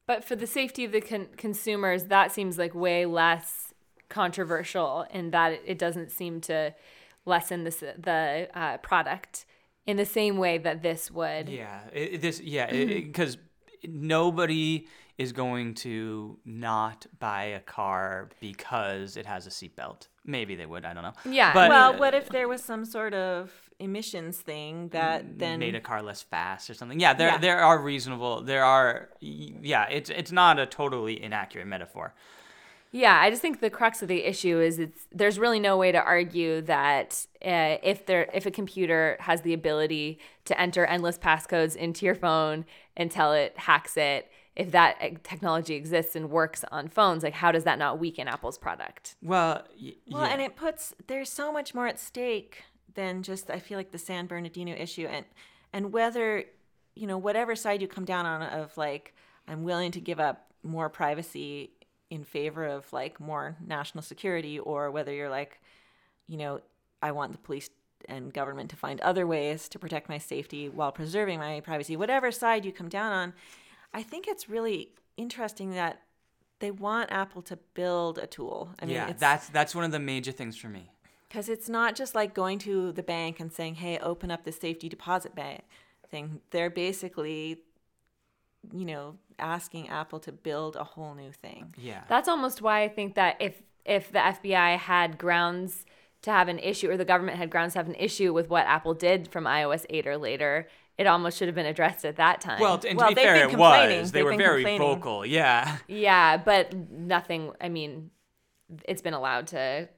But 0.09 0.25
for 0.25 0.35
the 0.35 0.47
safety 0.47 0.85
of 0.85 0.91
the 0.93 1.01
con- 1.03 1.29
consumers, 1.37 2.05
that 2.07 2.33
seems 2.33 2.59
like 2.59 2.75
way 2.75 3.07
less 3.07 3.73
controversial 4.09 5.07
in 5.11 5.31
that 5.31 5.53
it- 5.53 5.63
it 5.67 5.79
doesn't 5.79 6.11
seem 6.11 6.41
to 6.41 6.75
lessen 7.27 7.65
this, 7.65 7.81
the 7.81 8.49
uh, 8.55 8.79
product 8.79 9.45
in 9.87 9.97
the 9.99 10.07
same 10.07 10.39
way 10.39 10.59
that 10.59 10.83
this 10.83 11.11
would. 11.11 11.49
Yeah, 11.49 11.81
it, 11.93 12.15
it- 12.15 12.21
this 12.23 12.41
yeah, 12.41 12.71
because 12.73 13.37
nobody 13.85 14.87
is 15.19 15.33
going 15.33 15.75
to 15.75 16.39
not 16.45 17.07
buy 17.19 17.45
a 17.45 17.61
car 17.61 18.31
because 18.41 19.17
it 19.17 19.27
has 19.27 19.47
a 19.47 19.51
seatbelt. 19.51 20.09
Maybe 20.25 20.55
they 20.57 20.67
would. 20.67 20.85
I 20.85 20.95
don't 20.95 21.03
know. 21.03 21.13
Yeah, 21.31 21.53
but 21.53 21.69
well, 21.69 21.95
uh, 21.95 21.99
what 21.99 22.15
if 22.15 22.29
there 22.29 22.49
was 22.49 22.63
some 22.63 22.85
sort 22.85 23.15
of 23.15 23.68
emissions 23.81 24.39
thing 24.39 24.89
that 24.89 25.39
then 25.39 25.59
made 25.61 25.75
a 25.75 25.81
car 25.81 26.03
less 26.03 26.23
fast 26.23 26.69
or 26.71 26.75
something. 26.75 26.99
Yeah, 27.01 27.15
there 27.15 27.29
Yeah. 27.29 27.39
there 27.39 27.59
are 27.61 27.79
reasonable. 27.81 28.43
There 28.43 28.65
are 28.65 29.09
yeah. 29.21 29.85
It's 29.89 30.11
it's 30.11 30.33
not 30.33 30.59
a 30.59 30.67
totally 30.67 31.23
inaccurate 31.23 31.67
metaphor. 31.67 32.15
Yeah, 32.91 33.19
I 33.21 33.29
just 33.29 33.43
think 33.43 33.61
the 33.61 33.69
crux 33.69 34.01
of 34.01 34.09
the 34.09 34.25
issue 34.25 34.59
is 34.61 34.79
it's 34.79 35.07
there's 35.13 35.39
really 35.39 35.61
no 35.61 35.77
way 35.77 35.93
to 35.93 36.03
argue 36.03 36.63
that 36.63 37.27
uh, 37.45 37.77
if 37.83 38.07
there 38.07 38.29
if 38.33 38.47
a 38.47 38.51
computer 38.51 39.17
has 39.21 39.43
the 39.43 39.53
ability 39.53 40.19
to 40.47 40.59
enter 40.59 40.87
endless 40.87 41.19
passcodes 41.19 41.77
into 41.77 42.07
your 42.07 42.15
phone 42.15 42.65
until 42.97 43.33
it 43.33 43.59
hacks 43.59 43.99
it, 43.99 44.31
if 44.57 44.71
that 44.73 44.97
uh, 45.03 45.09
technology 45.23 45.75
exists 45.75 46.17
and 46.17 46.31
works 46.31 46.65
on 46.73 46.89
phones, 46.89 47.23
like 47.23 47.35
how 47.35 47.53
does 47.53 47.65
that 47.65 47.79
not 47.79 47.99
weaken 47.99 48.27
Apple's 48.27 48.57
product? 48.57 49.17
Well, 49.23 49.65
y- 49.81 49.93
Well, 50.11 50.25
yeah. 50.25 50.33
and 50.33 50.41
it 50.41 50.57
puts 50.57 50.95
there's 51.09 51.29
so 51.29 51.53
much 51.53 51.75
more 51.75 51.87
at 51.89 52.01
stake 52.01 52.65
than 52.95 53.23
just 53.23 53.51
I 53.51 53.59
feel 53.59 53.79
like 53.79 53.93
the 53.93 53.99
San 53.99 54.27
Bernardino 54.27 54.75
issue 54.75 55.07
and 55.07 55.27
and 55.73 55.93
whether 55.93 56.45
you 56.95 57.07
know 57.07 57.19
whatever 57.19 57.55
side 57.55 57.83
you 57.83 57.89
come 57.89 58.05
down 58.05 58.27
on 58.27 58.43
of 58.43 58.77
like 58.77 59.15
I'm 59.47 59.65
willing 59.65 59.93
to 59.93 60.01
give 60.01 60.21
up 60.21 60.53
more 60.63 60.89
privacy 60.89 61.71
in 62.11 62.25
favor 62.25 62.65
of 62.65 62.91
like 62.93 63.21
more 63.21 63.57
national 63.65 64.03
security 64.03 64.59
or 64.59 64.91
whether 64.91 65.13
you're 65.13 65.31
like 65.31 65.61
you 66.27 66.37
know 66.37 66.61
I 67.03 67.13
want 67.13 67.33
the 67.33 67.39
police 67.39 67.71
and 68.09 68.33
government 68.33 68.71
to 68.71 68.77
find 68.77 69.01
other 69.01 69.27
ways 69.27 69.69
to 69.69 69.79
protect 69.79 70.09
my 70.09 70.19
safety 70.19 70.69
while 70.69 70.93
preserving 70.93 71.39
my 71.39 71.61
privacy 71.61 71.97
whatever 71.97 72.31
side 72.31 72.65
you 72.65 72.73
come 72.73 72.89
down 72.89 73.13
on 73.13 73.33
I 73.93 74.03
think 74.03 74.27
it's 74.29 74.49
really 74.49 74.91
interesting 75.17 75.73
that 75.73 76.03
they 76.61 76.71
want 76.71 77.13
Apple 77.13 77.43
to 77.43 77.57
build 77.75 78.19
a 78.19 78.27
tool. 78.27 78.71
I 78.81 78.87
mean, 78.87 78.97
yeah, 78.97 79.13
that's 79.17 79.49
that's 79.49 79.75
one 79.75 79.85
of 79.85 79.93
the 79.93 79.99
major 79.99 80.33
things 80.33 80.57
for 80.57 80.69
me. 80.69 80.91
Because 81.29 81.49
it's 81.49 81.69
not 81.69 81.95
just 81.95 82.15
like 82.15 82.35
going 82.35 82.59
to 82.61 82.93
the 82.93 83.03
bank 83.03 83.41
and 83.41 83.53
saying, 83.53 83.77
"Hey, 83.77 83.99
open 83.99 84.31
up 84.31 84.45
the 84.45 84.53
safety 84.53 84.89
deposit 84.89 85.35
bank 85.35 85.63
thing." 86.11 86.41
They're 86.51 86.71
basically, 86.71 87.59
you 88.73 88.85
know, 88.85 89.17
asking 89.39 89.89
Apple 89.89 90.21
to 90.21 90.33
build 90.33 90.77
a 90.77 90.85
whole 90.85 91.15
new 91.15 91.33
thing. 91.33 91.75
Yeah. 91.79 92.03
That's 92.09 92.29
almost 92.29 92.63
why 92.63 92.83
I 92.83 92.89
think 92.89 93.15
that 93.15 93.37
if 93.41 93.63
if 93.85 94.11
the 94.13 94.19
FBI 94.19 94.77
had 94.77 95.19
grounds 95.19 95.85
to 96.23 96.31
have 96.33 96.49
an 96.49 96.59
issue 96.59 96.91
or 96.91 96.97
the 96.97 97.05
government 97.05 97.39
had 97.39 97.49
grounds 97.51 97.75
to 97.75 97.79
have 97.79 97.89
an 97.89 97.95
issue 97.95 98.33
with 98.35 98.51
what 98.51 98.67
Apple 98.67 98.93
did 98.93 99.29
from 99.29 99.45
iOS 99.45 99.87
8 99.89 100.07
or 100.07 100.17
later, 100.19 100.69
it 100.99 101.07
almost 101.07 101.39
should 101.39 101.47
have 101.47 101.55
been 101.55 101.65
addressed 101.65 102.05
at 102.05 102.17
that 102.17 102.41
time. 102.41 102.61
well, 102.61 102.81
and 102.87 102.99
Well, 102.99 103.11
to 103.11 103.15
be 103.15 103.21
they've 103.21 103.25
fair, 103.25 103.35
been 103.37 103.49
it 103.49 103.51
complaining. 103.51 104.01
was. 104.01 104.11
They 104.13 104.19
They've 104.19 104.25
were 104.27 104.37
very 104.37 104.65
vocal. 104.77 105.25
Yeah. 105.25 105.79
yeah, 105.87 106.37
but 106.37 106.75
nothing, 106.91 107.53
I 107.61 107.69
mean, 107.69 108.11
it's 108.87 109.01
been 109.01 109.15
allowed 109.15 109.47
to 109.49 109.89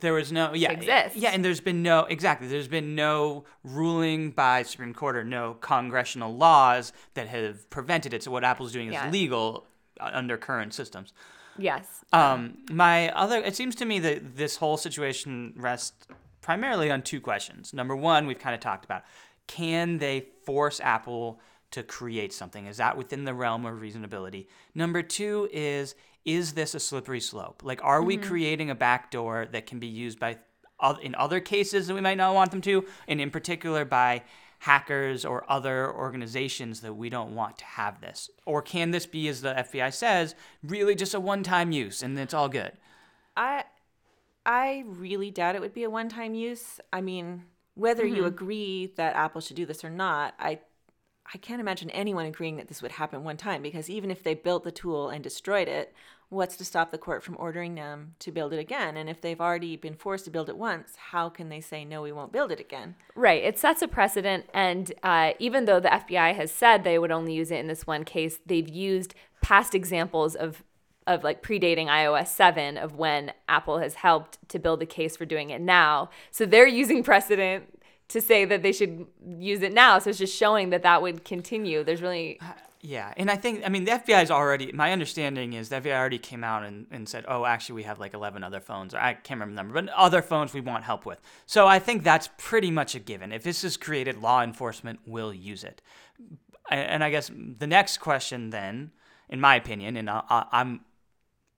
There 0.00 0.14
was 0.14 0.32
no 0.32 0.54
yeah 0.54 0.72
exist. 0.72 1.16
Yeah, 1.16 1.30
and 1.30 1.44
there's 1.44 1.60
been 1.60 1.82
no 1.82 2.00
exactly. 2.04 2.48
There's 2.48 2.68
been 2.68 2.94
no 2.94 3.44
ruling 3.62 4.30
by 4.30 4.62
Supreme 4.62 4.94
Court 4.94 5.16
or 5.16 5.24
no 5.24 5.54
congressional 5.60 6.34
laws 6.34 6.92
that 7.14 7.28
have 7.28 7.68
prevented 7.68 8.14
it. 8.14 8.22
So 8.22 8.30
what 8.30 8.42
Apple's 8.42 8.72
doing 8.72 8.88
is 8.88 8.94
Yeah. 8.94 9.10
legal 9.10 9.66
uh, 10.00 10.10
under 10.14 10.38
current 10.38 10.72
systems. 10.72 11.12
yes. 11.58 11.86
Um, 12.14 12.58
my 12.70 13.10
other, 13.10 13.38
it 13.38 13.54
seems 13.54 13.74
to 13.76 13.84
me 13.84 13.98
that 13.98 14.36
this 14.36 14.56
whole 14.56 14.76
situation 14.78 15.52
rests 15.56 16.06
primarily 16.40 16.90
on 16.90 17.02
two 17.02 17.20
questions. 17.20 17.72
Number 17.74 17.94
one, 17.94 18.26
we've 18.26 18.38
kind 18.38 18.54
of 18.54 18.60
talked 18.60 18.86
about: 18.86 19.02
can 19.46 19.98
they 19.98 20.26
force 20.46 20.80
Apple 20.80 21.38
to 21.72 21.82
create 21.82 22.32
something? 22.32 22.66
Is 22.66 22.78
that 22.78 22.96
within 22.96 23.24
the 23.24 23.34
realm 23.34 23.66
of 23.66 23.80
reasonability? 23.80 24.46
Number 24.74 25.02
two 25.02 25.50
is: 25.52 25.94
is 26.24 26.52
this 26.52 26.74
a 26.74 26.80
slippery 26.80 27.20
slope? 27.20 27.62
Like, 27.64 27.82
are 27.82 28.02
we 28.02 28.16
mm-hmm. 28.16 28.28
creating 28.28 28.70
a 28.70 28.74
backdoor 28.74 29.46
that 29.52 29.66
can 29.66 29.78
be 29.78 29.86
used 29.86 30.18
by, 30.18 30.38
in 31.02 31.14
other 31.14 31.40
cases 31.40 31.86
that 31.86 31.94
we 31.94 32.00
might 32.00 32.16
not 32.16 32.34
want 32.34 32.50
them 32.50 32.60
to, 32.62 32.84
and 33.08 33.20
in 33.20 33.30
particular 33.30 33.84
by 33.84 34.22
hackers 34.60 35.24
or 35.24 35.44
other 35.50 35.92
organizations 35.92 36.80
that 36.82 36.94
we 36.94 37.10
don't 37.10 37.34
want 37.34 37.58
to 37.58 37.64
have 37.64 38.00
this? 38.00 38.30
Or 38.46 38.62
can 38.62 38.92
this 38.92 39.06
be, 39.06 39.28
as 39.28 39.40
the 39.40 39.54
FBI 39.54 39.92
says, 39.92 40.34
really 40.62 40.94
just 40.94 41.14
a 41.14 41.20
one 41.20 41.42
time 41.42 41.72
use 41.72 42.02
and 42.02 42.18
it's 42.18 42.34
all 42.34 42.48
good? 42.48 42.72
I 43.36 43.64
I 44.44 44.84
really 44.86 45.30
doubt 45.30 45.54
it 45.54 45.60
would 45.60 45.74
be 45.74 45.84
a 45.84 45.90
one-time 45.90 46.34
use. 46.34 46.80
I 46.92 47.00
mean, 47.00 47.44
whether 47.74 48.04
you 48.04 48.16
mm-hmm. 48.16 48.26
agree 48.26 48.92
that 48.96 49.14
Apple 49.14 49.40
should 49.40 49.56
do 49.56 49.66
this 49.66 49.84
or 49.84 49.90
not, 49.90 50.34
I 50.38 50.60
I 51.34 51.38
can't 51.38 51.60
imagine 51.60 51.90
anyone 51.90 52.26
agreeing 52.26 52.56
that 52.56 52.68
this 52.68 52.82
would 52.82 52.92
happen 52.92 53.24
one 53.24 53.36
time 53.36 53.62
because 53.62 53.88
even 53.88 54.10
if 54.10 54.22
they 54.22 54.34
built 54.34 54.64
the 54.64 54.72
tool 54.72 55.08
and 55.08 55.22
destroyed 55.22 55.68
it, 55.68 55.94
what's 56.28 56.56
to 56.56 56.64
stop 56.64 56.90
the 56.90 56.98
court 56.98 57.22
from 57.22 57.36
ordering 57.38 57.74
them 57.74 58.14
to 58.18 58.32
build 58.32 58.52
it 58.52 58.58
again? 58.58 58.96
And 58.96 59.08
if 59.08 59.20
they've 59.20 59.40
already 59.40 59.76
been 59.76 59.94
forced 59.94 60.24
to 60.24 60.30
build 60.30 60.48
it 60.48 60.56
once, 60.56 60.94
how 61.10 61.28
can 61.28 61.48
they 61.48 61.60
say 61.60 61.84
no, 61.84 62.02
we 62.02 62.12
won't 62.12 62.32
build 62.32 62.50
it 62.50 62.60
again? 62.60 62.96
Right. 63.14 63.42
It 63.42 63.58
sets 63.58 63.82
a 63.82 63.88
precedent. 63.88 64.46
And 64.52 64.92
uh, 65.02 65.32
even 65.38 65.66
though 65.66 65.80
the 65.80 65.88
FBI 65.88 66.34
has 66.34 66.50
said 66.50 66.84
they 66.84 66.98
would 66.98 67.12
only 67.12 67.34
use 67.34 67.50
it 67.50 67.58
in 67.58 67.66
this 67.66 67.86
one 67.86 68.04
case, 68.04 68.38
they've 68.46 68.68
used 68.68 69.14
past 69.42 69.74
examples 69.74 70.34
of 70.34 70.64
of 71.04 71.24
like 71.24 71.42
predating 71.42 71.86
iOS 71.86 72.28
7 72.28 72.78
of 72.78 72.94
when 72.94 73.32
Apple 73.48 73.78
has 73.78 73.94
helped 73.94 74.38
to 74.48 74.60
build 74.60 74.80
a 74.82 74.86
case 74.86 75.16
for 75.16 75.24
doing 75.24 75.50
it 75.50 75.60
now. 75.60 76.08
So 76.30 76.46
they're 76.46 76.64
using 76.64 77.02
precedent 77.02 77.81
to 78.12 78.20
say 78.20 78.44
that 78.44 78.62
they 78.62 78.72
should 78.72 79.06
use 79.26 79.62
it 79.62 79.72
now. 79.72 79.98
So 79.98 80.10
it's 80.10 80.18
just 80.18 80.36
showing 80.36 80.70
that 80.70 80.82
that 80.82 81.02
would 81.02 81.24
continue. 81.24 81.84
There's 81.84 82.02
really 82.02 82.38
Yeah, 82.84 83.14
and 83.16 83.30
I 83.30 83.36
think 83.36 83.62
I 83.64 83.68
mean 83.68 83.84
the 83.84 83.92
FBI's 83.92 84.30
already. 84.30 84.72
My 84.72 84.92
understanding 84.92 85.52
is 85.52 85.68
the 85.68 85.76
FBI 85.76 85.96
already 85.96 86.18
came 86.18 86.42
out 86.42 86.64
and, 86.64 86.86
and 86.90 87.08
said, 87.08 87.24
"Oh, 87.28 87.44
actually, 87.44 87.76
we 87.76 87.82
have 87.84 88.00
like 88.00 88.12
11 88.12 88.42
other 88.42 88.60
phones, 88.60 88.92
or 88.92 88.98
I 88.98 89.14
can't 89.14 89.38
remember 89.38 89.52
the 89.52 89.62
number, 89.62 89.82
but 89.82 89.88
other 89.94 90.20
phones 90.20 90.52
we 90.52 90.60
want 90.60 90.82
help 90.84 91.06
with." 91.06 91.20
So 91.46 91.68
I 91.68 91.78
think 91.78 92.02
that's 92.02 92.28
pretty 92.38 92.70
much 92.70 92.94
a 92.94 92.98
given. 92.98 93.30
If 93.32 93.44
this 93.44 93.62
is 93.62 93.76
created, 93.76 94.18
law 94.18 94.42
enforcement 94.42 95.00
will 95.06 95.32
use 95.32 95.62
it. 95.62 95.80
And 96.70 97.04
I 97.04 97.10
guess 97.10 97.30
the 97.58 97.66
next 97.66 97.98
question, 97.98 98.50
then, 98.50 98.92
in 99.28 99.40
my 99.40 99.56
opinion, 99.56 99.96
and 99.96 100.08
I, 100.08 100.46
I'm 100.50 100.80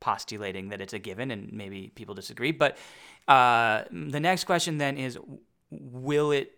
postulating 0.01 0.69
that 0.69 0.83
it's 0.83 0.93
a 0.93 0.99
given, 0.99 1.31
and 1.31 1.53
maybe 1.53 1.91
people 1.95 2.15
disagree, 2.15 2.53
but 2.53 2.77
uh, 3.29 3.85
the 3.91 4.21
next 4.21 4.45
question 4.45 4.77
then 4.77 4.99
is, 4.99 5.19
will 5.71 6.31
it 6.33 6.53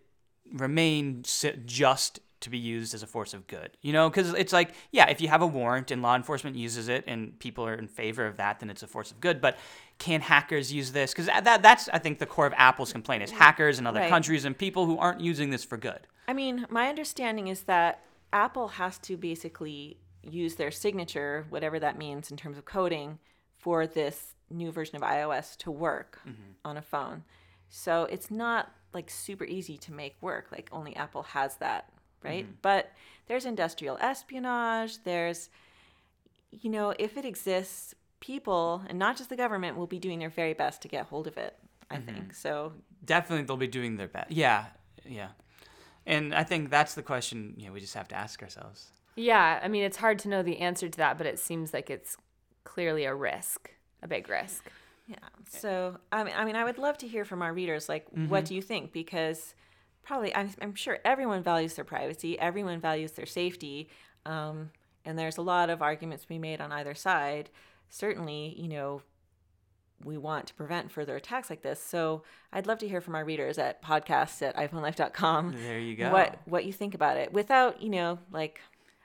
remain 0.53 1.23
just 1.65 2.21
to 2.41 2.51
be 2.51 2.59
used 2.59 2.95
as 2.95 3.03
a 3.03 3.07
force 3.07 3.35
of 3.35 3.47
good. 3.47 3.71
You 3.83 3.93
know, 3.93 4.09
because 4.09 4.33
it's 4.35 4.53
like, 4.53 4.75
yeah, 4.93 5.09
if 5.09 5.21
you 5.21 5.29
have 5.29 5.43
a 5.43 5.47
warrant 5.47 5.91
and 5.91 6.03
law 6.03 6.15
enforcement 6.15 6.57
uses 6.57 6.89
it 6.89 7.05
and 7.07 7.39
people 7.39 7.67
are 7.67 7.75
in 7.75 7.89
favor 7.89 8.27
of 8.27 8.37
that, 8.37 8.61
then 8.61 8.71
it's 8.71 8.83
a 8.83 8.87
force 8.87 9.11
of 9.11 9.21
good. 9.21 9.41
But 9.41 9.57
can 9.99 10.21
hackers 10.21 10.73
use 10.73 10.93
this? 10.93 11.13
Because 11.13 11.27
that, 11.27 11.63
that's, 11.63 11.89
I 11.89 11.99
think, 11.99 12.19
the 12.19 12.27
core 12.27 12.47
of 12.47 12.53
Apple's 12.57 12.93
complaint 12.93 13.23
is 13.23 13.31
hackers 13.31 13.79
in 13.79 13.87
other 13.87 14.01
Right. 14.01 14.11
countries 14.11 14.45
and 14.45 14.57
people 14.57 14.87
who 14.87 14.99
aren't 14.99 15.21
using 15.21 15.51
this 15.51 15.65
for 15.65 15.77
good. 15.77 16.07
I 16.29 16.35
mean, 16.35 16.67
my 16.69 16.89
understanding 16.89 17.49
is 17.49 17.63
that 17.63 18.05
Apple 18.33 18.69
has 18.69 18.99
to 18.99 19.17
basically 19.17 19.99
use 20.23 20.57
their 20.57 20.71
signature, 20.71 21.47
whatever 21.49 21.79
that 21.79 21.97
means 21.97 22.31
in 22.31 22.37
terms 22.37 22.59
of 22.59 22.65
coding, 22.65 23.19
for 23.57 23.87
this 23.87 24.35
new 24.51 24.71
version 24.71 24.97
of 24.97 25.03
iOS 25.03 25.57
to 25.57 25.71
work 25.71 26.21
mm-hmm. 26.23 26.53
on 26.65 26.77
a 26.77 26.83
phone. 26.83 27.25
So 27.69 28.05
it's 28.05 28.31
not 28.31 28.73
like 28.97 29.11
super 29.11 29.45
easy 29.45 29.77
to 29.79 29.93
make 29.93 30.17
work. 30.21 30.49
Like 30.51 30.69
only 30.73 30.97
Apple 30.97 31.23
has 31.23 31.57
that, 31.59 31.89
right? 32.25 32.45
Mm-hmm. 32.45 32.59
But 32.63 32.93
there's 33.29 33.45
industrial 33.45 33.97
espionage, 34.01 35.05
there's 35.05 35.51
you 36.51 36.71
know, 36.71 36.95
if 36.99 37.17
it 37.17 37.25
exists, 37.25 37.95
people 38.21 38.83
and 38.89 38.99
not 38.99 39.17
just 39.17 39.29
the 39.29 39.37
government 39.37 39.77
will 39.77 39.87
be 39.87 39.99
doing 39.99 40.19
their 40.19 40.31
very 40.31 40.55
best 40.55 40.83
to 40.83 40.89
get 40.89 41.07
hold 41.07 41.27
of 41.27 41.37
it, 41.37 41.57
I 41.91 41.97
mm-hmm. 41.97 42.07
think. 42.07 42.35
So 42.35 42.73
Definitely, 43.05 43.45
they'll 43.45 43.57
be 43.57 43.69
doing 43.69 43.97
their 43.97 44.09
best. 44.09 44.33
Yeah, 44.33 44.65
yeah. 45.05 45.29
And 46.07 46.35
I 46.35 46.45
think 46.45 46.71
that's 46.71 46.95
the 46.95 47.03
question 47.03 47.55
you 47.57 47.67
know, 47.67 47.73
we 47.73 47.81
just 47.81 47.95
have 47.95 48.09
to 48.09 48.17
ask 48.17 48.43
ourselves. 48.43 48.89
Yeah, 49.17 49.61
I 49.63 49.69
mean, 49.69 49.83
it's 49.83 49.97
hard 49.97 50.19
to 50.21 50.29
know 50.29 50.43
the 50.43 50.59
answer 50.59 50.89
to 50.89 50.99
that, 50.99 51.19
but 51.19 51.27
it 51.27 51.39
seems 51.39 51.73
like 51.73 51.89
it's 51.89 52.17
clearly 52.65 53.05
a 53.05 53.15
risk, 53.15 53.71
a 54.03 54.09
big 54.09 54.29
risk. 54.29 54.71
Yeah. 55.07 55.17
So 55.49 55.99
I 56.11 56.25
mean, 56.25 56.35
I 56.37 56.45
mean, 56.45 56.57
I 56.57 56.65
would 56.65 56.79
love 56.79 56.99
to 56.99 57.09
hear 57.09 57.25
from 57.25 57.43
our 57.43 57.53
readers. 57.53 57.89
Like, 57.89 58.07
what 58.29 58.45
do 58.45 58.55
you 58.55 58.63
think? 58.63 58.93
Because 58.93 59.55
probably, 60.03 60.35
I'm, 60.35 60.51
I'm 60.63 60.75
sure 60.75 60.99
everyone 61.05 61.43
values 61.43 61.75
their 61.75 61.85
privacy. 61.85 62.39
Everyone 62.39 62.81
values 62.81 63.13
their 63.13 63.27
safety. 63.27 63.89
Um, 64.25 64.71
and 65.05 65.19
there's 65.19 65.37
a 65.37 65.43
lot 65.43 65.71
of 65.71 65.83
arguments 65.83 66.23
to 66.25 66.29
be 66.29 66.39
made 66.39 66.61
on 66.61 66.73
either 66.73 66.95
side. 66.95 67.51
Certainly, 67.89 68.55
you 68.59 68.69
know, 68.69 69.03
we 70.05 70.17
want 70.17 70.47
to 70.49 70.55
prevent 70.55 70.91
further 70.91 71.17
attacks 71.17 71.49
like 71.51 71.63
this. 71.63 71.81
So 71.83 72.23
I'd 72.53 72.67
love 72.67 72.79
to 72.79 72.89
hear 72.89 73.01
from 73.01 73.15
our 73.15 73.25
readers 73.25 73.59
at 73.59 73.83
podcasts 73.83 74.43
at 74.43 74.57
iPhoneLife.com. 74.57 75.53
There 75.53 75.79
you 75.79 75.97
go. 75.97 76.11
What 76.11 76.39
what 76.45 76.65
you 76.65 76.73
think 76.73 76.95
about 76.95 77.17
it 77.17 77.33
without, 77.33 77.81
you 77.83 77.89
know, 77.89 78.19
like 78.31 78.61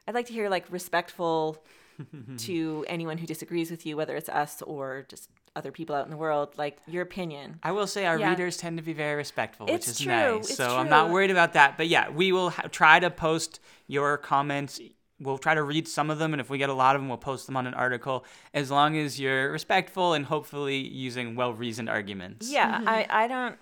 I'd 0.07 0.15
like 0.15 0.27
to 0.27 0.33
hear 0.33 0.49
like 0.49 0.65
respectful 0.71 1.63
to 2.37 2.85
anyone 2.87 3.17
who 3.17 3.27
disagrees 3.27 3.71
with 3.71 3.85
you, 3.85 3.95
whether 3.95 4.15
it's 4.15 4.29
us 4.29 4.61
or 4.63 5.05
just 5.07 5.29
other 5.55 5.71
people 5.71 5.95
out 5.95 6.05
in 6.05 6.11
the 6.11 6.17
world, 6.17 6.57
like 6.57 6.77
your 6.87 7.03
opinion. 7.03 7.59
I 7.63 7.71
will 7.71 7.87
say 7.87 8.05
our 8.05 8.17
Yeah. 8.17 8.29
readers 8.29 8.57
tend 8.57 8.77
to 8.77 8.83
be 8.83 8.93
very 8.93 9.15
respectful, 9.15 9.67
which 9.67 9.87
is 9.87 9.99
true, 9.99 10.07
nice. 10.11 10.49
it's 10.49 10.55
so 10.55 10.77
I'm 10.77 10.89
not 10.89 11.09
worried 11.09 11.31
about 11.31 11.53
that. 11.53 11.77
But 11.77 11.87
yeah, 11.87 12.09
we 12.09 12.31
will 12.31 12.51
ha- 12.51 12.67
try 12.71 12.99
to 12.99 13.09
post 13.09 13.59
your 13.87 14.17
comments. 14.17 14.79
We'll 15.19 15.37
try 15.37 15.53
to 15.53 15.61
read 15.63 15.87
some 15.87 16.09
of 16.09 16.17
them, 16.19 16.33
and 16.33 16.39
if 16.41 16.49
we 16.49 16.57
get 16.57 16.69
a 16.69 16.73
lot 16.73 16.95
of 16.95 17.01
them, 17.01 17.09
we'll 17.09 17.17
post 17.17 17.45
them 17.45 17.55
on 17.57 17.67
an 17.67 17.73
article. 17.73 18.25
As 18.53 18.71
long 18.71 18.97
as 18.97 19.19
you're 19.19 19.51
respectful 19.51 20.13
and 20.13 20.25
hopefully 20.25 20.77
using 20.77 21.35
well-reasoned 21.35 21.89
arguments. 21.89 22.49
Yeah, 22.49 22.81
I, 22.85 23.05
I 23.09 23.27
don't 23.27 23.57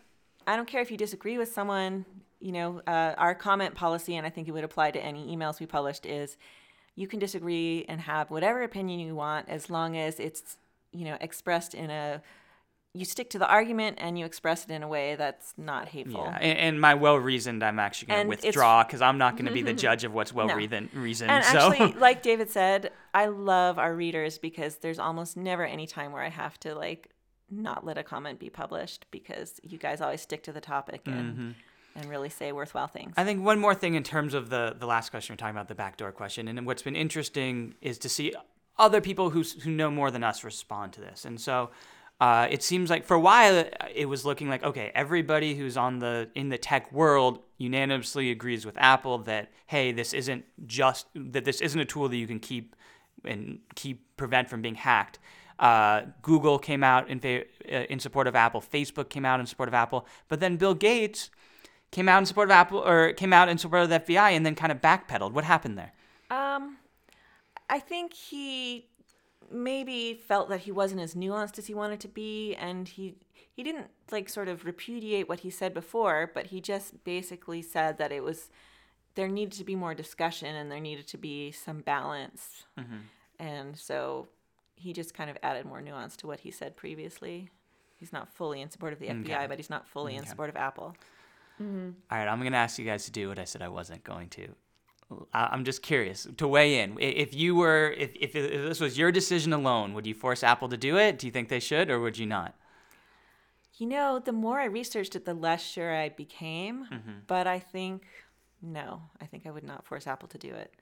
I 0.48 0.56
don't 0.56 0.68
care 0.68 0.82
if 0.82 0.90
you 0.92 0.98
disagree 0.98 1.38
with 1.38 1.52
someone. 1.52 2.06
You 2.40 2.54
know, 2.54 2.82
uh, 2.88 3.16
our 3.18 3.36
comment 3.36 3.76
policy, 3.76 4.16
and 4.16 4.26
I 4.26 4.30
think 4.30 4.48
it 4.48 4.52
would 4.52 4.64
apply 4.64 4.92
to 4.92 5.04
any 5.04 5.36
emails 5.36 5.60
we 5.60 5.66
published, 5.66 6.06
is 6.06 6.38
you 6.96 7.06
can 7.08 7.20
disagree 7.20 7.84
and 7.90 8.00
have 8.02 8.32
whatever 8.32 8.62
opinion 8.64 9.00
you 9.02 9.14
want 9.16 9.50
as 9.50 9.70
long 9.70 9.98
as 9.98 10.20
it's 10.22 10.56
you 10.92 11.06
know, 11.06 11.18
expressed 11.20 11.74
in 11.74 11.90
a 11.90 12.22
you 12.94 13.06
stick 13.06 13.30
to 13.30 13.40
the 13.40 13.48
argument 13.48 13.98
and 14.02 14.18
you 14.18 14.26
express 14.26 14.64
it 14.64 14.72
in 14.72 14.82
a 14.82 14.88
way 14.88 15.16
that's 15.16 15.54
not 15.58 15.90
hateful. 15.90 16.24
Yeah, 16.26 16.38
and, 16.42 16.58
and 16.58 16.82
my 16.82 16.96
well 16.96 17.18
reasoned, 17.18 17.64
I'm 17.64 17.78
actually 17.78 18.08
going 18.08 18.24
to 18.24 18.28
withdraw 18.28 18.84
because 18.84 19.02
I'm 19.02 19.20
not 19.20 19.36
going 19.36 19.46
to 19.46 19.52
be 19.52 19.62
the 19.62 19.74
judge 19.88 20.04
of 20.04 20.14
what's 20.14 20.34
well 20.34 20.48
reasoned. 20.48 20.90
reasoned 20.94 21.30
And 21.30 21.46
so 21.46 21.72
actually, 21.72 21.94
like 22.00 22.24
David 22.24 22.50
said, 22.50 22.92
I 23.14 23.28
love 23.28 23.78
our 23.78 23.94
readers 23.94 24.40
because 24.40 24.78
there's 24.78 24.98
almost 24.98 25.38
never 25.38 25.66
any 25.66 25.86
time 25.86 26.12
where 26.12 26.24
I 26.24 26.30
have 26.30 26.60
to 26.62 26.74
like 26.74 27.10
not 27.52 27.86
let 27.86 27.98
a 27.98 28.04
comment 28.04 28.40
be 28.40 28.50
published 28.50 29.06
because 29.12 29.60
you 29.64 29.78
guys 29.78 30.02
always 30.02 30.22
stick 30.22 30.44
to 30.44 30.52
the 30.52 30.62
topic 30.62 31.02
and 31.06 31.34
mm-hmm. 31.34 31.50
and 31.96 32.10
really 32.10 32.30
say 32.30 32.52
worthwhile 32.52 32.88
things. 32.88 33.14
I 33.18 33.24
think 33.24 33.44
one 33.44 33.60
more 33.60 33.76
thing 33.76 33.94
in 33.94 34.04
terms 34.04 34.34
of 34.34 34.50
the 34.50 34.76
the 34.78 34.88
last 34.88 35.12
question 35.12 35.34
we're 35.34 35.38
talking 35.38 35.56
about 35.56 35.68
the 35.68 35.76
backdoor 35.76 36.12
question, 36.12 36.48
and 36.48 36.66
what's 36.66 36.82
been 36.82 36.96
interesting 36.96 37.76
is 37.82 38.00
to 38.00 38.10
see 38.10 38.34
other 38.80 39.02
people 39.02 39.30
who 39.30 39.44
who 39.64 39.70
know 39.70 39.92
more 39.92 40.10
than 40.10 40.24
us 40.24 40.44
respond 40.44 40.94
to 40.94 41.02
this, 41.02 41.26
and 41.26 41.40
so. 41.40 41.70
Uh, 42.22 42.50
it 42.52 42.62
seems 42.62 42.90
like 42.90 43.06
for 43.06 43.14
a 43.14 43.20
while 43.20 43.64
it 43.96 44.06
was 44.06 44.26
looking 44.26 44.50
like 44.50 44.62
okay, 44.62 44.92
everybody 44.94 45.56
who's 45.56 45.78
on 45.78 46.00
the 46.00 46.30
in 46.36 46.50
the 46.50 46.58
tech 46.58 46.92
world 46.92 47.40
unanimously 47.58 48.30
agrees 48.30 48.66
with 48.66 48.78
Apple 48.78 49.20
that 49.20 49.50
hey, 49.68 49.94
this 49.94 50.12
isn't 50.14 50.44
just 50.68 51.08
that 51.16 51.46
this 51.46 51.62
isn't 51.62 51.80
a 51.80 51.86
tool 51.86 52.10
that 52.10 52.18
you 52.18 52.28
can 52.28 52.40
keep 52.40 52.76
and 53.24 53.60
keep 53.76 54.18
prevent 54.18 54.50
from 54.50 54.62
being 54.62 54.76
hacked. 54.76 55.20
Uh, 55.60 56.04
Google 56.22 56.58
came 56.58 56.84
out 56.84 57.10
in 57.10 57.20
fa- 57.20 57.44
uh, 57.72 57.86
in 57.90 58.00
support 58.00 58.28
of 58.28 58.36
Apple. 58.36 58.62
Facebook 58.62 59.10
came 59.10 59.26
out 59.26 59.40
in 59.40 59.46
support 59.46 59.68
of 59.68 59.74
Apple. 59.74 60.08
But 60.28 60.40
then 60.40 60.56
Bill 60.56 60.74
Gates 60.74 61.30
came 61.92 62.08
out 62.08 62.20
in 62.20 62.26
support 62.26 62.48
of 62.48 62.52
Apple, 62.52 62.80
or 62.80 63.14
came 63.14 63.34
out 63.34 63.50
in 63.50 63.58
support 63.58 63.84
of 63.84 63.90
the 63.90 64.00
FBI, 64.00 64.32
and 64.32 64.46
then 64.46 64.56
kind 64.56 64.72
of 64.72 64.80
backpedaled. 64.80 65.34
What 65.34 65.44
happened 65.44 65.78
there? 65.78 65.94
Um, 66.30 66.78
I 67.70 67.80
think 67.80 68.14
he 68.14 68.88
maybe 69.52 70.14
felt 70.14 70.50
that 70.50 70.62
he 70.62 70.72
wasn't 70.72 71.02
as 71.02 71.16
nuanced 71.16 71.58
as 71.58 71.68
he 71.68 71.74
wanted 71.74 72.00
to 72.02 72.08
be, 72.08 72.56
and 72.56 72.88
he 72.88 73.16
he 73.56 73.64
didn't 73.64 73.88
like 74.12 74.30
sort 74.30 74.48
of 74.48 74.66
repudiate 74.66 75.28
what 75.28 75.42
he 75.42 75.50
said 75.50 75.74
before, 75.74 76.32
but 76.34 76.48
he 76.48 76.62
just 76.62 77.04
basically 77.04 77.62
said 77.62 77.98
that 77.98 78.12
it 78.12 78.24
was 78.24 78.50
there 79.16 79.28
needed 79.28 79.54
to 79.54 79.64
be 79.64 79.76
more 79.76 79.94
discussion 79.94 80.56
and 80.56 80.72
there 80.72 80.80
needed 80.80 81.08
to 81.08 81.18
be 81.18 81.52
some 81.52 81.82
balance, 81.82 82.66
mm-hmm. 82.78 82.98
and 83.40 83.78
so 83.78 84.28
he 84.76 84.94
just 84.94 85.14
kind 85.14 85.30
of 85.30 85.38
added 85.44 85.66
more 85.66 85.82
nuance 85.82 86.16
to 86.18 86.28
what 86.28 86.40
he 86.40 86.52
said 86.52 86.76
previously. 86.76 87.50
He's 87.98 88.14
not 88.14 88.34
fully 88.34 88.62
in 88.62 88.70
support 88.70 88.94
of 88.94 89.00
the 89.00 89.08
FBI, 89.08 89.36
Okay. 89.36 89.48
but 89.48 89.58
he's 89.58 89.70
not 89.70 89.86
fully 89.86 90.16
in 90.16 90.26
support 90.26 90.50
of 90.50 90.56
Apple. 90.56 90.96
Mm-hmm. 91.62 91.90
All 92.10 92.18
right, 92.18 92.28
I'm 92.30 92.40
going 92.40 92.54
to 92.54 92.58
ask 92.58 92.80
you 92.80 92.86
guys 92.86 93.04
to 93.06 93.12
do 93.12 93.28
what 93.28 93.38
I 93.38 93.44
said 93.44 93.62
I 93.62 93.68
wasn't 93.68 94.06
going 94.06 94.30
to. 94.30 94.56
I- 95.34 95.50
I'm 95.52 95.64
just 95.66 95.82
curious 95.82 96.28
to 96.38 96.48
weigh 96.48 96.80
in. 96.80 96.98
If 97.00 97.34
you 97.34 97.56
were, 97.56 97.94
if, 97.98 98.12
if 98.16 98.36
if 98.36 98.68
this 98.68 98.80
was 98.80 98.98
your 98.98 99.12
decision 99.12 99.54
alone, 99.54 99.94
would 99.94 100.06
you 100.06 100.14
force 100.14 100.44
Apple 100.44 100.70
to 100.70 100.78
do 100.78 100.98
it? 100.98 101.18
Do 101.20 101.28
you 101.28 101.32
think 101.32 101.50
they 101.50 101.60
should, 101.60 101.90
or 101.90 102.00
would 102.00 102.18
you 102.18 102.26
not? 102.26 102.56
You 103.78 103.88
know, 103.88 104.20
the 104.20 104.34
more 104.34 104.60
I 104.60 104.66
researched 104.66 105.16
it, 105.16 105.26
the 105.26 105.34
less 105.34 105.64
sure 105.66 105.96
I 105.96 106.10
became. 106.10 106.88
But 107.28 107.48
I 107.48 107.60
think 107.60 108.04
no, 108.62 109.02
I 109.22 109.26
think 109.26 109.48
I 109.48 109.52
would 109.52 109.64
not 109.64 109.86
force 109.86 110.06
Apple 110.06 110.28
to 110.30 110.38
do 110.38 110.54
it. 110.54 110.74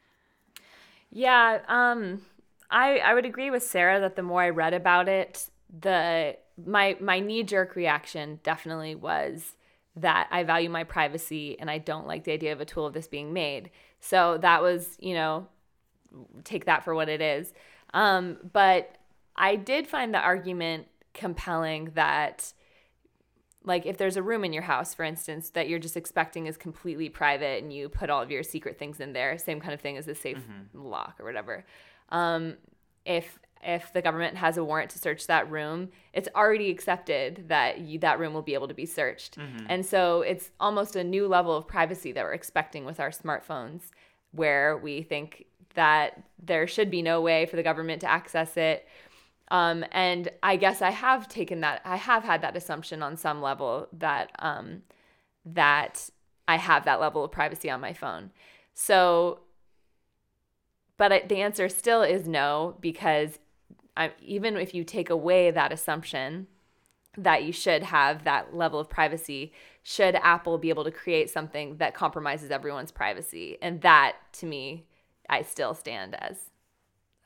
Yeah, 1.09 1.59
um, 1.67 2.21
I 2.69 2.97
I 2.97 3.13
would 3.13 3.25
agree 3.25 3.49
with 3.51 3.63
Sarah 3.63 3.99
that 4.01 4.15
the 4.15 4.23
more 4.23 4.41
I 4.41 4.49
read 4.49 4.73
about 4.73 5.07
it, 5.07 5.49
the 5.79 6.37
my 6.65 6.97
my 6.99 7.19
knee 7.19 7.43
jerk 7.43 7.75
reaction 7.75 8.39
definitely 8.43 8.95
was 8.95 9.53
that 9.95 10.27
I 10.31 10.43
value 10.43 10.69
my 10.69 10.83
privacy 10.83 11.57
and 11.59 11.71
I 11.71 11.77
don't 11.79 12.07
like 12.07 12.23
the 12.23 12.33
idea 12.33 12.51
of 12.53 12.61
a 12.61 12.65
tool 12.65 12.85
of 12.85 12.93
this 12.93 13.07
being 13.07 13.33
made. 13.33 13.71
So 13.99 14.37
that 14.39 14.61
was, 14.61 14.97
you 14.99 15.13
know, 15.13 15.47
take 16.43 16.65
that 16.65 16.83
for 16.83 16.95
what 16.95 17.09
it 17.09 17.21
is. 17.21 17.53
Um, 17.93 18.37
but 18.53 18.95
I 19.35 19.55
did 19.55 19.87
find 19.87 20.13
the 20.13 20.19
argument 20.19 20.87
compelling 21.13 21.91
that 21.95 22.53
like 23.63 23.85
if 23.85 23.97
there's 23.97 24.15
a 24.15 24.23
room 24.23 24.45
in 24.45 24.53
your 24.53 24.63
house 24.63 24.93
for 24.93 25.03
instance 25.03 25.49
that 25.49 25.67
you're 25.67 25.79
just 25.79 25.97
expecting 25.97 26.45
is 26.45 26.57
completely 26.57 27.09
private 27.09 27.61
and 27.61 27.73
you 27.73 27.89
put 27.89 28.09
all 28.09 28.21
of 28.21 28.29
your 28.29 28.43
secret 28.43 28.77
things 28.77 28.99
in 28.99 29.13
there 29.13 29.37
same 29.37 29.59
kind 29.59 29.73
of 29.73 29.81
thing 29.81 29.97
as 29.97 30.07
a 30.07 30.13
safe 30.15 30.37
lock 30.73 31.15
or 31.19 31.25
whatever 31.25 31.65
um, 32.09 32.55
if 33.03 33.39
if 33.63 33.91
the 33.93 34.01
government 34.01 34.37
has 34.37 34.57
a 34.57 34.63
warrant 34.63 34.89
to 34.91 34.99
search 34.99 35.27
that 35.27 35.49
room 35.49 35.89
it's 36.13 36.27
already 36.35 36.71
accepted 36.71 37.47
that 37.47 37.79
you, 37.81 37.99
that 37.99 38.19
room 38.19 38.33
will 38.33 38.41
be 38.41 38.55
able 38.55 38.67
to 38.67 38.73
be 38.73 38.87
searched. 38.87 39.37
And 39.69 39.85
so 39.85 40.21
it's 40.21 40.49
almost 40.59 40.95
a 40.95 41.03
new 41.03 41.27
level 41.27 41.55
of 41.55 41.67
privacy 41.67 42.11
that 42.11 42.23
we're 42.23 42.33
expecting 42.33 42.85
with 42.85 42.99
our 42.99 43.11
smartphones 43.11 43.91
where 44.31 44.77
we 44.77 45.03
think 45.03 45.45
that 45.75 46.23
there 46.41 46.65
should 46.65 46.89
be 46.89 47.03
no 47.03 47.21
way 47.21 47.45
for 47.45 47.55
the 47.55 47.61
government 47.61 48.01
to 48.01 48.09
access 48.09 48.57
it. 48.57 48.87
Um, 49.49 49.85
and 49.91 50.29
I 50.41 50.55
guess 50.55 50.81
I 50.81 50.89
have 50.89 51.27
taken 51.27 51.61
that, 51.61 51.81
I 51.85 51.97
have 51.97 52.23
had 52.23 52.41
that 52.41 52.57
assumption 52.57 53.03
on 53.03 53.15
some 53.15 53.43
level 53.43 53.87
that 53.93 54.31
um, 54.39 54.81
that 55.45 56.09
I 56.47 56.57
have 56.57 56.85
that 56.85 56.99
level 56.99 57.23
of 57.23 57.31
privacy 57.31 57.69
on 57.69 57.79
my 57.79 57.93
phone. 57.93 58.31
So, 58.73 59.41
but 60.97 61.29
the 61.29 61.41
answer 61.41 61.69
still 61.69 62.01
is 62.01 62.27
no 62.27 62.75
because 62.81 63.39
I, 63.97 64.11
even 64.21 64.57
if 64.57 64.73
you 64.73 64.83
take 64.83 65.09
away 65.09 65.51
that 65.51 65.71
assumption 65.71 66.47
that 67.17 67.43
you 67.43 67.51
should 67.51 67.83
have 67.83 68.23
that 68.25 68.55
level 68.55 68.79
of 68.79 68.89
privacy, 68.89 69.51
should 69.83 70.15
Apple 70.15 70.57
be 70.59 70.69
able 70.69 70.83
to 70.83 70.91
create 70.91 71.29
something 71.29 71.77
that 71.77 71.95
compromises 71.95 72.51
everyone's 72.51 72.91
privacy? 72.91 73.57
And 73.61 73.81
that, 73.81 74.17
to 74.33 74.45
me, 74.45 74.85
I 75.29 75.41
still 75.41 75.73
stand 75.73 76.15
as 76.15 76.51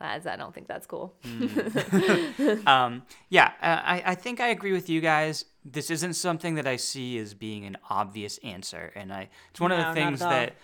as 0.03 0.25
I 0.25 0.35
don't 0.35 0.53
think 0.53 0.67
that's 0.67 0.87
cool. 0.87 1.13
Um, 2.65 3.03
yeah, 3.29 3.51
uh, 3.61 3.81
I, 3.83 4.03
I 4.07 4.15
think 4.15 4.39
I 4.39 4.47
agree 4.47 4.71
with 4.71 4.89
you 4.89 5.01
guys. 5.01 5.45
This 5.63 5.91
isn't 5.91 6.13
something 6.13 6.55
that 6.55 6.67
I 6.67 6.75
see 6.77 7.17
as 7.19 7.33
being 7.33 7.65
an 7.65 7.77
obvious 7.89 8.39
answer, 8.43 8.91
and 8.95 9.13
I 9.13 9.29
it's 9.51 9.61
one 9.61 9.69
No, 9.69 9.77
of 9.77 9.79
the 9.85 9.93
things 9.93 10.25
that 10.29 10.55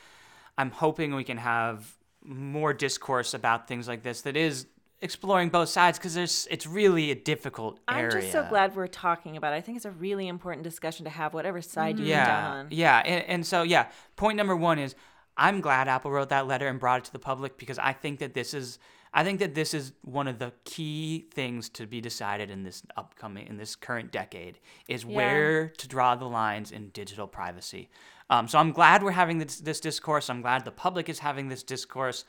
I'm 0.57 0.71
hoping 0.71 1.13
we 1.15 1.23
can 1.23 1.37
have 1.37 1.95
more 2.23 2.73
discourse 2.73 3.33
about 3.33 3.67
things 3.67 3.87
like 3.87 4.03
this 4.03 4.21
that 4.21 4.35
is 4.35 4.65
exploring 5.01 5.49
both 5.49 5.69
sides 5.69 5.97
because 5.97 6.13
there's 6.13 6.47
it's 6.49 6.65
really 6.65 7.11
a 7.11 7.15
difficult 7.15 7.79
I'm 7.87 8.09
just 8.09 8.31
so 8.31 8.45
glad 8.47 8.75
we're 8.75 8.87
talking 8.87 9.37
about 9.37 9.53
it. 9.53 9.57
I 9.57 9.61
think 9.61 9.75
it's 9.75 9.85
a 9.85 9.91
really 9.91 10.27
important 10.27 10.63
discussion 10.63 11.03
to 11.05 11.09
have, 11.11 11.33
whatever 11.33 11.61
side 11.61 11.99
you 11.99 12.05
yeah, 12.05 12.25
down 12.25 12.51
on. 12.51 12.67
Yeah, 12.71 13.01
and, 13.05 13.23
and 13.25 13.45
so 13.45 13.63
yeah, 13.63 13.87
point 14.15 14.37
number 14.37 14.55
one 14.55 14.79
is 14.79 14.95
I'm 15.37 15.61
glad 15.61 15.87
Apple 15.87 16.11
wrote 16.11 16.29
that 16.29 16.47
letter 16.47 16.67
and 16.67 16.79
brought 16.79 16.99
it 16.99 17.05
to 17.05 17.11
the 17.11 17.19
public 17.19 17.57
because 17.57 17.77
I 17.77 17.93
think 17.93 18.19
that 18.19 18.33
this 18.33 18.53
is 18.53 18.79
I 19.13 19.23
think 19.23 19.39
that 19.39 19.55
this 19.55 19.73
is 19.73 19.93
one 20.01 20.27
of 20.27 20.39
the 20.39 20.51
key 20.65 21.27
things 21.33 21.69
to 21.69 21.85
be 21.87 22.01
decided 22.01 22.49
in 22.49 22.63
this 22.63 22.83
upcoming 22.97 23.47
in 23.47 23.57
this 23.57 23.75
current 23.75 24.11
decade 24.11 24.59
is 24.87 25.05
where 25.05 25.69
to 25.69 25.87
draw 25.87 26.15
the 26.15 26.25
lines 26.25 26.71
in 26.71 26.89
digital 26.89 27.27
privacy. 27.27 27.89
Um, 28.29 28.47
so 28.47 28.59
I'm 28.59 28.71
glad 28.71 29.03
we're 29.03 29.11
having 29.11 29.37
this, 29.37 29.57
this 29.59 29.79
discourse. 29.79 30.29
I'm 30.29 30.41
glad 30.41 30.65
the 30.65 30.71
public 30.71 31.07
is 31.07 31.19
having 31.19 31.47
this 31.47 31.63
discourse. 31.63 32.25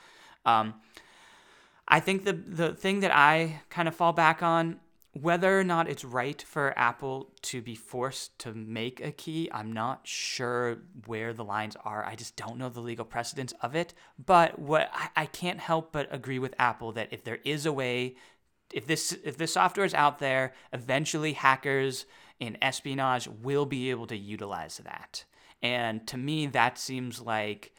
Um, 0.46 0.74
I 1.88 2.00
think 2.00 2.24
the 2.24 2.34
the 2.34 2.74
thing 2.74 3.00
that 3.00 3.14
I 3.14 3.62
kind 3.70 3.88
of 3.88 3.94
fall 3.94 4.12
back 4.12 4.42
on, 4.42 4.78
whether 5.12 5.58
or 5.58 5.64
not 5.64 5.88
it's 5.88 6.04
right 6.04 6.40
for 6.40 6.78
Apple 6.78 7.32
to 7.42 7.62
be 7.62 7.74
forced 7.74 8.38
to 8.40 8.52
make 8.52 9.00
a 9.00 9.10
key, 9.10 9.48
I'm 9.52 9.72
not 9.72 10.06
sure 10.06 10.78
where 11.06 11.32
the 11.32 11.44
lines 11.44 11.76
are. 11.84 12.04
I 12.04 12.14
just 12.14 12.36
don't 12.36 12.58
know 12.58 12.68
the 12.68 12.80
legal 12.80 13.06
precedence 13.06 13.54
of 13.62 13.74
it. 13.74 13.94
But 14.24 14.58
what 14.58 14.90
I, 14.92 15.22
I 15.22 15.26
can't 15.26 15.60
help 15.60 15.92
but 15.92 16.08
agree 16.10 16.38
with 16.38 16.54
Apple 16.58 16.92
that 16.92 17.08
if 17.10 17.24
there 17.24 17.38
is 17.44 17.64
a 17.64 17.72
way, 17.72 18.16
if 18.72 18.86
this 18.86 19.16
if 19.24 19.38
this 19.38 19.54
software 19.54 19.86
is 19.86 19.94
out 19.94 20.18
there, 20.18 20.52
eventually 20.74 21.32
hackers 21.32 22.04
in 22.38 22.58
espionage 22.62 23.26
will 23.26 23.66
be 23.66 23.90
able 23.90 24.06
to 24.08 24.16
utilize 24.16 24.76
that. 24.84 25.24
And 25.62 26.06
to 26.08 26.16
me, 26.16 26.46
that 26.48 26.78
seems 26.78 27.20
like 27.20 27.72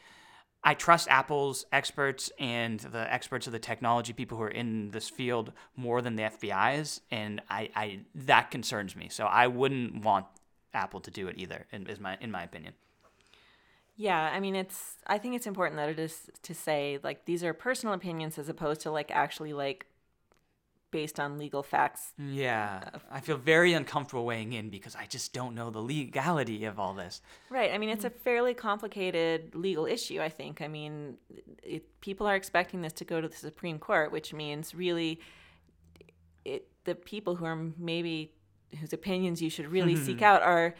I 0.63 0.73
trust 0.73 1.07
Apple's 1.07 1.65
experts 1.71 2.31
and 2.37 2.79
the 2.79 3.11
experts 3.11 3.47
of 3.47 3.53
the 3.53 3.59
technology 3.59 4.11
people 4.11 4.37
who 4.37 4.43
are 4.43 4.49
in 4.49 4.91
this 4.91 5.09
field 5.09 5.53
more 5.75 6.01
than 6.01 6.15
the 6.15 6.23
FBI's, 6.23 7.01
and 7.11 7.41
I, 7.49 7.69
I 7.75 7.99
that 8.13 8.51
concerns 8.51 8.95
me. 8.95 9.07
So 9.09 9.25
I 9.25 9.47
wouldn't 9.47 10.03
want 10.03 10.25
Apple 10.73 10.99
to 11.01 11.11
do 11.11 11.27
it 11.27 11.37
either. 11.37 11.65
In, 11.71 11.87
is 11.87 11.99
my 11.99 12.17
in 12.19 12.29
my 12.29 12.43
opinion. 12.43 12.73
Yeah, 13.95 14.29
I 14.33 14.39
mean, 14.39 14.55
it's. 14.55 14.95
I 15.07 15.17
think 15.17 15.35
it's 15.35 15.47
important 15.47 15.77
that 15.77 15.89
it 15.89 15.99
is 15.99 16.29
to 16.43 16.53
say 16.53 16.99
like 17.03 17.25
these 17.25 17.43
are 17.43 17.53
personal 17.53 17.93
opinions 17.93 18.37
as 18.37 18.49
opposed 18.49 18.81
to 18.81 18.91
like 18.91 19.11
actually 19.11 19.53
like 19.53 19.85
based 20.91 21.19
on 21.19 21.37
legal 21.37 21.63
facts. 21.63 22.13
Yeah, 22.17 22.81
uh, 22.93 22.99
I 23.11 23.19
feel 23.19 23.37
very 23.37 23.73
uncomfortable 23.73 24.25
weighing 24.25 24.53
in 24.53 24.69
because 24.69 24.95
I 24.95 25.05
just 25.05 25.33
don't 25.33 25.55
know 25.55 25.69
the 25.69 25.81
legality 25.81 26.65
of 26.65 26.79
all 26.79 26.93
this. 26.93 27.21
Right. 27.49 27.71
I 27.71 27.77
mean, 27.77 27.89
it's 27.89 28.05
a 28.05 28.09
fairly 28.09 28.53
complicated 28.53 29.55
legal 29.55 29.85
issue. 29.85 30.21
I 30.21 30.29
think. 30.29 30.61
I 30.61 30.67
mean, 30.67 31.17
it, 31.63 32.01
people 32.01 32.27
are 32.27 32.35
expecting 32.35 32.81
this 32.81 32.93
to 32.93 33.05
go 33.05 33.21
to 33.21 33.27
the 33.27 33.35
Supreme 33.35 33.79
Court, 33.79 34.11
which 34.11 34.33
means 34.33 34.73
really, 34.73 35.19
it 36.45 36.67
the 36.85 36.95
people 36.95 37.35
who 37.35 37.45
are 37.45 37.57
maybe 37.77 38.31
whose 38.79 38.93
opinions 38.93 39.41
you 39.41 39.49
should 39.49 39.67
really 39.67 39.95
seek 40.05 40.21
out 40.21 40.41
are. 40.41 40.75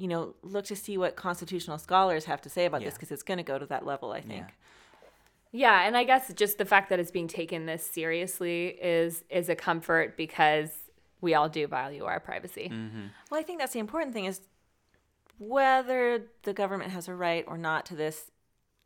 You 0.00 0.06
know, 0.06 0.36
look 0.44 0.66
to 0.66 0.76
see 0.76 0.96
what 0.96 1.16
constitutional 1.16 1.76
scholars 1.76 2.26
have 2.26 2.40
to 2.42 2.48
say 2.48 2.66
about 2.66 2.84
this 2.84 2.94
because 2.94 3.10
it's 3.10 3.24
going 3.24 3.38
to 3.38 3.42
go 3.42 3.58
to 3.58 3.66
that 3.66 3.84
level. 3.84 4.12
I 4.12 4.20
think. 4.20 4.44
Yeah, 4.46 4.54
and 5.84 5.96
I 5.96 6.04
guess 6.04 6.32
just 6.34 6.58
the 6.58 6.64
fact 6.64 6.90
that 6.90 7.00
it's 7.00 7.10
being 7.10 7.28
taken 7.28 7.66
this 7.66 7.84
seriously 7.84 8.78
is 8.80 9.24
is 9.30 9.48
a 9.48 9.54
comfort 9.54 10.16
because 10.16 10.70
we 11.20 11.34
all 11.34 11.48
do 11.48 11.66
value 11.66 12.04
our 12.04 12.20
privacy. 12.20 12.70
Mm-hmm. 12.72 13.06
Well, 13.30 13.40
I 13.40 13.42
think 13.42 13.58
that's 13.58 13.72
the 13.72 13.78
important 13.78 14.12
thing 14.12 14.26
is 14.26 14.40
whether 15.38 16.26
the 16.42 16.52
government 16.52 16.92
has 16.92 17.08
a 17.08 17.14
right 17.14 17.44
or 17.46 17.56
not 17.56 17.86
to 17.86 17.94
this. 17.94 18.30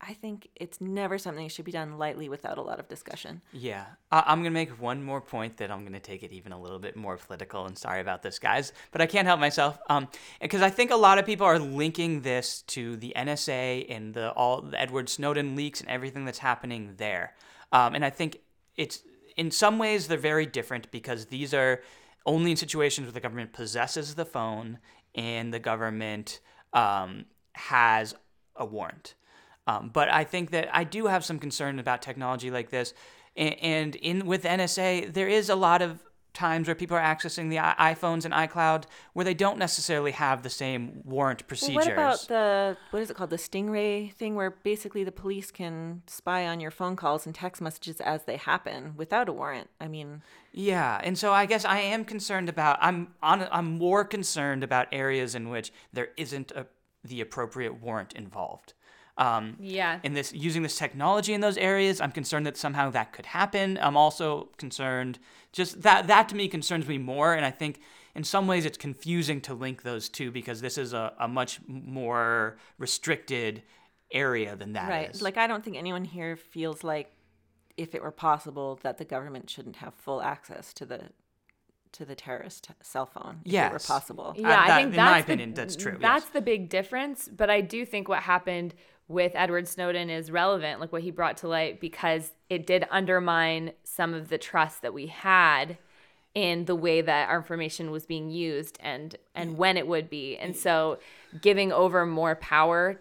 I 0.05 0.15
think 0.15 0.49
it's 0.57 0.81
never 0.81 1.17
something 1.17 1.45
that 1.45 1.53
should 1.53 1.65
be 1.65 1.71
done 1.71 1.97
lightly 1.97 2.29
without 2.29 2.59
a 2.59 2.63
lot 2.63 2.81
of 2.81 2.89
discussion. 2.89 3.41
Yeah, 3.53 3.85
I'm 4.11 4.41
gonna 4.41 4.51
make 4.51 4.71
one 4.81 5.01
more 5.01 5.21
point 5.21 5.59
that 5.59 5.71
I'm 5.71 5.85
gonna 5.85 6.01
take 6.01 6.25
it 6.25 6.33
even 6.33 6.51
a 6.51 6.61
little 6.61 6.81
bit 6.81 6.97
more 6.97 7.17
political. 7.17 7.67
And 7.67 7.79
sorry 7.79 8.01
about 8.01 8.21
this, 8.21 8.41
guys, 8.41 8.73
but 8.91 9.01
I 9.01 9.07
can't 9.07 9.29
help 9.29 9.39
myself. 9.39 9.79
Um, 9.89 10.09
because 10.41 10.61
I 10.61 10.71
think 10.71 10.91
a 10.91 10.97
lot 10.97 11.19
of 11.19 11.25
people 11.25 11.47
are 11.47 11.61
linking 11.61 12.23
this 12.23 12.63
to 12.63 12.97
the 12.97 13.13
NSA 13.15 13.87
and 13.89 14.13
the 14.13 14.33
all 14.33 14.63
the 14.63 14.81
Edward 14.81 15.09
Snowden 15.09 15.55
leaks 15.55 15.81
and 15.81 15.89
everything 15.89 16.25
that's 16.25 16.41
happening 16.41 16.95
there. 16.97 17.35
Um, 17.71 17.95
and 17.95 18.05
I 18.05 18.11
think 18.11 18.39
it's 18.77 19.05
in 19.37 19.53
some 19.53 19.79
ways 19.79 20.09
they're 20.09 20.19
very 20.19 20.47
different 20.47 20.91
because 20.91 21.27
these 21.27 21.55
are 21.55 21.81
only 22.27 22.51
in 22.51 22.57
situations 22.57 23.07
where 23.07 23.13
the 23.13 23.21
government 23.21 23.53
possesses 23.53 24.17
the 24.17 24.25
phone 24.25 24.79
and 25.15 25.55
the 25.55 25.61
government 25.61 26.41
um, 26.73 27.27
has 27.55 28.15
a 28.57 28.65
warrant. 28.65 29.15
Um, 29.67 29.91
but 29.93 30.09
I 30.11 30.25
think 30.25 30.51
that 30.51 30.69
I 30.75 30.85
do 30.85 31.07
have 31.07 31.25
some 31.25 31.39
concern 31.39 31.79
about 31.79 32.03
technology 32.03 32.51
like 32.51 32.71
this, 32.71 32.95
and, 33.37 33.55
and 33.63 33.95
in 33.97 34.27
with 34.27 34.45
NSA, 34.45 35.13
there 35.13 35.29
is 35.29 35.49
a 35.49 35.55
lot 35.55 35.83
of 35.83 36.03
times 36.35 36.67
where 36.67 36.75
people 36.75 36.97
are 36.97 37.01
accessing 37.03 37.51
the 37.51 37.57
iPhones 37.57 38.25
and 38.25 38.33
iCloud 38.33 38.85
where 39.13 39.23
they 39.23 39.35
don't 39.35 39.59
necessarily 39.59 40.13
have 40.13 40.43
the 40.43 40.49
same 40.49 41.03
warrant 41.05 41.43
Well, 41.43 41.47
procedures. 41.49 41.77
what 41.77 41.93
about 41.93 42.21
the 42.29 42.77
what 42.91 43.03
is 43.03 43.11
it 43.11 43.17
called 43.19 43.29
the 43.29 43.37
stingray 43.37 44.11
thing 44.15 44.35
where 44.35 44.51
basically 44.51 45.05
the 45.05 45.13
police 45.13 45.51
can 45.51 46.01
spy 46.07 46.47
on 46.47 46.59
your 46.59 46.71
phone 46.71 46.97
calls 46.97 47.27
and 47.27 47.35
text 47.35 47.61
messages 47.61 48.01
as 48.01 48.25
they 48.25 48.39
happen 48.39 48.95
without 48.97 49.29
a 49.29 49.33
warrant? 49.33 49.69
I 49.79 49.89
mean, 49.89 50.23
Yeah, 50.53 50.99
and 51.05 51.19
so 51.19 51.35
I 51.35 51.45
guess 51.45 51.67
I 51.67 51.81
am 51.81 52.03
concerned 52.05 52.49
about. 52.49 52.79
I'm 52.81 53.09
on. 53.23 53.47
I'm 53.53 53.77
more 53.79 54.03
concerned 54.03 54.65
about 54.65 54.89
areas 54.91 55.35
in 55.35 55.51
which 55.51 55.71
there 55.93 56.09
isn't 56.17 56.51
a, 56.53 56.67
the 57.05 57.21
appropriate 57.21 57.75
warrant 57.83 58.15
involved. 58.15 58.73
Um, 59.19 59.57
Yeah. 59.61 60.01
in 60.03 60.15
this 60.15 60.33
using 60.33 60.63
this 60.63 60.77
technology 60.79 61.35
in 61.35 61.43
those 61.43 61.59
areas, 61.59 62.01
I'm 62.01 62.13
concerned 62.13 62.47
that 62.47 62.57
somehow 62.57 62.89
that 62.91 63.13
could 63.13 63.27
happen. 63.27 63.79
I'm 63.83 63.97
also 63.97 64.49
concerned 64.57 65.19
just 65.53 65.83
that 65.83 66.07
that 66.07 66.29
to 66.31 66.35
me 66.35 66.49
concerns 66.49 66.87
me 66.89 66.97
more, 66.99 67.35
and 67.35 67.45
I 67.45 67.51
think 67.51 67.81
in 68.15 68.25
some 68.25 68.47
ways 68.47 68.65
it's 68.65 68.79
confusing 68.79 69.41
to 69.43 69.55
link 69.55 69.83
those 69.83 70.09
two 70.09 70.31
because 70.31 70.63
this 70.63 70.79
is 70.79 70.95
a, 70.95 71.13
a 71.19 71.29
much 71.29 71.61
more 71.67 72.57
restricted 72.79 73.63
area 74.11 74.57
than 74.57 74.73
that 74.73 74.85
is. 74.85 74.89
right? 74.89 75.23
Like 75.23 75.37
I 75.37 75.47
don't 75.47 75.63
think 75.63 75.77
anyone 75.77 76.05
here 76.07 76.37
feels 76.37 76.83
like 76.83 77.13
if 77.77 77.95
it 77.95 78.03
were 78.03 78.11
possible 78.13 78.79
that 78.83 78.97
the 78.99 79.05
government 79.05 79.49
shouldn't 79.51 79.77
have 79.77 79.95
full 79.95 80.23
access 80.23 80.73
to 80.75 80.87
the 80.87 81.11
to 81.93 82.07
the 82.07 82.15
terrorist 82.15 82.71
cell 82.81 83.05
phone 83.05 83.41
if 83.45 83.53
it 83.53 83.71
were 83.71 83.79
possible. 83.79 84.35
Yeah, 84.39 84.49
Uh, 84.49 84.57
I 84.63 84.67
that- 84.69 84.77
think 84.77 84.87
in 84.89 84.97
that's 84.97 85.11
my 85.11 85.21
the- 85.21 85.25
opinion, 85.25 85.53
that's 85.53 85.77
true, 85.77 85.93
yes. 85.93 86.01
That's 86.01 86.25
the 86.31 86.41
big 86.41 86.71
difference. 86.71 87.29
But 87.29 87.51
I 87.51 87.61
do 87.61 87.85
think 87.85 88.09
what 88.09 88.23
happened 88.23 88.75
with 89.13 89.33
Edward 89.35 89.69
Snowden 89.69 90.11
is 90.11 90.31
relevant, 90.31 90.81
like 90.81 90.93
what 90.93 91.03
he 91.03 91.11
brought 91.11 91.37
to 91.39 91.49
light, 91.49 91.81
because 91.81 92.33
it 92.49 92.67
did 92.67 92.87
undermine 92.91 93.73
some 93.85 94.15
of 94.15 94.29
the 94.29 94.39
trust 94.39 94.83
that 94.83 94.95
we 94.95 95.07
had 95.07 95.79
in 96.35 96.65
the 96.65 96.75
way 96.75 97.03
that 97.03 97.29
our 97.29 97.37
information 97.37 97.91
was 97.91 98.07
being 98.07 98.31
used 98.31 98.79
and 98.81 99.17
and 99.35 99.59
when 99.59 99.77
it 99.77 99.87
would 99.87 100.09
be. 100.09 100.37
And 100.39 100.57
so, 100.57 100.99
giving 101.41 101.73
over 101.73 102.07
more 102.07 102.35
power 102.37 102.99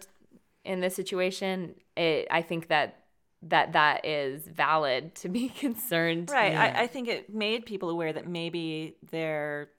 in 0.64 0.80
this 0.80 0.94
situation, 0.94 1.74
it, 1.96 2.28
I 2.30 2.42
think 2.42 2.68
that 2.68 2.98
that 3.44 3.72
that 3.72 4.04
is 4.04 4.46
valid 4.46 5.14
to 5.16 5.28
be 5.28 5.48
concerned. 5.58 6.30
Right. 6.30 6.54
I, 6.54 6.82
I 6.82 6.86
think 6.86 7.08
it 7.08 7.34
made 7.34 7.66
people 7.66 7.90
aware 7.90 8.12
that 8.12 8.28
maybe 8.28 8.96
their 9.10 9.70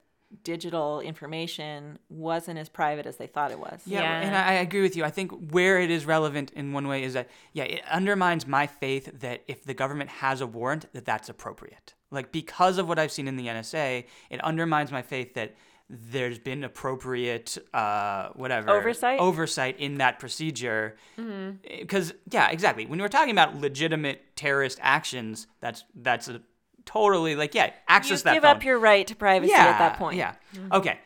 digital 0.42 1.00
information 1.00 1.98
wasn't 2.08 2.58
as 2.58 2.68
private 2.68 3.06
as 3.06 3.16
they 3.16 3.26
thought 3.26 3.50
it 3.50 3.58
was. 3.58 3.80
Yeah, 3.86 4.00
Yeah. 4.00 4.20
and 4.20 4.36
I, 4.36 4.48
I 4.48 4.52
agree 4.54 4.82
with 4.82 4.96
you. 4.96 5.04
I 5.04 5.10
think 5.10 5.30
where 5.52 5.78
it 5.80 5.90
is 5.90 6.04
relevant 6.06 6.50
in 6.54 6.72
one 6.72 6.88
way 6.88 7.02
is 7.04 7.12
that 7.14 7.28
yeah, 7.52 7.64
it 7.64 7.82
undermines 7.90 8.46
my 8.46 8.66
faith 8.66 9.20
that 9.20 9.42
if 9.48 9.64
the 9.64 9.74
government 9.74 10.10
has 10.10 10.40
a 10.40 10.46
warrant, 10.46 10.92
that 10.92 11.04
that's 11.04 11.28
appropriate. 11.28 11.94
Like 12.10 12.32
because 12.32 12.78
of 12.78 12.88
what 12.88 12.98
I've 12.98 13.12
seen 13.12 13.28
in 13.28 13.36
the 13.36 13.46
NSA, 13.46 14.04
it 14.30 14.40
undermines 14.42 14.90
my 14.92 15.02
faith 15.02 15.34
that 15.34 15.54
there's 15.90 16.38
been 16.38 16.64
appropriate 16.64 17.58
uh, 17.74 18.28
whatever 18.34 18.70
Oversight? 18.70 19.20
oversight 19.20 19.78
in 19.78 19.98
that 19.98 20.18
procedure. 20.18 20.96
Because 21.16 22.14
yeah, 22.30 22.50
exactly. 22.50 22.86
When 22.86 23.00
we're 23.00 23.08
talking 23.08 23.32
about 23.32 23.56
legitimate 23.60 24.34
terrorist 24.36 24.78
actions, 24.80 25.46
that's 25.60 25.84
that's 25.94 26.28
a 26.28 26.40
totally 26.86 27.36
like 27.36 27.54
yeah, 27.54 27.66
You 27.66 27.72
access 27.88 28.22
that 28.22 28.30
you 28.30 28.36
give 28.36 28.42
phone 28.44 28.56
up 28.56 28.64
your 28.64 28.78
right 28.78 29.06
to 29.06 29.16
privacy 29.16 29.52
at 29.52 29.78
that 29.78 29.98
point. 29.98 30.16
yeah. 30.16 30.34
Okay. 30.72 30.98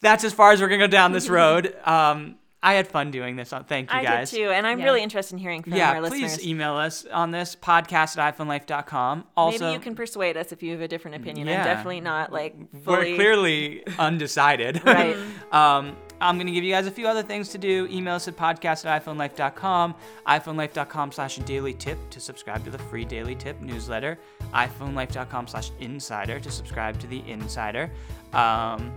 That's 0.00 0.24
as 0.24 0.32
far 0.32 0.52
as 0.52 0.60
we're 0.60 0.68
gonna 0.68 0.84
go 0.84 0.86
down 0.86 1.12
this 1.12 1.28
road. 1.28 1.76
Um, 1.86 2.36
I 2.62 2.74
had 2.74 2.86
fun 2.88 3.10
doing 3.10 3.36
this. 3.36 3.54
uh, 3.54 3.62
Thank 3.62 3.90
you 3.90 3.98
I 3.98 4.02
guys. 4.02 4.30
did 4.30 4.36
too, 4.36 4.50
and 4.50 4.66
I'm 4.66 4.78
Yeah. 4.80 4.84
really 4.84 5.02
interested 5.02 5.32
in 5.32 5.38
hearing 5.38 5.62
from 5.62 5.72
Yeah, 5.72 5.92
our 5.94 6.02
please 6.08 6.44
email 6.46 6.74
us 6.74 7.06
on 7.10 7.30
this 7.30 7.56
podcast 7.56 8.18
at 8.18 8.36
iPhoneLife.com. 8.36 9.24
Also, 9.34 9.64
Maybe 9.64 9.72
you 9.72 9.80
can 9.80 9.94
persuade 9.94 10.36
us 10.36 10.52
if 10.52 10.62
you 10.62 10.72
have 10.72 10.82
a 10.82 10.88
different 10.88 11.16
opinion. 11.16 11.46
Yeah. 11.48 11.60
I'm 11.60 11.64
definitely 11.64 12.02
not 12.02 12.32
like 12.34 12.54
fully 12.84 13.12
we're 13.12 13.16
clearly 13.16 13.82
undecided. 13.98 14.82
Right. 14.84 15.16
um, 15.52 15.96
I'm 16.20 16.36
going 16.36 16.46
to 16.46 16.52
give 16.52 16.64
you 16.64 16.72
guys 16.72 16.86
a 16.86 16.90
few 16.90 17.06
other 17.06 17.22
things 17.22 17.48
to 17.50 17.58
do. 17.58 17.86
Email 17.90 18.14
us 18.14 18.28
at 18.28 18.36
podcast 18.36 18.84
at 18.84 19.04
iPhoneLife.com, 19.04 19.94
iPhoneLife.com 20.26 21.12
slash 21.12 21.36
daily 21.38 21.74
tip 21.74 21.98
to 22.10 22.20
subscribe 22.20 22.64
to 22.64 22.70
the 22.70 22.78
free 22.78 23.04
daily 23.04 23.34
tip 23.34 23.60
newsletter, 23.60 24.18
iPhoneLife.com 24.52 25.46
slash 25.46 25.70
insider 25.80 26.38
to 26.40 26.50
subscribe 26.50 26.98
to 27.00 27.06
the 27.06 27.22
insider. 27.28 27.90
Um, 28.32 28.92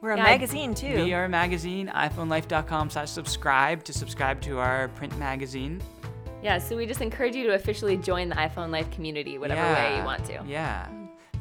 We're 0.00 0.10
a 0.10 0.16
Yeah, 0.16 0.24
magazine 0.24 0.74
too. 0.74 1.04
We 1.04 1.14
are 1.14 1.24
a 1.24 1.28
magazine, 1.28 1.88
iPhoneLife.com 1.88 2.90
slash 2.90 3.10
subscribe 3.10 3.82
to 3.84 3.92
subscribe 3.92 4.40
to 4.42 4.58
our 4.58 4.88
print 4.88 5.16
magazine. 5.18 5.80
Yeah, 6.42 6.58
so 6.58 6.76
we 6.76 6.86
just 6.86 7.00
encourage 7.00 7.36
you 7.36 7.44
to 7.46 7.54
officially 7.54 7.96
join 7.96 8.28
the 8.28 8.34
iPhone 8.34 8.70
Life 8.70 8.90
community, 8.90 9.38
whatever 9.38 9.62
way 9.62 9.96
you 9.96 10.04
want 10.04 10.24
to. 10.26 10.42
Yeah. 10.46 10.88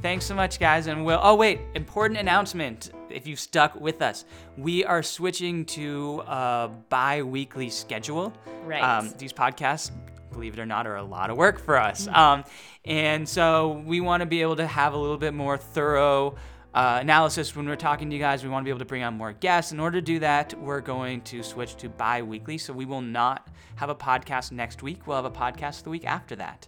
Thanks 0.02 0.26
so 0.26 0.34
much, 0.34 0.60
guys. 0.60 0.88
And 0.88 1.06
we'll, 1.06 1.20
oh, 1.22 1.36
wait, 1.36 1.60
important 1.76 2.20
announcement 2.20 2.92
if 3.10 3.28
you've 3.28 3.40
stuck 3.40 3.80
with 3.80 4.02
us. 4.02 4.26
We 4.58 4.84
are 4.84 5.04
switching 5.04 5.64
to 5.66 6.24
a 6.26 6.72
bi 6.90 7.22
weekly 7.22 7.70
schedule. 7.70 8.34
Right. 8.66 8.82
Um, 8.82 9.14
these 9.20 9.32
podcasts, 9.32 9.92
believe 10.32 10.54
it 10.54 10.60
or 10.60 10.66
not, 10.66 10.88
are 10.88 10.96
a 10.96 11.04
lot 11.04 11.30
of 11.30 11.38
work 11.38 11.60
for 11.60 11.78
us. 11.78 12.08
Um, 12.08 12.44
and 12.84 13.30
so 13.30 13.84
we 13.86 14.02
want 14.02 14.22
to 14.22 14.26
be 14.26 14.42
able 14.42 14.56
to 14.56 14.66
have 14.66 14.94
a 14.94 14.98
little 14.98 15.18
bit 15.18 15.36
more 15.36 15.56
thorough 15.58 16.36
uh, 16.74 16.98
analysis 17.00 17.56
when 17.56 17.68
we're 17.68 17.76
talking 17.76 18.10
to 18.10 18.16
you 18.16 18.22
guys. 18.22 18.44
We 18.44 18.50
want 18.50 18.64
to 18.64 18.66
be 18.66 18.72
able 18.72 18.80
to 18.80 18.86
bring 18.86 19.04
on 19.04 19.14
more 19.16 19.34
guests. 19.34 19.72
In 19.72 19.80
order 19.80 20.00
to 20.00 20.02
do 20.02 20.18
that, 20.20 20.60
we're 20.60 20.82
going 20.82 21.22
to 21.22 21.44
switch 21.44 21.76
to 21.78 21.90
bi 21.90 22.24
weekly. 22.24 22.58
So 22.58 22.74
we 22.74 22.86
will 22.86 23.02
not 23.02 23.50
have 23.76 23.90
a 23.90 23.96
podcast 23.96 24.52
next 24.52 24.82
week. 24.82 25.06
We'll 25.06 25.18
have 25.18 25.26
a 25.26 25.30
podcast 25.32 25.84
the 25.84 25.92
week 25.92 26.06
after 26.08 26.36
that. 26.38 26.68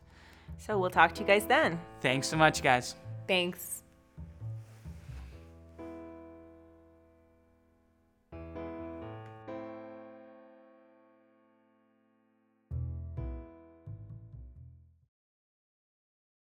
so 0.57 0.77
we'll 0.77 0.91
talk 0.91 1.15
to 1.15 1.21
you 1.21 1.27
guys 1.27 1.45
then. 1.45 1.79
Thanks 2.01 2.27
so 2.27 2.37
much, 2.37 2.61
guys. 2.61 2.93
Thanks. 3.27 3.82